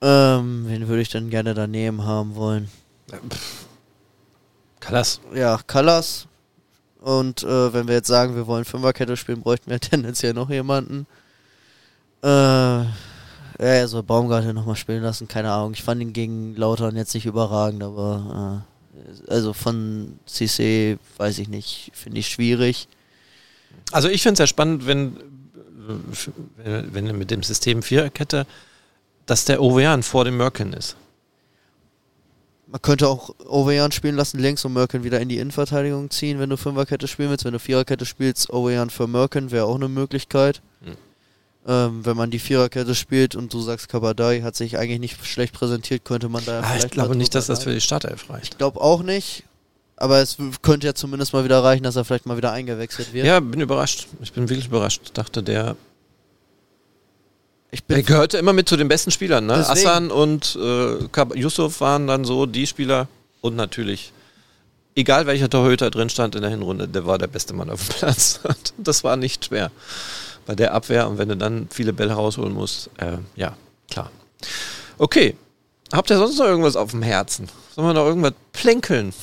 Ähm, 0.00 0.64
wen 0.66 0.88
würde 0.88 1.02
ich 1.02 1.10
denn 1.10 1.30
gerne 1.30 1.54
daneben 1.54 2.04
haben 2.04 2.34
wollen? 2.34 2.68
Kallas. 4.80 5.20
Ja, 5.34 5.60
Callas. 5.66 6.26
Und 7.00 7.42
äh, 7.42 7.72
wenn 7.72 7.88
wir 7.88 7.94
jetzt 7.94 8.08
sagen, 8.08 8.34
wir 8.34 8.46
wollen 8.46 8.64
Fünferkette 8.64 9.16
spielen, 9.16 9.42
bräuchten 9.42 9.70
wir 9.70 9.80
tendenziell 9.80 10.34
noch 10.34 10.50
jemanden. 10.50 11.06
Äh, 12.22 12.28
ja, 12.28 12.88
er 13.58 13.88
soll 13.88 14.02
Baumgartel 14.02 14.52
nochmal 14.52 14.76
spielen 14.76 15.02
lassen, 15.02 15.28
keine 15.28 15.52
Ahnung. 15.52 15.72
Ich 15.72 15.82
fand 15.82 16.00
ihn 16.02 16.12
gegen 16.12 16.56
Lautern 16.56 16.96
jetzt 16.96 17.14
nicht 17.14 17.26
überragend, 17.26 17.82
aber 17.82 18.64
äh, 18.98 19.30
also 19.30 19.52
von 19.52 20.18
CC 20.26 20.98
weiß 21.16 21.38
ich 21.38 21.48
nicht, 21.48 21.92
finde 21.94 22.18
ich 22.18 22.28
schwierig. 22.28 22.88
Also 23.90 24.08
ich 24.08 24.22
finde 24.22 24.34
es 24.34 24.38
ja 24.40 24.46
spannend, 24.46 24.86
wenn, 24.86 25.16
wenn, 26.56 26.94
wenn 26.94 27.18
mit 27.18 27.30
dem 27.30 27.42
System 27.42 27.82
Viererkette, 27.82 28.46
dass 29.26 29.44
der 29.44 29.62
Ovean 29.62 30.02
vor 30.02 30.24
dem 30.24 30.36
Merkin 30.36 30.72
ist. 30.72 30.96
Man 32.72 32.80
könnte 32.80 33.06
auch 33.06 33.34
Ovejan 33.46 33.92
spielen 33.92 34.16
lassen, 34.16 34.38
links 34.38 34.64
und 34.64 34.72
Merkin 34.72 35.04
wieder 35.04 35.20
in 35.20 35.28
die 35.28 35.36
Innenverteidigung 35.36 36.08
ziehen, 36.08 36.38
wenn 36.38 36.48
du 36.48 36.56
Fünferkette 36.56 37.06
spielen 37.06 37.28
willst. 37.28 37.44
Wenn 37.44 37.52
du 37.52 37.58
Viererkette 37.58 38.06
spielst, 38.06 38.48
Ovejan 38.48 38.88
für 38.88 39.06
Merkin 39.06 39.50
wäre 39.50 39.66
auch 39.66 39.74
eine 39.74 39.88
Möglichkeit. 39.88 40.62
Hm. 40.82 40.96
Ähm, 41.66 42.06
wenn 42.06 42.16
man 42.16 42.30
die 42.30 42.38
Viererkette 42.38 42.94
spielt 42.94 43.36
und 43.36 43.52
du 43.52 43.60
sagst, 43.60 43.90
Kabadai 43.90 44.40
hat 44.40 44.56
sich 44.56 44.78
eigentlich 44.78 45.00
nicht 45.00 45.26
schlecht 45.26 45.52
präsentiert, 45.52 46.06
könnte 46.06 46.30
man 46.30 46.42
da 46.46 46.60
Ah, 46.60 46.62
vielleicht 46.62 46.86
ich 46.86 46.90
glaube 46.92 47.14
nicht, 47.14 47.34
dass 47.34 47.46
das 47.46 47.62
für 47.62 47.74
die 47.74 47.80
Startelf 47.82 48.30
reicht. 48.30 48.54
Ich 48.54 48.58
glaube 48.58 48.80
auch 48.80 49.02
nicht. 49.02 49.44
Aber 50.02 50.18
es 50.18 50.36
könnte 50.62 50.88
ja 50.88 50.94
zumindest 50.94 51.32
mal 51.32 51.44
wieder 51.44 51.62
reichen, 51.62 51.84
dass 51.84 51.94
er 51.94 52.04
vielleicht 52.04 52.26
mal 52.26 52.36
wieder 52.36 52.50
eingewechselt 52.50 53.12
wird. 53.12 53.24
Ja, 53.24 53.38
bin 53.38 53.60
überrascht. 53.60 54.08
Ich 54.20 54.32
bin 54.32 54.48
wirklich 54.48 54.66
überrascht. 54.66 55.12
Dachte, 55.14 55.44
der, 55.44 55.76
ich 57.70 57.84
der 57.84 57.94
bin 57.94 58.06
gehörte 58.06 58.36
immer 58.36 58.52
mit 58.52 58.68
zu 58.68 58.76
den 58.76 58.88
besten 58.88 59.12
Spielern. 59.12 59.46
Ne? 59.46 59.58
Deswegen. 59.58 59.88
Assan 59.88 60.10
und 60.10 60.58
äh, 60.60 61.38
Yusuf 61.38 61.80
waren 61.80 62.08
dann 62.08 62.24
so 62.24 62.46
die 62.46 62.66
Spieler. 62.66 63.06
Und 63.42 63.54
natürlich, 63.54 64.12
egal 64.96 65.26
welcher 65.26 65.48
Torhüter 65.48 65.88
drin 65.88 66.10
stand 66.10 66.34
in 66.34 66.42
der 66.42 66.50
Hinrunde, 66.50 66.88
der 66.88 67.06
war 67.06 67.18
der 67.18 67.28
beste 67.28 67.54
Mann 67.54 67.70
auf 67.70 67.86
dem 67.86 67.94
Platz. 67.98 68.40
Das 68.78 69.04
war 69.04 69.16
nicht 69.16 69.44
schwer 69.44 69.70
bei 70.46 70.56
der 70.56 70.74
Abwehr. 70.74 71.08
Und 71.08 71.18
wenn 71.18 71.28
du 71.28 71.36
dann 71.36 71.68
viele 71.70 71.92
Bälle 71.92 72.14
rausholen 72.14 72.54
musst, 72.54 72.90
äh, 72.96 73.18
ja, 73.36 73.56
klar. 73.88 74.10
Okay. 74.98 75.36
Habt 75.92 76.10
ihr 76.10 76.18
sonst 76.18 76.38
noch 76.38 76.46
irgendwas 76.46 76.74
auf 76.74 76.90
dem 76.90 77.02
Herzen? 77.02 77.48
Sollen 77.76 77.86
wir 77.86 77.94
noch 77.94 78.06
irgendwas 78.06 78.32
plänkeln? 78.52 79.14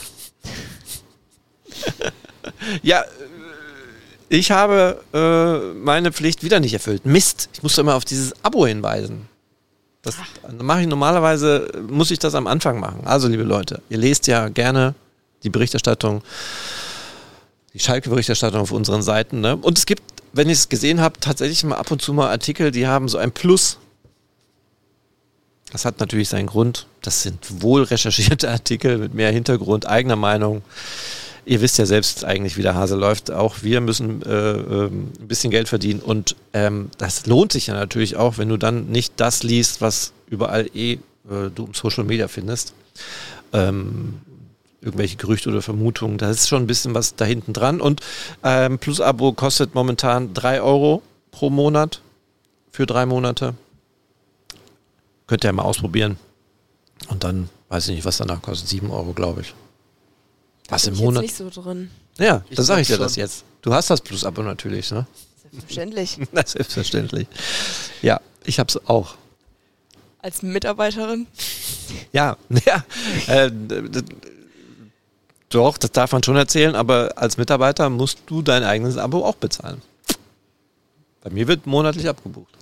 Ja, 2.83 3.01
äh, 3.01 3.05
ich 4.29 4.51
habe 4.51 5.01
äh, 5.13 5.73
meine 5.75 6.11
Pflicht 6.11 6.43
wieder 6.43 6.59
nicht 6.59 6.73
erfüllt. 6.73 7.05
Mist, 7.05 7.49
ich 7.53 7.63
musste 7.63 7.81
immer 7.81 7.95
auf 7.95 8.05
dieses 8.05 8.33
Abo 8.43 8.67
hinweisen. 8.67 9.27
Das 10.01 10.15
mache 10.61 10.81
ich 10.81 10.87
normalerweise, 10.87 11.71
muss 11.87 12.11
ich 12.11 12.19
das 12.19 12.35
am 12.35 12.47
Anfang 12.47 12.79
machen. 12.79 13.01
Also, 13.05 13.27
liebe 13.27 13.43
Leute, 13.43 13.81
ihr 13.89 13.97
lest 13.97 14.27
ja 14.27 14.47
gerne 14.47 14.95
die 15.43 15.49
Berichterstattung, 15.49 16.21
die 17.73 17.79
Schalke-Berichterstattung 17.79 18.61
auf 18.61 18.71
unseren 18.71 19.01
Seiten. 19.01 19.41
Ne? 19.41 19.57
Und 19.57 19.77
es 19.77 19.85
gibt, 19.85 20.03
wenn 20.31 20.47
ich 20.47 20.59
es 20.59 20.69
gesehen 20.69 21.01
habe, 21.01 21.19
tatsächlich 21.19 21.63
mal 21.63 21.75
ab 21.75 21.91
und 21.91 22.01
zu 22.01 22.13
mal 22.13 22.29
Artikel, 22.29 22.71
die 22.71 22.87
haben 22.87 23.09
so 23.09 23.17
ein 23.17 23.31
Plus. 23.31 23.77
Das 25.71 25.85
hat 25.85 25.99
natürlich 25.99 26.29
seinen 26.29 26.47
Grund. 26.47 26.87
Das 27.01 27.23
sind 27.23 27.61
wohl 27.61 27.83
recherchierte 27.83 28.49
Artikel 28.49 28.97
mit 28.99 29.13
mehr 29.13 29.31
Hintergrund, 29.31 29.85
eigener 29.85 30.15
Meinung. 30.15 30.61
Ihr 31.49 31.61
wisst 31.61 31.79
ja 31.79 31.87
selbst 31.87 32.25
eigentlich, 32.25 32.57
wie 32.57 32.61
der 32.61 32.75
Hase 32.75 32.95
läuft. 32.95 33.31
Auch 33.31 33.63
wir 33.63 33.81
müssen 33.81 34.21
äh, 34.21 34.51
ähm, 34.51 35.11
ein 35.19 35.27
bisschen 35.27 35.49
Geld 35.49 35.67
verdienen. 35.67 35.99
Und 35.99 36.35
ähm, 36.53 36.91
das 36.99 37.25
lohnt 37.25 37.53
sich 37.53 37.65
ja 37.65 37.73
natürlich 37.73 38.17
auch, 38.17 38.37
wenn 38.37 38.49
du 38.49 38.57
dann 38.57 38.85
nicht 38.89 39.13
das 39.15 39.41
liest, 39.41 39.81
was 39.81 40.13
überall 40.27 40.67
eh 40.75 40.93
äh, 40.93 41.49
du 41.55 41.65
im 41.65 41.73
Social 41.73 42.03
Media 42.03 42.27
findest. 42.27 42.75
Ähm, 43.51 44.19
irgendwelche 44.79 45.17
Gerüchte 45.17 45.49
oder 45.49 45.63
Vermutungen. 45.63 46.19
Da 46.19 46.29
ist 46.29 46.47
schon 46.47 46.61
ein 46.61 46.67
bisschen 46.67 46.93
was 46.93 47.15
da 47.15 47.25
hinten 47.25 47.53
dran. 47.53 47.81
Und 47.81 48.01
ähm, 48.43 48.77
Plus-Abo 48.77 49.33
kostet 49.33 49.73
momentan 49.73 50.35
3 50.35 50.61
Euro 50.61 51.01
pro 51.31 51.49
Monat 51.49 52.03
für 52.71 52.85
drei 52.85 53.07
Monate. 53.07 53.55
Könnt 55.25 55.43
ihr 55.43 55.47
ja 55.47 55.53
mal 55.53 55.63
ausprobieren. 55.63 56.17
Und 57.07 57.23
dann 57.23 57.49
weiß 57.69 57.87
ich 57.87 57.95
nicht, 57.95 58.05
was 58.05 58.17
danach 58.17 58.43
kostet. 58.43 58.67
7 58.69 58.91
Euro, 58.91 59.13
glaube 59.13 59.41
ich. 59.41 59.55
Was 60.69 60.87
im 60.87 60.95
Monat? 60.97 61.23
Jetzt 61.23 61.39
nicht 61.39 61.53
so 61.53 61.61
drin. 61.61 61.89
Ja, 62.17 62.43
Ich 62.49 62.55
dann 62.55 62.65
sage 62.65 62.81
ich 62.81 62.87
dir 62.87 62.95
glaub 62.97 63.05
das 63.07 63.13
schon. 63.15 63.21
jetzt. 63.21 63.43
Du 63.61 63.73
hast 63.73 63.89
das 63.89 64.01
Plus-Abo 64.01 64.41
natürlich, 64.43 64.91
ne? 64.91 65.05
Selbstverständlich. 65.51 66.17
Na, 66.31 66.45
selbstverständlich. 66.45 67.27
Ja, 68.01 68.19
ich 68.43 68.59
hab's 68.59 68.77
auch. 68.85 69.15
Als 70.21 70.41
Mitarbeiterin. 70.41 71.27
Ja, 72.11 72.37
ja. 72.65 72.83
Äh, 73.27 73.51
Doch, 75.49 75.77
das 75.77 75.91
darf 75.91 76.11
man 76.11 76.21
schon 76.23 76.35
erzählen, 76.35 76.75
aber 76.75 77.13
als 77.15 77.37
Mitarbeiter 77.37 77.89
musst 77.89 78.19
du 78.27 78.41
dein 78.41 78.63
eigenes 78.63 78.97
Abo 78.97 79.25
auch 79.25 79.35
bezahlen. 79.35 79.81
Bei 81.21 81.29
mir 81.31 81.47
wird 81.47 81.65
monatlich 81.65 82.07
abgebucht. 82.07 82.53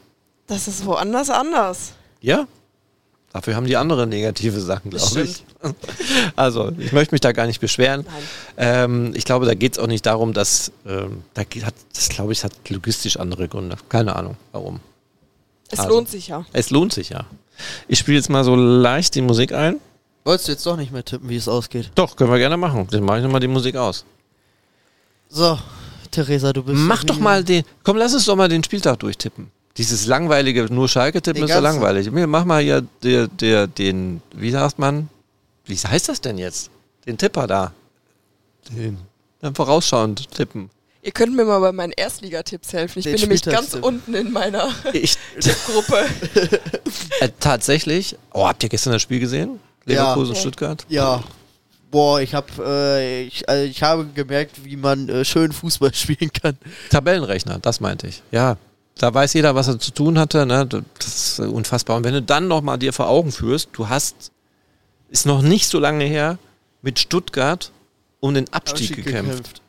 Das 0.48 0.68
ist 0.68 0.86
woanders 0.86 1.30
anders. 1.30 1.92
Ja? 2.22 2.48
Dafür 3.38 3.56
haben 3.56 3.68
die 3.68 3.78
andere 3.78 4.08
negative 4.08 4.60
Sachen, 4.60 4.90
glaube 4.90 5.22
ich. 5.22 5.44
Also, 6.36 6.72
ich 6.80 6.92
möchte 6.92 7.14
mich 7.14 7.22
da 7.22 7.34
gar 7.34 7.46
nicht 7.46 7.62
beschweren. 7.62 8.04
Ähm, 8.58 9.12
ich 9.16 9.26
glaube, 9.26 9.46
da 9.46 9.54
geht 9.54 9.74
es 9.74 9.80
auch 9.80 9.86
nicht 9.86 10.08
darum, 10.08 10.34
dass 10.34 10.72
ähm, 10.88 11.22
da 11.36 11.44
geht, 11.44 11.64
hat, 11.64 11.76
das 11.94 12.10
glaube 12.10 12.34
ich, 12.34 12.44
hat 12.44 12.54
logistisch 12.70 13.18
andere 13.18 13.48
Gründe. 13.48 13.78
Keine 13.90 14.16
Ahnung, 14.16 14.38
warum. 14.54 14.80
Es 15.70 15.78
Also. 15.80 15.92
lohnt 15.92 16.10
sich 16.10 16.30
ja. 16.30 16.46
Es 16.52 16.72
lohnt 16.72 16.94
sich 16.94 17.10
ja. 17.10 17.26
Ich 17.88 18.00
spiele 18.00 18.18
jetzt 18.18 18.30
mal 18.32 18.44
so 18.44 18.56
leicht 18.56 19.14
die 19.14 19.22
Musik 19.22 19.52
ein. 19.54 19.80
Wolltest 20.24 20.48
du 20.48 20.52
jetzt 20.54 20.66
doch 20.66 20.78
nicht 20.78 20.92
mehr 20.92 21.06
tippen, 21.06 21.30
wie 21.30 21.36
es 21.36 21.48
ausgeht? 21.48 21.92
Doch, 21.94 22.16
können 22.16 22.32
wir 22.32 22.40
gerne 22.40 22.58
machen. 22.58 22.88
Dann 22.90 23.04
mache 23.04 23.18
ich 23.20 23.24
nochmal 23.24 23.42
die 23.42 23.48
Musik 23.48 23.76
aus. 23.76 24.04
So, 25.30 25.60
Theresa, 26.10 26.54
du 26.54 26.64
bist. 26.64 26.76
Mach 26.80 27.04
doch 27.04 27.20
mal 27.20 27.44
den. 27.44 27.64
Komm, 27.84 27.98
lass 27.98 28.16
uns 28.16 28.26
doch 28.26 28.36
mal 28.36 28.50
den 28.50 28.64
Spieltag 28.64 28.98
durchtippen. 29.00 29.52
Dieses 29.78 30.06
langweilige, 30.08 30.66
nur 30.74 30.90
Schalke 30.90 31.22
tippen 31.22 31.42
Den 31.42 31.50
ist 31.50 31.56
so 31.56 31.62
ganzen. 31.62 31.82
langweilig. 31.82 32.12
Mir- 32.12 32.28
Mach 32.28 32.46
mal 32.46 32.62
hier 32.64 32.82
der, 33.04 33.28
der, 33.28 33.68
den, 33.68 34.22
wie 34.34 34.52
sagt 34.52 34.80
man? 34.80 35.10
Wie 35.66 35.76
heißt 35.76 36.10
das 36.10 36.22
denn 36.22 36.38
jetzt? 36.38 36.70
Den 37.06 37.18
Tipper 37.18 37.46
da. 37.48 37.74
Den. 38.72 38.98
Dann 39.42 39.54
vorausschauend 39.56 40.32
tippen. 40.32 40.70
Ihr 41.04 41.12
könnt 41.12 41.36
mir 41.36 41.46
mal 41.46 41.60
bei 41.60 41.72
meinen 41.72 41.94
Erstligatipps 41.96 42.74
helfen. 42.74 43.00
Ich 43.00 43.06
Den 43.06 43.14
bin 43.14 43.22
nämlich 43.22 43.44
ganz 43.44 43.76
unten 43.76 44.14
in 44.14 44.32
meiner 44.32 44.70
Ich, 44.94 45.16
Tippgruppe. 45.40 46.06
äh, 47.22 47.30
tatsächlich. 47.40 48.18
Oh, 48.34 48.48
habt 48.48 48.64
ihr 48.64 48.70
gestern 48.70 48.94
das 48.94 49.02
Spiel 49.04 49.20
gesehen? 49.20 49.60
Ja. 49.86 50.02
Leverkusen, 50.04 50.32
Okay. 50.32 50.42
Stuttgart? 50.42 50.86
Ja. 50.90 51.24
Boah, 51.92 52.20
ich 52.20 52.34
hab, 52.34 52.52
äh, 52.60 53.24
ich, 53.24 53.48
also 53.48 53.64
ich 53.64 53.82
habe 53.84 54.06
gemerkt, 54.14 54.66
wie 54.66 54.76
man 54.76 55.08
äh, 55.08 55.24
schön 55.24 55.54
Fußball 55.54 55.94
spielen 55.94 56.32
kann. 56.34 56.58
Tabellenrechner, 56.90 57.60
das 57.60 57.80
meinte 57.80 58.08
ich. 58.08 58.22
Ja, 58.32 58.58
da 58.98 59.14
weiß 59.14 59.34
jeder, 59.34 59.56
was 59.56 59.68
er 59.68 59.80
zu 59.80 59.92
tun 59.92 60.18
hatte. 60.20 60.46
Ne? 60.46 60.68
Das 60.68 61.08
ist 61.08 61.40
äh, 61.40 61.44
unfassbar. 61.44 61.98
Und 61.98 62.04
wenn 62.04 62.14
du 62.14 62.22
dann 62.22 62.48
nochmal 62.48 62.78
dir 62.78 62.94
vor 62.94 63.08
Augen 63.10 63.32
führst, 63.32 63.70
du 63.74 63.90
hast, 63.90 64.32
ist 65.10 65.26
noch 65.26 65.42
nicht 65.42 65.68
so 65.68 65.80
lange 65.80 66.04
her, 66.06 66.38
mit 66.82 67.00
Stuttgart 67.00 67.72
um 68.20 68.34
den 68.34 68.52
Abstieg, 68.54 68.96
gekämpft. 68.96 69.62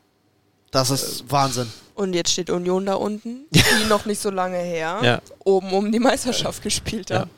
Das 0.70 0.91
ist 0.91 1.24
Wahnsinn. 1.31 1.70
Und 1.95 2.14
jetzt 2.14 2.31
steht 2.33 2.51
Union 2.51 2.87
da 2.87 2.95
unten, 2.95 3.47
die 3.51 3.62
noch 3.89 4.05
nicht 4.07 4.20
so 4.20 4.31
lange 4.31 4.59
her 4.59 4.99
Ja. 5.03 5.20
oben 5.45 5.72
um 5.72 5.91
die 5.93 5.99
Meisterschaft 5.99 6.62
gespielt 6.62 7.11
Ja. 7.11 7.20
haben. 7.20 7.31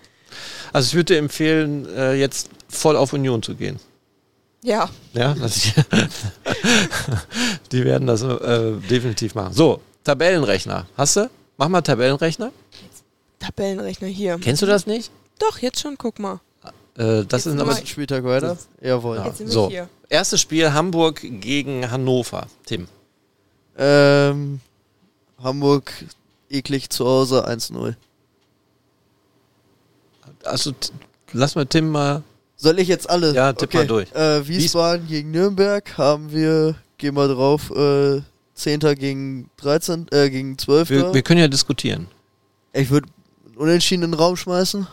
Also 0.73 0.89
ich 0.89 0.95
würde 0.95 1.15
dir 1.15 1.19
empfehlen, 1.19 1.87
äh, 1.97 2.15
jetzt 2.15 2.51
voll 2.69 2.97
auf 2.97 3.13
Union 3.13 3.43
zu 3.43 3.55
gehen. 3.57 3.81
Ja. 4.63 4.89
Ja, 5.15 5.35
das 5.35 5.63
die 7.73 7.85
werden 7.85 8.07
das 8.07 8.23
äh, 8.23 8.73
definitiv 8.91 9.35
machen. 9.35 9.53
So, 9.55 9.81
Tabellenrechner. 10.05 10.87
Hast 10.97 11.17
du? 11.17 11.31
Mach 11.61 11.69
mal 11.69 11.83
Tabellenrechner. 11.83 12.53
Tabellenrechner 13.39 14.09
hier. 14.09 14.39
Kennst 14.39 14.63
du 14.63 14.67
das 14.67 14.87
nicht? 14.87 15.11
Doch, 15.39 15.59
jetzt 15.59 15.79
schon, 15.79 15.99
guck 15.99 16.19
mal. 16.19 16.41
Äh, 16.97 17.25
das 17.27 17.45
Jetzt 17.45 17.47
ist 17.55 17.61
aber 17.61 17.73
mal- 17.73 17.87
Spieltag 17.87 18.25
weiter? 18.25 18.57
Jawohl. 18.81 19.19
Ja. 19.19 19.27
Jetzt 19.27 19.37
sind 19.39 19.49
wir 19.49 19.53
So, 19.53 19.69
hier. 19.69 19.87
erstes 20.09 20.41
Spiel 20.41 20.73
Hamburg 20.73 21.21
gegen 21.21 21.91
Hannover. 21.91 22.47
Tim. 22.65 22.89
Ähm, 23.77 24.61
Hamburg 25.43 25.93
eklig 26.49 26.89
zu 26.89 27.05
Hause 27.05 27.47
1-0. 27.47 27.95
Also 30.45 30.73
lass 31.35 31.57
mal 31.57 31.67
Tim 31.67 31.91
mal. 31.91 32.23
Soll 32.57 32.79
ich 32.79 32.89
jetzt 32.89 33.09
alle? 33.11 33.35
Ja, 33.35 33.53
tipp 33.53 33.75
mal 33.75 33.87
durch. 33.87 34.11
Äh, 34.13 34.49
Wiesbaden 34.49 35.07
gegen 35.09 35.31
Nürnberg 35.31 35.99
haben 35.99 36.33
wir, 36.33 36.75
gehen 36.97 37.15
wir 37.17 37.29
drauf, 37.29 37.71
äh, 37.71 38.23
10. 38.55 38.81
gegen 38.99 39.51
13, 39.57 40.07
äh, 40.11 40.29
gegen 40.31 40.59
12. 40.59 40.91
Wir, 40.91 41.15
wir 41.15 41.23
können 41.23 41.41
ja 41.41 41.49
diskutieren. 41.49 42.09
Ich 42.73 42.91
würde 42.91 43.09
unentschieden 43.57 44.05
in 44.05 44.11
den 44.13 44.19
Raum 44.21 44.37
schmeißen. 44.37 44.87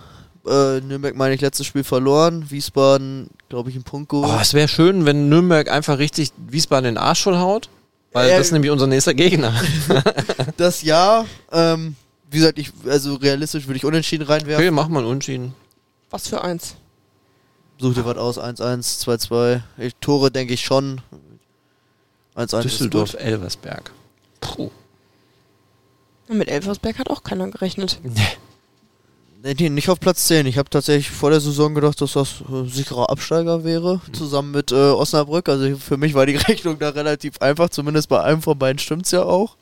Äh, 0.47 0.79
Nürnberg 0.81 1.15
meine 1.15 1.35
ich 1.35 1.41
letztes 1.41 1.65
Spiel 1.67 1.83
verloren. 1.83 2.49
Wiesbaden, 2.49 3.29
glaube 3.49 3.69
ich, 3.69 3.75
einen 3.75 3.83
Punkt 3.83 4.09
geholt. 4.09 4.29
Oh, 4.33 4.39
es 4.41 4.53
wäre 4.53 4.67
schön, 4.67 5.05
wenn 5.05 5.27
Nürnberg 5.29 5.69
einfach 5.69 5.97
richtig 5.97 6.31
Wiesbaden 6.47 6.87
in 6.89 6.95
den 6.95 7.03
Arsch 7.03 7.23
voll 7.23 7.37
haut. 7.37 7.69
Weil 8.13 8.29
Äh, 8.29 8.37
das 8.37 8.47
ist 8.47 8.51
nämlich 8.53 8.71
unser 8.71 8.87
nächster 8.87 9.13
Gegner. 9.13 9.53
Das 10.57 10.81
Jahr, 10.81 11.25
ähm, 11.51 11.95
wie 12.31 12.37
gesagt, 12.37 12.57
ich, 12.57 12.71
also 12.87 13.15
realistisch 13.15 13.67
würde 13.67 13.77
ich 13.77 13.85
unentschieden 13.85 14.25
reinwerfen. 14.25 14.63
Okay, 14.65 14.71
mach 14.71 14.87
mal 14.87 14.99
einen 14.99 15.09
Unschieden. 15.09 15.53
Was 16.09 16.27
für 16.29 16.41
eins. 16.41 16.75
Such 17.79 17.93
dir 17.93 18.05
was 18.05 18.17
aus, 18.17 18.39
1-1, 18.39 19.03
2-2. 19.05 19.61
Ich- 19.77 19.93
Tore 20.01 20.31
denke 20.31 20.53
ich 20.53 20.61
schon. 20.61 21.01
1-1 22.37 22.43
ist 22.43 22.63
Düsseldorf. 22.65 23.15
Elversberg. 23.15 23.91
Puh. 24.39 24.69
Und 26.27 26.37
mit 26.37 26.49
Elversberg 26.49 26.99
hat 26.99 27.09
auch 27.09 27.23
keiner 27.23 27.49
gerechnet. 27.49 27.99
Nee, 29.43 29.55
nee, 29.57 29.69
nicht 29.69 29.89
auf 29.89 29.99
Platz 29.99 30.27
10. 30.27 30.45
Ich 30.45 30.57
habe 30.57 30.69
tatsächlich 30.69 31.09
vor 31.09 31.29
der 31.29 31.39
Saison 31.39 31.73
gedacht, 31.73 32.01
dass 32.01 32.13
das 32.13 32.41
äh, 32.51 32.67
sicherer 32.67 33.09
Absteiger 33.09 33.63
wäre, 33.63 34.01
zusammen 34.11 34.51
mit 34.51 34.71
äh, 34.71 34.75
Osnabrück. 34.75 35.47
Also 35.47 35.77
für 35.77 35.97
mich 35.97 36.13
war 36.13 36.25
die 36.25 36.35
Rechnung 36.47 36.79
da 36.79 36.89
relativ 36.89 37.39
einfach, 37.39 37.69
zumindest 37.69 38.09
bei 38.09 38.21
einem 38.21 38.41
von 38.41 38.57
beiden 38.57 38.79
stimmt's 38.79 39.11
ja 39.11 39.23
auch. 39.23 39.55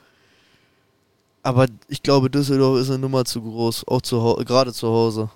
Aber 1.43 1.67
ich 1.87 2.01
glaube, 2.01 2.29
Düsseldorf 2.29 2.79
ist 2.79 2.89
eine 2.89 2.99
Nummer 2.99 3.25
zu 3.25 3.41
groß, 3.41 3.87
auch 3.87 4.01
zu 4.01 4.41
gerade 4.45 4.73
zu 4.73 4.87
Hause. 4.87 5.29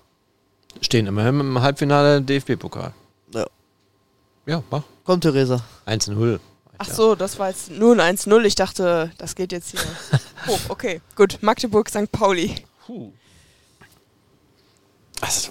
Stehen 0.82 1.06
immerhin 1.06 1.40
im 1.40 1.62
Halbfinale 1.62 2.22
DFB-Pokal. 2.22 2.94
Ja. 3.34 3.46
Ja, 4.46 4.64
mach. 4.72 4.84
Komm, 5.04 5.22
Theresa. 5.22 5.64
1-0. 5.86 6.40
Ach 6.82 6.90
so, 6.90 7.16
das 7.16 7.38
war 7.40 7.50
jetzt 7.50 7.70
nur 7.72 8.00
ein 8.00 8.18
1-0. 8.18 8.42
Ich 8.46 8.56
dachte, 8.56 9.12
das 9.18 9.36
geht 9.36 9.52
jetzt 9.52 9.72
hier 9.72 9.82
hoch. 10.48 10.60
Okay, 10.70 11.02
gut. 11.16 11.38
Magdeburg, 11.42 11.90
St. 11.90 12.12
Pauli. 12.12 12.56
Puh. 12.86 13.12
Also, 15.22 15.50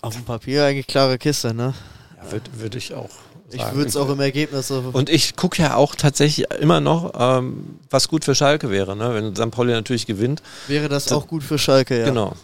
Auf 0.00 0.14
dem 0.14 0.24
Papier 0.24 0.64
eigentlich 0.64 0.88
klare 0.88 1.16
Kiste, 1.16 1.54
ne? 1.54 1.74
ja, 2.16 2.32
würde 2.32 2.50
würd 2.54 2.74
ich 2.74 2.92
auch. 2.92 3.10
Ich 3.50 3.62
würde 3.72 3.88
es 3.88 3.96
auch 3.96 4.10
im 4.10 4.20
Ergebnis 4.20 4.68
so. 4.68 4.90
Und 4.92 5.08
ich 5.08 5.36
gucke 5.36 5.62
ja 5.62 5.76
auch 5.76 5.94
tatsächlich 5.94 6.50
immer 6.60 6.80
noch, 6.80 7.12
ähm, 7.18 7.78
was 7.88 8.08
gut 8.08 8.24
für 8.24 8.34
Schalke 8.34 8.68
wäre, 8.68 8.94
ne? 8.94 9.14
wenn 9.14 9.34
St. 9.34 9.50
Pauli 9.50 9.72
natürlich 9.72 10.06
gewinnt. 10.06 10.42
wäre 10.66 10.88
das 10.88 11.10
auch 11.12 11.26
gut 11.28 11.42
für 11.42 11.58
Schalke, 11.58 11.98
ja. 11.98 12.04
Genau. 12.04 12.34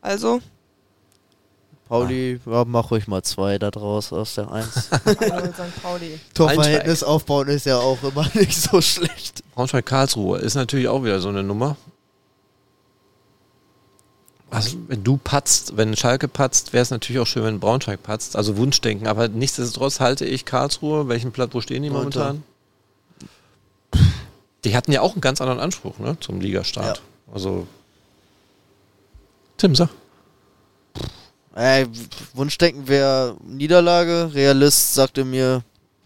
Also, 0.00 0.40
Pauli, 1.88 2.40
ja, 2.46 2.64
mach 2.64 2.90
ruhig 2.90 3.08
mal 3.08 3.22
zwei 3.22 3.58
da 3.58 3.70
draus 3.70 4.12
aus 4.12 4.36
der 4.36 4.50
1. 4.50 4.90
1-0 4.90 5.52
St. 5.52 5.82
Pauli. 5.82 6.18
Torverhältnis 6.32 7.02
aufbauen 7.02 7.48
ist 7.48 7.66
ja 7.66 7.76
auch 7.76 8.02
immer 8.02 8.26
nicht 8.34 8.56
so 8.56 8.80
schlecht. 8.80 9.42
Braunschweig-Karlsruhe 9.54 10.38
ist 10.38 10.54
natürlich 10.54 10.88
auch 10.88 11.04
wieder 11.04 11.20
so 11.20 11.28
eine 11.28 11.42
Nummer. 11.42 11.76
Also, 14.50 14.78
wenn 14.86 15.02
du 15.02 15.16
patzt, 15.16 15.76
wenn 15.76 15.96
Schalke 15.96 16.28
patzt, 16.28 16.72
wäre 16.72 16.82
es 16.82 16.90
natürlich 16.90 17.20
auch 17.20 17.26
schön, 17.26 17.42
wenn 17.44 17.60
Braunschweig 17.60 18.02
patzt. 18.02 18.36
Also 18.36 18.56
Wunschdenken. 18.56 19.06
Aber 19.08 19.28
nichtsdestotrotz 19.28 20.00
halte 20.00 20.24
ich 20.24 20.44
Karlsruhe. 20.44 21.08
Welchen 21.08 21.32
Platz, 21.32 21.52
wo 21.54 21.60
stehen 21.60 21.82
die 21.82 21.90
Neunter. 21.90 22.34
momentan? 22.34 22.42
Die 24.64 24.76
hatten 24.76 24.92
ja 24.92 25.00
auch 25.02 25.12
einen 25.12 25.20
ganz 25.20 25.40
anderen 25.40 25.60
Anspruch 25.60 25.98
ne, 25.98 26.16
zum 26.20 26.40
Ligastart. 26.40 27.02
Also. 27.32 27.66
Tim, 29.56 29.74
sag. 29.74 29.90
Äh, 31.54 31.86
Wunschdenken 32.34 32.88
wäre 32.88 33.36
Niederlage. 33.44 34.30
Realist 34.34 34.94
sagte 34.94 35.24
mir 35.24 35.62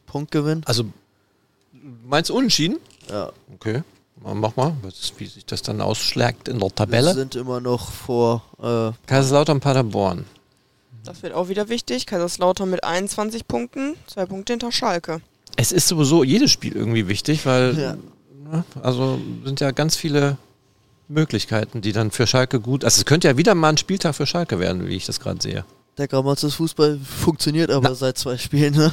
Punktgewinn. 0.06 0.62
Also, 0.66 0.84
meinst 2.06 2.30
du 2.30 2.36
unentschieden? 2.36 2.78
Ja, 3.10 3.30
Okay. 3.54 3.82
Mach 4.20 4.56
mal, 4.56 4.74
wie 5.18 5.26
sich 5.26 5.46
das 5.46 5.62
dann 5.62 5.80
ausschlägt 5.80 6.48
in 6.48 6.58
der 6.58 6.68
wir 6.70 6.74
Tabelle. 6.74 7.14
sind 7.14 7.36
immer 7.36 7.60
noch 7.60 7.92
vor. 7.92 8.42
Äh, 8.60 8.90
Kaiserslautern, 9.06 9.60
Paderborn. 9.60 10.24
Das 11.04 11.22
wird 11.22 11.32
auch 11.34 11.48
wieder 11.48 11.68
wichtig. 11.68 12.04
Kaiserslautern 12.04 12.68
mit 12.68 12.82
21 12.82 13.46
Punkten, 13.46 13.94
zwei 14.08 14.26
Punkte 14.26 14.54
hinter 14.54 14.72
Schalke. 14.72 15.20
Es 15.56 15.70
ist 15.70 15.86
sowieso 15.86 16.24
jedes 16.24 16.50
Spiel 16.50 16.74
irgendwie 16.74 17.06
wichtig, 17.06 17.46
weil 17.46 17.78
Ja. 17.78 17.96
ne, 18.50 18.64
also 18.82 19.20
sind 19.44 19.60
ja 19.60 19.70
ganz 19.70 19.94
viele 19.96 20.36
Möglichkeiten, 21.08 21.80
die 21.80 21.92
dann 21.92 22.10
für 22.10 22.26
Schalke 22.26 22.60
gut. 22.60 22.84
Also 22.84 22.98
es 23.00 23.04
könnte 23.06 23.28
ja 23.28 23.36
wieder 23.36 23.54
mal 23.54 23.70
ein 23.70 23.76
Spieltag 23.78 24.14
für 24.14 24.26
Schalke 24.26 24.58
werden, 24.60 24.86
wie 24.86 24.96
ich 24.96 25.06
das 25.06 25.20
gerade 25.20 25.40
sehe. 25.40 25.64
der 25.96 26.06
Grammatis 26.08 26.54
Fußball 26.54 26.98
funktioniert 26.98 27.70
aber 27.70 27.88
Na. 27.90 27.94
seit 27.94 28.18
zwei 28.18 28.36
Spielen. 28.38 28.74
Ne? 28.74 28.92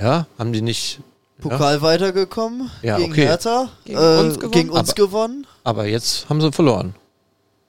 Ja, 0.00 0.26
haben 0.38 0.52
die 0.52 0.62
nicht. 0.62 1.00
Ja, 1.38 1.50
Pokal 1.50 1.82
weitergekommen 1.82 2.70
Ja, 2.82 2.96
gegen 2.96 3.12
okay. 3.12 3.22
Hertha. 3.26 3.68
Gegen 3.84 3.98
äh, 3.98 4.18
uns 4.18 4.34
gewonnen. 4.36 4.50
Gegen 4.52 4.70
uns 4.70 4.88
Aber- 4.90 4.94
gewonnen. 4.94 5.46
aber 5.64 5.86
jetzt 5.86 6.28
haben 6.28 6.40
sie 6.40 6.52
verloren. 6.52 6.94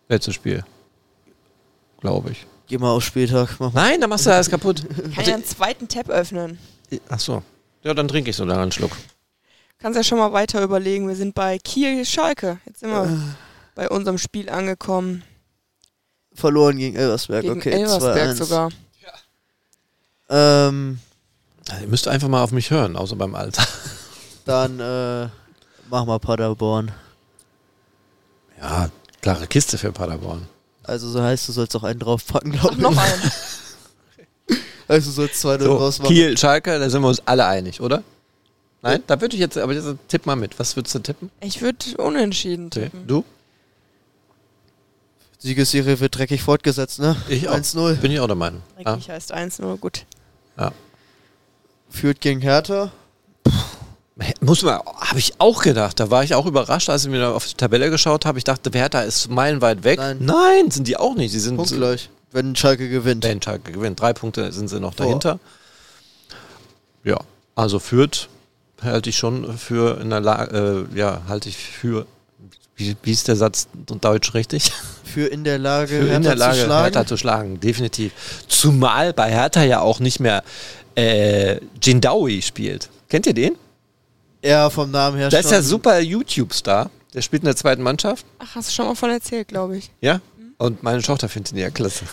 Letztes 0.08 0.36
Spiel. 0.36 0.64
Glaube 2.02 2.32
ich. 2.32 2.46
Geh 2.68 2.78
mal 2.78 2.92
auf 2.92 3.04
Spieltag. 3.04 3.56
Mach 3.60 3.74
mal. 3.74 3.82
Nein, 3.90 4.02
da 4.02 4.08
machst 4.08 4.26
du 4.28 4.34
alles 4.34 4.50
kaputt. 4.50 4.84
Kann 5.16 5.26
ja 5.26 5.34
einen 5.36 5.46
zweiten 5.46 5.88
Tab 5.88 6.10
öffnen. 6.10 6.58
Ach 7.10 7.20
so. 7.20 7.42
Ja, 7.84 7.94
dann 7.94 8.08
trinke 8.08 8.30
ich 8.30 8.36
so 8.36 8.46
lange 8.46 8.62
einen 8.62 8.72
Schluck. 8.72 8.92
Kannst 9.86 9.98
ja 9.98 10.04
schon 10.04 10.18
mal 10.18 10.34
weiter 10.34 10.64
überlegen. 10.64 11.08
Wir 11.08 11.16
sind 11.16 11.36
bei 11.36 11.60
Kiel 11.60 12.06
Schalke. 12.06 12.58
Jetzt 12.66 12.80
sind 12.80 12.90
wir 12.90 13.08
bei 13.76 13.88
unserem 13.88 14.18
Spiel 14.18 14.50
angekommen. 14.50 15.24
Verloren 16.34 16.80
gegen 16.80 16.96
Elversberg. 16.96 17.44
Gegen 17.44 17.60
okay, 17.60 17.70
Elversberg 17.70 18.32
2-1. 18.32 18.34
sogar. 18.34 18.70
Ähm, 20.28 20.98
Also 21.70 21.84
ihr 21.84 21.88
müsst 21.88 22.08
einfach 22.08 22.28
mal 22.28 22.42
auf 22.42 22.50
mich 22.50 22.72
hören, 22.72 22.96
außer 22.96 23.16
beim 23.16 23.36
Alter. 23.36 23.64
Dann 24.46 24.80
äh, 24.80 25.30
mach 25.92 26.06
mal 26.06 26.18
Paderborn. 26.18 26.92
Ja, 28.60 28.90
klare 29.22 29.46
Kiste 29.46 29.78
für 29.78 29.92
Paderborn. 29.92 30.48
Also 30.82 31.08
so 31.10 31.22
heißt, 31.22 31.48
du 31.48 31.52
sollst 31.52 31.76
auch 31.76 31.84
einen 31.84 32.00
draufpacken, 32.00 32.54
glaube 32.54 32.82
noch 32.82 32.92
ich. 32.94 32.98
einen. 32.98 33.32
Also 34.88 35.12
du 35.12 35.16
sollst 35.16 35.42
zwei 35.42 35.60
So, 35.60 35.78
draus 35.78 36.00
machen. 36.00 36.08
Kiel, 36.08 36.36
Schalke, 36.40 36.80
da 36.80 36.90
sind 36.90 37.04
wir 37.04 37.08
uns 37.10 37.22
alle 37.28 37.46
einig, 37.46 37.82
oder? 37.82 38.04
Nein, 38.86 39.04
da 39.08 39.20
würde 39.20 39.34
ich 39.36 39.40
jetzt, 39.42 39.58
aber 39.58 39.74
jetzt 39.74 39.88
tipp 40.10 40.28
mal 40.28 40.36
mit. 40.36 40.60
Was 40.60 40.76
würdest 40.76 40.94
du 40.94 41.00
tippen? 41.00 41.32
Ich 41.42 41.60
würde 41.62 41.98
unentschieden 41.98 42.68
Okay. 42.68 42.84
tippen. 42.84 43.08
Du? 43.08 43.26
Siegesserie 45.40 46.00
wird 46.00 46.16
dreckig 46.16 46.44
fortgesetzt, 46.44 47.00
ne? 47.00 47.16
Ich 47.28 47.50
auch. 47.50 47.56
1-0. 47.56 47.96
Bin 47.96 48.12
ich 48.12 48.20
auch 48.20 48.28
der 48.28 48.36
Meinung. 48.36 48.62
Ja. 48.78 48.94
Eigentlich 48.94 49.10
heißt 49.10 49.34
1-0, 49.34 49.78
gut. 49.78 50.06
Führt 51.90 52.22
gegen 52.22 52.42
Hertha. 52.42 52.92
Muss 54.42 54.62
man, 54.64 54.80
habe 54.80 55.18
ich 55.20 55.34
auch 55.40 55.64
gedacht. 55.64 56.00
Da 56.00 56.12
war 56.12 56.24
ich 56.24 56.36
auch 56.36 56.46
überrascht, 56.46 56.90
als 56.90 57.06
ich 57.06 57.12
mir 57.12 57.30
auf 57.30 57.48
die 57.48 57.54
Tabelle 57.56 57.90
geschaut 57.90 58.26
habe. 58.26 58.38
Ich 58.38 58.44
dachte, 58.44 58.70
Hertha 58.72 59.02
ist 59.02 59.30
meilenweit 59.30 59.84
weg. 59.84 60.00
Nein. 60.20 60.70
sind 60.70 60.88
die 60.88 60.98
auch 60.98 61.16
nicht. 61.16 61.32
Sie 61.32 61.40
sind 61.40 61.56
Punktgleich. 61.58 62.10
Wenn 62.32 62.56
Schalke 62.56 62.88
gewinnt. 62.90 63.24
Wenn 63.24 63.42
Schalke 63.42 63.72
gewinnt. 63.72 64.00
Drei 64.00 64.14
Punkte 64.14 64.52
sind 64.52 64.68
sie 64.68 64.80
noch 64.80 64.94
Vor. 64.94 65.06
dahinter. 65.06 65.40
Ja, 67.04 67.20
also 67.56 67.80
führt 67.80 68.30
halte 68.82 69.10
ich 69.10 69.18
schon 69.18 69.58
für 69.58 70.00
in 70.02 70.10
der 70.10 70.22
Lage, 70.22 70.88
äh, 70.94 70.98
ja, 70.98 71.22
halte 71.28 71.50
ich 71.50 71.58
für, 71.58 72.06
wie, 72.76 72.96
wie 73.04 73.12
ist 73.12 73.28
der 73.28 73.36
Satz 73.36 73.68
in 73.90 74.02
Deutsch 74.02 74.34
richtig? 74.34 74.72
Für 75.06 75.28
in 75.28 75.46
der 75.46 75.60
Lage, 75.60 76.00
Für 76.02 76.08
in 76.14 76.24
der 76.24 76.36
Lage, 76.36 76.58
zu 76.58 76.64
schlagen. 76.66 76.84
Hertha 76.84 77.06
zu 77.08 77.16
schlagen, 77.16 77.60
definitiv. 77.62 78.12
Zumal 78.50 79.14
bei 79.14 79.32
Hertha 79.32 79.64
ja 79.64 79.80
auch 79.80 80.02
nicht 80.02 80.20
mehr 80.20 80.44
äh, 80.98 81.58
Jindawi 81.82 82.42
spielt. 82.42 82.90
Kennt 83.08 83.26
ihr 83.26 83.34
den? 83.34 83.56
Ja, 84.44 84.70
vom 84.70 84.92
Namen 84.92 85.18
her 85.18 85.30
Der 85.30 85.40
ist 85.40 85.52
ja 85.52 85.58
schon. 85.58 85.66
super 85.66 86.00
YouTube-Star. 86.00 86.90
Der 87.14 87.22
spielt 87.22 87.44
in 87.44 87.46
der 87.46 87.56
zweiten 87.56 87.82
Mannschaft. 87.82 88.26
Ach, 88.40 88.56
hast 88.56 88.68
du 88.70 88.74
schon 88.74 88.88
mal 88.88 88.96
von 88.96 89.10
erzählt, 89.10 89.48
glaube 89.48 89.78
ich. 89.78 89.90
Ja. 90.02 90.20
Und 90.58 90.84
meine 90.84 91.02
Tochter 91.02 91.30
findet 91.30 91.54
ihn 91.54 91.60
ja 91.60 91.70
klasse. 91.70 92.04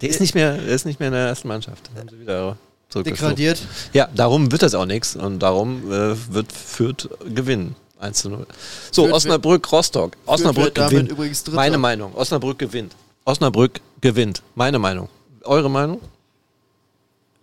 Der 0.00 0.10
ist 0.10 0.20
nicht 0.20 0.36
mehr, 0.36 0.58
der 0.58 0.74
ist 0.74 0.86
nicht 0.86 1.00
mehr 1.00 1.08
in 1.08 1.14
der 1.14 1.26
ersten 1.26 1.48
Mannschaft. 1.48 1.90
Den 1.90 1.98
haben 1.98 2.08
sie 2.08 2.20
wieder. 2.20 2.56
Degradiert. 2.94 3.62
Ja, 3.92 4.08
darum 4.14 4.50
wird 4.52 4.62
das 4.62 4.74
auch 4.74 4.86
nichts 4.86 5.16
und 5.16 5.38
darum 5.38 5.90
äh, 5.92 6.16
wird 6.32 6.52
Fürth 6.52 7.08
gewinnen. 7.34 7.76
1 8.00 8.18
zu 8.18 8.30
0. 8.30 8.46
So, 8.90 9.04
Fürth 9.04 9.14
Osnabrück, 9.14 9.72
Rostock. 9.72 10.12
Osnabrück 10.26 10.74
gewinnt. 10.74 11.14
Meine 11.52 11.78
Meinung. 11.78 12.14
Osnabrück 12.14 12.58
gewinnt. 12.58 12.94
Osnabrück 13.24 13.80
gewinnt. 14.00 14.42
Meine 14.54 14.78
Meinung. 14.78 15.08
Eure 15.44 15.70
Meinung? 15.70 16.00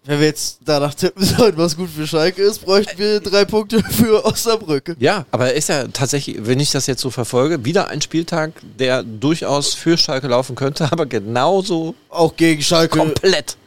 Wenn 0.08 0.22
wir 0.22 0.28
jetzt 0.28 0.60
danach 0.64 0.94
tippen 0.94 1.22
sollen, 1.24 1.58
was 1.58 1.76
gut 1.76 1.90
für 1.90 2.08
Schalke 2.08 2.42
ist, 2.42 2.64
bräuchten 2.64 2.98
wir 2.98 3.20
drei 3.20 3.44
Punkte 3.44 3.84
für 3.84 4.24
Osnabrück. 4.24 4.96
Ja, 5.00 5.26
aber 5.32 5.54
ist 5.54 5.68
ja 5.68 5.86
tatsächlich, 5.90 6.38
wenn 6.40 6.62
ich 6.62 6.72
das 6.72 6.88
jetzt 6.88 7.02
so 7.02 7.10
verfolge, 7.10 7.66
wieder 7.66 7.90
ein 7.90 8.02
Spieltag, 8.02 8.54
der 8.80 9.04
durchaus 9.04 9.74
für 9.74 9.98
Schalke 9.98 10.28
laufen 10.28 10.56
könnte, 10.56 10.90
aber 10.92 11.06
genauso 11.06 11.94
Auch 12.10 12.36
gegen 12.38 12.62
Schalke. 12.62 12.98
komplett 12.98 13.58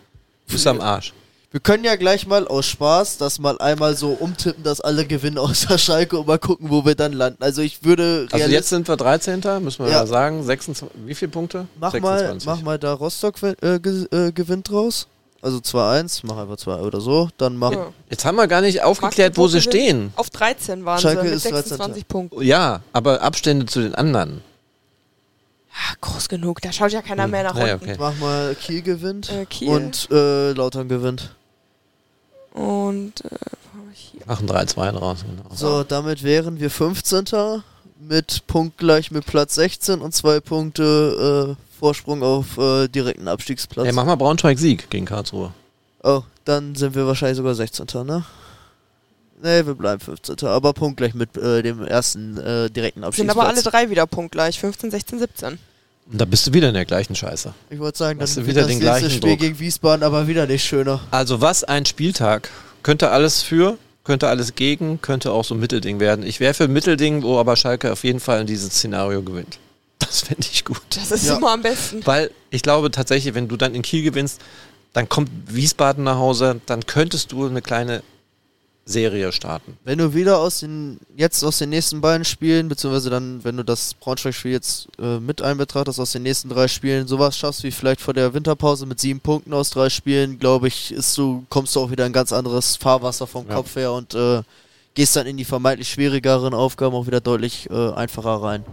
Fuß 0.47 0.67
am 0.67 0.81
Arsch. 0.81 1.13
Wir 1.53 1.59
können 1.59 1.83
ja 1.83 1.97
gleich 1.97 2.29
mal 2.29 2.47
aus 2.47 2.67
Spaß 2.67 3.19
das 3.19 3.41
mal 3.41 3.59
einmal 3.59 3.97
so 3.97 4.11
umtippen, 4.11 4.63
dass 4.63 4.81
alle 4.81 5.05
gewinnen 5.05 5.37
außer 5.39 5.79
Schalke 5.79 6.19
und 6.19 6.29
mal 6.29 6.39
gucken, 6.39 6.71
wo 6.71 6.85
wir 6.85 6.95
dann 6.95 7.13
landen. 7.13 7.43
Also 7.43 7.61
ich 7.63 7.83
würde 7.85 8.29
Also 8.31 8.49
jetzt 8.49 8.69
sind 8.69 8.87
wir 8.87 8.97
13. 8.97 9.41
müssen 9.61 9.85
wir 9.85 9.91
Ja. 9.91 9.99
mal 10.01 10.07
sagen. 10.07 10.45
26, 10.45 10.89
wie 11.07 11.15
viele 11.15 11.33
Punkte? 11.33 11.67
mach 11.81 11.93
mal, 11.95 12.19
26. 12.21 12.47
mach 12.47 12.63
mal 12.63 12.79
da 12.79 12.93
Rostock 12.93 13.35
äh, 13.43 13.55
äh, 13.75 14.33
gewinnt 14.33 14.71
raus. 14.71 15.09
Also 15.43 15.59
2-1, 15.59 16.21
mach 16.25 16.37
einfach 16.37 16.57
2 16.59 16.77
oder 16.83 17.01
so. 17.01 17.31
Dann 17.39 17.57
mach 17.57 17.73
Ja. 17.73 17.87
Jetzt 18.11 18.25
haben 18.25 18.37
wir 18.37 18.47
gar 18.47 18.61
nicht 18.61 18.83
aufgeklärt, 18.85 19.37
wo 19.37 19.49
sie 19.49 19.61
stehen. 19.63 20.13
Auf 20.17 20.31
13 20.31 20.85
waren 20.85 21.01
Schalke 21.01 21.23
sie 21.23 21.27
mit 21.29 21.35
ist 21.37 21.45
13. 21.51 21.63
26 21.71 22.07
Punkten. 22.07 22.43
Ja, 22.43 22.83
aber 22.93 23.23
Abstände 23.23 23.67
zu 23.67 23.81
den 23.81 23.95
anderen. 23.97 24.43
Ja, 25.73 25.95
groß 26.01 26.29
genug. 26.29 26.61
Da 26.61 26.71
schaut 26.73 26.93
ja 26.93 27.01
keiner 27.03 27.27
mehr 27.27 27.43
nach 27.43 27.55
Ah, 27.57 27.67
ja, 27.67 27.75
unten. 27.75 27.87
okay. 27.91 27.97
Mach 27.99 28.15
mal 28.19 28.55
Kiel 28.55 28.83
gewinnt 28.83 29.31
Äh, 29.31 29.47
Kiel. 29.47 29.69
und 29.71 30.09
äh, 30.13 30.53
Lautern 30.53 30.89
gewinnt. 30.89 31.35
Und 32.53 33.25
äh? 33.25 33.29
Machen 34.27 34.49
3-2 34.49 34.93
draus. 34.93 35.25
Genau. 35.25 35.55
So, 35.55 35.83
damit 35.83 36.23
wären 36.23 36.61
wir 36.61 36.71
15. 36.71 37.25
mit 38.01 38.47
punktgleich 38.47 39.11
mit 39.11 39.27
Platz 39.27 39.55
16 39.57 40.01
und 40.01 40.15
zwei 40.15 40.41
Punkte 40.41 41.57
äh, 41.57 41.79
Vorsprung 41.79 42.23
auf 42.23 42.57
äh, 42.59 42.89
direkten 42.89 43.27
Abstiegsplatz. 43.29 43.87
Ey, 43.87 43.93
mach 43.93 44.05
mal 44.05 44.17
Braunschweig-Sieg 44.17 44.91
gegen 44.91 45.07
Karlsruhe. 45.07 45.53
oh, 46.03 46.23
dann 46.45 46.75
sind 46.75 46.95
wir 46.95 47.07
wahrscheinlich 47.07 47.37
sogar 47.39 47.55
16. 47.55 47.87
ne? 48.07 48.25
Nee, 49.43 49.65
wir 49.65 49.75
bleiben 49.75 50.01
15. 50.01 50.47
Aber 50.47 50.73
punktgleich 50.75 51.15
mit 51.15 51.37
äh, 51.37 51.63
dem 51.63 51.83
ersten 51.83 52.37
äh, 52.37 52.69
direkten 52.71 53.01
Sind 53.01 53.05
Abstiegsplatz. 53.07 53.37
aber 53.39 53.49
alle 53.49 53.63
drei 53.63 53.91
wieder 53.91 54.07
punktgleich. 54.07 54.61
15, 54.61 54.91
16, 54.91 55.19
17. 55.19 55.59
Und 56.11 56.21
da 56.21 56.25
bist 56.25 56.47
du 56.47 56.53
wieder 56.53 56.69
in 56.69 56.75
der 56.75 56.85
gleichen 56.85 57.15
Scheiße. 57.15 57.55
Ich 57.71 57.79
wollte 57.79 57.99
sagen, 57.99 58.19
dann 58.19 58.27
Hast 58.27 58.37
du 58.37 58.41
wird 58.41 58.49
wieder 58.49 58.61
das 58.63 58.69
den 58.69 58.79
nächste 58.79 59.01
gleichen 59.01 59.11
Spiel 59.11 59.31
Druck. 59.31 59.39
gegen 59.39 59.59
Wiesbaden 59.61 60.03
aber 60.03 60.27
wieder 60.27 60.47
nicht 60.47 60.65
schöner. 60.65 61.01
Also 61.11 61.41
was 61.41 61.63
ein 61.65 61.87
Spieltag. 61.87 62.51
Könnte 62.83 63.11
alles 63.11 63.43
für, 63.43 63.77
könnte 64.05 64.29
alles 64.29 64.55
gegen, 64.55 65.01
könnte 65.03 65.31
auch 65.33 65.45
so 65.45 65.55
ein 65.55 65.61
Mittelding 65.61 66.01
werden. 66.01 66.25
Ich 66.25 66.41
wäre 66.41 66.55
für 66.55 66.65
ein 66.65 66.73
Mittelding, 66.73 67.23
wo 67.23 67.39
aber 67.39 67.55
Schalke 67.57 67.93
auf 67.93 68.03
jeden 68.05 68.19
Fall 68.21 68.41
in 68.41 68.47
dieses 68.47 68.71
Szenario 68.73 69.23
gewinnt. 69.23 69.59
Das 69.99 70.23
fände 70.23 70.47
ich 70.51 70.65
gut. 70.65 70.81
Das 70.95 71.11
ist 71.13 71.27
Ja. 71.27 71.37
immer 71.37 71.53
am 71.53 71.63
besten. 71.63 72.05
Weil 72.07 72.31
ich 72.51 72.63
glaube 72.63 72.91
tatsächlich, 72.91 73.35
wenn 73.35 73.49
du 73.49 73.57
dann 73.57 73.75
in 73.75 73.83
Kiel 73.83 74.03
gewinnst, 74.03 74.41
dann 74.95 75.09
kommt 75.09 75.31
Wiesbaden 75.47 76.03
nach 76.05 76.17
Hause, 76.17 76.61
dann 76.67 76.87
könntest 76.87 77.31
du 77.33 77.47
eine 77.47 77.61
kleine 77.63 78.03
Serie 78.85 79.31
starten. 79.33 79.77
Wenn 79.85 79.99
du 79.99 80.15
wieder 80.15 80.39
aus 80.39 80.61
den, 80.61 80.99
jetzt 81.17 81.43
aus 81.45 81.59
den 81.59 81.71
nächsten 81.71 82.01
beiden 82.01 82.25
Spielen, 82.25 82.69
beziehungsweise 82.69 83.11
dann, 83.11 83.45
wenn 83.45 83.57
du 83.57 83.63
das 83.65 83.95
Braunschweig-Spiel 83.95 84.53
jetzt 84.53 84.89
äh, 84.99 85.21
mit 85.21 85.43
einbetrachtest, 85.43 86.01
aus 86.01 86.13
den 86.13 86.23
nächsten 86.23 86.49
drei 86.49 86.67
Spielen 86.67 87.07
sowas 87.07 87.37
schaffst, 87.37 87.63
wie 87.63 87.71
vielleicht 87.71 88.01
vor 88.01 88.15
der 88.15 88.35
Winterpause 88.35 88.87
mit 88.87 88.99
sieben 88.99 89.21
Punkten 89.21 89.53
aus 89.53 89.71
drei 89.71 89.91
Spielen, 89.91 90.39
glaube 90.39 90.69
ich, 90.69 90.93
ist 90.93 91.17
du, 91.17 91.45
kommst 91.49 91.77
du 91.77 91.81
auch 91.81 91.91
wieder 91.91 92.05
in 92.05 92.11
ein 92.11 92.15
ganz 92.15 92.33
anderes 92.33 92.77
Fahrwasser 92.77 93.27
vom 93.27 93.47
Ja. 93.49 93.55
Kopf 93.55 93.77
her 93.77 93.93
und 93.93 94.15
äh, 94.15 94.43
gehst 94.95 95.15
dann 95.15 95.27
in 95.27 95.37
die 95.37 95.45
vermeintlich 95.45 95.89
schwierigeren 95.89 96.55
Aufgaben 96.55 96.95
auch 96.95 97.07
wieder 97.07 97.21
deutlich 97.21 97.71
äh, 97.71 97.93
einfacher 97.93 98.43
rein. 98.43 98.65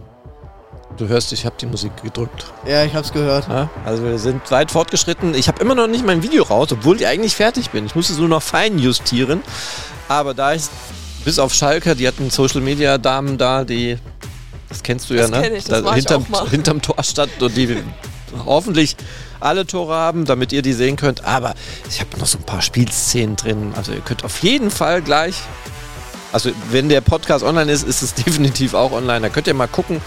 Du 0.96 1.06
hörst, 1.06 1.32
ich 1.32 1.44
habe 1.44 1.54
die 1.60 1.66
Musik 1.66 1.92
gedrückt. 2.02 2.46
Ja, 2.66 2.84
ich 2.84 2.94
hab's 2.94 3.12
gehört. 3.12 3.48
Ja, 3.48 3.70
also 3.84 4.02
wir 4.02 4.18
sind 4.18 4.50
weit 4.50 4.70
fortgeschritten. 4.70 5.34
Ich 5.34 5.46
habe 5.48 5.60
immer 5.60 5.74
noch 5.74 5.86
nicht 5.86 6.04
mein 6.04 6.22
Video 6.22 6.42
raus, 6.42 6.72
obwohl 6.72 6.96
ich 6.96 7.06
eigentlich 7.06 7.36
fertig 7.36 7.70
bin. 7.70 7.86
Ich 7.86 7.94
muss 7.94 8.10
es 8.10 8.18
nur 8.18 8.28
noch 8.28 8.42
fein 8.42 8.78
justieren. 8.78 9.42
Aber 10.08 10.34
da 10.34 10.54
ich, 10.54 10.62
bis 11.24 11.38
auf 11.38 11.54
Schalke, 11.54 11.94
die 11.94 12.08
hatten 12.08 12.30
Social 12.30 12.60
Media 12.60 12.98
Damen 12.98 13.38
da, 13.38 13.64
die, 13.64 13.98
das 14.68 14.82
kennst 14.82 15.10
du 15.10 15.14
ja, 15.14 15.22
Das 15.22 15.30
ne? 15.30 15.42
kenn 15.42 15.54
ich, 15.54 15.64
da 15.64 15.94
hinterm, 15.94 16.26
hinterm 16.50 16.82
Tor 16.82 17.02
stand 17.04 17.40
und 17.40 17.56
die 17.56 17.76
hoffentlich 18.44 18.96
alle 19.40 19.66
Tore 19.66 19.94
haben, 19.94 20.24
damit 20.24 20.52
ihr 20.52 20.62
die 20.62 20.72
sehen 20.72 20.96
könnt. 20.96 21.24
Aber 21.24 21.54
ich 21.88 22.00
habe 22.00 22.18
noch 22.18 22.26
so 22.26 22.38
ein 22.38 22.44
paar 22.44 22.62
Spielszenen 22.62 23.36
drin. 23.36 23.72
Also 23.76 23.92
ihr 23.92 24.00
könnt 24.00 24.24
auf 24.24 24.42
jeden 24.42 24.70
Fall 24.70 25.02
gleich 25.02 25.36
also 26.32 26.50
wenn 26.70 26.88
der 26.88 27.00
Podcast 27.00 27.44
online 27.44 27.70
ist, 27.72 27.82
ist 27.86 28.02
es 28.02 28.14
definitiv 28.24 28.74
auch 28.74 28.92
online. 28.92 29.20
Da 29.20 29.28
könnt 29.28 29.46
ihr 29.46 29.54
mal 29.54 29.68
gucken, 29.68 30.00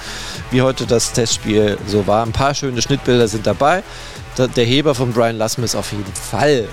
wie 0.51 0.61
heute 0.61 0.85
das 0.85 1.13
Testspiel 1.13 1.77
so 1.87 2.05
war. 2.07 2.25
Ein 2.25 2.31
paar 2.31 2.53
schöne 2.53 2.81
Schnittbilder 2.81 3.27
sind 3.27 3.47
dabei. 3.47 3.83
Da- 4.35 4.47
Der 4.47 4.65
Heber 4.65 4.95
von 4.95 5.13
Brian 5.13 5.37
Lassm 5.37 5.63
ist 5.63 5.75
auf 5.75 5.91
jeden 5.91 6.13
Fall 6.13 6.67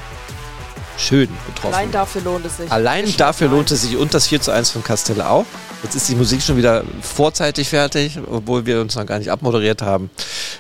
schön 0.99 1.29
getroffen. 1.47 1.75
Allein 1.75 1.93
dafür 1.93 2.23
lohnt 2.23 2.45
es 2.45 2.57
sich. 2.57 2.71
Allein 2.73 3.03
Geschmack 3.05 3.19
dafür 3.19 3.49
lohnt 3.49 3.71
es 3.71 3.83
sich 3.83 3.97
und 3.97 4.13
das 4.15 4.27
4 4.27 4.41
zu 4.41 4.51
1 4.51 4.71
von 4.71 4.83
Castelle 4.83 5.29
auch. 5.31 5.45
Jetzt 5.85 5.95
ist 5.95 6.09
die 6.09 6.17
Musik 6.17 6.43
schon 6.43 6.57
wieder 6.57 6.83
vorzeitig 7.03 7.69
fertig, 7.69 8.19
obwohl 8.29 8.67
wir 8.67 8.81
uns 8.81 8.97
noch 8.97 9.07
gar 9.07 9.21
nicht 9.21 9.31
abmoderiert 9.31 9.81
haben. 9.81 10.11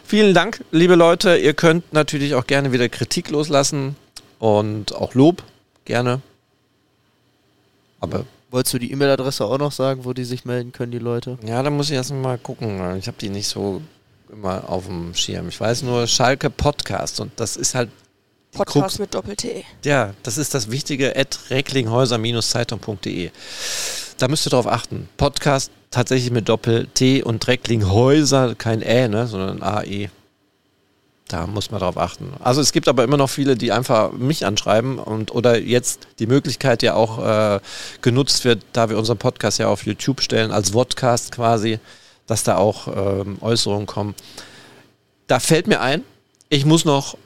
Vielen 0.06 0.34
Dank, 0.34 0.62
liebe 0.70 0.94
Leute. 0.94 1.36
Ihr 1.36 1.54
könnt 1.54 1.92
natürlich 1.92 2.36
auch 2.36 2.46
gerne 2.46 2.70
wieder 2.70 2.88
Kritik 2.88 3.30
loslassen 3.30 3.96
und 4.38 4.94
auch 4.94 5.14
Lob, 5.14 5.42
gerne. 5.84 6.20
Aber 8.00 8.24
Wolltest 8.50 8.74
du 8.74 8.78
die 8.78 8.90
E-Mail-Adresse 8.92 9.44
auch 9.44 9.58
noch 9.58 9.72
sagen, 9.72 10.04
wo 10.04 10.12
die 10.14 10.24
sich 10.24 10.44
melden 10.44 10.72
können, 10.72 10.90
die 10.92 10.98
Leute? 10.98 11.38
Ja, 11.44 11.62
da 11.62 11.68
muss 11.70 11.90
ich 11.90 11.96
erst 11.96 12.12
mal 12.12 12.38
gucken. 12.38 12.96
Ich 12.96 13.06
habe 13.06 13.18
die 13.20 13.28
nicht 13.28 13.46
so 13.48 13.82
immer 14.32 14.68
auf 14.68 14.86
dem 14.86 15.14
Schirm. 15.14 15.48
Ich 15.48 15.60
weiß 15.60 15.82
nur 15.82 16.06
Schalke 16.06 16.48
Podcast 16.50 17.20
und 17.20 17.32
das 17.36 17.56
ist 17.56 17.74
halt, 17.74 17.90
Krux. 18.54 18.72
Podcast 18.72 18.98
mit 19.00 19.12
Doppel-T. 19.14 19.64
ja, 19.84 20.14
das 20.22 20.38
ist 20.38 20.54
das 20.54 20.70
Wichtige, 20.70 21.14
at 21.14 21.38
recklinghäuser-zeitung.de. 21.50 23.30
Da 24.16 24.28
müsst 24.28 24.46
ihr 24.46 24.50
drauf 24.50 24.66
achten. 24.66 25.08
Podcast 25.18 25.70
tatsächlich 25.90 26.30
mit 26.30 26.48
Doppel-T 26.48 27.22
und 27.22 27.46
Recklinghäuser, 27.46 28.54
kein 28.54 28.82
Ä, 28.82 29.08
ne, 29.08 29.26
sondern 29.26 29.62
AE. 29.62 30.08
Da 31.28 31.46
muss 31.46 31.70
man 31.70 31.80
drauf 31.80 31.98
achten. 31.98 32.32
Also 32.40 32.60
es 32.60 32.72
gibt 32.72 32.88
aber 32.88 33.04
immer 33.04 33.18
noch 33.18 33.28
viele, 33.28 33.54
die 33.56 33.70
einfach 33.70 34.12
mich 34.12 34.46
anschreiben 34.46 34.98
und 34.98 35.30
oder 35.34 35.58
jetzt 35.58 36.08
die 36.18 36.26
Möglichkeit 36.26 36.82
ja 36.82 36.94
auch 36.94 37.24
äh, 37.24 37.60
genutzt 38.00 38.44
wird, 38.44 38.62
da 38.72 38.88
wir 38.88 38.98
unseren 38.98 39.18
Podcast 39.18 39.58
ja 39.58 39.68
auf 39.68 39.84
YouTube 39.84 40.22
stellen, 40.22 40.50
als 40.50 40.70
Vodcast 40.70 41.32
quasi, 41.32 41.78
dass 42.26 42.44
da 42.44 42.56
auch 42.56 42.88
ähm, 42.88 43.36
Äußerungen 43.40 43.86
kommen. 43.86 44.14
Da 45.26 45.38
fällt 45.38 45.66
mir 45.66 45.80
ein, 45.80 46.02
ich 46.48 46.64
muss 46.64 46.86
noch 46.86 47.18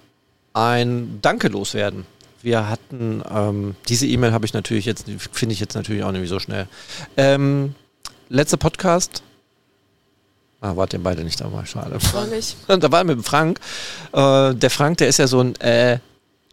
ein 0.53 1.21
Danke 1.23 1.49
loswerden 1.49 2.05
wir 2.43 2.69
hatten, 2.69 3.23
ähm, 3.31 3.77
diese 3.89 4.07
E-Mail 4.07 4.33
habe 4.33 4.45
ich 4.45 4.53
natürlich 4.53 4.85
jetzt, 4.85 5.07
finde 5.33 5.53
ich 5.53 5.61
jetzt 5.61 5.75
natürlich 5.75 6.03
auch 6.03 6.13
nicht 6.13 6.29
so 6.29 6.39
schnell. 6.39 6.67
Ähm, 7.17 7.75
letzter 8.29 8.57
Podcast. 8.57 9.23
Ah, 10.63 10.77
wart 10.77 10.93
ihr 10.93 11.03
beide 11.03 11.25
nicht 11.25 11.41
dabei, 11.41 11.65
schade. 11.65 11.99
War 12.13 12.27
nicht. 12.29 12.57
Da 12.69 12.93
war 12.93 13.03
mit 13.03 13.17
dem 13.17 13.25
Frank. 13.25 13.59
Äh, 14.13 14.55
der 14.55 14.71
Frank, 14.71 14.99
der 14.99 15.09
ist 15.09 15.19
ja 15.19 15.27
so 15.27 15.41
ein 15.41 15.57
äh, 15.57 15.99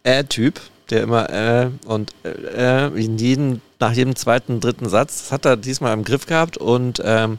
äh-Typ, 0.02 0.60
der 0.90 1.04
immer 1.04 1.30
äh 1.30 1.70
und 1.86 2.12
äh, 2.24 2.88
in 2.88 3.20
jedem, 3.20 3.62
nach 3.80 3.94
jedem 3.94 4.16
zweiten, 4.16 4.62
dritten 4.62 4.90
Satz, 4.90 5.20
das 5.20 5.32
hat 5.32 5.46
er 5.46 5.58
diesmal 5.58 5.94
im 5.94 6.04
Griff 6.04 6.26
gehabt 6.26 6.58
und 6.58 7.00
ähm, 7.06 7.38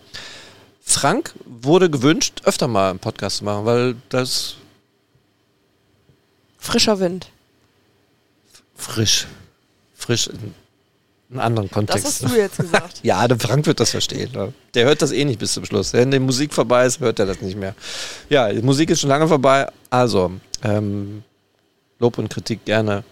Frank 0.81 1.35
wurde 1.45 1.91
gewünscht, 1.91 2.43
öfter 2.45 2.69
mal 2.69 2.91
einen 2.91 3.01
Podcast 3.01 3.39
zu 3.39 3.45
machen, 3.45 3.65
weil 3.65 3.97
das 4.09 4.55
Frischer 6.57 7.01
Wind. 7.01 7.31
frisch, 8.77 9.27
frisch 9.97 10.31
in 11.31 11.39
einem 11.39 11.47
anderen 11.47 11.69
Das 11.69 11.75
Kontext. 11.75 12.05
hast 12.07 12.23
du 12.25 12.37
jetzt 12.37 12.57
gesagt. 12.59 13.01
Ja, 13.03 13.27
der 13.29 13.39
Frank 13.39 13.67
wird 13.67 13.79
das 13.81 13.91
verstehen. 13.91 14.31
Ne? 14.33 14.53
Der 14.75 14.87
hört 14.87 15.01
das 15.01 15.13
eh 15.13 15.25
nicht 15.25 15.39
bis 15.39 15.53
zum 15.53 15.65
Schluss. 15.65 15.93
Wenn 15.93 16.11
die 16.11 16.19
Musik 16.19 16.53
vorbei 16.53 16.87
ist, 16.87 17.01
hört 17.01 17.19
er 17.19 17.27
das 17.27 17.41
nicht 17.41 17.57
mehr. 17.57 17.75
Ja, 18.29 18.53
die 18.53 18.63
Musik 18.63 18.91
ist 18.91 19.01
schon 19.01 19.11
lange 19.11 19.29
vorbei. 19.29 19.69
Also, 19.91 20.33
ähm, 20.65 21.23
Lob 21.99 22.19
und 22.19 22.31
Kritik 22.31 22.65
gerne 22.65 23.05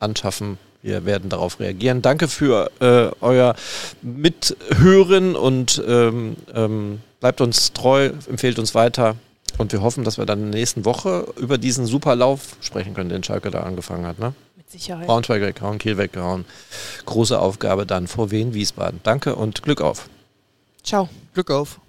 anschaffen. 0.00 0.58
Wir 0.82 1.04
werden 1.04 1.28
darauf 1.28 1.60
reagieren. 1.60 2.02
Danke 2.02 2.28
für 2.28 2.70
äh, 2.80 3.10
euer 3.20 3.54
Mithören 4.02 5.36
und 5.36 5.82
ähm, 5.86 6.36
ähm, 6.54 7.00
bleibt 7.20 7.40
uns 7.40 7.72
treu, 7.72 8.10
empfehlt 8.28 8.58
uns 8.58 8.74
weiter. 8.74 9.16
Und 9.58 9.72
wir 9.72 9.82
hoffen, 9.82 10.04
dass 10.04 10.18
wir 10.18 10.26
dann 10.26 10.38
in 10.40 10.52
der 10.52 10.60
nächsten 10.60 10.84
Woche 10.84 11.26
über 11.36 11.58
diesen 11.58 11.86
super 11.86 12.14
Lauf 12.14 12.56
sprechen 12.60 12.94
können, 12.94 13.08
den 13.08 13.24
Schalke 13.24 13.50
da 13.50 13.60
angefangen 13.60 14.06
hat. 14.06 14.18
Ne? 14.18 14.34
Mit 14.70 14.82
Sicherheit. 14.82 15.06
Braunschweig 15.06 15.40
weggehauen, 15.40 15.78
Kiel 15.78 15.96
weggehauen. 15.96 16.44
Große 17.06 17.38
Aufgabe 17.40 17.86
dann 17.86 18.06
vor 18.06 18.30
Wien, 18.30 18.52
Wiesbaden. 18.52 19.00
Danke 19.02 19.34
und 19.34 19.62
Glück 19.62 19.80
auf. 19.80 20.10
Ciao. 20.82 21.08
Glück 21.32 21.50
auf. 21.50 21.80